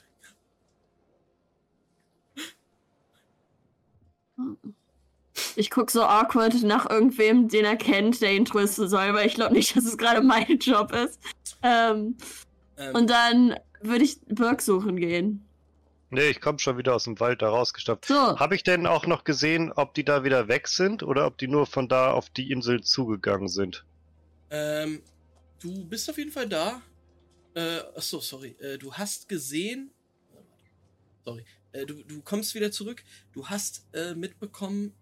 Ich 5.55 5.69
guck 5.69 5.91
so 5.91 6.03
awkward 6.03 6.61
nach 6.63 6.89
irgendwem, 6.89 7.47
den 7.47 7.63
er 7.63 7.77
kennt, 7.77 8.19
der 8.21 8.33
ihn 8.33 8.43
trösten 8.43 8.89
soll, 8.89 9.13
weil 9.13 9.27
ich 9.27 9.35
glaube 9.35 9.53
nicht, 9.53 9.75
dass 9.77 9.85
es 9.85 9.97
gerade 9.97 10.21
mein 10.21 10.57
Job 10.59 10.91
ist. 10.91 11.19
Ähm, 11.61 12.17
Ähm, 12.77 12.95
und 12.95 13.09
dann 13.09 13.55
würde 13.81 14.03
ich 14.03 14.19
Burg 14.27 14.61
suchen 14.61 14.97
gehen. 14.97 15.44
Nee, 16.15 16.29
ich 16.29 16.39
komme 16.39 16.59
schon 16.59 16.77
wieder 16.77 16.95
aus 16.95 17.03
dem 17.03 17.19
Wald 17.19 17.41
da 17.41 17.49
rausgestapft. 17.49 18.05
So, 18.05 18.39
Habe 18.39 18.55
ich 18.55 18.63
denn 18.63 18.87
auch 18.87 19.05
noch 19.05 19.25
gesehen, 19.25 19.73
ob 19.73 19.93
die 19.93 20.05
da 20.05 20.23
wieder 20.23 20.47
weg 20.47 20.69
sind 20.69 21.03
oder 21.03 21.25
ob 21.25 21.37
die 21.37 21.49
nur 21.49 21.65
von 21.65 21.89
da 21.89 22.11
auf 22.11 22.29
die 22.29 22.51
Insel 22.51 22.81
zugegangen 22.81 23.49
sind? 23.49 23.85
ähm, 24.49 25.01
du 25.59 25.85
bist 25.85 26.09
auf 26.09 26.17
jeden 26.17 26.31
Fall 26.31 26.47
da. 26.47 26.81
Äh, 27.53 27.79
achso, 27.95 28.21
sorry. 28.21 28.55
Äh, 28.59 28.77
du 28.77 28.93
hast 28.93 29.27
gesehen. 29.27 29.91
Sorry. 31.25 31.43
Äh, 31.73 31.85
du, 31.85 32.01
du 32.03 32.21
kommst 32.21 32.55
wieder 32.55 32.71
zurück. 32.71 33.03
Du 33.33 33.47
hast 33.49 33.85
äh, 33.93 34.15
mitbekommen, 34.15 34.93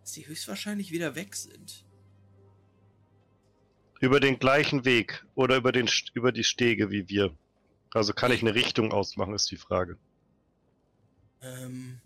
dass 0.00 0.14
sie 0.14 0.26
höchstwahrscheinlich 0.26 0.90
wieder 0.90 1.14
weg 1.14 1.36
sind. 1.36 1.84
Über 4.00 4.18
den 4.18 4.40
gleichen 4.40 4.84
Weg 4.84 5.24
oder 5.36 5.56
über, 5.56 5.70
den, 5.70 5.88
über 6.14 6.32
die 6.32 6.44
Stege 6.44 6.90
wie 6.90 7.08
wir? 7.08 7.32
Also 7.96 8.12
kann 8.12 8.30
ich 8.30 8.42
eine 8.42 8.54
Richtung 8.54 8.92
ausmachen, 8.92 9.32
ist 9.32 9.50
die 9.50 9.56
Frage. 9.56 9.96
Ähm, 11.40 11.98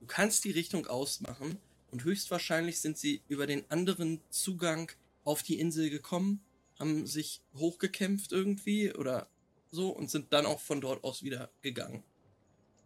du 0.00 0.06
kannst 0.06 0.44
die 0.44 0.50
Richtung 0.50 0.88
ausmachen 0.88 1.60
und 1.92 2.02
höchstwahrscheinlich 2.02 2.80
sind 2.80 2.98
sie 2.98 3.22
über 3.28 3.46
den 3.46 3.70
anderen 3.70 4.20
Zugang 4.30 4.90
auf 5.22 5.44
die 5.44 5.60
Insel 5.60 5.90
gekommen, 5.90 6.40
haben 6.76 7.06
sich 7.06 7.40
hochgekämpft 7.54 8.32
irgendwie 8.32 8.92
oder 8.92 9.28
so 9.70 9.90
und 9.90 10.10
sind 10.10 10.32
dann 10.32 10.44
auch 10.44 10.58
von 10.58 10.80
dort 10.80 11.04
aus 11.04 11.22
wieder 11.22 11.48
gegangen. 11.62 12.02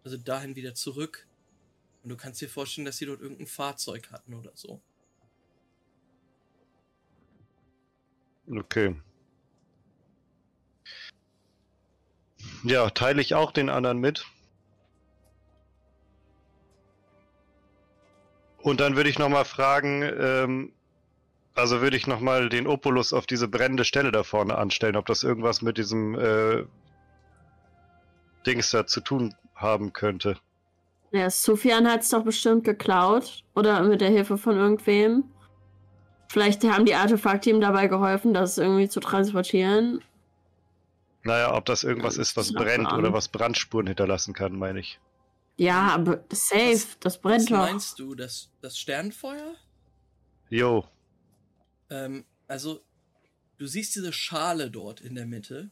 Also 0.05 0.19
dahin 0.19 0.57
wieder 0.57 0.75
zurück. 0.75 1.27
Und 2.03 2.11
du 2.11 2.19
kannst 2.19 2.43
dir 2.43 2.51
vorstellen, 2.51 2.85
dass 2.85 2.99
sie 2.99 3.07
dort 3.07 3.23
irgendein 3.23 3.47
Fahrzeug 3.47 4.11
hatten 4.11 4.35
oder 4.35 4.53
so. 4.55 4.83
Okay. 8.47 8.95
Ja, 12.65 12.91
teile 12.91 13.21
ich 13.23 13.35
auch 13.35 13.53
den 13.53 13.71
anderen 13.71 13.99
mit. 13.99 14.27
Und 18.63 18.81
dann 18.81 18.97
würde 18.97 19.09
ich 19.09 19.19
nochmal 19.19 19.47
fragen, 19.47 20.03
ähm, 20.03 20.73
also 21.55 21.81
würde 21.81 21.97
ich 21.97 22.07
nochmal 22.07 22.49
den 22.49 22.67
Opulus 22.67 23.13
auf 23.13 23.27
diese 23.27 23.49
brennende 23.49 23.85
Stelle 23.85 24.13
da 24.13 24.23
vorne 24.23 24.59
anstellen, 24.59 24.97
ob 24.97 25.07
das 25.07 25.23
irgendwas 25.23 25.63
mit 25.63 25.79
diesem 25.79 26.15
äh, 26.19 26.65
Dings 28.47 28.71
da 28.71 28.87
zu 28.87 29.01
tun 29.01 29.35
haben 29.55 29.93
könnte. 29.93 30.37
ja, 31.13 31.29
Sufjan 31.31 31.91
hat 31.91 32.03
es 32.03 32.11
doch 32.11 32.25
bestimmt 32.25 32.65
geklaut. 32.65 33.43
Oder 33.55 33.83
mit 33.83 34.01
der 34.01 34.11
Hilfe 34.11 34.39
von 34.39 34.57
irgendwem. 34.57 35.25
Vielleicht 36.29 36.63
haben 36.65 36.85
die 36.85 36.95
Artefakte 36.95 37.51
ihm 37.51 37.61
dabei 37.61 37.89
geholfen, 37.89 38.33
das 38.33 38.57
irgendwie 38.57 38.89
zu 38.89 39.01
transportieren. 39.01 40.01
Naja, 41.23 41.55
ob 41.55 41.67
das 41.67 41.85
irgendwas 41.85 42.17
ist, 42.17 42.37
was 42.37 42.53
das 42.53 42.55
brennt 42.55 42.93
oder 42.93 43.13
was 43.13 43.29
Brandspuren 43.29 43.87
hinterlassen 43.87 44.35
kann, 44.35 44.57
meine 44.59 44.81
ich. 44.81 45.01
Ja, 45.57 45.89
aber 45.95 46.25
safe, 46.33 46.87
das 47.01 47.23
Was 47.23 47.47
brennt 47.47 47.51
doch. 47.51 47.57
meinst 47.59 47.99
du, 47.99 48.15
das, 48.15 48.51
das 48.63 48.79
Sternfeuer? 48.79 49.57
Jo, 50.51 50.85
Ähm, 51.91 52.25
also, 52.49 52.81
du 53.59 53.67
siehst 53.67 53.95
diese 53.95 54.13
Schale 54.13 54.71
dort 54.71 55.01
in 55.01 55.15
der 55.15 55.27
Mitte. 55.27 55.71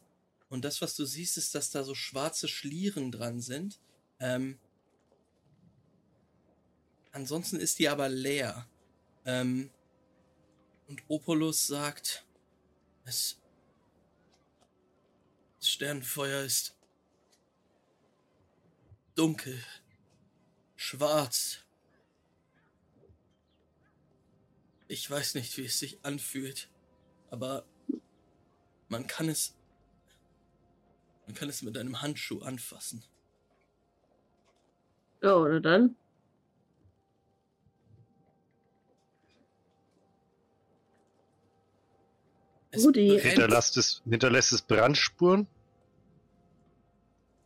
Und 0.49 0.65
das, 0.65 0.81
was 0.83 0.97
du 0.97 1.05
siehst, 1.05 1.37
ist, 1.39 1.55
dass 1.55 1.71
da 1.71 1.85
so 1.85 1.95
schwarze 1.95 2.49
Schlieren 2.49 3.11
dran 3.13 3.41
sind. 3.41 3.81
Ähm, 4.21 4.59
ansonsten 7.13 7.57
ist 7.57 7.79
die 7.79 7.89
aber 7.89 8.09
leer. 8.09 8.67
Ähm, 9.25 9.71
und 10.89 11.03
Opolus 11.09 11.67
sagt, 11.67 12.25
es, 13.05 13.38
das 15.59 15.69
Sternenfeuer 15.71 16.43
ist 16.43 16.77
dunkel, 19.15 19.63
schwarz. 20.77 21.65
Ich 24.87 25.11
weiß 25.11 25.35
nicht, 25.35 25.57
wie 25.59 25.65
es 25.67 25.79
sich 25.79 25.99
anfühlt, 26.05 26.69
aber 27.31 27.67
man 28.89 29.07
kann 29.07 29.29
es, 29.29 29.55
man 31.27 31.35
kann 31.35 31.49
es 31.49 31.63
mit 31.63 31.77
einem 31.77 32.01
Handschuh 32.01 32.41
anfassen. 32.41 33.05
Ja, 35.21 35.35
oder 35.35 35.61
dann? 35.61 35.97
Rudi. 42.77 43.19
hinterlässt 43.21 43.77
es, 43.77 44.03
hinterlässt 44.09 44.53
es 44.53 44.63
Brandspuren? 44.63 45.47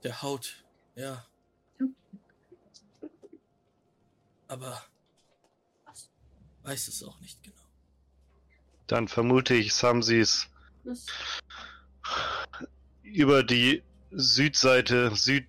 der 0.02 0.20
Haut, 0.20 0.56
ja. 0.96 1.24
Aber 4.48 4.82
weiß 6.64 6.88
es 6.88 7.02
auch 7.04 7.20
nicht 7.20 7.40
genau. 7.42 7.54
Dann 8.88 9.06
vermute 9.06 9.54
ich, 9.54 9.68
es 9.68 9.82
haben 9.82 10.02
sie 10.02 10.18
es 10.18 10.48
über 13.02 13.44
die 13.44 13.82
Südseite, 14.10 15.14
Süd, 15.14 15.46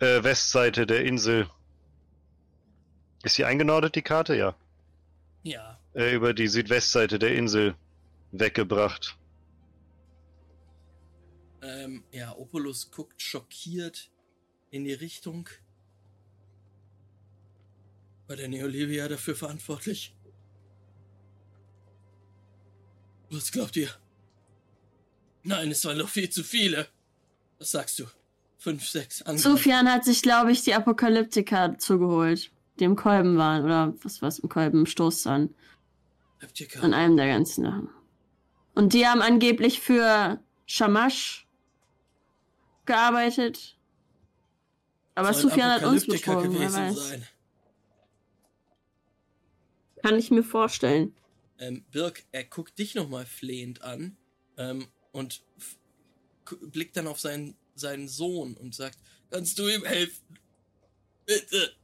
äh, 0.00 0.22
Westseite 0.22 0.86
der 0.86 1.04
Insel. 1.04 1.48
Ist 3.22 3.36
sie 3.36 3.44
eingenordet, 3.44 3.94
die 3.94 4.02
Karte? 4.02 4.36
Ja. 4.36 4.54
Ja, 5.42 5.78
Äh, 5.94 6.14
über 6.14 6.34
die 6.34 6.46
Südwestseite 6.48 7.18
der 7.18 7.34
Insel 7.34 7.74
weggebracht. 8.32 9.16
ähm, 11.62 12.04
ja, 12.12 12.34
Opolus 12.36 12.90
guckt 12.90 13.20
schockiert 13.20 14.10
in 14.70 14.84
die 14.84 14.94
Richtung. 14.94 15.48
War 18.28 18.36
der 18.36 18.48
Neolivia 18.48 19.08
dafür 19.08 19.34
verantwortlich? 19.34 20.14
Was 23.30 23.52
glaubt 23.52 23.76
ihr? 23.76 23.90
Nein, 25.42 25.70
es 25.70 25.84
waren 25.84 25.98
noch 25.98 26.08
viel 26.08 26.30
zu 26.30 26.42
viele. 26.42 26.88
Was 27.58 27.72
sagst 27.72 27.98
du? 27.98 28.06
Fünf, 28.58 28.86
sechs 28.88 29.22
andere. 29.22 29.38
Sufjan 29.38 29.90
hat 29.90 30.04
sich, 30.04 30.22
glaube 30.22 30.52
ich, 30.52 30.62
die 30.62 30.74
Apokalyptiker 30.74 31.78
zugeholt, 31.78 32.50
die 32.78 32.84
im 32.84 32.96
Kolben 32.96 33.36
waren. 33.36 33.64
Oder 33.64 33.94
was 34.02 34.20
war's 34.22 34.38
im 34.38 34.48
Kolben? 34.48 34.80
Im 34.80 34.86
Stoßzahn. 34.86 35.54
Skeptiker. 36.38 36.82
An 36.82 36.94
einem 36.94 37.16
der 37.16 37.28
ganzen 37.28 37.64
Sachen. 37.64 37.88
Und 38.74 38.92
die 38.94 39.06
haben 39.06 39.22
angeblich 39.22 39.80
für 39.80 40.42
Shamash 40.66 41.46
gearbeitet. 42.86 43.76
Aber 45.14 45.34
Sufjan 45.34 45.70
hat 45.70 45.84
uns 45.84 46.06
betrogen, 46.06 46.58
wer 46.58 46.72
weiß. 46.72 47.08
sein. 47.08 47.26
Kann 50.02 50.18
ich 50.18 50.30
mir 50.30 50.42
vorstellen. 50.42 51.14
Ähm, 51.58 51.84
Birk, 51.90 52.24
er 52.32 52.44
guckt 52.44 52.78
dich 52.78 52.94
nochmal 52.94 53.26
flehend 53.26 53.82
an 53.82 54.16
ähm, 54.56 54.86
und 55.12 55.42
blickt 56.62 56.96
dann 56.96 57.06
auf 57.06 57.20
seinen, 57.20 57.56
seinen 57.74 58.08
Sohn 58.08 58.54
und 58.54 58.74
sagt, 58.74 58.98
kannst 59.30 59.58
du 59.58 59.68
ihm 59.68 59.84
helfen? 59.84 60.38
Bitte. 61.26 61.76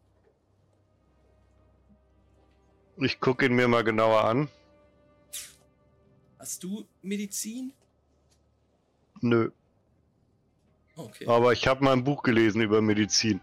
Ich 2.98 3.20
gucke 3.20 3.44
ihn 3.44 3.54
mir 3.54 3.68
mal 3.68 3.84
genauer 3.84 4.24
an. 4.24 4.48
Hast 6.46 6.62
du 6.62 6.86
Medizin? 7.02 7.72
Nö. 9.20 9.50
Okay. 10.94 11.26
Aber 11.26 11.52
ich 11.52 11.66
habe 11.66 11.82
mal 11.82 11.92
ein 11.92 12.04
Buch 12.04 12.22
gelesen 12.22 12.62
über 12.62 12.80
Medizin. 12.80 13.40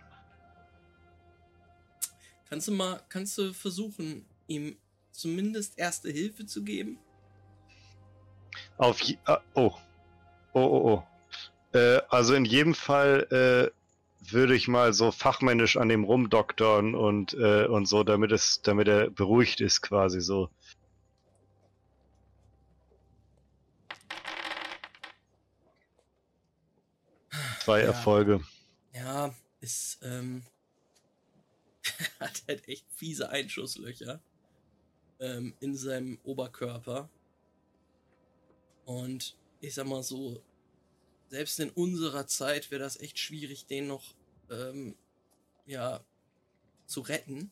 Kannst 2.48 2.70
du 2.70 2.72
mal, 2.72 3.02
kannst 3.10 3.38
du 3.38 3.52
versuchen, 3.52 4.24
ihm 4.48 4.78
zumindest 5.12 5.78
erste 5.78 6.12
Hilfe 6.12 6.46
zu 6.46 6.64
geben? 6.64 6.98
Auf 8.78 9.02
je 9.02 9.18
ah, 9.26 9.42
oh. 9.54 9.74
Oh, 10.54 10.62
oh, 10.62 11.04
oh. 11.74 11.78
Äh, 11.78 12.00
also 12.08 12.36
in 12.36 12.46
jedem 12.46 12.74
Fall 12.74 13.28
äh, 13.32 14.32
würde 14.32 14.56
ich 14.56 14.70
mal 14.70 14.94
so 14.94 15.12
fachmännisch 15.12 15.76
an 15.76 15.90
dem 15.90 16.06
rumdoktern 16.06 16.96
und, 16.96 17.34
äh, 17.34 17.66
und 17.66 17.86
so, 17.86 18.06
damit 18.06 18.32
es, 18.32 18.62
damit 18.62 18.88
er 18.88 19.10
beruhigt 19.10 19.60
ist, 19.60 19.82
quasi 19.82 20.22
so. 20.22 20.50
Zwei 27.64 27.80
Ja. 27.82 27.88
Erfolge. 27.88 28.44
Ja, 28.94 29.34
ist, 29.62 30.00
ähm, 30.04 30.44
hat 32.20 32.44
halt 32.48 32.68
echt 32.68 32.86
fiese 32.96 33.30
Einschusslöcher 33.30 34.22
ähm, 35.20 35.54
in 35.62 35.76
seinem 35.76 36.20
Oberkörper. 36.24 37.10
Und 38.86 39.38
ich 39.62 39.74
sag 39.74 39.88
mal 39.88 40.04
so, 40.04 40.42
selbst 41.30 41.60
in 41.60 41.70
unserer 41.70 42.28
Zeit 42.28 42.70
wäre 42.70 42.82
das 42.82 43.00
echt 43.00 43.18
schwierig, 43.18 43.66
den 43.66 43.88
noch, 43.88 44.14
ähm, 44.50 44.96
ja, 45.66 46.04
zu 46.86 47.00
retten. 47.02 47.50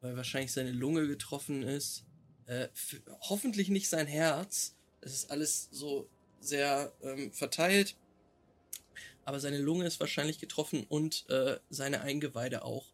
Weil 0.00 0.16
wahrscheinlich 0.16 0.52
seine 0.52 0.72
Lunge 0.72 1.06
getroffen 1.06 1.62
ist. 1.62 2.04
Äh, 2.46 2.68
hoffentlich 3.20 3.68
nicht 3.68 3.88
sein 3.88 4.08
Herz. 4.08 4.74
Es 5.00 5.12
ist 5.14 5.30
alles 5.30 5.68
so 5.70 6.08
sehr 6.40 6.92
ähm, 7.02 7.32
verteilt. 7.32 7.94
Aber 9.24 9.38
seine 9.40 9.58
Lunge 9.58 9.86
ist 9.86 10.00
wahrscheinlich 10.00 10.38
getroffen 10.38 10.84
und 10.88 11.28
äh, 11.30 11.58
seine 11.70 12.00
Eingeweide 12.00 12.64
auch. 12.64 12.86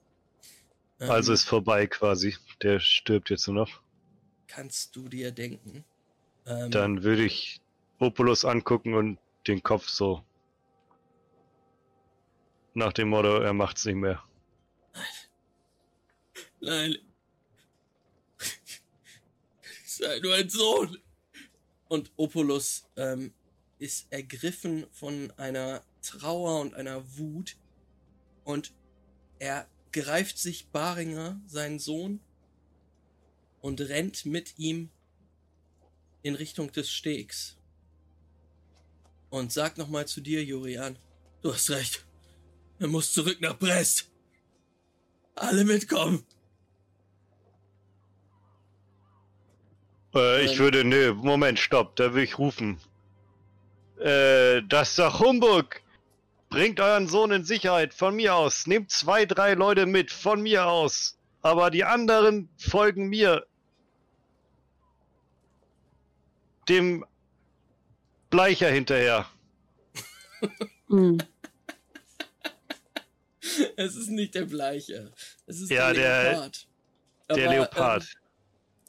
Ähm, 1.00 1.10
Also 1.10 1.32
ist 1.32 1.44
vorbei 1.44 1.86
quasi. 1.86 2.36
Der 2.62 2.80
stirbt 2.80 3.30
jetzt 3.30 3.46
nur 3.46 3.56
noch. 3.56 3.80
kannst 4.46 4.94
du 4.96 5.08
dir 5.08 5.30
denken. 5.32 5.84
Ähm, 6.46 6.70
Dann 6.70 7.02
würde 7.02 7.24
ich 7.24 7.60
Opulus 7.98 8.44
angucken 8.44 8.94
und 8.94 9.18
den 9.46 9.62
Kopf 9.62 9.88
so. 9.88 10.22
Nach 12.74 12.92
dem 12.92 13.08
Motto, 13.08 13.38
er 13.40 13.52
macht's 13.52 13.84
nicht 13.84 13.96
mehr. 13.96 14.22
Nein. 16.60 16.96
Sei 19.86 20.18
nur 20.20 20.34
ein 20.34 20.48
Sohn. 20.48 20.98
Und 21.88 22.12
Opulus 22.16 22.86
ähm, 22.96 23.32
ist 23.78 24.06
ergriffen 24.12 24.86
von 24.92 25.32
einer 25.36 25.82
Trauer 26.02 26.60
und 26.60 26.74
einer 26.74 27.16
Wut. 27.18 27.56
Und 28.44 28.72
er 29.38 29.66
greift 29.92 30.38
sich 30.38 30.68
Baringer, 30.68 31.40
seinen 31.46 31.78
Sohn, 31.78 32.20
und 33.60 33.80
rennt 33.80 34.24
mit 34.26 34.58
ihm 34.58 34.90
in 36.22 36.34
Richtung 36.34 36.72
des 36.72 36.90
Stegs. 36.90 37.56
Und 39.30 39.52
sagt 39.52 39.78
nochmal 39.78 40.06
zu 40.06 40.20
dir, 40.20 40.44
Jurian, 40.44 40.96
du 41.42 41.52
hast 41.52 41.70
recht. 41.70 42.06
Er 42.78 42.86
muss 42.86 43.12
zurück 43.12 43.40
nach 43.40 43.58
Brest. 43.58 44.10
Alle 45.34 45.64
mitkommen. 45.64 46.24
Äh, 50.14 50.44
ich 50.44 50.52
Ähm. 50.52 50.58
würde, 50.58 50.84
nö, 50.84 51.14
Moment, 51.14 51.58
stopp, 51.58 51.96
da 51.96 52.14
will 52.14 52.24
ich 52.24 52.38
rufen. 52.38 52.80
Äh, 54.00 54.62
das 54.68 54.90
ist 54.90 54.98
doch 54.98 55.20
Humbug! 55.20 55.82
Bringt 56.50 56.80
euren 56.80 57.08
Sohn 57.08 57.30
in 57.30 57.44
Sicherheit, 57.44 57.92
von 57.92 58.16
mir 58.16 58.34
aus. 58.34 58.66
Nehmt 58.66 58.90
zwei, 58.90 59.26
drei 59.26 59.54
Leute 59.54 59.84
mit, 59.86 60.10
von 60.10 60.40
mir 60.40 60.66
aus. 60.66 61.18
Aber 61.42 61.70
die 61.70 61.84
anderen 61.84 62.48
folgen 62.58 63.08
mir. 63.08 63.46
Dem 66.68 67.04
Bleicher 68.30 68.70
hinterher. 68.70 69.26
Hm. 70.90 71.18
Es 73.76 73.94
ist 73.94 74.08
nicht 74.08 74.34
der 74.34 74.46
Bleiche. 74.46 75.12
Es 75.46 75.60
ist 75.60 75.70
Ja, 75.70 75.92
der 75.92 76.22
der- 76.22 76.32
Leopard. 76.32 76.66
Der 77.28 77.44
Aber, 77.46 77.54
Leopard. 77.56 78.02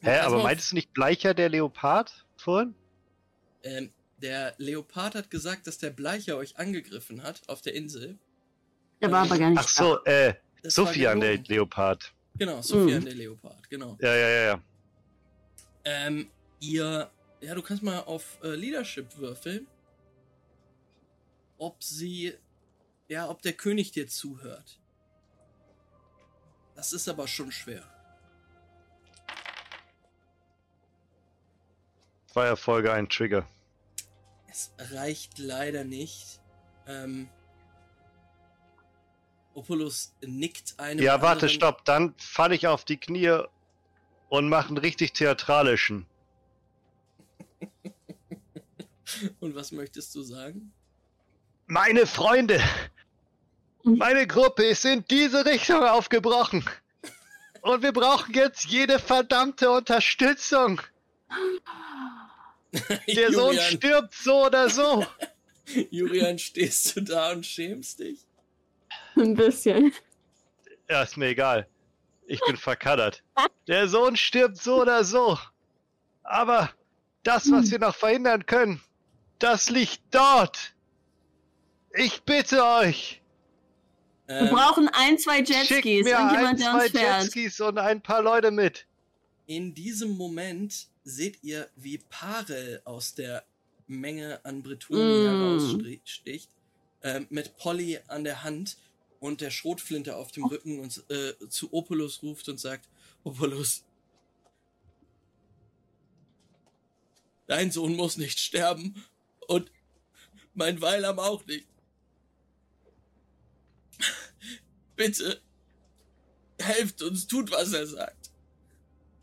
Ähm, 0.02 0.10
Hä, 0.10 0.20
aber 0.20 0.44
meintest 0.44 0.72
du 0.72 0.76
nicht 0.76 0.94
Bleicher 0.94 1.34
der 1.34 1.50
Leopard 1.50 2.26
vorhin? 2.38 2.74
Ähm, 3.64 3.92
der 4.22 4.54
Leopard 4.58 5.16
hat 5.16 5.30
gesagt, 5.30 5.68
dass 5.68 5.78
der 5.78 5.90
Bleicher 5.92 6.38
euch 6.38 6.58
angegriffen 6.58 7.24
hat 7.24 7.42
auf 7.48 7.62
der 7.62 7.74
Insel. 7.74 8.18
Der 9.02 9.12
war 9.12 9.24
aber 9.24 9.38
gar 9.38 9.50
nicht 9.50 9.60
Ach 9.60 9.68
so, 9.68 10.04
äh, 10.04 10.34
Das 10.62 10.78
war 10.78 10.88
Sophian, 10.88 11.20
der. 11.22 11.38
Leopard. 11.38 12.14
Genau, 12.38 12.62
Sophian 12.62 13.02
Mhm. 13.02 13.06
der 13.06 13.16
Leopard, 13.16 13.70
genau. 13.70 13.98
Ja, 14.02 14.16
ja, 14.16 14.30
ja, 14.30 14.44
ja. 14.46 14.62
Ähm, 15.86 16.30
ihr, 16.60 17.10
ja, 17.42 17.56
du 17.56 17.62
kannst 17.62 17.82
mal 17.84 18.00
auf 18.02 18.38
äh, 18.44 18.56
Leadership 18.56 19.18
würfeln, 19.18 19.68
ob 21.58 21.82
sie, 21.84 22.34
ja, 23.08 23.30
ob 23.30 23.42
der 23.42 23.54
König 23.54 23.92
dir 23.92 24.08
zuhört. 24.08 24.80
Das 26.76 26.94
ist 26.94 27.08
aber 27.10 27.28
schon 27.28 27.52
schwer. 27.52 27.84
Zwei 32.28 32.46
Erfolge, 32.46 32.94
ein 32.94 33.10
Trigger. 33.10 33.46
Es 34.50 34.72
reicht 34.92 35.38
leider 35.38 35.84
nicht. 35.84 36.40
Ähm, 36.88 37.30
Opulus 39.54 40.14
nickt 40.22 40.80
einem. 40.80 41.04
Ja, 41.04 41.22
warte, 41.22 41.46
anderen- 41.46 41.50
stopp. 41.50 41.86
Dann 41.86 42.14
falle 42.18 42.56
ich 42.56 42.68
auf 42.68 42.86
die 42.86 42.98
Knie 42.98 43.44
und 44.30 44.50
mache 44.50 44.70
einen 44.70 44.78
richtig 44.78 45.14
theatralischen. 45.14 46.06
Und 49.40 49.56
was 49.56 49.72
möchtest 49.72 50.14
du 50.16 50.22
sagen? 50.22 50.72
Meine 51.66 52.06
Freunde, 52.06 52.62
meine 53.84 54.26
Gruppe 54.28 54.64
ist 54.64 54.86
in 54.86 55.04
diese 55.10 55.46
Richtung 55.46 55.84
aufgebrochen. 55.84 56.64
Und 57.62 57.82
wir 57.82 57.92
brauchen 57.92 58.34
jetzt 58.34 58.66
jede 58.66 59.00
verdammte 59.00 59.72
Unterstützung. 59.72 60.80
Der 63.08 63.32
Sohn 63.32 63.58
stirbt 63.58 64.14
so 64.14 64.46
oder 64.46 64.70
so. 64.70 65.06
Julian, 65.92 66.38
stehst 66.40 66.96
du 66.96 67.02
da 67.02 67.32
und 67.32 67.46
schämst 67.46 68.00
dich? 68.00 68.20
Ein 69.16 69.36
bisschen. 69.36 69.94
Ja, 70.90 71.04
ist 71.04 71.18
mir 71.18 71.28
egal. 71.28 71.68
Ich 72.28 72.40
bin 72.46 72.58
verkaddert. 72.58 73.24
Der 73.68 73.88
Sohn 73.88 74.16
stirbt 74.16 74.58
so 74.58 74.82
oder 74.82 75.04
so. 75.04 75.38
Aber 76.24 76.72
das, 77.24 77.52
was 77.52 77.72
wir 77.72 77.80
noch 77.80 77.96
verhindern 77.96 78.46
können, 78.46 78.82
das 79.40 79.70
liegt 79.70 80.02
dort. 80.12 80.74
Ich 81.94 82.22
bitte 82.24 82.64
euch. 82.64 83.22
Wir 84.28 84.42
Ähm, 84.42 84.50
brauchen 84.50 84.88
ein, 84.90 85.18
zwei 85.18 85.38
Schickt 85.38 85.50
Jetskis 85.70 86.04
mir 86.06 86.18
und 86.18 86.24
ein, 86.26 86.36
jemand, 86.36 86.60
der 86.60 86.72
zwei 86.72 86.84
uns 86.84 86.92
fährt. 86.92 87.24
Jetskis 87.24 87.60
und 87.62 87.78
ein 87.80 88.02
paar 88.02 88.22
Leute 88.22 88.52
mit. 88.52 88.86
In 89.48 89.74
diesem 89.74 90.12
Moment 90.12 90.88
seht 91.10 91.44
ihr, 91.44 91.70
wie 91.76 91.98
Parel 91.98 92.82
aus 92.86 93.16
der 93.16 93.44
Menge 93.88 94.44
an 94.46 94.62
Bretoni 94.62 95.02
Mm. 95.02 95.26
heraussticht, 95.26 96.50
ähm, 97.02 97.28
mit 97.30 97.58
Polly 97.58 98.00
an 98.08 98.24
der 98.24 98.44
Hand 98.44 98.78
und 99.20 99.42
der 99.42 99.52
Schrotflinte 99.52 100.16
auf 100.16 100.32
dem 100.32 100.46
Rücken 100.46 100.80
und 100.80 101.04
äh, 101.10 101.34
zu 101.50 101.74
Opulus 101.74 102.22
ruft 102.22 102.48
und 102.50 102.60
sagt, 102.60 102.88
Opulus, 103.24 103.84
dein 107.48 107.72
Sohn 107.72 107.96
muss 107.96 108.18
nicht 108.18 108.40
sterben 108.40 109.04
und 109.48 109.72
mein 110.54 110.80
Weilam 110.82 111.20
auch 111.20 111.46
nicht. 111.46 111.68
Bitte, 114.96 115.42
helft 116.60 117.02
uns, 117.02 117.28
tut, 117.28 117.52
was 117.52 117.74
er 117.74 117.88
sagt. 117.88 118.32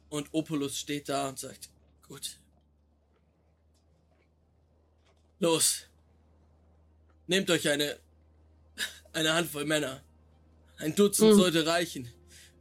Und 0.09 0.29
Opulus 0.33 0.79
steht 0.79 1.09
da 1.09 1.29
und 1.29 1.39
sagt, 1.39 1.69
gut. 2.09 2.39
Los. 5.39 5.87
Nehmt 7.27 7.51
euch 7.51 7.69
eine, 7.69 7.99
eine 9.13 9.33
Handvoll 9.35 9.65
Männer. 9.65 10.03
Ein 10.79 10.95
Dutzend 10.95 11.31
Hm. 11.33 11.37
sollte 11.39 11.67
reichen. 11.67 12.11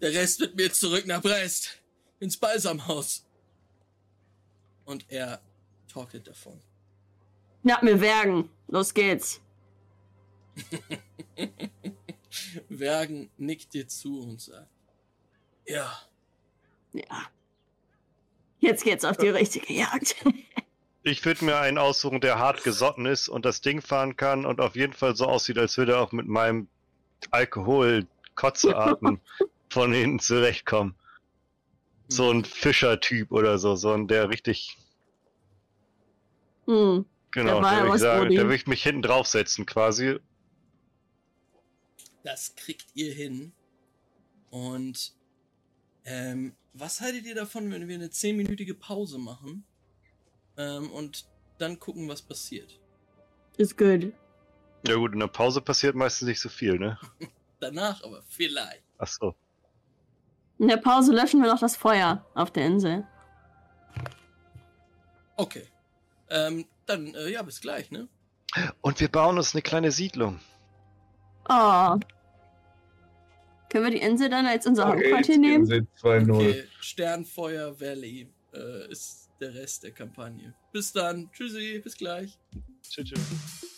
Der 0.02 0.14
Rest 0.14 0.40
wird 0.40 0.56
mir 0.56 0.72
zurück 0.74 1.06
nach 1.06 1.22
Brest. 1.22 1.82
Ins 2.20 2.38
Balsamhaus. 2.38 3.26
Und 4.86 5.06
er 5.10 5.42
torkelt 5.88 6.28
davon. 6.28 6.62
Ja, 7.64 7.80
wir 7.82 8.00
wergen. 8.02 8.50
Los 8.68 8.94
geht's. 8.94 9.42
Wergen 12.70 13.30
nickt 13.38 13.74
dir 13.74 13.88
zu 13.88 14.22
und 14.22 14.42
sagt, 14.42 14.70
ja, 15.68 16.00
Ja. 16.94 17.30
Jetzt 18.60 18.84
geht's 18.84 19.06
auf 19.06 19.18
die 19.18 19.30
richtige 19.30 19.74
Jagd. 19.74 20.16
Ich 21.08 21.24
würde 21.24 21.46
mir 21.46 21.60
einen 21.60 21.78
aussuchen, 21.78 22.20
der 22.20 22.40
hart 22.40 22.64
gesotten 22.64 23.06
ist 23.06 23.30
und 23.30 23.46
das 23.46 23.62
Ding 23.62 23.80
fahren 23.80 24.18
kann 24.18 24.44
und 24.44 24.60
auf 24.60 24.76
jeden 24.76 24.94
Fall 24.94 25.16
so 25.16 25.28
aussieht, 25.28 25.60
als 25.60 25.78
würde 25.78 25.92
er 25.92 26.00
auch 26.00 26.12
mit 26.12 26.26
meinem 26.26 26.68
Alkohol-Kotzearten 27.30 29.22
von 29.70 29.94
hinten 29.94 30.18
zurechtkommen. 30.18 30.96
So 32.08 32.32
ein 32.32 32.44
Fischer-Typ 32.44 33.32
oder 33.32 33.60
so, 33.60 33.76
so 33.76 33.92
ein, 33.92 34.08
der 34.08 34.30
richtig, 34.32 34.80
Hm. 36.66 37.06
genau, 37.30 37.62
Der 37.62 37.84
würde 37.84 37.96
ich 37.96 38.02
sagen, 38.02 38.30
der 38.32 38.44
würde 38.46 38.56
ich 38.56 38.66
mich 38.66 38.82
hinten 38.82 39.04
draufsetzen 39.04 39.68
quasi. 39.68 40.18
Das 42.24 42.56
kriegt 42.56 42.88
ihr 42.96 43.14
hin. 43.14 43.54
Und 44.50 45.14
ähm, 46.06 46.56
was 46.74 47.02
haltet 47.02 47.26
ihr 47.26 47.36
davon, 47.36 47.72
wenn 47.72 47.88
wir 47.88 47.96
eine 47.96 48.08
10-minütige 48.08 48.74
Pause 48.74 49.18
machen? 49.18 49.66
Ähm, 50.58 50.92
und 50.92 51.26
dann 51.58 51.80
gucken, 51.80 52.08
was 52.08 52.22
passiert. 52.22 52.80
Ist 53.58 53.78
gut. 53.78 54.14
Ja 54.88 54.96
gut, 54.96 55.14
in 55.14 55.20
der 55.20 55.28
Pause 55.28 55.62
passiert 55.62 55.96
meistens 55.96 56.28
nicht 56.28 56.40
so 56.40 56.50
viel, 56.50 56.78
ne? 56.78 56.98
Danach 57.60 58.04
aber 58.04 58.22
vielleicht. 58.28 58.84
Ach 58.98 59.08
so. 59.08 59.36
In 60.60 60.68
der 60.68 60.78
Pause 60.78 61.14
löschen 61.14 61.42
wir 61.42 61.52
noch 61.52 61.60
das 61.60 61.76
Feuer 61.76 62.26
auf 62.34 62.52
der 62.52 62.66
Insel. 62.66 63.08
Okay. 65.36 65.68
Ähm, 66.30 66.66
dann, 66.86 67.14
äh, 67.16 67.30
ja, 67.30 67.42
bis 67.42 67.60
gleich, 67.60 67.92
ne? 67.92 68.08
Und 68.82 69.00
wir 69.00 69.10
bauen 69.10 69.38
uns 69.38 69.54
eine 69.54 69.62
kleine 69.62 69.92
Siedlung. 69.92 70.40
Oh. 71.50 71.98
Können 73.76 73.88
wir 73.88 74.00
die 74.00 74.06
Insel 74.06 74.30
dann 74.30 74.46
als 74.46 74.66
unser 74.66 74.88
Okay, 74.88 75.12
Hauptquartier 75.12 75.38
nehmen? 75.38 75.64
Insel 75.66 75.86
2-0. 76.02 76.32
Okay, 76.34 76.64
Sternfeuer 76.80 77.78
Valley 77.78 78.30
äh, 78.54 78.90
ist 78.90 79.30
der 79.42 79.54
Rest 79.54 79.84
der 79.84 79.92
Kampagne. 79.92 80.56
Bis 80.72 80.94
dann. 80.94 81.30
Tschüssi, 81.34 81.82
bis 81.84 81.98
gleich. 81.98 82.40
Tschüss. 82.82 83.10
tschüss. 83.10 83.75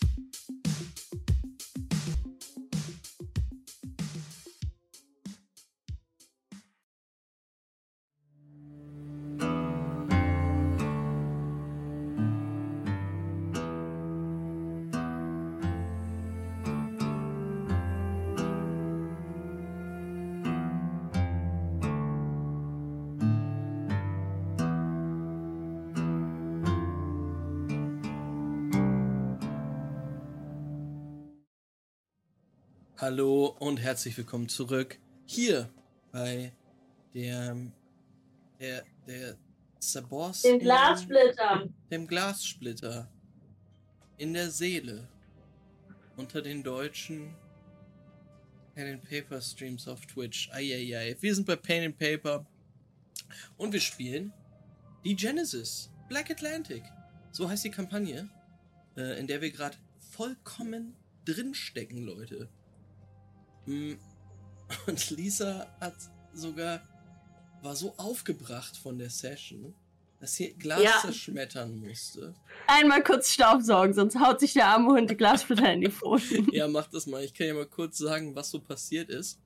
Hallo 33.00 33.54
und 33.60 33.76
herzlich 33.76 34.18
willkommen 34.18 34.48
zurück 34.48 34.98
hier 35.24 35.70
bei 36.10 36.52
der 37.14 37.56
der 38.58 38.84
der 39.06 39.36
Sabors 39.78 40.42
Den 40.42 40.58
Glassplitter. 40.58 41.68
dem 41.92 42.08
Glassplitter 42.08 43.08
in 44.16 44.34
der 44.34 44.50
Seele 44.50 45.06
unter 46.16 46.42
den 46.42 46.64
deutschen 46.64 47.36
Pen 48.74 48.94
and 48.94 49.08
Paper 49.08 49.40
Streams 49.40 49.86
auf 49.86 50.04
Twitch. 50.04 50.50
Eieiei. 50.50 51.16
Wir 51.20 51.34
sind 51.36 51.46
bei 51.46 51.54
Pain 51.54 51.84
and 51.84 51.98
Paper 51.98 52.44
und 53.58 53.72
wir 53.72 53.80
spielen 53.80 54.32
die 55.04 55.14
Genesis 55.14 55.88
Black 56.08 56.32
Atlantic. 56.32 56.82
So 57.30 57.48
heißt 57.48 57.62
die 57.62 57.70
Kampagne, 57.70 58.28
äh, 58.96 59.20
in 59.20 59.28
der 59.28 59.40
wir 59.40 59.52
gerade 59.52 59.76
vollkommen 60.00 60.96
drinstecken, 61.24 62.02
Leute. 62.04 62.48
Mm, 63.68 63.94
Und 64.86 65.10
Lisa 65.10 65.66
hat 65.80 65.94
sogar 66.34 66.82
war 67.62 67.74
so 67.74 67.92
aufgebracht 67.96 68.76
von 68.76 68.98
der 68.98 69.10
Session, 69.10 69.74
dass 70.20 70.34
sie 70.34 70.52
Glas 70.54 70.82
Ja. 70.82 70.98
zerschmettern 71.00 71.76
musste. 71.80 72.34
Einmal 72.66 73.02
kurz 73.02 73.32
Staubsaugen, 73.32 73.94
sonst 73.94 74.18
haut 74.20 74.38
sich 74.40 74.52
der 74.52 74.66
arme 74.68 74.90
Hund 74.92 75.10
die 75.10 75.16
Glassplitter 75.16 75.72
in 75.72 75.80
die 75.80 75.90
Pfoten. 75.90 76.46
Ja, 76.52 76.68
mach 76.68 76.86
das 76.88 77.06
mal. 77.06 77.24
Ich 77.24 77.34
kann 77.34 77.46
ja 77.48 77.54
mal 77.54 77.66
kurz 77.66 77.98
sagen, 77.98 78.34
was 78.36 78.50
so 78.50 78.60
passiert 78.60 79.08
ist. 79.10 79.38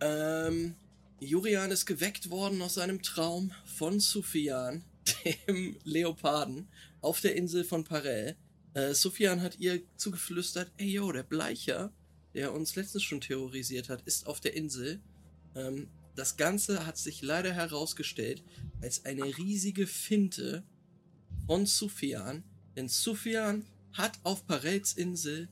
Ähm, 0.00 0.74
Jurian 1.20 1.70
ist 1.70 1.86
geweckt 1.86 2.30
worden 2.30 2.60
aus 2.62 2.74
seinem 2.74 3.02
Traum 3.02 3.52
von 3.64 3.98
Sufyan, 4.00 4.84
dem 5.48 5.76
Leoparden 5.84 6.68
auf 7.00 7.20
der 7.20 7.34
Insel 7.36 7.64
von 7.64 7.84
Parel. 7.84 8.36
Äh, 8.74 8.94
Sufjan 8.94 9.42
hat 9.42 9.58
ihr 9.58 9.82
zugeflüstert, 9.96 10.70
ey 10.78 10.88
yo, 10.88 11.12
der 11.12 11.22
Bleicher, 11.24 11.92
der 12.34 12.52
uns 12.52 12.74
letztens 12.76 13.02
schon 13.02 13.20
terrorisiert 13.20 13.88
hat, 13.88 14.02
ist 14.02 14.26
auf 14.26 14.40
der 14.40 14.54
Insel. 14.54 15.00
Ähm, 15.54 15.88
das 16.14 16.36
Ganze 16.36 16.86
hat 16.86 16.98
sich 16.98 17.22
leider 17.22 17.52
herausgestellt 17.52 18.42
als 18.80 19.04
eine 19.04 19.24
riesige 19.38 19.86
Finte 19.86 20.62
von 21.46 21.66
Sufjan, 21.66 22.44
denn 22.76 22.88
Sufjan 22.88 23.64
hat 23.92 24.18
auf 24.22 24.46
Parels 24.46 24.92
Insel 24.94 25.48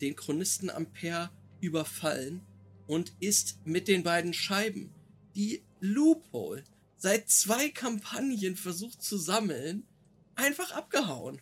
den 0.00 0.16
Chronisten 0.16 0.70
Ampere 0.70 1.30
überfallen 1.60 2.42
und 2.86 3.12
ist 3.20 3.58
mit 3.64 3.88
den 3.88 4.02
beiden 4.02 4.32
Scheiben, 4.32 4.92
die 5.34 5.62
Loophole 5.80 6.64
seit 6.96 7.28
zwei 7.28 7.68
Kampagnen 7.68 8.56
versucht 8.56 9.02
zu 9.02 9.18
sammeln, 9.18 9.84
einfach 10.34 10.72
abgehauen. 10.72 11.40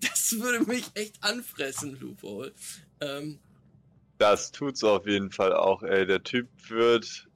Das 0.00 0.32
würde 0.32 0.64
mich 0.66 0.84
echt 0.94 1.22
anfressen, 1.22 1.98
Loophole. 1.98 2.52
Ähm, 3.00 3.38
Das 4.18 4.50
tut's 4.52 4.82
auf 4.84 5.06
jeden 5.06 5.30
Fall 5.30 5.52
auch, 5.54 5.82
ey. 5.82 6.06
Der 6.06 6.22
Typ 6.22 6.48
wird 6.68 7.28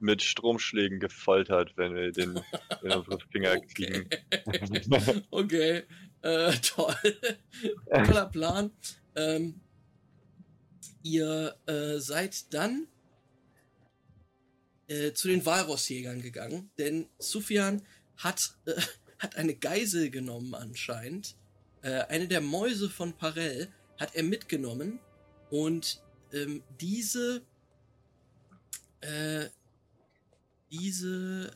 mit 0.00 0.22
Stromschlägen 0.22 0.98
gefoltert, 0.98 1.76
wenn 1.76 1.94
wir 1.94 2.10
den 2.12 2.40
in 2.82 2.92
unsere 2.92 3.18
Finger 3.30 3.58
kriegen. 3.60 4.08
okay. 4.46 5.22
okay. 5.30 5.82
Äh, 6.22 6.52
toll. 6.62 6.94
Toller 7.90 8.26
Plan. 8.26 8.70
Ähm, 9.14 9.60
ihr 11.02 11.56
äh, 11.66 11.98
seid 11.98 12.52
dann 12.52 12.86
äh, 14.88 15.12
zu 15.12 15.28
den 15.28 15.44
Walrossjägern 15.46 16.20
gegangen, 16.20 16.70
denn 16.78 17.08
Sufjan 17.18 17.82
hat, 18.16 18.40
äh, 18.66 18.74
hat 19.18 19.36
eine 19.36 19.54
Geisel 19.54 20.10
genommen 20.10 20.54
anscheinend. 20.54 21.36
Äh, 21.82 22.02
eine 22.08 22.28
der 22.28 22.42
Mäuse 22.42 22.90
von 22.90 23.14
Parell 23.14 23.68
hat 24.00 24.14
er 24.14 24.22
mitgenommen 24.22 24.98
und 25.50 26.02
ähm, 26.32 26.62
diese 26.80 27.42
äh, 29.02 29.46
diese 30.70 31.52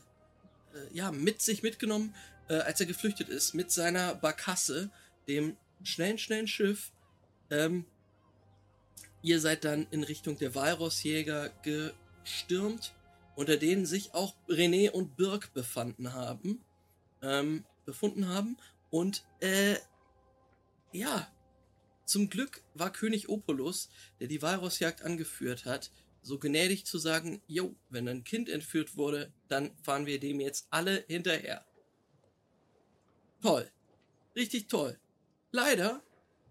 äh, 0.73 0.95
ja 0.95 1.11
mit 1.11 1.41
sich 1.41 1.63
mitgenommen, 1.63 2.15
äh, 2.47 2.55
als 2.55 2.79
er 2.79 2.85
geflüchtet 2.85 3.29
ist, 3.29 3.55
mit 3.55 3.71
seiner 3.71 4.15
Barkasse, 4.15 4.91
dem 5.27 5.57
schnellen, 5.83 6.17
schnellen 6.17 6.47
Schiff. 6.47 6.91
Ähm, 7.49 7.85
ihr 9.21 9.39
seid 9.39 9.65
dann 9.65 9.87
in 9.89 10.03
Richtung 10.03 10.37
der 10.37 10.53
Walrossjäger 10.53 11.51
gestürmt, 11.63 12.93
unter 13.35 13.57
denen 13.57 13.85
sich 13.85 14.13
auch 14.13 14.35
René 14.47 14.91
und 14.91 15.17
Birk 15.17 15.53
befanden 15.53 16.13
haben, 16.13 16.63
ähm, 17.21 17.65
befunden 17.85 18.27
haben. 18.27 18.57
Und 18.91 19.25
äh, 19.39 19.75
ja, 20.91 21.27
zum 22.05 22.29
Glück 22.29 22.63
war 22.73 22.93
König 22.93 23.29
Opolus, 23.29 23.89
der 24.19 24.27
die 24.27 24.41
Walrossjagd 24.41 25.01
angeführt 25.01 25.65
hat, 25.65 25.91
so 26.21 26.39
gnädig 26.39 26.85
zu 26.85 26.97
sagen, 26.97 27.41
jo, 27.47 27.75
wenn 27.89 28.07
ein 28.07 28.23
Kind 28.23 28.49
entführt 28.49 28.97
wurde, 28.97 29.31
dann 29.47 29.75
fahren 29.83 30.05
wir 30.05 30.19
dem 30.19 30.39
jetzt 30.39 30.67
alle 30.71 31.03
hinterher. 31.07 31.65
Toll. 33.41 33.69
Richtig 34.35 34.67
toll. 34.67 34.99
Leider 35.51 36.03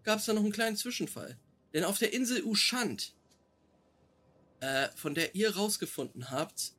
gab 0.05 0.21
es 0.21 0.27
da 0.27 0.33
noch 0.33 0.43
einen 0.43 0.53
kleinen 0.53 0.77
Zwischenfall. 0.77 1.39
Denn 1.73 1.85
auf 1.85 1.99
der 1.99 2.13
Insel 2.13 2.45
Ushant, 2.45 3.15
äh, 4.61 4.89
von 4.95 5.15
der 5.15 5.35
ihr 5.35 5.57
rausgefunden 5.57 6.31
habt, 6.31 6.73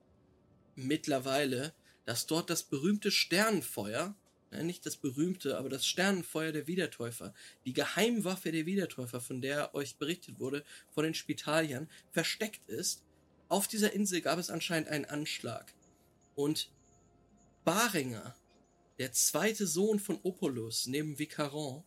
mittlerweile, 0.75 1.73
dass 2.05 2.27
dort 2.27 2.49
das 2.49 2.63
berühmte 2.63 3.11
Sternenfeuer, 3.11 4.15
äh, 4.55 4.63
nicht 4.63 4.85
das 4.85 4.97
berühmte, 4.97 5.57
aber 5.57 5.69
das 5.69 5.85
Sternenfeuer 5.85 6.51
der 6.51 6.67
Wiedertäufer, 6.67 7.33
die 7.65 7.73
Geheimwaffe 7.73 8.51
der 8.51 8.65
Wiedertäufer, 8.65 9.21
von 9.21 9.41
der 9.41 9.75
euch 9.75 9.97
berichtet 9.97 10.39
wurde, 10.39 10.63
von 10.91 11.03
den 11.03 11.13
Spitaliern, 11.13 11.89
versteckt 12.11 12.67
ist. 12.69 13.03
Auf 13.47 13.67
dieser 13.67 13.93
Insel 13.93 14.21
gab 14.21 14.39
es 14.39 14.49
anscheinend 14.49 14.89
einen 14.89 15.05
Anschlag. 15.05 15.73
Und 16.35 16.71
Baringer, 17.63 18.35
der 18.97 19.11
zweite 19.11 19.67
Sohn 19.67 19.99
von 19.99 20.19
Opolus 20.23 20.87
neben 20.87 21.19
Vicaron, 21.19 21.83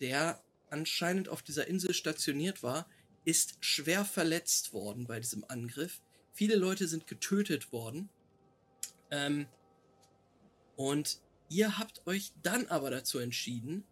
der 0.00 0.42
anscheinend 0.70 1.28
auf 1.28 1.42
dieser 1.42 1.66
Insel 1.66 1.94
stationiert 1.94 2.62
war, 2.62 2.88
ist 3.24 3.56
schwer 3.60 4.04
verletzt 4.04 4.72
worden 4.72 5.06
bei 5.06 5.18
diesem 5.20 5.44
Angriff. 5.48 6.00
Viele 6.32 6.56
Leute 6.56 6.86
sind 6.86 7.06
getötet 7.06 7.72
worden. 7.72 8.08
Ähm, 9.10 9.46
und 10.76 11.20
ihr 11.48 11.78
habt 11.78 12.06
euch 12.06 12.32
dann 12.42 12.66
aber 12.66 12.90
dazu 12.90 13.18
entschieden, 13.18 13.84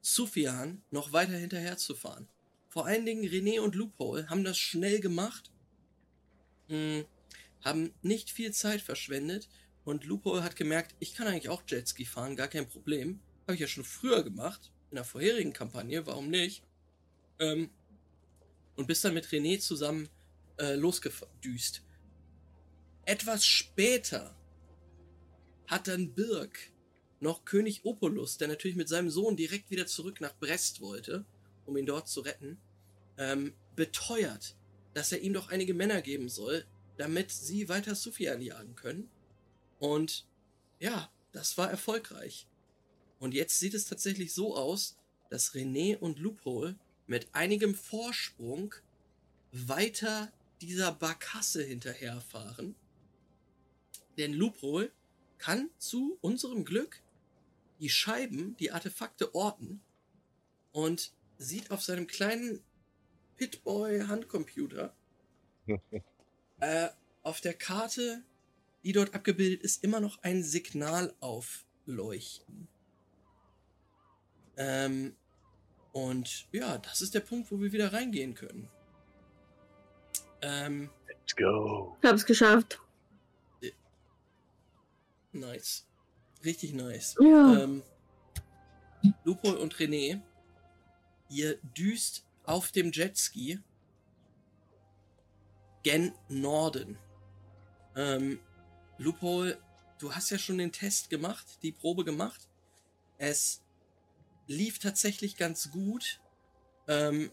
Sufjan 0.00 0.82
noch 0.90 1.12
weiter 1.12 1.36
hinterherzufahren. 1.36 2.28
Vor 2.68 2.86
allen 2.86 3.06
Dingen 3.06 3.24
René 3.24 3.60
und 3.60 3.74
Loophole 3.74 4.28
haben 4.28 4.44
das 4.44 4.58
schnell 4.58 5.00
gemacht, 5.00 5.50
mh, 6.68 7.04
haben 7.62 7.92
nicht 8.02 8.30
viel 8.30 8.52
Zeit 8.52 8.80
verschwendet 8.80 9.48
und 9.84 10.04
Loophole 10.04 10.42
hat 10.42 10.56
gemerkt, 10.56 10.94
ich 11.00 11.14
kann 11.14 11.26
eigentlich 11.26 11.48
auch 11.48 11.62
Jetski 11.66 12.04
fahren, 12.04 12.36
gar 12.36 12.48
kein 12.48 12.68
Problem. 12.68 13.20
Habe 13.42 13.54
ich 13.54 13.60
ja 13.60 13.66
schon 13.66 13.84
früher 13.84 14.22
gemacht, 14.22 14.70
in 14.90 14.96
der 14.96 15.04
vorherigen 15.04 15.52
Kampagne, 15.52 16.06
warum 16.06 16.28
nicht? 16.28 16.62
Ähm, 17.38 17.70
und 18.76 18.86
bist 18.86 19.04
dann 19.04 19.14
mit 19.14 19.26
René 19.26 19.58
zusammen 19.58 20.08
äh, 20.58 20.74
losgedüst. 20.74 21.82
Etwas 23.04 23.44
später 23.44 24.37
hat 25.68 25.86
dann 25.86 26.14
Birk 26.14 26.72
noch 27.20 27.44
König 27.44 27.84
Opolus, 27.84 28.38
der 28.38 28.48
natürlich 28.48 28.76
mit 28.76 28.88
seinem 28.88 29.10
Sohn 29.10 29.36
direkt 29.36 29.70
wieder 29.70 29.86
zurück 29.86 30.20
nach 30.20 30.34
Brest 30.36 30.80
wollte, 30.80 31.24
um 31.66 31.76
ihn 31.76 31.86
dort 31.86 32.08
zu 32.08 32.20
retten, 32.20 32.58
ähm, 33.16 33.52
beteuert, 33.76 34.56
dass 34.94 35.12
er 35.12 35.20
ihm 35.20 35.34
doch 35.34 35.50
einige 35.50 35.74
Männer 35.74 36.02
geben 36.02 36.28
soll, 36.28 36.64
damit 36.96 37.30
sie 37.30 37.68
weiter 37.68 37.94
Sufjan 37.94 38.40
jagen 38.40 38.74
können. 38.74 39.08
Und 39.78 40.26
ja, 40.80 41.10
das 41.32 41.58
war 41.58 41.70
erfolgreich. 41.70 42.46
Und 43.18 43.34
jetzt 43.34 43.58
sieht 43.58 43.74
es 43.74 43.84
tatsächlich 43.84 44.32
so 44.32 44.56
aus, 44.56 44.96
dass 45.30 45.52
René 45.52 45.96
und 45.96 46.18
Loophole 46.18 46.76
mit 47.06 47.28
einigem 47.32 47.74
Vorsprung 47.74 48.74
weiter 49.52 50.32
dieser 50.60 50.92
Barkasse 50.92 51.62
hinterherfahren. 51.62 52.74
Denn 54.16 54.32
Loophole 54.32 54.90
kann 55.38 55.70
zu 55.78 56.18
unserem 56.20 56.64
Glück 56.64 57.02
die 57.80 57.90
Scheiben, 57.90 58.56
die 58.56 58.72
Artefakte 58.72 59.34
orten 59.34 59.80
und 60.72 61.12
sieht 61.38 61.70
auf 61.70 61.82
seinem 61.82 62.06
kleinen 62.06 62.60
Pitboy-Handcomputer 63.36 64.92
äh, 66.60 66.88
auf 67.22 67.40
der 67.40 67.54
Karte, 67.54 68.22
die 68.82 68.92
dort 68.92 69.14
abgebildet 69.14 69.62
ist, 69.62 69.84
immer 69.84 70.00
noch 70.00 70.22
ein 70.22 70.42
Signal 70.42 71.14
aufleuchten. 71.20 72.68
Ähm, 74.56 75.14
und 75.92 76.48
ja, 76.52 76.78
das 76.78 77.00
ist 77.00 77.14
der 77.14 77.20
Punkt, 77.20 77.50
wo 77.50 77.60
wir 77.60 77.72
wieder 77.72 77.92
reingehen 77.92 78.34
können. 78.34 78.68
Ähm, 80.42 80.90
Let's 81.06 81.36
go. 81.36 81.96
Ich 82.02 82.08
hab's 82.08 82.26
geschafft. 82.26 82.80
Nice. 85.32 85.86
Richtig 86.44 86.72
nice. 86.72 87.16
Ja. 87.20 87.62
Ähm, 87.62 87.82
Lupo 89.24 89.50
und 89.50 89.74
René, 89.76 90.20
ihr 91.28 91.58
düst 91.76 92.24
auf 92.44 92.72
dem 92.72 92.90
Jetski 92.92 93.60
gen 95.82 96.12
Norden. 96.28 96.98
Ähm, 97.96 98.40
Loophole, 98.98 99.58
du 99.98 100.14
hast 100.14 100.30
ja 100.30 100.38
schon 100.38 100.58
den 100.58 100.72
Test 100.72 101.10
gemacht, 101.10 101.46
die 101.62 101.72
Probe 101.72 102.04
gemacht. 102.04 102.48
Es 103.18 103.62
lief 104.46 104.78
tatsächlich 104.78 105.36
ganz 105.36 105.70
gut. 105.70 106.20
Ähm, 106.86 107.30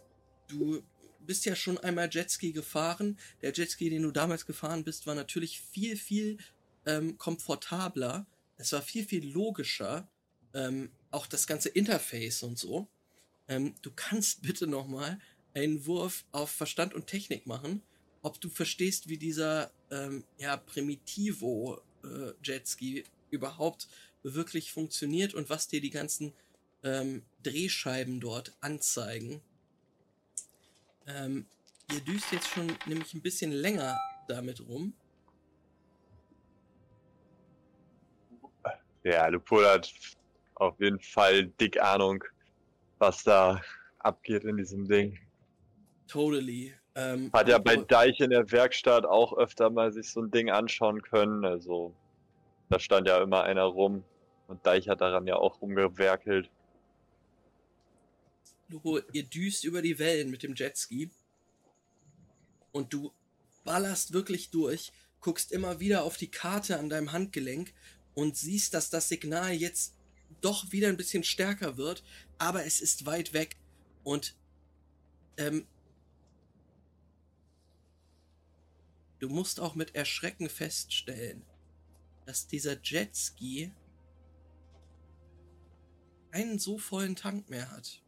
du 0.47 0.83
bist 1.21 1.45
ja 1.45 1.55
schon 1.55 1.77
einmal 1.77 2.09
Jetski 2.11 2.51
gefahren. 2.51 3.17
Der 3.41 3.51
Jetski, 3.53 3.89
den 3.89 4.03
du 4.03 4.11
damals 4.11 4.45
gefahren 4.45 4.83
bist, 4.83 5.07
war 5.07 5.15
natürlich 5.15 5.61
viel, 5.61 5.97
viel 5.97 6.37
ähm, 6.85 7.17
komfortabler. 7.17 8.25
Es 8.57 8.71
war 8.71 8.81
viel, 8.81 9.05
viel 9.05 9.27
logischer. 9.27 10.07
Ähm, 10.53 10.91
auch 11.11 11.27
das 11.27 11.47
ganze 11.47 11.69
Interface 11.69 12.43
und 12.43 12.57
so. 12.57 12.87
Ähm, 13.47 13.75
du 13.81 13.91
kannst 13.95 14.41
bitte 14.41 14.67
nochmal 14.67 15.19
einen 15.53 15.85
Wurf 15.85 16.25
auf 16.31 16.49
Verstand 16.51 16.93
und 16.93 17.07
Technik 17.07 17.47
machen, 17.47 17.81
ob 18.21 18.41
du 18.41 18.49
verstehst, 18.49 19.07
wie 19.07 19.17
dieser 19.17 19.71
ähm, 19.91 20.23
ja, 20.37 20.57
Primitivo 20.57 21.81
äh, 22.03 22.31
Jetski 22.43 23.03
überhaupt 23.29 23.87
wirklich 24.23 24.71
funktioniert 24.71 25.33
und 25.33 25.49
was 25.49 25.67
dir 25.67 25.81
die 25.81 25.91
ganzen 25.91 26.33
ähm, 26.83 27.23
Drehscheiben 27.43 28.19
dort 28.19 28.53
anzeigen. 28.61 29.41
Ähm, 31.07 31.45
ihr 31.91 32.01
düst 32.01 32.31
jetzt 32.31 32.47
schon 32.47 32.75
nämlich 32.85 33.13
ein 33.13 33.21
bisschen 33.21 33.51
länger 33.51 33.97
damit 34.27 34.61
rum. 34.61 34.93
Ja, 39.05 39.27
Lupol 39.27 39.63
hat 39.67 39.93
auf 40.55 40.79
jeden 40.79 40.99
Fall 40.99 41.45
dick 41.61 41.79
Ahnung, 41.79 42.23
was 42.97 43.23
da 43.23 43.61
abgeht 43.99 44.43
in 44.45 44.57
diesem 44.57 44.87
Ding. 44.87 45.19
Totally. 46.07 46.73
Ähm, 46.95 47.29
Hat 47.31 47.47
ja 47.47 47.59
bei 47.59 47.75
Deich 47.75 48.19
in 48.19 48.31
der 48.31 48.51
Werkstatt 48.51 49.05
auch 49.05 49.37
öfter 49.37 49.69
mal 49.69 49.91
sich 49.91 50.09
so 50.09 50.21
ein 50.21 50.31
Ding 50.31 50.49
anschauen 50.49 51.03
können. 51.03 51.45
Also 51.45 51.93
da 52.69 52.79
stand 52.79 53.07
ja 53.07 53.21
immer 53.21 53.43
einer 53.43 53.65
rum 53.65 54.03
und 54.47 54.65
Deich 54.65 54.89
hat 54.89 55.01
daran 55.01 55.27
ja 55.27 55.35
auch 55.35 55.61
rumgewerkelt. 55.61 56.49
Lupo, 58.69 59.01
ihr 59.13 59.23
düst 59.23 59.65
über 59.65 59.83
die 59.83 59.99
Wellen 59.99 60.31
mit 60.31 60.41
dem 60.41 60.55
Jetski 60.55 61.11
und 62.71 62.91
du 62.91 63.11
ballerst 63.63 64.13
wirklich 64.13 64.49
durch, 64.49 64.91
guckst 65.21 65.51
immer 65.51 65.79
wieder 65.79 66.03
auf 66.03 66.17
die 66.17 66.31
Karte 66.31 66.79
an 66.79 66.89
deinem 66.89 67.11
Handgelenk 67.11 67.71
und 68.15 68.35
siehst, 68.35 68.73
dass 68.73 68.89
das 68.89 69.09
Signal 69.09 69.53
jetzt 69.53 69.93
doch 70.41 70.71
wieder 70.71 70.87
ein 70.89 70.97
bisschen 70.97 71.23
stärker 71.23 71.77
wird, 71.77 72.03
aber 72.37 72.65
es 72.65 72.81
ist 72.81 73.05
weit 73.05 73.33
weg 73.33 73.55
und 74.03 74.35
ähm, 75.37 75.67
du 79.19 79.29
musst 79.29 79.59
auch 79.59 79.75
mit 79.75 79.95
Erschrecken 79.95 80.49
feststellen, 80.49 81.43
dass 82.25 82.47
dieser 82.47 82.81
Jetski 82.81 83.71
einen 86.31 86.59
so 86.59 86.77
vollen 86.77 87.15
Tank 87.15 87.49
mehr 87.49 87.71
hat. 87.71 88.01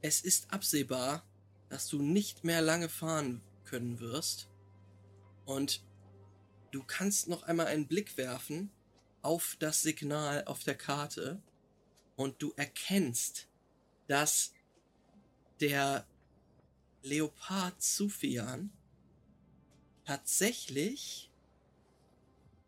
Es 0.00 0.20
ist 0.20 0.52
absehbar, 0.52 1.24
dass 1.68 1.88
du 1.88 2.00
nicht 2.00 2.44
mehr 2.44 2.60
lange 2.62 2.88
fahren 2.88 3.42
können 3.64 4.00
wirst. 4.00 4.48
Und 5.44 5.82
du 6.76 6.84
kannst 6.84 7.26
noch 7.28 7.42
einmal 7.44 7.66
einen 7.66 7.88
Blick 7.88 8.18
werfen 8.18 8.70
auf 9.22 9.56
das 9.58 9.80
Signal 9.80 10.44
auf 10.44 10.62
der 10.62 10.76
Karte 10.76 11.42
und 12.16 12.42
du 12.42 12.52
erkennst, 12.56 13.48
dass 14.08 14.52
der 15.58 16.06
Leopard 17.02 17.82
Sufian 17.82 18.70
tatsächlich. 20.04 21.32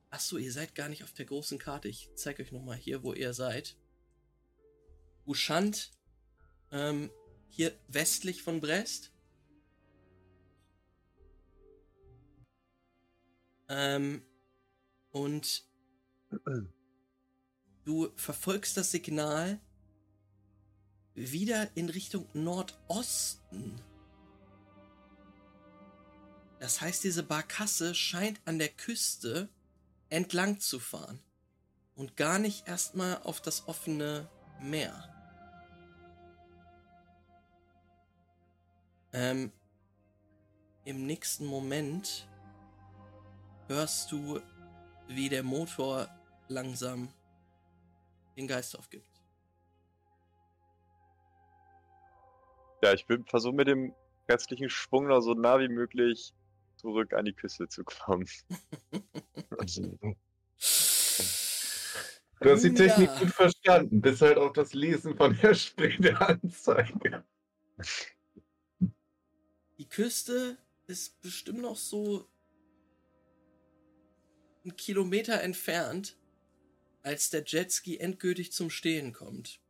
Achso, 0.09 0.39
ihr 0.39 0.53
seid 0.53 0.75
gar 0.75 0.89
nicht 0.89 1.05
auf 1.05 1.13
der 1.13 1.27
großen 1.27 1.59
Karte. 1.59 1.89
Ich 1.89 2.09
zeige 2.15 2.43
euch 2.43 2.51
nochmal 2.51 2.79
hier, 2.79 3.03
wo 3.03 3.13
ihr 3.13 3.35
seid. 3.35 3.77
Ushant 5.27 5.93
ähm, 6.73 7.11
hier 7.51 7.79
westlich 7.89 8.43
von 8.43 8.63
Brest. 8.63 9.13
Ähm, 13.69 14.23
und 15.11 15.65
du 17.85 18.09
verfolgst 18.17 18.77
das 18.77 18.91
Signal 18.91 19.61
wieder 21.15 21.69
in 21.77 21.89
Richtung 21.89 22.27
Nordosten. 22.33 23.81
Das 26.61 26.81
heißt, 26.81 27.05
diese 27.05 27.23
Barkasse 27.23 27.95
scheint 27.95 28.41
an 28.45 28.59
der 28.59 28.69
Küste 28.69 29.49
entlang 30.11 30.61
zu 30.61 30.81
fahren 30.81 31.21
und 31.95 32.17
gar 32.17 32.39
nicht 32.39 32.67
erstmal 32.67 33.23
auf 33.23 33.41
das 33.41 33.69
offene 33.69 34.29
Meer. 34.61 35.15
Ähm, 39.13 39.53
Im 40.85 41.07
nächsten 41.07 41.47
Moment 41.47 42.29
hörst 43.69 44.11
du, 44.11 44.41
wie 45.07 45.29
der 45.29 45.43
Motor 45.43 46.09
langsam 46.49 47.09
den 48.37 48.47
Geist 48.49 48.79
aufgibt. 48.79 49.07
Ja, 52.83 52.93
ich 52.93 53.09
will 53.09 53.25
versuchen 53.27 53.57
mit 53.57 53.69
dem 53.69 53.95
restlichen 54.29 54.71
Schwung 54.71 55.09
noch 55.09 55.21
so 55.21 55.35
nah 55.35 55.59
wie 55.59 55.69
möglich 55.69 56.33
zurück 56.77 57.13
an 57.13 57.25
die 57.25 57.33
Küste 57.33 57.69
zu 57.69 57.85
kommen. 57.85 58.29
Du 62.41 62.51
hast 62.51 62.63
die 62.63 62.73
Technik 62.73 63.11
Ja. 63.11 63.19
gut 63.19 63.31
verstanden, 63.31 64.01
bis 64.01 64.21
halt 64.21 64.39
auf 64.39 64.53
das 64.53 64.73
Lesen 64.73 65.17
von 65.17 65.37
der 65.39 65.55
Spreeanzeige. 65.55 67.25
Die 69.79 69.89
Küste 69.89 70.57
ist 70.87 71.21
bestimmt 71.21 71.63
noch 71.63 71.77
so 71.77 72.29
einen 74.69 74.77
Kilometer 74.77 75.41
entfernt, 75.43 76.17
als 77.03 77.31
der 77.31 77.45
Jetski 77.45 77.99
endgültig 77.99 78.53
zum 78.53 78.71
Stehen 78.71 79.13
kommt. 79.13 79.61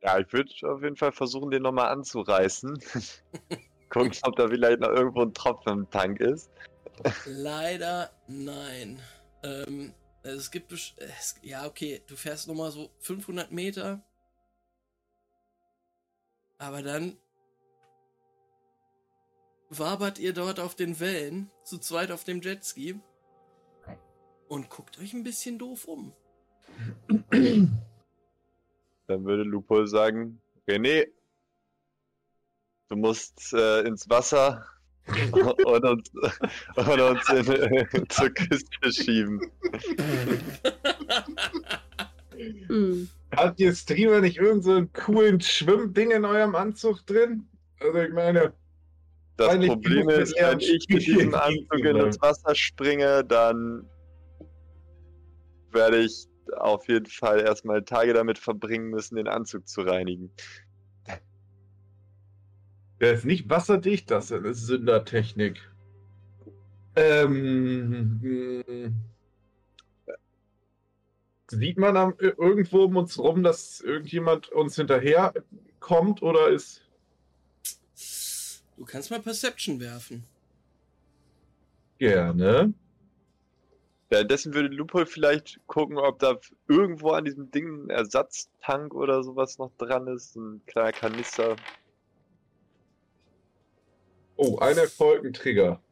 Ja, 0.00 0.18
ich 0.18 0.32
würde 0.32 0.52
auf 0.68 0.82
jeden 0.82 0.96
Fall 0.96 1.12
versuchen, 1.12 1.50
den 1.50 1.62
nochmal 1.62 1.88
anzureißen. 1.88 2.78
Gucken, 3.88 4.12
ob 4.22 4.36
da 4.36 4.48
vielleicht 4.48 4.80
noch 4.80 4.90
irgendwo 4.90 5.22
ein 5.22 5.34
Tropfen 5.34 5.72
im 5.72 5.90
Tank 5.90 6.20
ist. 6.20 6.50
Leider 7.24 8.10
nein. 8.26 9.00
Ähm, 9.42 9.94
es 10.22 10.50
gibt 10.50 10.72
es, 10.72 10.94
ja 11.42 11.66
okay, 11.66 12.02
du 12.06 12.16
fährst 12.16 12.48
noch 12.48 12.54
mal 12.54 12.70
so 12.70 12.90
500 12.98 13.50
Meter, 13.50 14.02
aber 16.58 16.82
dann 16.82 17.16
wabert 19.70 20.18
ihr 20.18 20.32
dort 20.32 20.60
auf 20.60 20.74
den 20.74 21.00
Wellen 21.00 21.50
zu 21.62 21.78
zweit 21.78 22.10
auf 22.10 22.24
dem 22.24 22.40
Jetski 22.40 23.00
und 24.48 24.70
guckt 24.70 24.98
euch 24.98 25.12
ein 25.12 25.22
bisschen 25.22 25.58
doof 25.58 25.84
um. 25.84 26.12
Dann 29.06 29.24
würde 29.24 29.42
Lupo 29.42 29.86
sagen, 29.86 30.40
René, 30.66 31.08
du 32.88 32.96
musst 32.96 33.52
äh, 33.52 33.80
ins 33.82 34.08
Wasser 34.08 34.64
und 35.32 35.84
uns, 35.84 36.10
und 36.76 37.00
uns 37.00 37.28
in, 37.30 37.52
äh, 37.52 38.08
zur 38.08 38.30
Küste 38.30 38.92
schieben. 38.92 39.40
Hm. 42.66 43.08
Habt 43.34 43.60
ihr 43.60 43.74
Streamer 43.74 44.20
nicht 44.20 44.36
irgendeinen 44.38 44.90
so 44.94 45.02
coolen 45.02 45.40
Schwimmding 45.40 46.10
in 46.10 46.24
eurem 46.24 46.54
Anzug 46.54 47.04
drin? 47.06 47.48
Also 47.80 47.98
ich 47.98 48.12
meine, 48.12 48.52
Das 49.38 49.56
Weil 49.56 49.68
Problem 49.68 50.08
ist, 50.08 50.34
wenn 50.36 50.58
ich 50.58 50.88
mit 50.88 51.06
diesem 51.06 51.32
Anzug 51.32 51.70
gegenüber. 51.70 52.06
ins 52.06 52.20
Wasser 52.20 52.56
springe, 52.56 53.24
dann 53.24 53.88
werde 55.70 56.00
ich 56.00 56.26
auf 56.56 56.88
jeden 56.88 57.06
Fall 57.06 57.40
erstmal 57.42 57.84
Tage 57.84 58.14
damit 58.14 58.36
verbringen 58.36 58.90
müssen, 58.90 59.14
den 59.14 59.28
Anzug 59.28 59.68
zu 59.68 59.82
reinigen. 59.82 60.32
der 63.00 63.12
ist 63.12 63.24
nicht 63.24 63.48
wasserdicht, 63.48 64.10
das 64.10 64.32
ist 64.32 64.66
Sündertechnik. 64.66 65.60
Ähm, 66.96 68.18
hm. 68.20 68.94
sieht 71.48 71.78
man 71.78 72.14
irgendwo 72.18 72.86
um 72.86 72.96
uns 72.96 73.16
rum, 73.20 73.44
dass 73.44 73.80
irgendjemand 73.82 74.48
uns 74.48 74.74
hinterher 74.74 75.32
kommt 75.78 76.22
oder 76.22 76.48
ist. 76.48 76.87
Du 78.78 78.84
kannst 78.84 79.10
mal 79.10 79.20
Perception 79.20 79.80
werfen. 79.80 80.24
Gerne. 81.98 82.72
Währenddessen 84.08 84.54
würde 84.54 84.68
Lupo 84.68 85.04
vielleicht 85.04 85.60
gucken, 85.66 85.98
ob 85.98 86.20
da 86.20 86.38
irgendwo 86.68 87.10
an 87.10 87.24
diesem 87.24 87.50
Ding 87.50 87.86
ein 87.86 87.90
Ersatztank 87.90 88.94
oder 88.94 89.22
sowas 89.22 89.58
noch 89.58 89.72
dran 89.76 90.06
ist, 90.06 90.36
ein 90.36 90.62
kleiner 90.66 90.92
Kanister. 90.92 91.56
Oh, 94.36 94.58
ein 94.60 94.78
Erfolg, 94.78 95.24
ein 95.24 95.32
Trigger. 95.32 95.82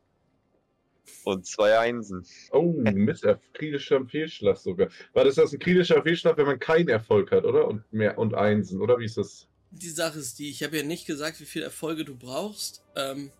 Und 1.25 1.45
zwei 1.45 1.77
Einsen. 1.79 2.25
Oh, 2.53 2.73
Mist, 2.73 3.25
er- 3.25 3.41
kritischer 3.53 4.05
Fehlschlag 4.07 4.57
sogar. 4.57 4.89
War 5.13 5.25
das 5.25 5.35
das 5.35 5.53
ein 5.53 5.59
kritischer 5.59 6.03
Fehlschlag, 6.03 6.37
wenn 6.37 6.47
man 6.47 6.59
keinen 6.61 6.89
Erfolg 6.89 7.33
hat, 7.33 7.45
oder? 7.45 7.67
Und 7.67 7.83
mehr 7.93 8.17
und 8.17 8.35
Einsen, 8.35 8.81
oder 8.81 8.99
wie 9.01 9.05
ist 9.05 9.17
das? 9.19 9.49
Die 9.71 9.91
Sache 9.91 10.19
ist 10.19 10.39
die, 10.39 10.51
ich 10.51 10.63
habe 10.63 10.79
ja 10.79 10.83
nicht 10.83 11.07
gesagt, 11.07 11.41
wie 11.41 11.45
viele 11.45 11.67
Erfolge 11.67 12.05
du 12.05 12.17
brauchst. 12.17 12.83
Ähm, 12.95 13.31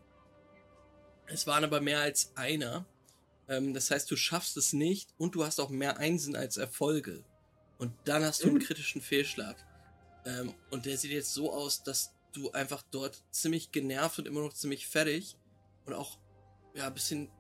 es 1.27 1.47
waren 1.47 1.65
aber 1.65 1.81
mehr 1.81 2.01
als 2.01 2.33
einer. 2.37 2.85
Ähm, 3.49 3.75
das 3.75 3.91
heißt, 3.91 4.11
du 4.11 4.17
schaffst 4.17 4.57
es 4.57 4.73
nicht 4.73 5.15
und 5.19 5.35
du 5.35 5.45
hast 5.45 5.61
auch 5.61 5.71
mehr 5.71 5.99
Einsen 5.99 6.37
als 6.37 6.57
Erfolge. 6.57 7.25
Und 7.79 7.93
dann 8.05 8.25
hast 8.25 8.43
du 8.43 8.49
einen 8.49 8.59
kritischen 8.59 9.01
Fehlschlag. 9.01 9.57
Ähm, 10.25 10.55
und 10.71 10.87
der 10.87 10.97
sieht 10.99 11.13
jetzt 11.13 11.35
so 11.35 11.53
aus, 11.53 11.83
dass 11.83 12.13
du 12.33 12.51
einfach 12.53 12.83
dort 12.91 13.23
ziemlich 13.31 13.73
genervt 13.73 14.19
und 14.19 14.27
immer 14.27 14.41
noch 14.41 14.53
ziemlich 14.53 14.87
fertig 14.87 15.37
und 15.85 15.95
auch 15.95 16.19
ja 16.75 16.87
ein 16.87 16.95
bisschen 16.95 17.31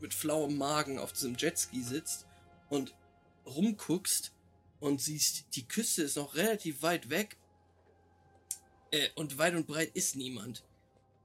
mit 0.00 0.14
flauem 0.14 0.56
Magen 0.56 0.98
auf 0.98 1.12
diesem 1.12 1.36
Jetski 1.36 1.82
sitzt 1.82 2.26
und 2.70 2.94
rumguckst 3.46 4.32
und 4.80 5.00
siehst, 5.00 5.44
die 5.56 5.66
Küste 5.66 6.02
ist 6.02 6.16
noch 6.16 6.34
relativ 6.34 6.82
weit 6.82 7.10
weg 7.10 7.36
äh, 8.94 9.08
und 9.16 9.38
weit 9.38 9.54
und 9.54 9.66
breit 9.66 9.90
ist 9.94 10.14
niemand. 10.16 10.62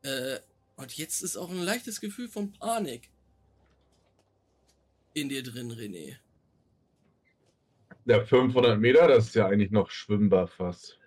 Äh, 0.02 0.40
Und 0.76 0.96
jetzt 0.98 1.22
ist 1.24 1.36
auch 1.36 1.50
ein 1.50 1.62
leichtes 1.62 2.00
Gefühl 2.00 2.30
von 2.30 2.52
Panik 2.54 3.10
in 5.14 5.28
dir 5.28 5.44
drin, 5.44 5.72
René. 5.72 6.16
Ja, 8.06 8.24
500 8.26 8.80
Meter, 8.80 9.08
das 9.08 9.28
ist 9.28 9.36
ja 9.36 9.48
eigentlich 9.48 9.72
noch 9.72 9.92
schwimmbar 9.92 10.48
fast. 10.48 10.98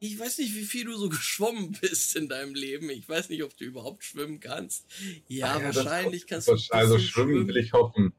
Ich 0.00 0.18
weiß 0.18 0.38
nicht, 0.38 0.54
wie 0.54 0.64
viel 0.64 0.84
du 0.86 0.96
so 0.96 1.08
geschwommen 1.18 1.76
bist 1.80 2.16
in 2.16 2.28
deinem 2.28 2.54
Leben. 2.54 2.88
Ich 2.90 3.08
weiß 3.08 3.28
nicht, 3.28 3.42
ob 3.42 3.56
du 3.56 3.64
überhaupt 3.64 4.04
schwimmen 4.04 4.40
kannst. 4.40 4.86
Ja, 5.28 5.54
Ah 5.54 5.60
ja, 5.60 5.74
wahrscheinlich 5.74 6.26
kannst 6.26 6.48
du. 6.48 6.52
Also 6.70 6.94
bisschen 6.94 7.00
schwimmen 7.08 7.46
will 7.46 7.56
ich 7.58 7.72
hoffen. 7.72 8.12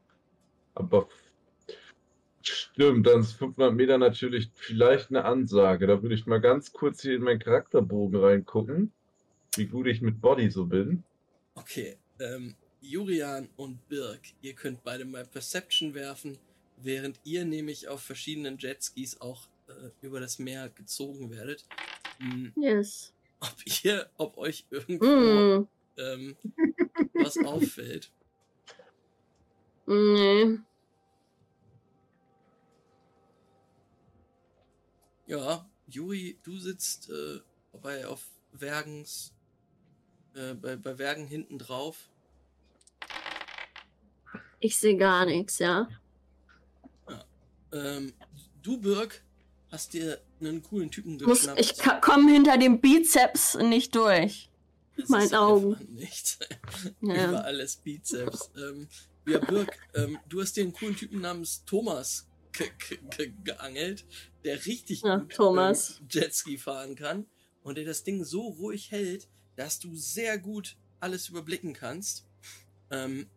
Aber 0.74 1.08
stimmt, 2.42 3.06
dann 3.06 3.20
ist 3.20 3.32
500 3.32 3.74
Meter 3.74 3.98
natürlich 3.98 4.50
vielleicht 4.54 5.10
eine 5.10 5.24
Ansage. 5.24 5.86
Da 5.86 6.02
würde 6.02 6.14
ich 6.14 6.26
mal 6.26 6.40
ganz 6.40 6.72
kurz 6.72 7.02
hier 7.02 7.16
in 7.16 7.22
meinen 7.22 7.38
Charakterbogen 7.40 8.18
reingucken, 8.20 8.92
wie 9.56 9.66
gut 9.66 9.86
ich 9.86 10.00
mit 10.00 10.20
Body 10.20 10.50
so 10.50 10.66
bin. 10.66 11.02
Okay, 11.54 11.96
ähm, 12.20 12.54
Jurian 12.80 13.48
und 13.56 13.86
Birk, 13.88 14.20
ihr 14.40 14.54
könnt 14.54 14.82
beide 14.84 15.04
mal 15.04 15.24
Perception 15.26 15.94
werfen, 15.94 16.38
während 16.82 17.20
ihr 17.24 17.44
nämlich 17.44 17.88
auf 17.88 18.00
verschiedenen 18.02 18.56
Jetskis 18.58 19.20
auch 19.20 19.46
äh, 19.68 19.90
über 20.00 20.20
das 20.20 20.38
Meer 20.38 20.70
gezogen 20.70 21.30
werdet. 21.30 21.64
Hm, 22.18 22.52
Yes. 22.56 23.12
ob 23.40 23.54
ihr, 23.84 24.08
ob 24.16 24.38
euch 24.38 24.64
irgendwo 24.70 25.06
Mm. 25.06 25.68
ähm, 25.98 26.36
was 27.14 27.36
auffällt. 27.38 28.10
Nee. 29.86 30.58
Ja, 35.30 35.64
Juri, 35.86 36.40
du 36.42 36.58
sitzt 36.58 37.08
äh, 37.08 37.38
bei 37.80 38.04
auf 38.04 38.24
Wergens, 38.50 39.32
äh, 40.34 40.54
bei, 40.54 40.74
bei 40.74 40.98
Wergen 40.98 41.24
hinten 41.28 41.56
drauf. 41.56 42.08
Ich 44.58 44.76
sehe 44.76 44.96
gar 44.96 45.26
nichts, 45.26 45.60
ja. 45.60 45.88
Ähm, 47.70 48.12
du, 48.60 48.80
Birk, 48.80 49.22
hast 49.70 49.92
dir 49.92 50.20
einen 50.40 50.64
coolen 50.64 50.90
Typen 50.90 51.12
Muss, 51.18 51.42
geschnappt. 51.42 51.60
ich 51.60 51.78
komme 52.00 52.32
hinter 52.32 52.58
dem 52.58 52.80
Bizeps 52.80 53.54
nicht 53.54 53.94
durch. 53.94 54.50
Das 54.96 55.10
mein 55.10 55.32
Augen. 55.32 55.76
Nicht. 55.94 56.38
Ja. 57.02 57.28
Über 57.28 57.44
alles 57.44 57.76
Bizeps. 57.76 58.50
ähm, 58.56 58.88
ja, 59.26 59.38
Birk, 59.38 59.78
ähm, 59.94 60.18
du 60.28 60.40
hast 60.42 60.56
dir 60.56 60.64
einen 60.64 60.72
coolen 60.72 60.96
Typen 60.96 61.20
namens 61.20 61.64
Thomas 61.64 62.26
geangelt, 63.44 64.04
der 64.44 64.64
richtig 64.66 65.02
Ja, 65.02 65.16
gut 65.16 65.32
Thomas. 65.32 65.98
ähm, 66.00 66.08
Jetski 66.10 66.58
fahren 66.58 66.94
kann 66.96 67.26
und 67.62 67.76
der 67.76 67.84
das 67.84 68.04
Ding 68.04 68.24
so 68.24 68.48
ruhig 68.48 68.90
hält, 68.90 69.28
dass 69.56 69.78
du 69.78 69.94
sehr 69.96 70.38
gut 70.38 70.76
alles 71.00 71.28
überblicken 71.28 71.72
kannst. 71.72 72.26
Ähm, 72.90 73.28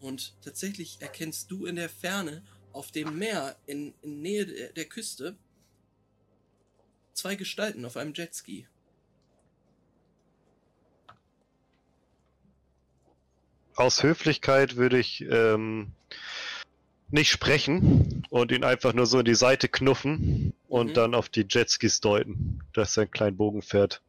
und 0.00 0.36
tatsächlich 0.42 0.98
erkennst 1.00 1.50
du 1.50 1.66
in 1.66 1.76
der 1.76 1.88
Ferne 1.88 2.44
auf 2.72 2.92
dem 2.92 3.18
Meer 3.18 3.56
in, 3.66 3.94
in 4.02 4.22
Nähe 4.22 4.46
der, 4.46 4.72
der 4.72 4.84
Küste 4.84 5.36
zwei 7.14 7.34
Gestalten 7.34 7.84
auf 7.84 7.96
einem 7.96 8.14
Jetski. 8.14 8.68
Aus 13.74 14.02
Höflichkeit 14.02 14.76
würde 14.76 14.98
ich 14.98 15.20
ähm, 15.22 15.92
nicht 17.10 17.30
sprechen 17.30 18.22
und 18.30 18.52
ihn 18.52 18.64
einfach 18.64 18.92
nur 18.92 19.06
so 19.06 19.20
in 19.20 19.24
die 19.24 19.34
Seite 19.34 19.68
knuffen 19.68 20.52
und 20.68 20.88
Mhm. 20.88 20.94
dann 20.94 21.14
auf 21.14 21.28
die 21.28 21.46
Jetskis 21.48 22.00
deuten, 22.00 22.60
dass 22.74 22.96
er 22.96 23.02
einen 23.02 23.10
kleinen 23.10 23.36
Bogen 23.36 23.62
fährt. 23.62 24.02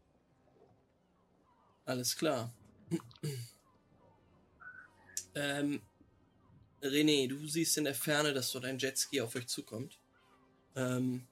Alles 1.85 2.15
klar. 2.15 2.53
ähm, 5.35 5.81
René, 6.81 7.27
du 7.27 7.47
siehst 7.47 7.77
in 7.77 7.85
der 7.85 7.95
Ferne, 7.95 8.33
dass 8.33 8.51
dort 8.51 8.65
ein 8.65 8.77
Jetski 8.77 9.21
auf 9.21 9.35
euch 9.35 9.47
zukommt. 9.47 9.97
Ähm, 10.75 11.27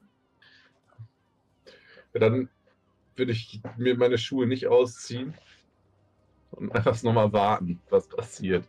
Ja, 2.14 2.20
dann 2.20 2.48
würde 3.16 3.32
ich 3.32 3.60
mir 3.76 3.96
meine 3.96 4.18
Schuhe 4.18 4.46
nicht 4.46 4.66
ausziehen 4.66 5.34
und 6.52 6.72
einfach 6.74 7.00
nochmal 7.02 7.32
warten, 7.32 7.80
was 7.90 8.08
passiert. 8.08 8.64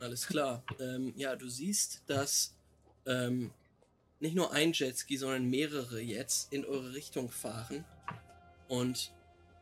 Alles 0.00 0.26
klar. 0.26 0.62
Ähm, 0.78 1.12
ja, 1.16 1.36
du 1.36 1.48
siehst, 1.48 2.02
dass 2.06 2.54
ähm, 3.06 3.52
nicht 4.18 4.34
nur 4.34 4.52
ein 4.52 4.72
Jetski, 4.72 5.16
sondern 5.16 5.48
mehrere 5.48 6.00
jetzt 6.00 6.52
in 6.52 6.64
eure 6.64 6.94
Richtung 6.94 7.30
fahren 7.30 7.84
und 8.68 9.12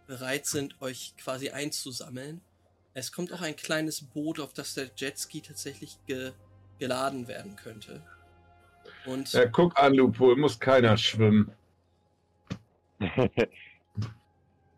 bereit 0.07 0.47
sind, 0.47 0.81
euch 0.81 1.15
quasi 1.17 1.51
einzusammeln. 1.51 2.41
Es 2.95 3.13
kommt 3.13 3.33
auch 3.33 3.43
ein 3.43 3.57
kleines 3.57 4.03
Boot, 4.03 4.41
auf 4.41 4.53
das 4.53 4.75
der 4.75 4.91
Jetski 4.97 5.41
tatsächlich 5.41 5.99
ge 6.07 6.33
geladen 6.79 7.27
werden 7.27 7.57
könnte. 7.57 8.01
Und 9.05 9.33
Ja, 9.33 9.47
guck 9.47 9.77
an, 9.79 9.95
Lupo, 9.95 10.37
muss 10.37 10.61
keiner 10.61 10.97
schwimmen. 10.97 11.51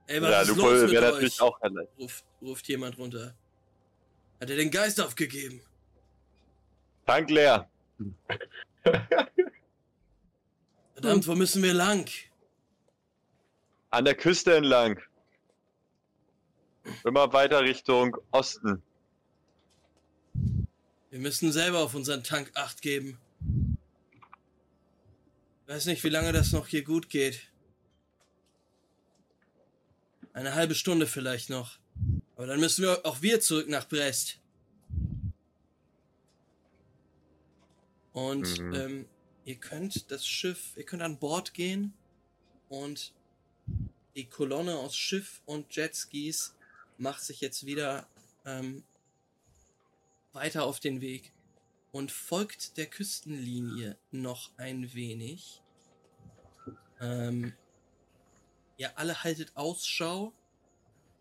Ey, 0.07 0.21
was 0.23 0.31
ja, 0.31 0.41
ist 0.43 0.49
Lupo 0.49 0.63
los 0.71 0.83
mit 0.83 0.91
wäre 0.93 1.07
euch? 1.07 1.13
natürlich 1.13 1.41
auch 1.41 1.61
allein. 1.61 1.87
Ruft, 1.99 2.25
ruft 2.43 2.69
jemand 2.69 2.99
runter. 2.99 3.35
Hat 4.41 4.49
er 4.49 4.57
den 4.57 4.71
Geist 4.71 5.01
aufgegeben? 5.01 5.61
Tank 7.07 7.29
leer. 7.31 7.69
Verdammt, 10.95 11.27
wo 11.27 11.35
müssen 11.35 11.63
wir 11.63 11.75
lang? 11.75 12.09
An 13.91 14.05
der 14.05 14.15
Küste 14.15 14.57
entlang. 14.57 15.01
Immer 17.05 17.33
weiter 17.33 17.63
Richtung 17.63 18.17
Osten. 18.31 18.83
Wir 21.11 21.19
müssen 21.19 21.53
selber 21.53 21.81
auf 21.81 21.95
unseren 21.95 22.23
Tank 22.23 22.53
Acht 22.55 22.83
geben. 22.83 23.19
Weiß 25.67 25.87
nicht, 25.87 26.03
wie 26.05 26.09
lange 26.09 26.33
das 26.33 26.53
noch 26.53 26.69
hier 26.69 26.85
gut 26.85 27.11
geht. 27.11 27.51
Eine 30.33 30.55
halbe 30.55 30.75
Stunde 30.75 31.07
vielleicht 31.07 31.51
noch. 31.51 31.80
Aber 32.41 32.47
dann 32.47 32.61
müssen 32.61 32.85
wir 32.85 33.05
auch 33.05 33.21
wir 33.21 33.39
zurück 33.43 33.69
nach 33.69 33.87
Brest. 33.87 34.39
Und 38.15 38.59
Mhm. 38.59 38.75
ähm, 38.75 39.09
ihr 39.45 39.57
könnt 39.57 40.11
das 40.11 40.27
Schiff, 40.27 40.73
ihr 40.75 40.85
könnt 40.85 41.03
an 41.03 41.19
Bord 41.19 41.53
gehen 41.53 41.93
und 42.71 43.13
die 44.17 44.25
Kolonne 44.25 44.75
aus 44.79 44.97
Schiff 44.97 45.43
und 45.45 45.77
Jetskis 45.77 46.55
macht 46.97 47.23
sich 47.23 47.43
jetzt 47.43 47.67
wieder 47.67 48.09
ähm, 48.47 48.85
weiter 50.33 50.65
auf 50.65 50.81
den 50.81 51.03
Weg 51.03 51.35
und 51.93 52.11
folgt 52.11 52.79
der 52.79 52.87
Küstenlinie 52.87 53.99
noch 54.13 54.51
ein 54.57 54.95
wenig. 54.95 55.61
Ähm, 57.03 57.53
ihr 58.79 58.99
alle 58.99 59.25
haltet 59.25 59.55
Ausschau 59.59 60.33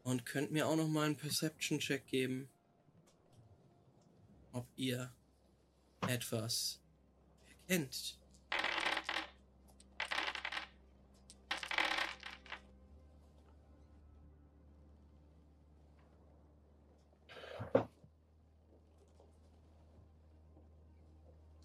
und 0.09 0.25
könnt 0.25 0.51
mir 0.51 0.67
auch 0.67 0.75
noch 0.75 0.87
mal 0.87 1.05
einen 1.05 1.15
Perception-Check 1.15 2.07
geben, 2.07 2.49
ob 4.51 4.65
ihr 4.75 5.13
etwas 6.07 6.81
erkennt. 7.47 8.17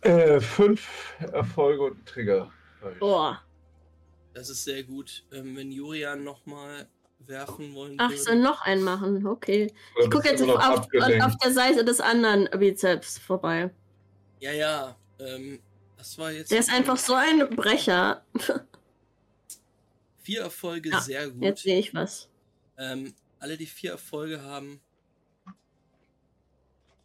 Äh, 0.02 0.38
fünf 0.38 1.14
Erfolge 1.32 1.82
und 1.82 2.04
Trigger. 2.04 2.52
Boah. 3.00 3.42
Das 4.34 4.50
ist 4.50 4.64
sehr 4.64 4.82
gut. 4.82 5.24
Ähm, 5.32 5.56
wenn 5.56 5.72
Jurian 5.72 6.24
noch 6.24 6.44
mal 6.44 6.90
werfen 7.26 7.74
wollen 7.74 7.96
Ach, 7.98 8.10
würde. 8.10 8.22
soll 8.22 8.36
noch 8.36 8.60
einen 8.62 8.82
machen. 8.82 9.26
Okay. 9.26 9.72
Oder 9.96 10.04
Ich 10.04 10.10
gucke 10.10 10.28
jetzt 10.28 10.42
auf, 10.42 10.58
abgelenkt? 10.58 11.24
auf 11.24 11.36
der 11.38 11.52
Seite 11.52 11.84
des 11.84 12.00
anderen 12.00 12.48
Bizeps 12.58 13.18
vorbei. 13.18 13.70
Ja, 14.40 14.52
ja. 14.52 14.96
Ähm, 15.18 15.60
das 15.96 16.18
war 16.18 16.30
jetzt 16.32 16.50
Der 16.50 16.58
ist 16.60 16.70
einfach 16.70 16.96
so 16.96 17.14
ein 17.14 17.48
Brecher. 17.50 18.24
vier 20.22 20.42
Erfolge, 20.42 20.90
Ja, 20.90 21.00
sehr 21.00 21.30
gut. 21.30 21.42
Jetzt 21.42 21.62
sehe 21.62 21.78
ich 21.78 21.94
was. 21.94 22.28
Ähm, 22.78 23.14
alle, 23.38 23.56
die 23.56 23.66
vier 23.66 23.92
Erfolge 23.92 24.42
haben, 24.42 24.80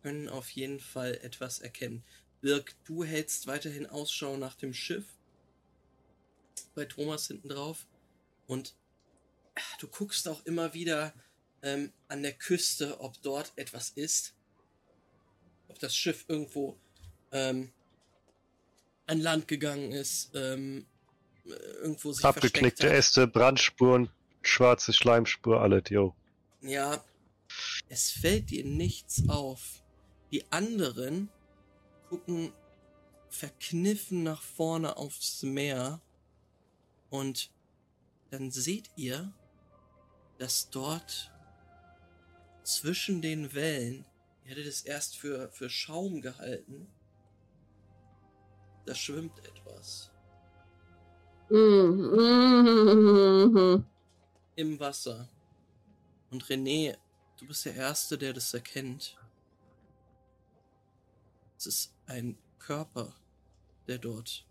können 0.01 0.29
auf 0.29 0.49
jeden 0.51 0.79
Fall 0.79 1.15
etwas 1.21 1.59
erkennen. 1.59 2.03
Birk, 2.41 2.75
du 2.85 3.03
hältst 3.03 3.47
weiterhin 3.47 3.85
Ausschau 3.85 4.37
nach 4.37 4.55
dem 4.55 4.73
Schiff. 4.73 5.05
Bei 6.75 6.85
Thomas 6.85 7.27
hinten 7.27 7.49
drauf. 7.49 7.85
Und 8.47 8.73
du 9.79 9.87
guckst 9.87 10.27
auch 10.27 10.45
immer 10.45 10.73
wieder 10.73 11.13
ähm, 11.61 11.91
an 12.07 12.23
der 12.23 12.33
Küste, 12.33 12.99
ob 12.99 13.21
dort 13.21 13.51
etwas 13.55 13.89
ist. 13.91 14.33
Ob 15.67 15.79
das 15.79 15.95
Schiff 15.95 16.25
irgendwo 16.27 16.77
ähm, 17.31 17.71
an 19.05 19.19
Land 19.19 19.47
gegangen 19.47 19.91
ist. 19.91 20.31
Ähm, 20.35 20.85
äh, 21.45 21.49
irgendwo 21.49 22.11
sich 22.11 22.25
Abgeknickte. 22.25 22.89
Äste, 22.89 23.27
Brandspuren. 23.27 24.09
schwarze 24.41 24.93
Schleimspur, 24.93 25.61
alle, 25.61 25.83
yo. 25.89 26.15
Ja, 26.61 27.03
es 27.89 28.11
fällt 28.11 28.49
dir 28.51 28.65
nichts 28.65 29.27
auf. 29.27 29.83
Die 30.31 30.51
anderen 30.51 31.29
gucken 32.09 32.53
verkniffen 33.29 34.23
nach 34.23 34.41
vorne 34.41 34.97
aufs 34.97 35.43
Meer 35.43 36.01
und 37.09 37.51
dann 38.31 38.51
seht 38.51 38.89
ihr, 38.95 39.33
dass 40.39 40.69
dort 40.71 41.31
zwischen 42.63 43.21
den 43.21 43.53
Wellen, 43.53 44.05
ihr 44.43 44.51
hättet 44.51 44.65
es 44.67 44.81
erst 44.81 45.17
für, 45.17 45.49
für 45.51 45.69
Schaum 45.69 46.21
gehalten, 46.21 46.87
da 48.85 48.95
schwimmt 48.95 49.37
etwas 49.45 50.11
Mhm. 51.51 52.19
im 54.55 54.79
Wasser. 54.79 55.27
Und 56.29 56.43
René, 56.45 56.95
du 57.39 57.47
bist 57.47 57.65
der 57.65 57.75
Erste, 57.75 58.17
der 58.19 58.33
das 58.33 58.53
erkennt. 58.53 59.17
Es 61.57 61.65
ist 61.65 61.93
ein 62.05 62.37
Körper, 62.59 63.15
der 63.87 63.97
dort 63.97 64.45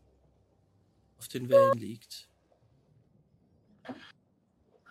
auf 1.19 1.29
den 1.29 1.49
Wellen 1.49 1.79
liegt. 1.79 2.28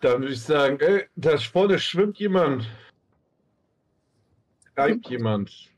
Dann 0.02 0.22
würde 0.22 0.34
ich 0.34 0.41
sagen, 0.41 0.80
ey, 0.80 1.07
da 1.15 1.38
vorne 1.38 1.80
schwimmt 1.80 2.19
jemand. 2.19 2.68
Reibt 4.76 5.07
jemand. 5.10 5.72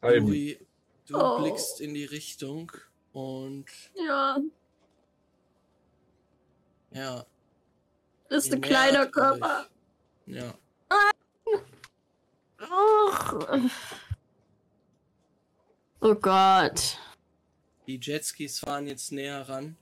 Reiben. 0.00 0.26
Uri, 0.26 0.58
du 1.06 1.16
Oh. 1.18 1.40
blickst 1.42 1.80
in 1.80 1.94
die 1.94 2.04
Richtung 2.06 2.72
und 3.12 3.66
Ja, 3.94 4.38
ja. 6.92 7.26
ist 8.30 8.46
ihr 8.48 8.54
ein 8.54 8.60
kleiner 8.62 9.06
Körper. 9.06 9.66
euch. 10.26 10.34
Ja. 10.34 10.54
Oh 16.00 16.14
Gott. 16.14 16.98
Die 17.86 17.98
Jetskis 18.00 18.58
fahren 18.60 18.86
jetzt 18.86 19.12
näher 19.12 19.48
ran 19.48 19.76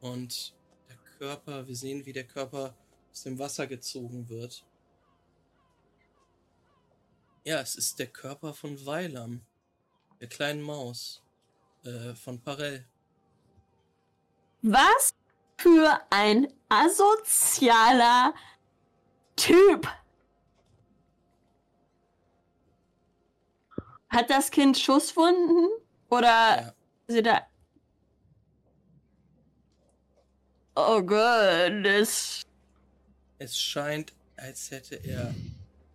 und 0.00 0.54
der 0.88 0.96
Körper, 1.18 1.66
wir 1.66 1.76
sehen, 1.76 2.06
wie 2.06 2.12
der 2.12 2.24
Körper 2.24 2.74
aus 3.20 3.24
dem 3.24 3.38
Wasser 3.38 3.66
gezogen 3.66 4.30
wird. 4.30 4.64
Ja, 7.44 7.60
es 7.60 7.74
ist 7.74 7.98
der 7.98 8.06
Körper 8.06 8.54
von 8.54 8.86
Weilam, 8.86 9.42
der 10.22 10.28
kleinen 10.28 10.62
Maus, 10.62 11.22
äh, 11.84 12.14
von 12.14 12.40
Parell. 12.40 12.86
Was 14.62 15.14
für 15.58 16.00
ein 16.08 16.50
asozialer 16.70 18.32
Typ. 19.36 19.86
Hat 24.08 24.30
das 24.30 24.50
Kind 24.50 24.78
Schusswunden? 24.78 25.68
Oder 26.08 26.26
Ja, 26.26 26.74
sie 27.06 27.22
da. 27.22 27.46
Oh 30.74 31.02
Gott, 31.02 31.84
das. 31.84 32.46
Es 33.40 33.58
scheint, 33.58 34.12
als 34.36 34.70
hätte 34.70 34.96
er 34.96 35.34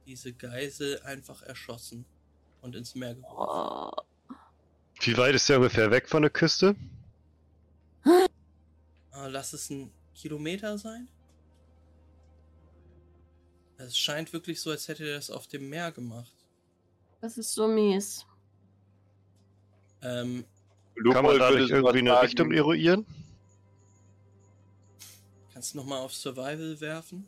diese 0.06 0.34
Geisel 0.34 1.00
einfach 1.02 1.44
erschossen 1.44 2.06
und 2.62 2.76
ins 2.76 2.96
Meer 2.96 3.16
geworfen. 3.16 3.38
Oh. 3.38 4.36
Wie 5.02 5.16
weit 5.18 5.36
ist 5.36 5.48
der 5.48 5.58
ungefähr 5.58 5.92
weg 5.92 6.10
von 6.10 6.24
der 6.24 6.32
Küste? 6.32 6.76
Ah, 9.12 9.28
lass 9.28 9.54
es 9.54 9.70
ein 9.70 9.92
Kilometer 10.16 10.78
sein? 10.78 11.08
Es 13.78 13.98
scheint 13.98 14.34
wirklich 14.34 14.60
so, 14.60 14.72
als 14.72 14.88
hätte 14.88 15.08
er 15.08 15.16
das 15.18 15.30
auf 15.30 15.48
dem 15.48 15.70
Meer 15.70 15.92
gemacht. 15.92 16.34
Das 17.22 17.38
ist 17.38 17.54
so 17.54 17.68
mies. 17.68 18.26
Ähm, 20.02 20.46
Kann 20.96 21.14
man 21.14 21.36
Lupold 21.36 21.42
dadurch 21.42 21.70
irgendwie 21.70 22.00
eine 22.00 22.22
Richtung 22.22 22.52
eruieren? 22.52 23.06
kannst 25.66 25.74
du 25.74 25.78
nochmal 25.78 26.00
auf 26.02 26.14
Survival 26.14 26.80
werfen? 26.80 27.28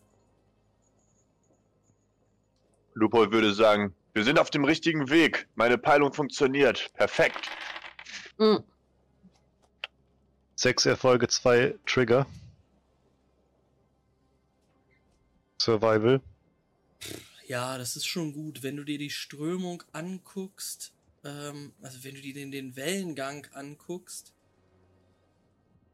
Lupold 2.98 3.32
würde 3.32 3.54
sagen, 3.54 3.94
wir 4.14 4.24
sind 4.24 4.40
auf 4.40 4.50
dem 4.50 4.66
richtigen 4.66 5.10
Weg. 5.10 5.48
Meine 5.56 5.78
Peilung 5.78 6.14
funktioniert. 6.14 6.92
Perfekt. 6.94 7.50
Hm. 8.38 8.64
Sechs 10.56 10.86
Erfolge, 10.88 11.28
zwei 11.28 11.76
Trigger. 11.86 12.26
Survival. 15.62 16.22
Ja, 17.46 17.78
das 17.78 17.96
ist 17.96 18.08
schon 18.08 18.34
gut. 18.34 18.64
Wenn 18.64 18.78
du 18.78 18.84
dir 18.84 18.98
die 18.98 19.12
Strömung 19.12 19.84
anguckst, 19.94 20.92
ähm, 21.24 21.74
also 21.84 22.04
wenn 22.04 22.16
du 22.16 22.22
dir 22.22 22.34
den, 22.34 22.52
den 22.52 22.76
Wellengang 22.76 23.46
anguckst, 23.54 24.34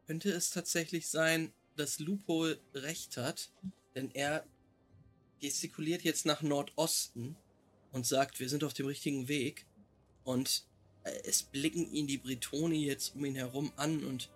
könnte 0.06 0.30
es 0.30 0.50
tatsächlich 0.50 1.08
sein, 1.08 1.52
dass 1.76 1.98
Loophole 1.98 2.58
recht 2.74 3.18
hat, 3.18 3.50
denn 3.94 4.10
er 4.14 4.44
gestikuliert 5.40 6.02
jetzt 6.02 6.26
nach 6.26 6.42
Nordosten 6.42 7.36
und 7.92 8.06
sagt, 8.06 8.40
wir 8.40 8.48
sind 8.48 8.64
auf 8.64 8.74
dem 8.74 8.86
richtigen 8.86 9.28
Weg 9.28 9.66
und 10.24 10.64
äh, 11.04 11.12
es 11.24 11.42
blicken 11.42 11.90
ihn 11.92 12.06
die 12.06 12.18
Bretoni 12.18 12.84
jetzt 12.84 13.14
um 13.14 13.24
ihn 13.24 13.34
herum 13.34 13.72
an 13.76 14.04
und 14.04 14.30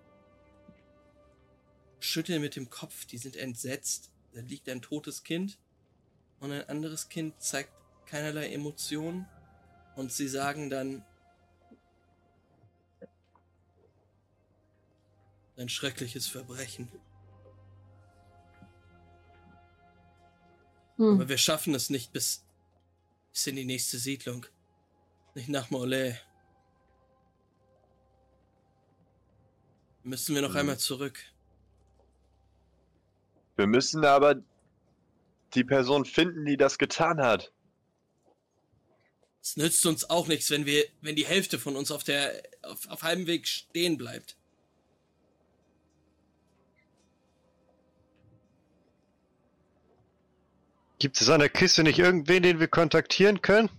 schütteln 2.01 2.41
mit 2.41 2.57
dem 2.57 2.71
Kopf, 2.71 3.05
die 3.07 3.19
sind 3.19 3.37
entsetzt. 3.37 4.11
Da 4.33 4.41
liegt 4.41 4.69
ein 4.69 4.83
totes 4.83 5.25
Kind 5.25 5.59
und 6.41 6.53
ein 6.53 6.69
anderes 6.69 7.09
Kind 7.09 7.41
zeigt 7.43 7.73
keinerlei 8.07 8.53
Emotionen 8.53 9.27
und 9.97 10.13
sie 10.13 10.29
sagen 10.29 10.71
dann 10.71 11.05
ein 15.57 15.69
schreckliches 15.69 16.27
Verbrechen. 16.29 16.89
Hm. 20.99 21.15
Aber 21.15 21.29
wir 21.29 21.39
schaffen 21.39 21.75
es 21.75 21.91
nicht 21.91 22.13
bis, 22.13 22.45
bis 23.33 23.47
in 23.47 23.57
die 23.57 23.65
nächste 23.65 23.99
Siedlung. 23.99 24.47
Nicht 25.35 25.49
nach 25.49 25.71
Morlaix. 25.71 26.19
Müssen 30.03 30.35
wir 30.35 30.43
noch 30.43 30.51
Hm. 30.51 30.59
einmal 30.59 30.79
zurück. 30.79 31.19
Wir 33.57 33.67
müssen 33.67 34.05
aber 34.05 34.37
die 35.55 35.65
Person 35.65 36.05
finden, 36.05 36.45
die 36.45 36.57
das 36.57 36.79
getan 36.79 37.21
hat. 37.21 37.53
Es 39.43 39.57
nützt 39.57 39.85
uns 39.87 40.09
auch 40.09 40.27
nichts, 40.27 40.51
wenn 40.51 40.67
wir, 40.67 40.85
wenn 41.01 41.17
die 41.17 41.27
Hälfte 41.27 41.59
von 41.59 41.75
uns 41.75 41.91
auf 41.91 42.05
der, 42.05 42.43
auf, 42.63 42.89
auf 42.89 43.03
halbem 43.03 43.27
Weg 43.27 43.49
stehen 43.49 43.97
bleibt. 43.97 44.37
Gibt 50.99 51.21
es 51.21 51.29
an 51.29 51.41
der 51.41 51.49
Kiste 51.49 51.85
nicht 51.85 51.99
irgendwen, 51.99 52.43
den 52.43 52.59
wir 52.59 52.69
kontaktieren 52.69 53.41
können? 53.41 53.71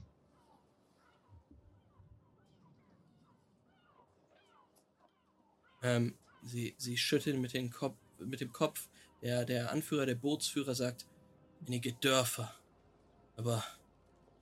Ähm, 5.82 6.16
sie, 6.44 6.76
sie 6.78 6.98
schütteln 6.98 7.42
mit, 7.42 7.54
den 7.54 7.72
Kopf, 7.72 7.98
mit 8.20 8.42
dem 8.42 8.52
Kopf. 8.52 8.88
Der, 9.22 9.44
der 9.46 9.72
Anführer, 9.72 10.06
der 10.06 10.16
Bootsführer 10.16 10.76
sagt, 10.76 11.06
einige 11.68 11.94
Dörfer. 11.94 12.54
Aber 13.36 13.64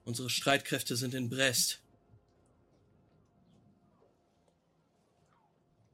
unsere 0.05 0.29
Streitkräfte 0.29 0.95
sind 0.95 1.13
in 1.15 1.29
Brest. 1.29 1.81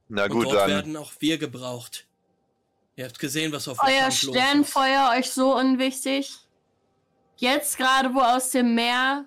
Na 0.08 0.24
Und 0.24 0.30
gut, 0.30 0.44
dort 0.46 0.56
dann. 0.56 0.70
werden 0.70 0.96
auch 0.96 1.12
wir 1.20 1.38
gebraucht. 1.38 2.06
Ihr 2.96 3.06
habt 3.06 3.18
gesehen, 3.18 3.52
was 3.52 3.68
auf 3.68 3.78
dem 3.78 3.86
Euer 3.88 4.00
Kampf 4.02 4.22
los 4.22 4.36
ist. 4.36 4.42
Sternfeuer 4.42 5.14
euch 5.16 5.30
so 5.30 5.56
unwichtig? 5.56 6.43
Jetzt 7.36 7.76
gerade, 7.76 8.14
wo 8.14 8.20
aus 8.20 8.50
dem 8.50 8.74
Meer 8.74 9.24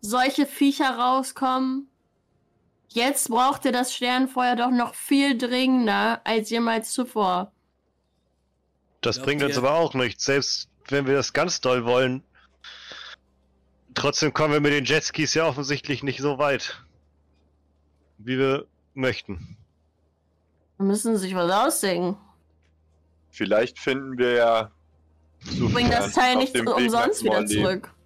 solche 0.00 0.46
Viecher 0.46 0.96
rauskommen? 0.96 1.88
Jetzt 2.88 3.28
braucht 3.28 3.64
ihr 3.64 3.72
das 3.72 3.94
Sternfeuer 3.94 4.56
doch 4.56 4.70
noch 4.70 4.94
viel 4.94 5.36
dringender 5.36 6.20
als 6.24 6.50
jemals 6.50 6.92
zuvor. 6.92 7.52
Das 9.02 9.16
Glaubt 9.16 9.26
bringt 9.26 9.42
uns 9.44 9.52
ihr- 9.52 9.58
aber 9.58 9.74
auch 9.74 9.94
nichts, 9.94 10.24
selbst 10.24 10.68
wenn 10.88 11.06
wir 11.06 11.14
das 11.14 11.32
ganz 11.32 11.60
doll 11.60 11.84
wollen. 11.84 12.22
Trotzdem 13.94 14.32
kommen 14.32 14.54
wir 14.54 14.60
mit 14.60 14.72
den 14.72 14.84
Jetskis 14.84 15.34
ja 15.34 15.46
offensichtlich 15.46 16.02
nicht 16.02 16.20
so 16.20 16.38
weit, 16.38 16.82
wie 18.18 18.38
wir 18.38 18.66
möchten. 18.94 19.56
Da 20.78 20.84
müssen 20.84 21.16
sich 21.16 21.34
was 21.34 21.50
ausdenken. 21.50 22.16
Vielleicht 23.30 23.78
finden 23.78 24.16
wir 24.18 24.32
ja. 24.32 24.70
Bring 25.72 25.90
das 25.90 26.12
Teil 26.14 26.36
nicht 26.36 26.58
umsonst 26.58 27.24
wieder 27.24 27.46
zurück. 27.46 27.92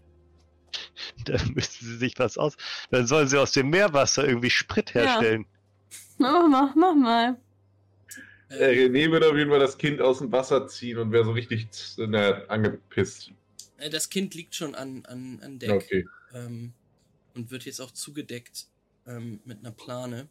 Da 1.26 1.34
müssen 1.54 1.86
sie 1.86 1.96
sich 1.96 2.18
was 2.18 2.38
aus. 2.38 2.56
Dann 2.90 3.06
sollen 3.06 3.28
sie 3.28 3.38
aus 3.38 3.52
dem 3.52 3.68
Meerwasser 3.70 4.26
irgendwie 4.26 4.50
Sprit 4.50 4.92
Ja. 4.94 5.02
herstellen. 5.02 5.46
Na, 6.18 6.32
mach 6.48 6.48
mal, 6.48 6.72
mach 6.74 6.94
mal. 6.94 7.40
Äh, 8.48 8.86
René 8.86 9.10
würde 9.10 9.28
auf 9.28 9.36
jeden 9.36 9.50
Fall 9.50 9.58
das 9.60 9.76
Kind 9.76 10.00
aus 10.00 10.18
dem 10.18 10.30
Wasser 10.32 10.66
ziehen 10.68 10.98
und 10.98 11.12
wäre 11.12 11.24
so 11.24 11.32
richtig 11.32 11.66
na, 11.98 12.44
angepisst. 12.46 13.32
Äh, 13.78 13.90
das 13.90 14.08
Kind 14.08 14.34
liegt 14.34 14.54
schon 14.54 14.74
an, 14.74 15.04
an, 15.06 15.40
an 15.42 15.58
Deck 15.58 15.70
Okay. 15.70 16.06
ähm, 16.34 16.72
und 17.34 17.50
wird 17.50 17.64
jetzt 17.64 17.80
auch 17.80 17.90
zugedeckt 17.90 18.66
ähm, 19.06 19.40
mit 19.44 19.58
einer 19.60 19.72
Plane. 19.72 20.28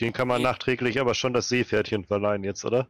Den 0.00 0.12
kann 0.12 0.28
man 0.28 0.42
nachträglich 0.42 1.00
aber 1.00 1.14
schon 1.14 1.32
das 1.32 1.48
Seepferdchen 1.48 2.04
verleihen 2.04 2.44
jetzt, 2.44 2.64
oder? 2.64 2.88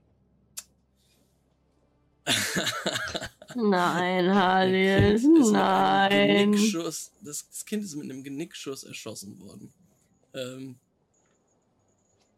Nein, 3.54 4.28
einem 4.30 5.22
nein. 5.52 6.52
Genickschuss, 6.52 7.12
das, 7.22 7.48
das 7.48 7.64
Kind 7.64 7.84
ist 7.84 7.94
mit 7.94 8.04
einem 8.10 8.22
Genickschuss 8.22 8.84
erschossen 8.84 9.38
worden. 9.40 9.72
Ähm, 10.34 10.76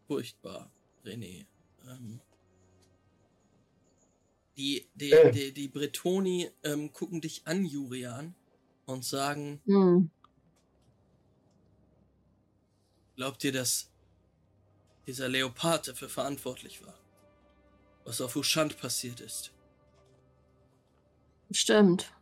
furchtbar, 0.06 0.70
René. 1.04 1.46
Ähm, 1.88 2.20
die, 4.56 4.86
die, 4.94 5.10
Äh. 5.12 5.30
die, 5.32 5.52
die 5.52 5.68
Bretoni 5.68 6.50
ähm, 6.62 6.92
gucken 6.92 7.20
dich 7.20 7.42
an, 7.46 7.64
Jurian, 7.64 8.34
und 8.86 9.04
sagen, 9.04 9.60
Hm. 9.66 10.10
glaubt 13.16 13.42
ihr, 13.44 13.52
dass 13.52 13.90
dieser 15.06 15.28
Leopard 15.28 15.88
dafür 15.88 16.08
verantwortlich 16.08 16.84
war? 16.84 16.94
Was 18.04 18.20
auf 18.20 18.36
Ushant 18.36 18.78
passiert 18.78 19.20
ist? 19.20 19.52
Stimmt. 21.50 22.12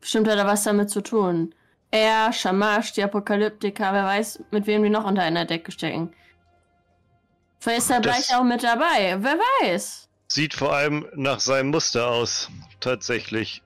Bestimmt 0.00 0.28
hat 0.28 0.38
er 0.38 0.46
was 0.46 0.64
damit 0.64 0.90
zu 0.90 1.02
tun. 1.02 1.54
Er, 1.90 2.32
Shamash, 2.32 2.92
die 2.92 3.02
Apokalyptiker, 3.02 3.92
wer 3.92 4.04
weiß, 4.04 4.44
mit 4.50 4.66
wem 4.66 4.82
die 4.82 4.88
noch 4.88 5.04
unter 5.04 5.22
einer 5.22 5.44
Decke 5.44 5.70
stecken. 5.70 6.14
Vielleicht 7.60 7.82
ist 7.82 7.90
er 7.90 8.00
gleich 8.00 8.34
auch 8.34 8.42
mit 8.42 8.64
dabei. 8.64 9.16
Wer 9.20 9.38
weiß. 9.60 10.08
Sieht 10.26 10.54
vor 10.54 10.72
allem 10.72 11.06
nach 11.14 11.38
seinem 11.38 11.70
Muster 11.70 12.08
aus, 12.08 12.50
tatsächlich. 12.80 13.62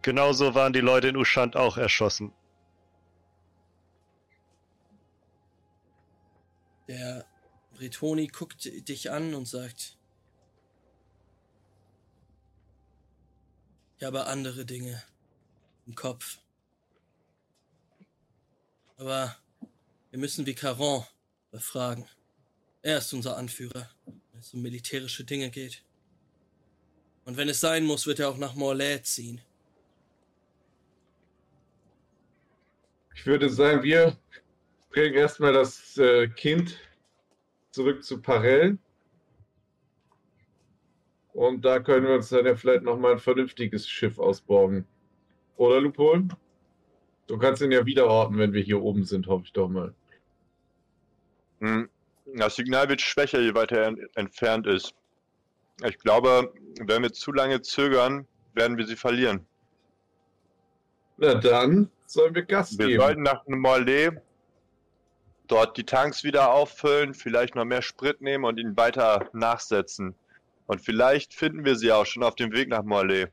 Genauso 0.00 0.54
waren 0.54 0.72
die 0.72 0.80
Leute 0.80 1.08
in 1.08 1.16
Ushant 1.16 1.56
auch 1.56 1.76
erschossen. 1.76 2.32
Der 6.88 7.24
Bretoni 7.74 8.28
guckt 8.28 8.64
dich 8.88 9.10
an 9.10 9.34
und 9.34 9.46
sagt, 9.46 9.96
ich 14.02 14.06
habe 14.06 14.26
andere 14.26 14.64
Dinge 14.64 15.00
im 15.86 15.94
Kopf. 15.94 16.40
Aber 18.96 19.36
wir 20.10 20.18
müssen 20.18 20.44
Vicaron 20.44 21.04
befragen. 21.52 22.08
Er 22.82 22.98
ist 22.98 23.12
unser 23.12 23.36
Anführer, 23.36 23.88
wenn 24.04 24.40
es 24.40 24.52
um 24.54 24.60
militärische 24.60 25.22
Dinge 25.22 25.50
geht. 25.50 25.84
Und 27.26 27.36
wenn 27.36 27.48
es 27.48 27.60
sein 27.60 27.84
muss, 27.84 28.04
wird 28.08 28.18
er 28.18 28.28
auch 28.28 28.38
nach 28.38 28.56
Morlaix 28.56 29.14
ziehen. 29.14 29.40
Ich 33.14 33.24
würde 33.24 33.48
sagen, 33.48 33.84
wir 33.84 34.18
bringen 34.90 35.14
erstmal 35.14 35.52
das 35.52 35.96
äh, 35.96 36.26
Kind 36.26 36.76
zurück 37.70 38.02
zu 38.02 38.20
Parell. 38.20 38.78
Und 41.32 41.64
da 41.64 41.80
können 41.80 42.06
wir 42.06 42.14
uns 42.14 42.28
dann 42.28 42.44
ja 42.46 42.54
vielleicht 42.54 42.82
nochmal 42.82 43.12
ein 43.12 43.18
vernünftiges 43.18 43.88
Schiff 43.88 44.18
ausborgen. 44.18 44.86
Oder, 45.56 45.80
Lupol? 45.80 46.28
Du 47.26 47.38
kannst 47.38 47.62
ihn 47.62 47.72
ja 47.72 47.86
wiederorten, 47.86 48.36
wenn 48.38 48.52
wir 48.52 48.62
hier 48.62 48.82
oben 48.82 49.04
sind, 49.04 49.26
hoffe 49.26 49.44
ich 49.46 49.52
doch 49.52 49.68
mal. 49.68 49.94
Hm. 51.60 51.88
Das 52.34 52.56
Signal 52.56 52.88
wird 52.88 53.00
schwächer, 53.00 53.40
je 53.40 53.54
weiter 53.54 53.78
er 53.78 53.86
en- 53.88 54.08
entfernt 54.14 54.66
ist. 54.66 54.94
Ich 55.86 55.98
glaube, 55.98 56.52
wenn 56.80 57.02
wir 57.02 57.12
zu 57.12 57.32
lange 57.32 57.62
zögern, 57.62 58.26
werden 58.54 58.76
wir 58.76 58.86
sie 58.86 58.96
verlieren. 58.96 59.46
Na 61.16 61.34
dann 61.34 61.90
sollen 62.06 62.34
wir 62.34 62.42
Gas 62.42 62.78
Wir 62.78 62.86
geben. 62.88 63.00
sollten 63.00 63.22
nach 63.22 63.46
Morlaix 63.46 64.16
dort 65.46 65.76
die 65.76 65.84
Tanks 65.84 66.24
wieder 66.24 66.52
auffüllen, 66.52 67.14
vielleicht 67.14 67.54
noch 67.54 67.64
mehr 67.64 67.82
Sprit 67.82 68.20
nehmen 68.20 68.44
und 68.44 68.58
ihn 68.58 68.76
weiter 68.76 69.28
nachsetzen. 69.32 70.14
Und 70.66 70.80
vielleicht 70.80 71.34
finden 71.34 71.64
wir 71.64 71.76
sie 71.76 71.92
auch 71.92 72.06
schon 72.06 72.22
auf 72.22 72.34
dem 72.36 72.52
Weg 72.52 72.68
nach 72.68 72.82
Morlaix. 72.82 73.30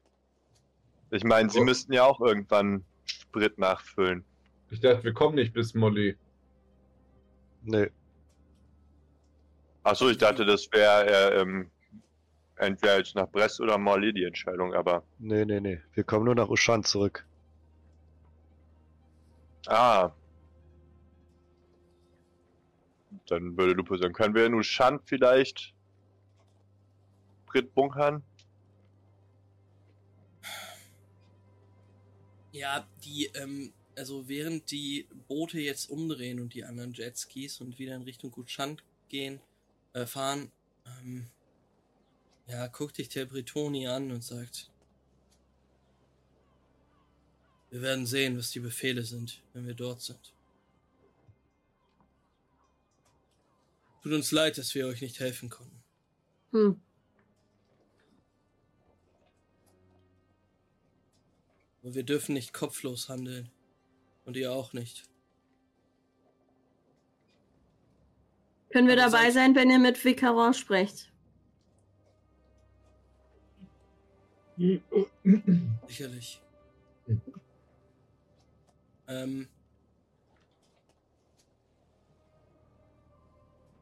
Ich 1.11 1.23
meine, 1.23 1.49
sie 1.49 1.59
Oh. 1.59 1.63
müssten 1.63 1.93
ja 1.93 2.03
auch 2.03 2.19
irgendwann 2.21 2.83
Sprit 3.05 3.57
nachfüllen. 3.57 4.23
Ich 4.69 4.79
dachte, 4.79 5.03
wir 5.03 5.13
kommen 5.13 5.35
nicht 5.35 5.53
bis 5.53 5.73
Molly. 5.73 6.15
Nee. 7.63 7.89
Achso, 9.83 10.09
ich 10.09 10.17
dachte, 10.17 10.45
das 10.45 10.67
wäre 10.71 11.07
äh, 11.07 11.41
ähm, 11.41 11.71
entweder 12.57 12.97
jetzt 12.97 13.15
nach 13.15 13.27
Brest 13.29 13.59
oder 13.61 13.77
Morlaix 13.77 14.13
die 14.13 14.25
Entscheidung, 14.25 14.73
aber. 14.73 15.03
Nee, 15.17 15.45
nee, 15.45 15.59
nee. 15.59 15.81
Wir 15.93 16.03
kommen 16.03 16.25
nur 16.25 16.35
nach 16.35 16.49
Ushant 16.49 16.85
zurück. 16.85 17.25
Ah. 19.67 20.11
Dann 23.27 23.57
würde 23.57 23.73
Lupo 23.73 23.97
sagen, 23.97 24.13
können 24.13 24.35
wir 24.35 24.45
in 24.45 24.53
Ushant 24.53 25.01
vielleicht 25.05 25.73
bunkern? 27.73 28.23
Ja, 32.51 32.87
die, 33.03 33.25
ähm, 33.35 33.73
also 33.95 34.27
während 34.27 34.71
die 34.71 35.07
Boote 35.27 35.59
jetzt 35.59 35.89
umdrehen 35.89 36.39
und 36.39 36.53
die 36.53 36.63
anderen 36.63 36.93
Jetskis 36.93 37.61
und 37.61 37.77
wieder 37.79 37.95
in 37.95 38.03
Richtung 38.03 38.31
Gutschand 38.31 38.83
gehen, 39.07 39.39
äh, 39.93 40.05
fahren, 40.05 40.51
ähm, 40.85 41.27
ja, 42.47 42.67
guckt 42.67 42.97
dich 42.97 43.09
der 43.09 43.25
Bretoni 43.25 43.87
an 43.87 44.11
und 44.11 44.23
sagt, 44.23 44.71
wir 47.69 47.81
werden 47.81 48.05
sehen, 48.07 48.37
was 48.37 48.51
die 48.51 48.59
Befehle 48.59 49.03
sind, 49.03 49.43
wenn 49.53 49.67
wir 49.67 49.75
dort 49.75 50.01
sind. 50.01 50.33
Tut 54.01 54.13
uns 54.13 54.31
leid, 54.31 54.57
dass 54.57 54.73
wir 54.73 54.87
euch 54.87 55.01
nicht 55.01 55.19
helfen 55.19 55.49
konnten. 55.49 55.83
Hm. 56.51 56.81
Aber 61.89 61.95
wir 61.95 62.03
dürfen 62.03 62.33
nicht 62.33 62.53
kopflos 62.53 63.09
handeln. 63.09 63.49
Und 64.23 64.37
ihr 64.37 64.51
auch 64.51 64.73
nicht. 64.73 65.09
Können 68.71 68.87
wir 68.87 68.93
Aber 68.93 69.11
dabei 69.11 69.31
sein, 69.31 69.55
wenn 69.55 69.71
ihr 69.71 69.79
mit 69.79 70.05
Vicaron 70.05 70.53
sprecht? 70.53 71.11
Sicherlich. 75.87 76.41
Ähm, 79.07 79.47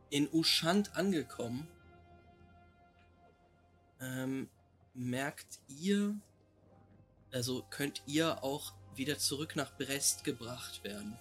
in 0.10 0.30
Ushant 0.32 0.96
angekommen, 0.96 1.68
ähm, 4.00 4.48
merkt 4.94 5.60
ihr, 5.68 6.18
also 7.32 7.66
könnt 7.70 8.02
ihr 8.06 8.44
auch 8.44 8.74
wieder 8.96 9.18
zurück 9.18 9.56
nach 9.56 9.76
Brest 9.78 10.24
gebracht 10.24 10.84
werden. 10.84 11.18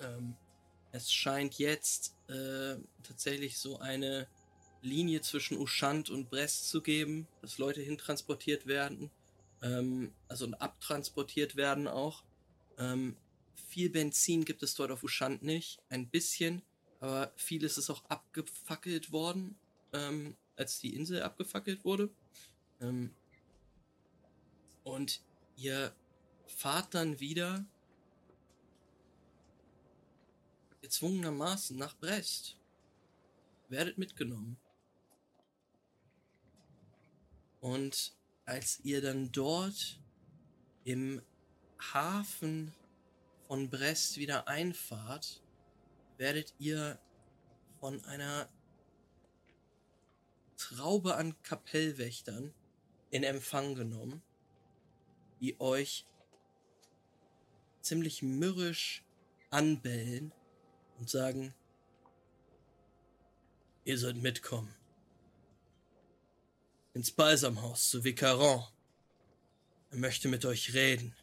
Ähm, 0.00 0.36
es 0.92 1.12
scheint 1.12 1.58
jetzt 1.58 2.14
äh, 2.28 2.76
tatsächlich 3.02 3.58
so 3.58 3.78
eine 3.78 4.26
Linie 4.80 5.20
zwischen 5.20 5.58
Ushant 5.58 6.08
und 6.10 6.30
Brest 6.30 6.68
zu 6.68 6.80
geben, 6.80 7.26
dass 7.42 7.58
Leute 7.58 7.80
hintransportiert 7.80 8.66
werden, 8.66 9.10
ähm, 9.62 10.12
also 10.28 10.50
abtransportiert 10.52 11.56
werden 11.56 11.88
auch. 11.88 12.22
Ähm, 12.78 13.16
viel 13.68 13.90
Benzin 13.90 14.44
gibt 14.44 14.62
es 14.62 14.74
dort 14.74 14.90
auf 14.90 15.02
Ushant 15.02 15.42
nicht, 15.42 15.78
ein 15.88 16.08
bisschen, 16.08 16.62
aber 17.00 17.32
vieles 17.36 17.76
ist 17.76 17.90
auch 17.90 18.04
abgefackelt 18.06 19.12
worden, 19.12 19.58
ähm, 19.92 20.36
als 20.56 20.78
die 20.80 20.94
Insel 20.94 21.22
abgefackelt 21.22 21.84
wurde. 21.84 22.08
Ähm, 22.80 23.10
und 24.88 25.20
ihr 25.56 25.94
fahrt 26.46 26.94
dann 26.94 27.20
wieder 27.20 27.66
gezwungenermaßen 30.80 31.76
nach 31.76 31.94
Brest. 31.96 32.56
Werdet 33.68 33.98
mitgenommen. 33.98 34.58
Und 37.60 38.16
als 38.46 38.80
ihr 38.80 39.02
dann 39.02 39.30
dort 39.30 40.00
im 40.84 41.20
Hafen 41.92 42.72
von 43.46 43.68
Brest 43.68 44.16
wieder 44.16 44.48
einfahrt, 44.48 45.42
werdet 46.16 46.54
ihr 46.58 46.98
von 47.78 48.02
einer 48.06 48.48
Traube 50.56 51.16
an 51.16 51.40
Kapellwächtern 51.42 52.54
in 53.10 53.22
Empfang 53.22 53.74
genommen, 53.74 54.22
die 55.40 55.58
euch 55.60 56.06
ziemlich 57.80 58.22
mürrisch 58.22 59.04
anbellen 59.50 60.32
und 60.98 61.08
sagen, 61.08 61.54
Ihr 63.88 63.96
sollt 63.96 64.20
mitkommen. 64.22 64.74
Ins 66.92 67.10
Balsamhaus 67.10 67.88
zu 67.88 68.04
Vicaron. 68.04 68.62
Er 69.90 69.96
möchte 69.96 70.28
mit 70.28 70.44
euch 70.44 70.74
reden. 70.74 71.16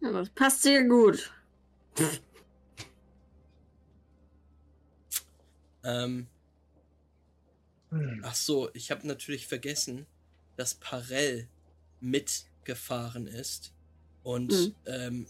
Ja, 0.00 0.10
das 0.10 0.28
passt 0.30 0.62
sehr 0.62 0.82
gut. 0.88 1.32
Ähm. 5.84 6.26
Ach 8.22 8.34
so, 8.34 8.68
ich 8.74 8.90
habe 8.90 9.06
natürlich 9.06 9.46
vergessen, 9.46 10.06
dass 10.56 10.74
Parell 10.74 11.48
mitgefahren 12.00 13.26
ist 13.26 13.72
und 14.22 14.50
Mhm. 14.52 14.74
ähm, 14.86 15.26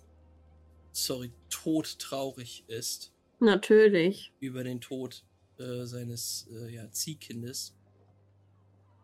sorry, 0.92 1.30
todtraurig 1.50 2.64
ist 2.66 3.12
Natürlich. 3.40 4.32
über 4.40 4.64
den 4.64 4.80
Tod 4.80 5.24
äh, 5.58 5.84
seines 5.84 6.48
äh, 6.50 6.74
ja, 6.74 6.90
Ziehkindes 6.90 7.74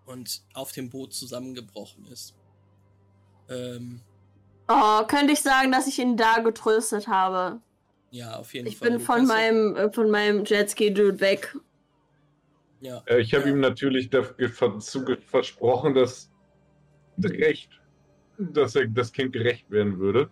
und 0.06 0.43
auf 0.55 0.72
dem 0.72 0.90
Boot 0.90 1.14
zusammengebrochen 1.14 2.06
ist. 2.06 2.35
Ähm, 3.48 4.01
Oh, 4.66 5.05
könnte 5.06 5.35
ich 5.35 5.40
sagen, 5.43 5.70
dass 5.70 5.86
ich 5.86 5.98
ihn 5.98 6.16
da 6.16 6.39
getröstet 6.39 7.06
habe. 7.06 7.60
ja, 8.10 8.36
auf 8.36 8.55
jeden 8.55 8.66
Ich 8.66 8.78
Fall. 8.78 8.90
bin 8.90 8.98
Du 8.98 9.05
von 9.05 9.26
meinem, 9.26 9.76
äh, 9.76 9.93
von 9.93 10.10
meinem 10.10 10.44
Jetski-Dude 10.44 11.20
weg. 11.20 11.55
Ja, 12.85 13.02
Äh, 13.06 13.20
ich 13.20 13.32
habe 13.32 13.48
Ja. 13.48 13.55
ihm 13.55 13.61
natürlich 13.61 14.11
versprochen, 14.11 15.94
dass 15.94 16.31
gerecht, 17.16 17.70
dass 18.36 18.77
er 18.77 18.86
das 18.89 19.11
Kind 19.11 19.32
gerecht 19.32 19.70
werden 19.70 19.98
würde. 19.98 20.31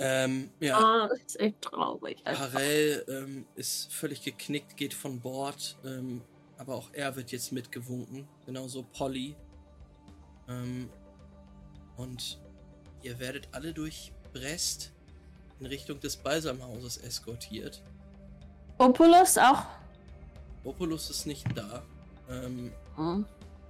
ähm, 0.00 0.50
ja. 0.58 0.76
Ah, 0.76 1.08
das 1.08 1.20
ist 1.20 1.40
echt 1.40 1.62
traurig. 1.62 2.24
Parell 2.24 3.04
ähm, 3.06 3.46
ist 3.54 3.92
völlig 3.92 4.22
geknickt, 4.22 4.76
geht 4.76 4.92
von 4.92 5.20
Bord, 5.20 5.78
ähm, 5.84 6.22
aber 6.58 6.74
auch 6.74 6.90
er 6.92 7.14
wird 7.14 7.30
jetzt 7.30 7.52
mitgewunken, 7.52 8.26
genauso 8.44 8.82
Polly. 8.82 9.36
Ähm, 10.48 10.90
und 11.96 12.40
ihr 13.02 13.20
werdet 13.20 13.48
alle 13.52 13.72
durch 13.72 14.12
Brest 14.32 14.92
in 15.60 15.66
Richtung 15.66 16.00
des 16.00 16.16
Balsamhauses 16.16 16.96
eskortiert. 16.96 17.84
Opulus 18.78 19.38
auch? 19.38 19.62
Opulus 20.64 21.10
ist 21.10 21.26
nicht 21.26 21.46
da. 21.54 21.82
Ähm, 22.30 22.72
Hm, 22.96 23.24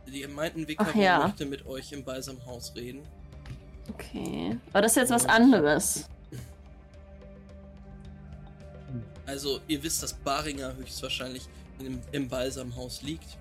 die 0.06 0.26
meinten, 0.26 0.68
Vicaron 0.68 0.93
Ach 0.93 0.97
ja. 0.97 1.26
möchte 1.26 1.47
mit 1.47 1.66
euch 1.66 1.93
im 1.93 2.05
Balsamhaus 2.05 2.74
reden. 2.76 3.02
Okay. 3.93 4.59
Aber 4.70 4.82
das 4.82 4.93
ist 4.93 4.97
jetzt 4.97 5.10
was 5.10 5.26
anderes. 5.26 6.09
Also, 9.26 9.60
ihr 9.66 9.82
wisst, 9.82 10.02
dass 10.02 10.12
Baringer 10.12 10.74
höchstwahrscheinlich 10.76 11.48
im, 11.78 12.01
im 12.12 12.28
Balsamhaus 12.28 13.02
liegt. 13.02 13.39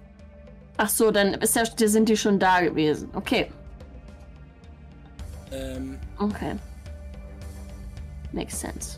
Ach 0.77 0.89
so, 0.89 1.11
dann 1.11 1.33
ist 1.35 1.55
ja, 1.55 1.65
sind 1.65 2.07
die 2.09 2.17
schon 2.17 2.39
da 2.39 2.61
gewesen. 2.61 3.09
Okay. 3.13 3.51
Ähm, 5.51 5.99
Okay. 6.17 6.55
Makes 8.31 8.59
sense. 8.59 8.97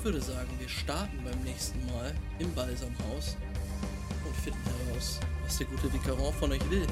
Ich 0.00 0.04
würde 0.06 0.22
sagen, 0.22 0.48
wir 0.58 0.66
starten 0.66 1.18
beim 1.22 1.38
nächsten 1.42 1.78
Mal 1.84 2.14
im 2.38 2.50
Balsamhaus 2.54 3.36
und 4.24 4.34
finden 4.34 4.58
heraus, 4.64 5.20
was 5.44 5.58
der 5.58 5.66
gute 5.66 5.92
Vicaron 5.92 6.32
von 6.32 6.52
euch 6.52 6.70
will. 6.70 6.86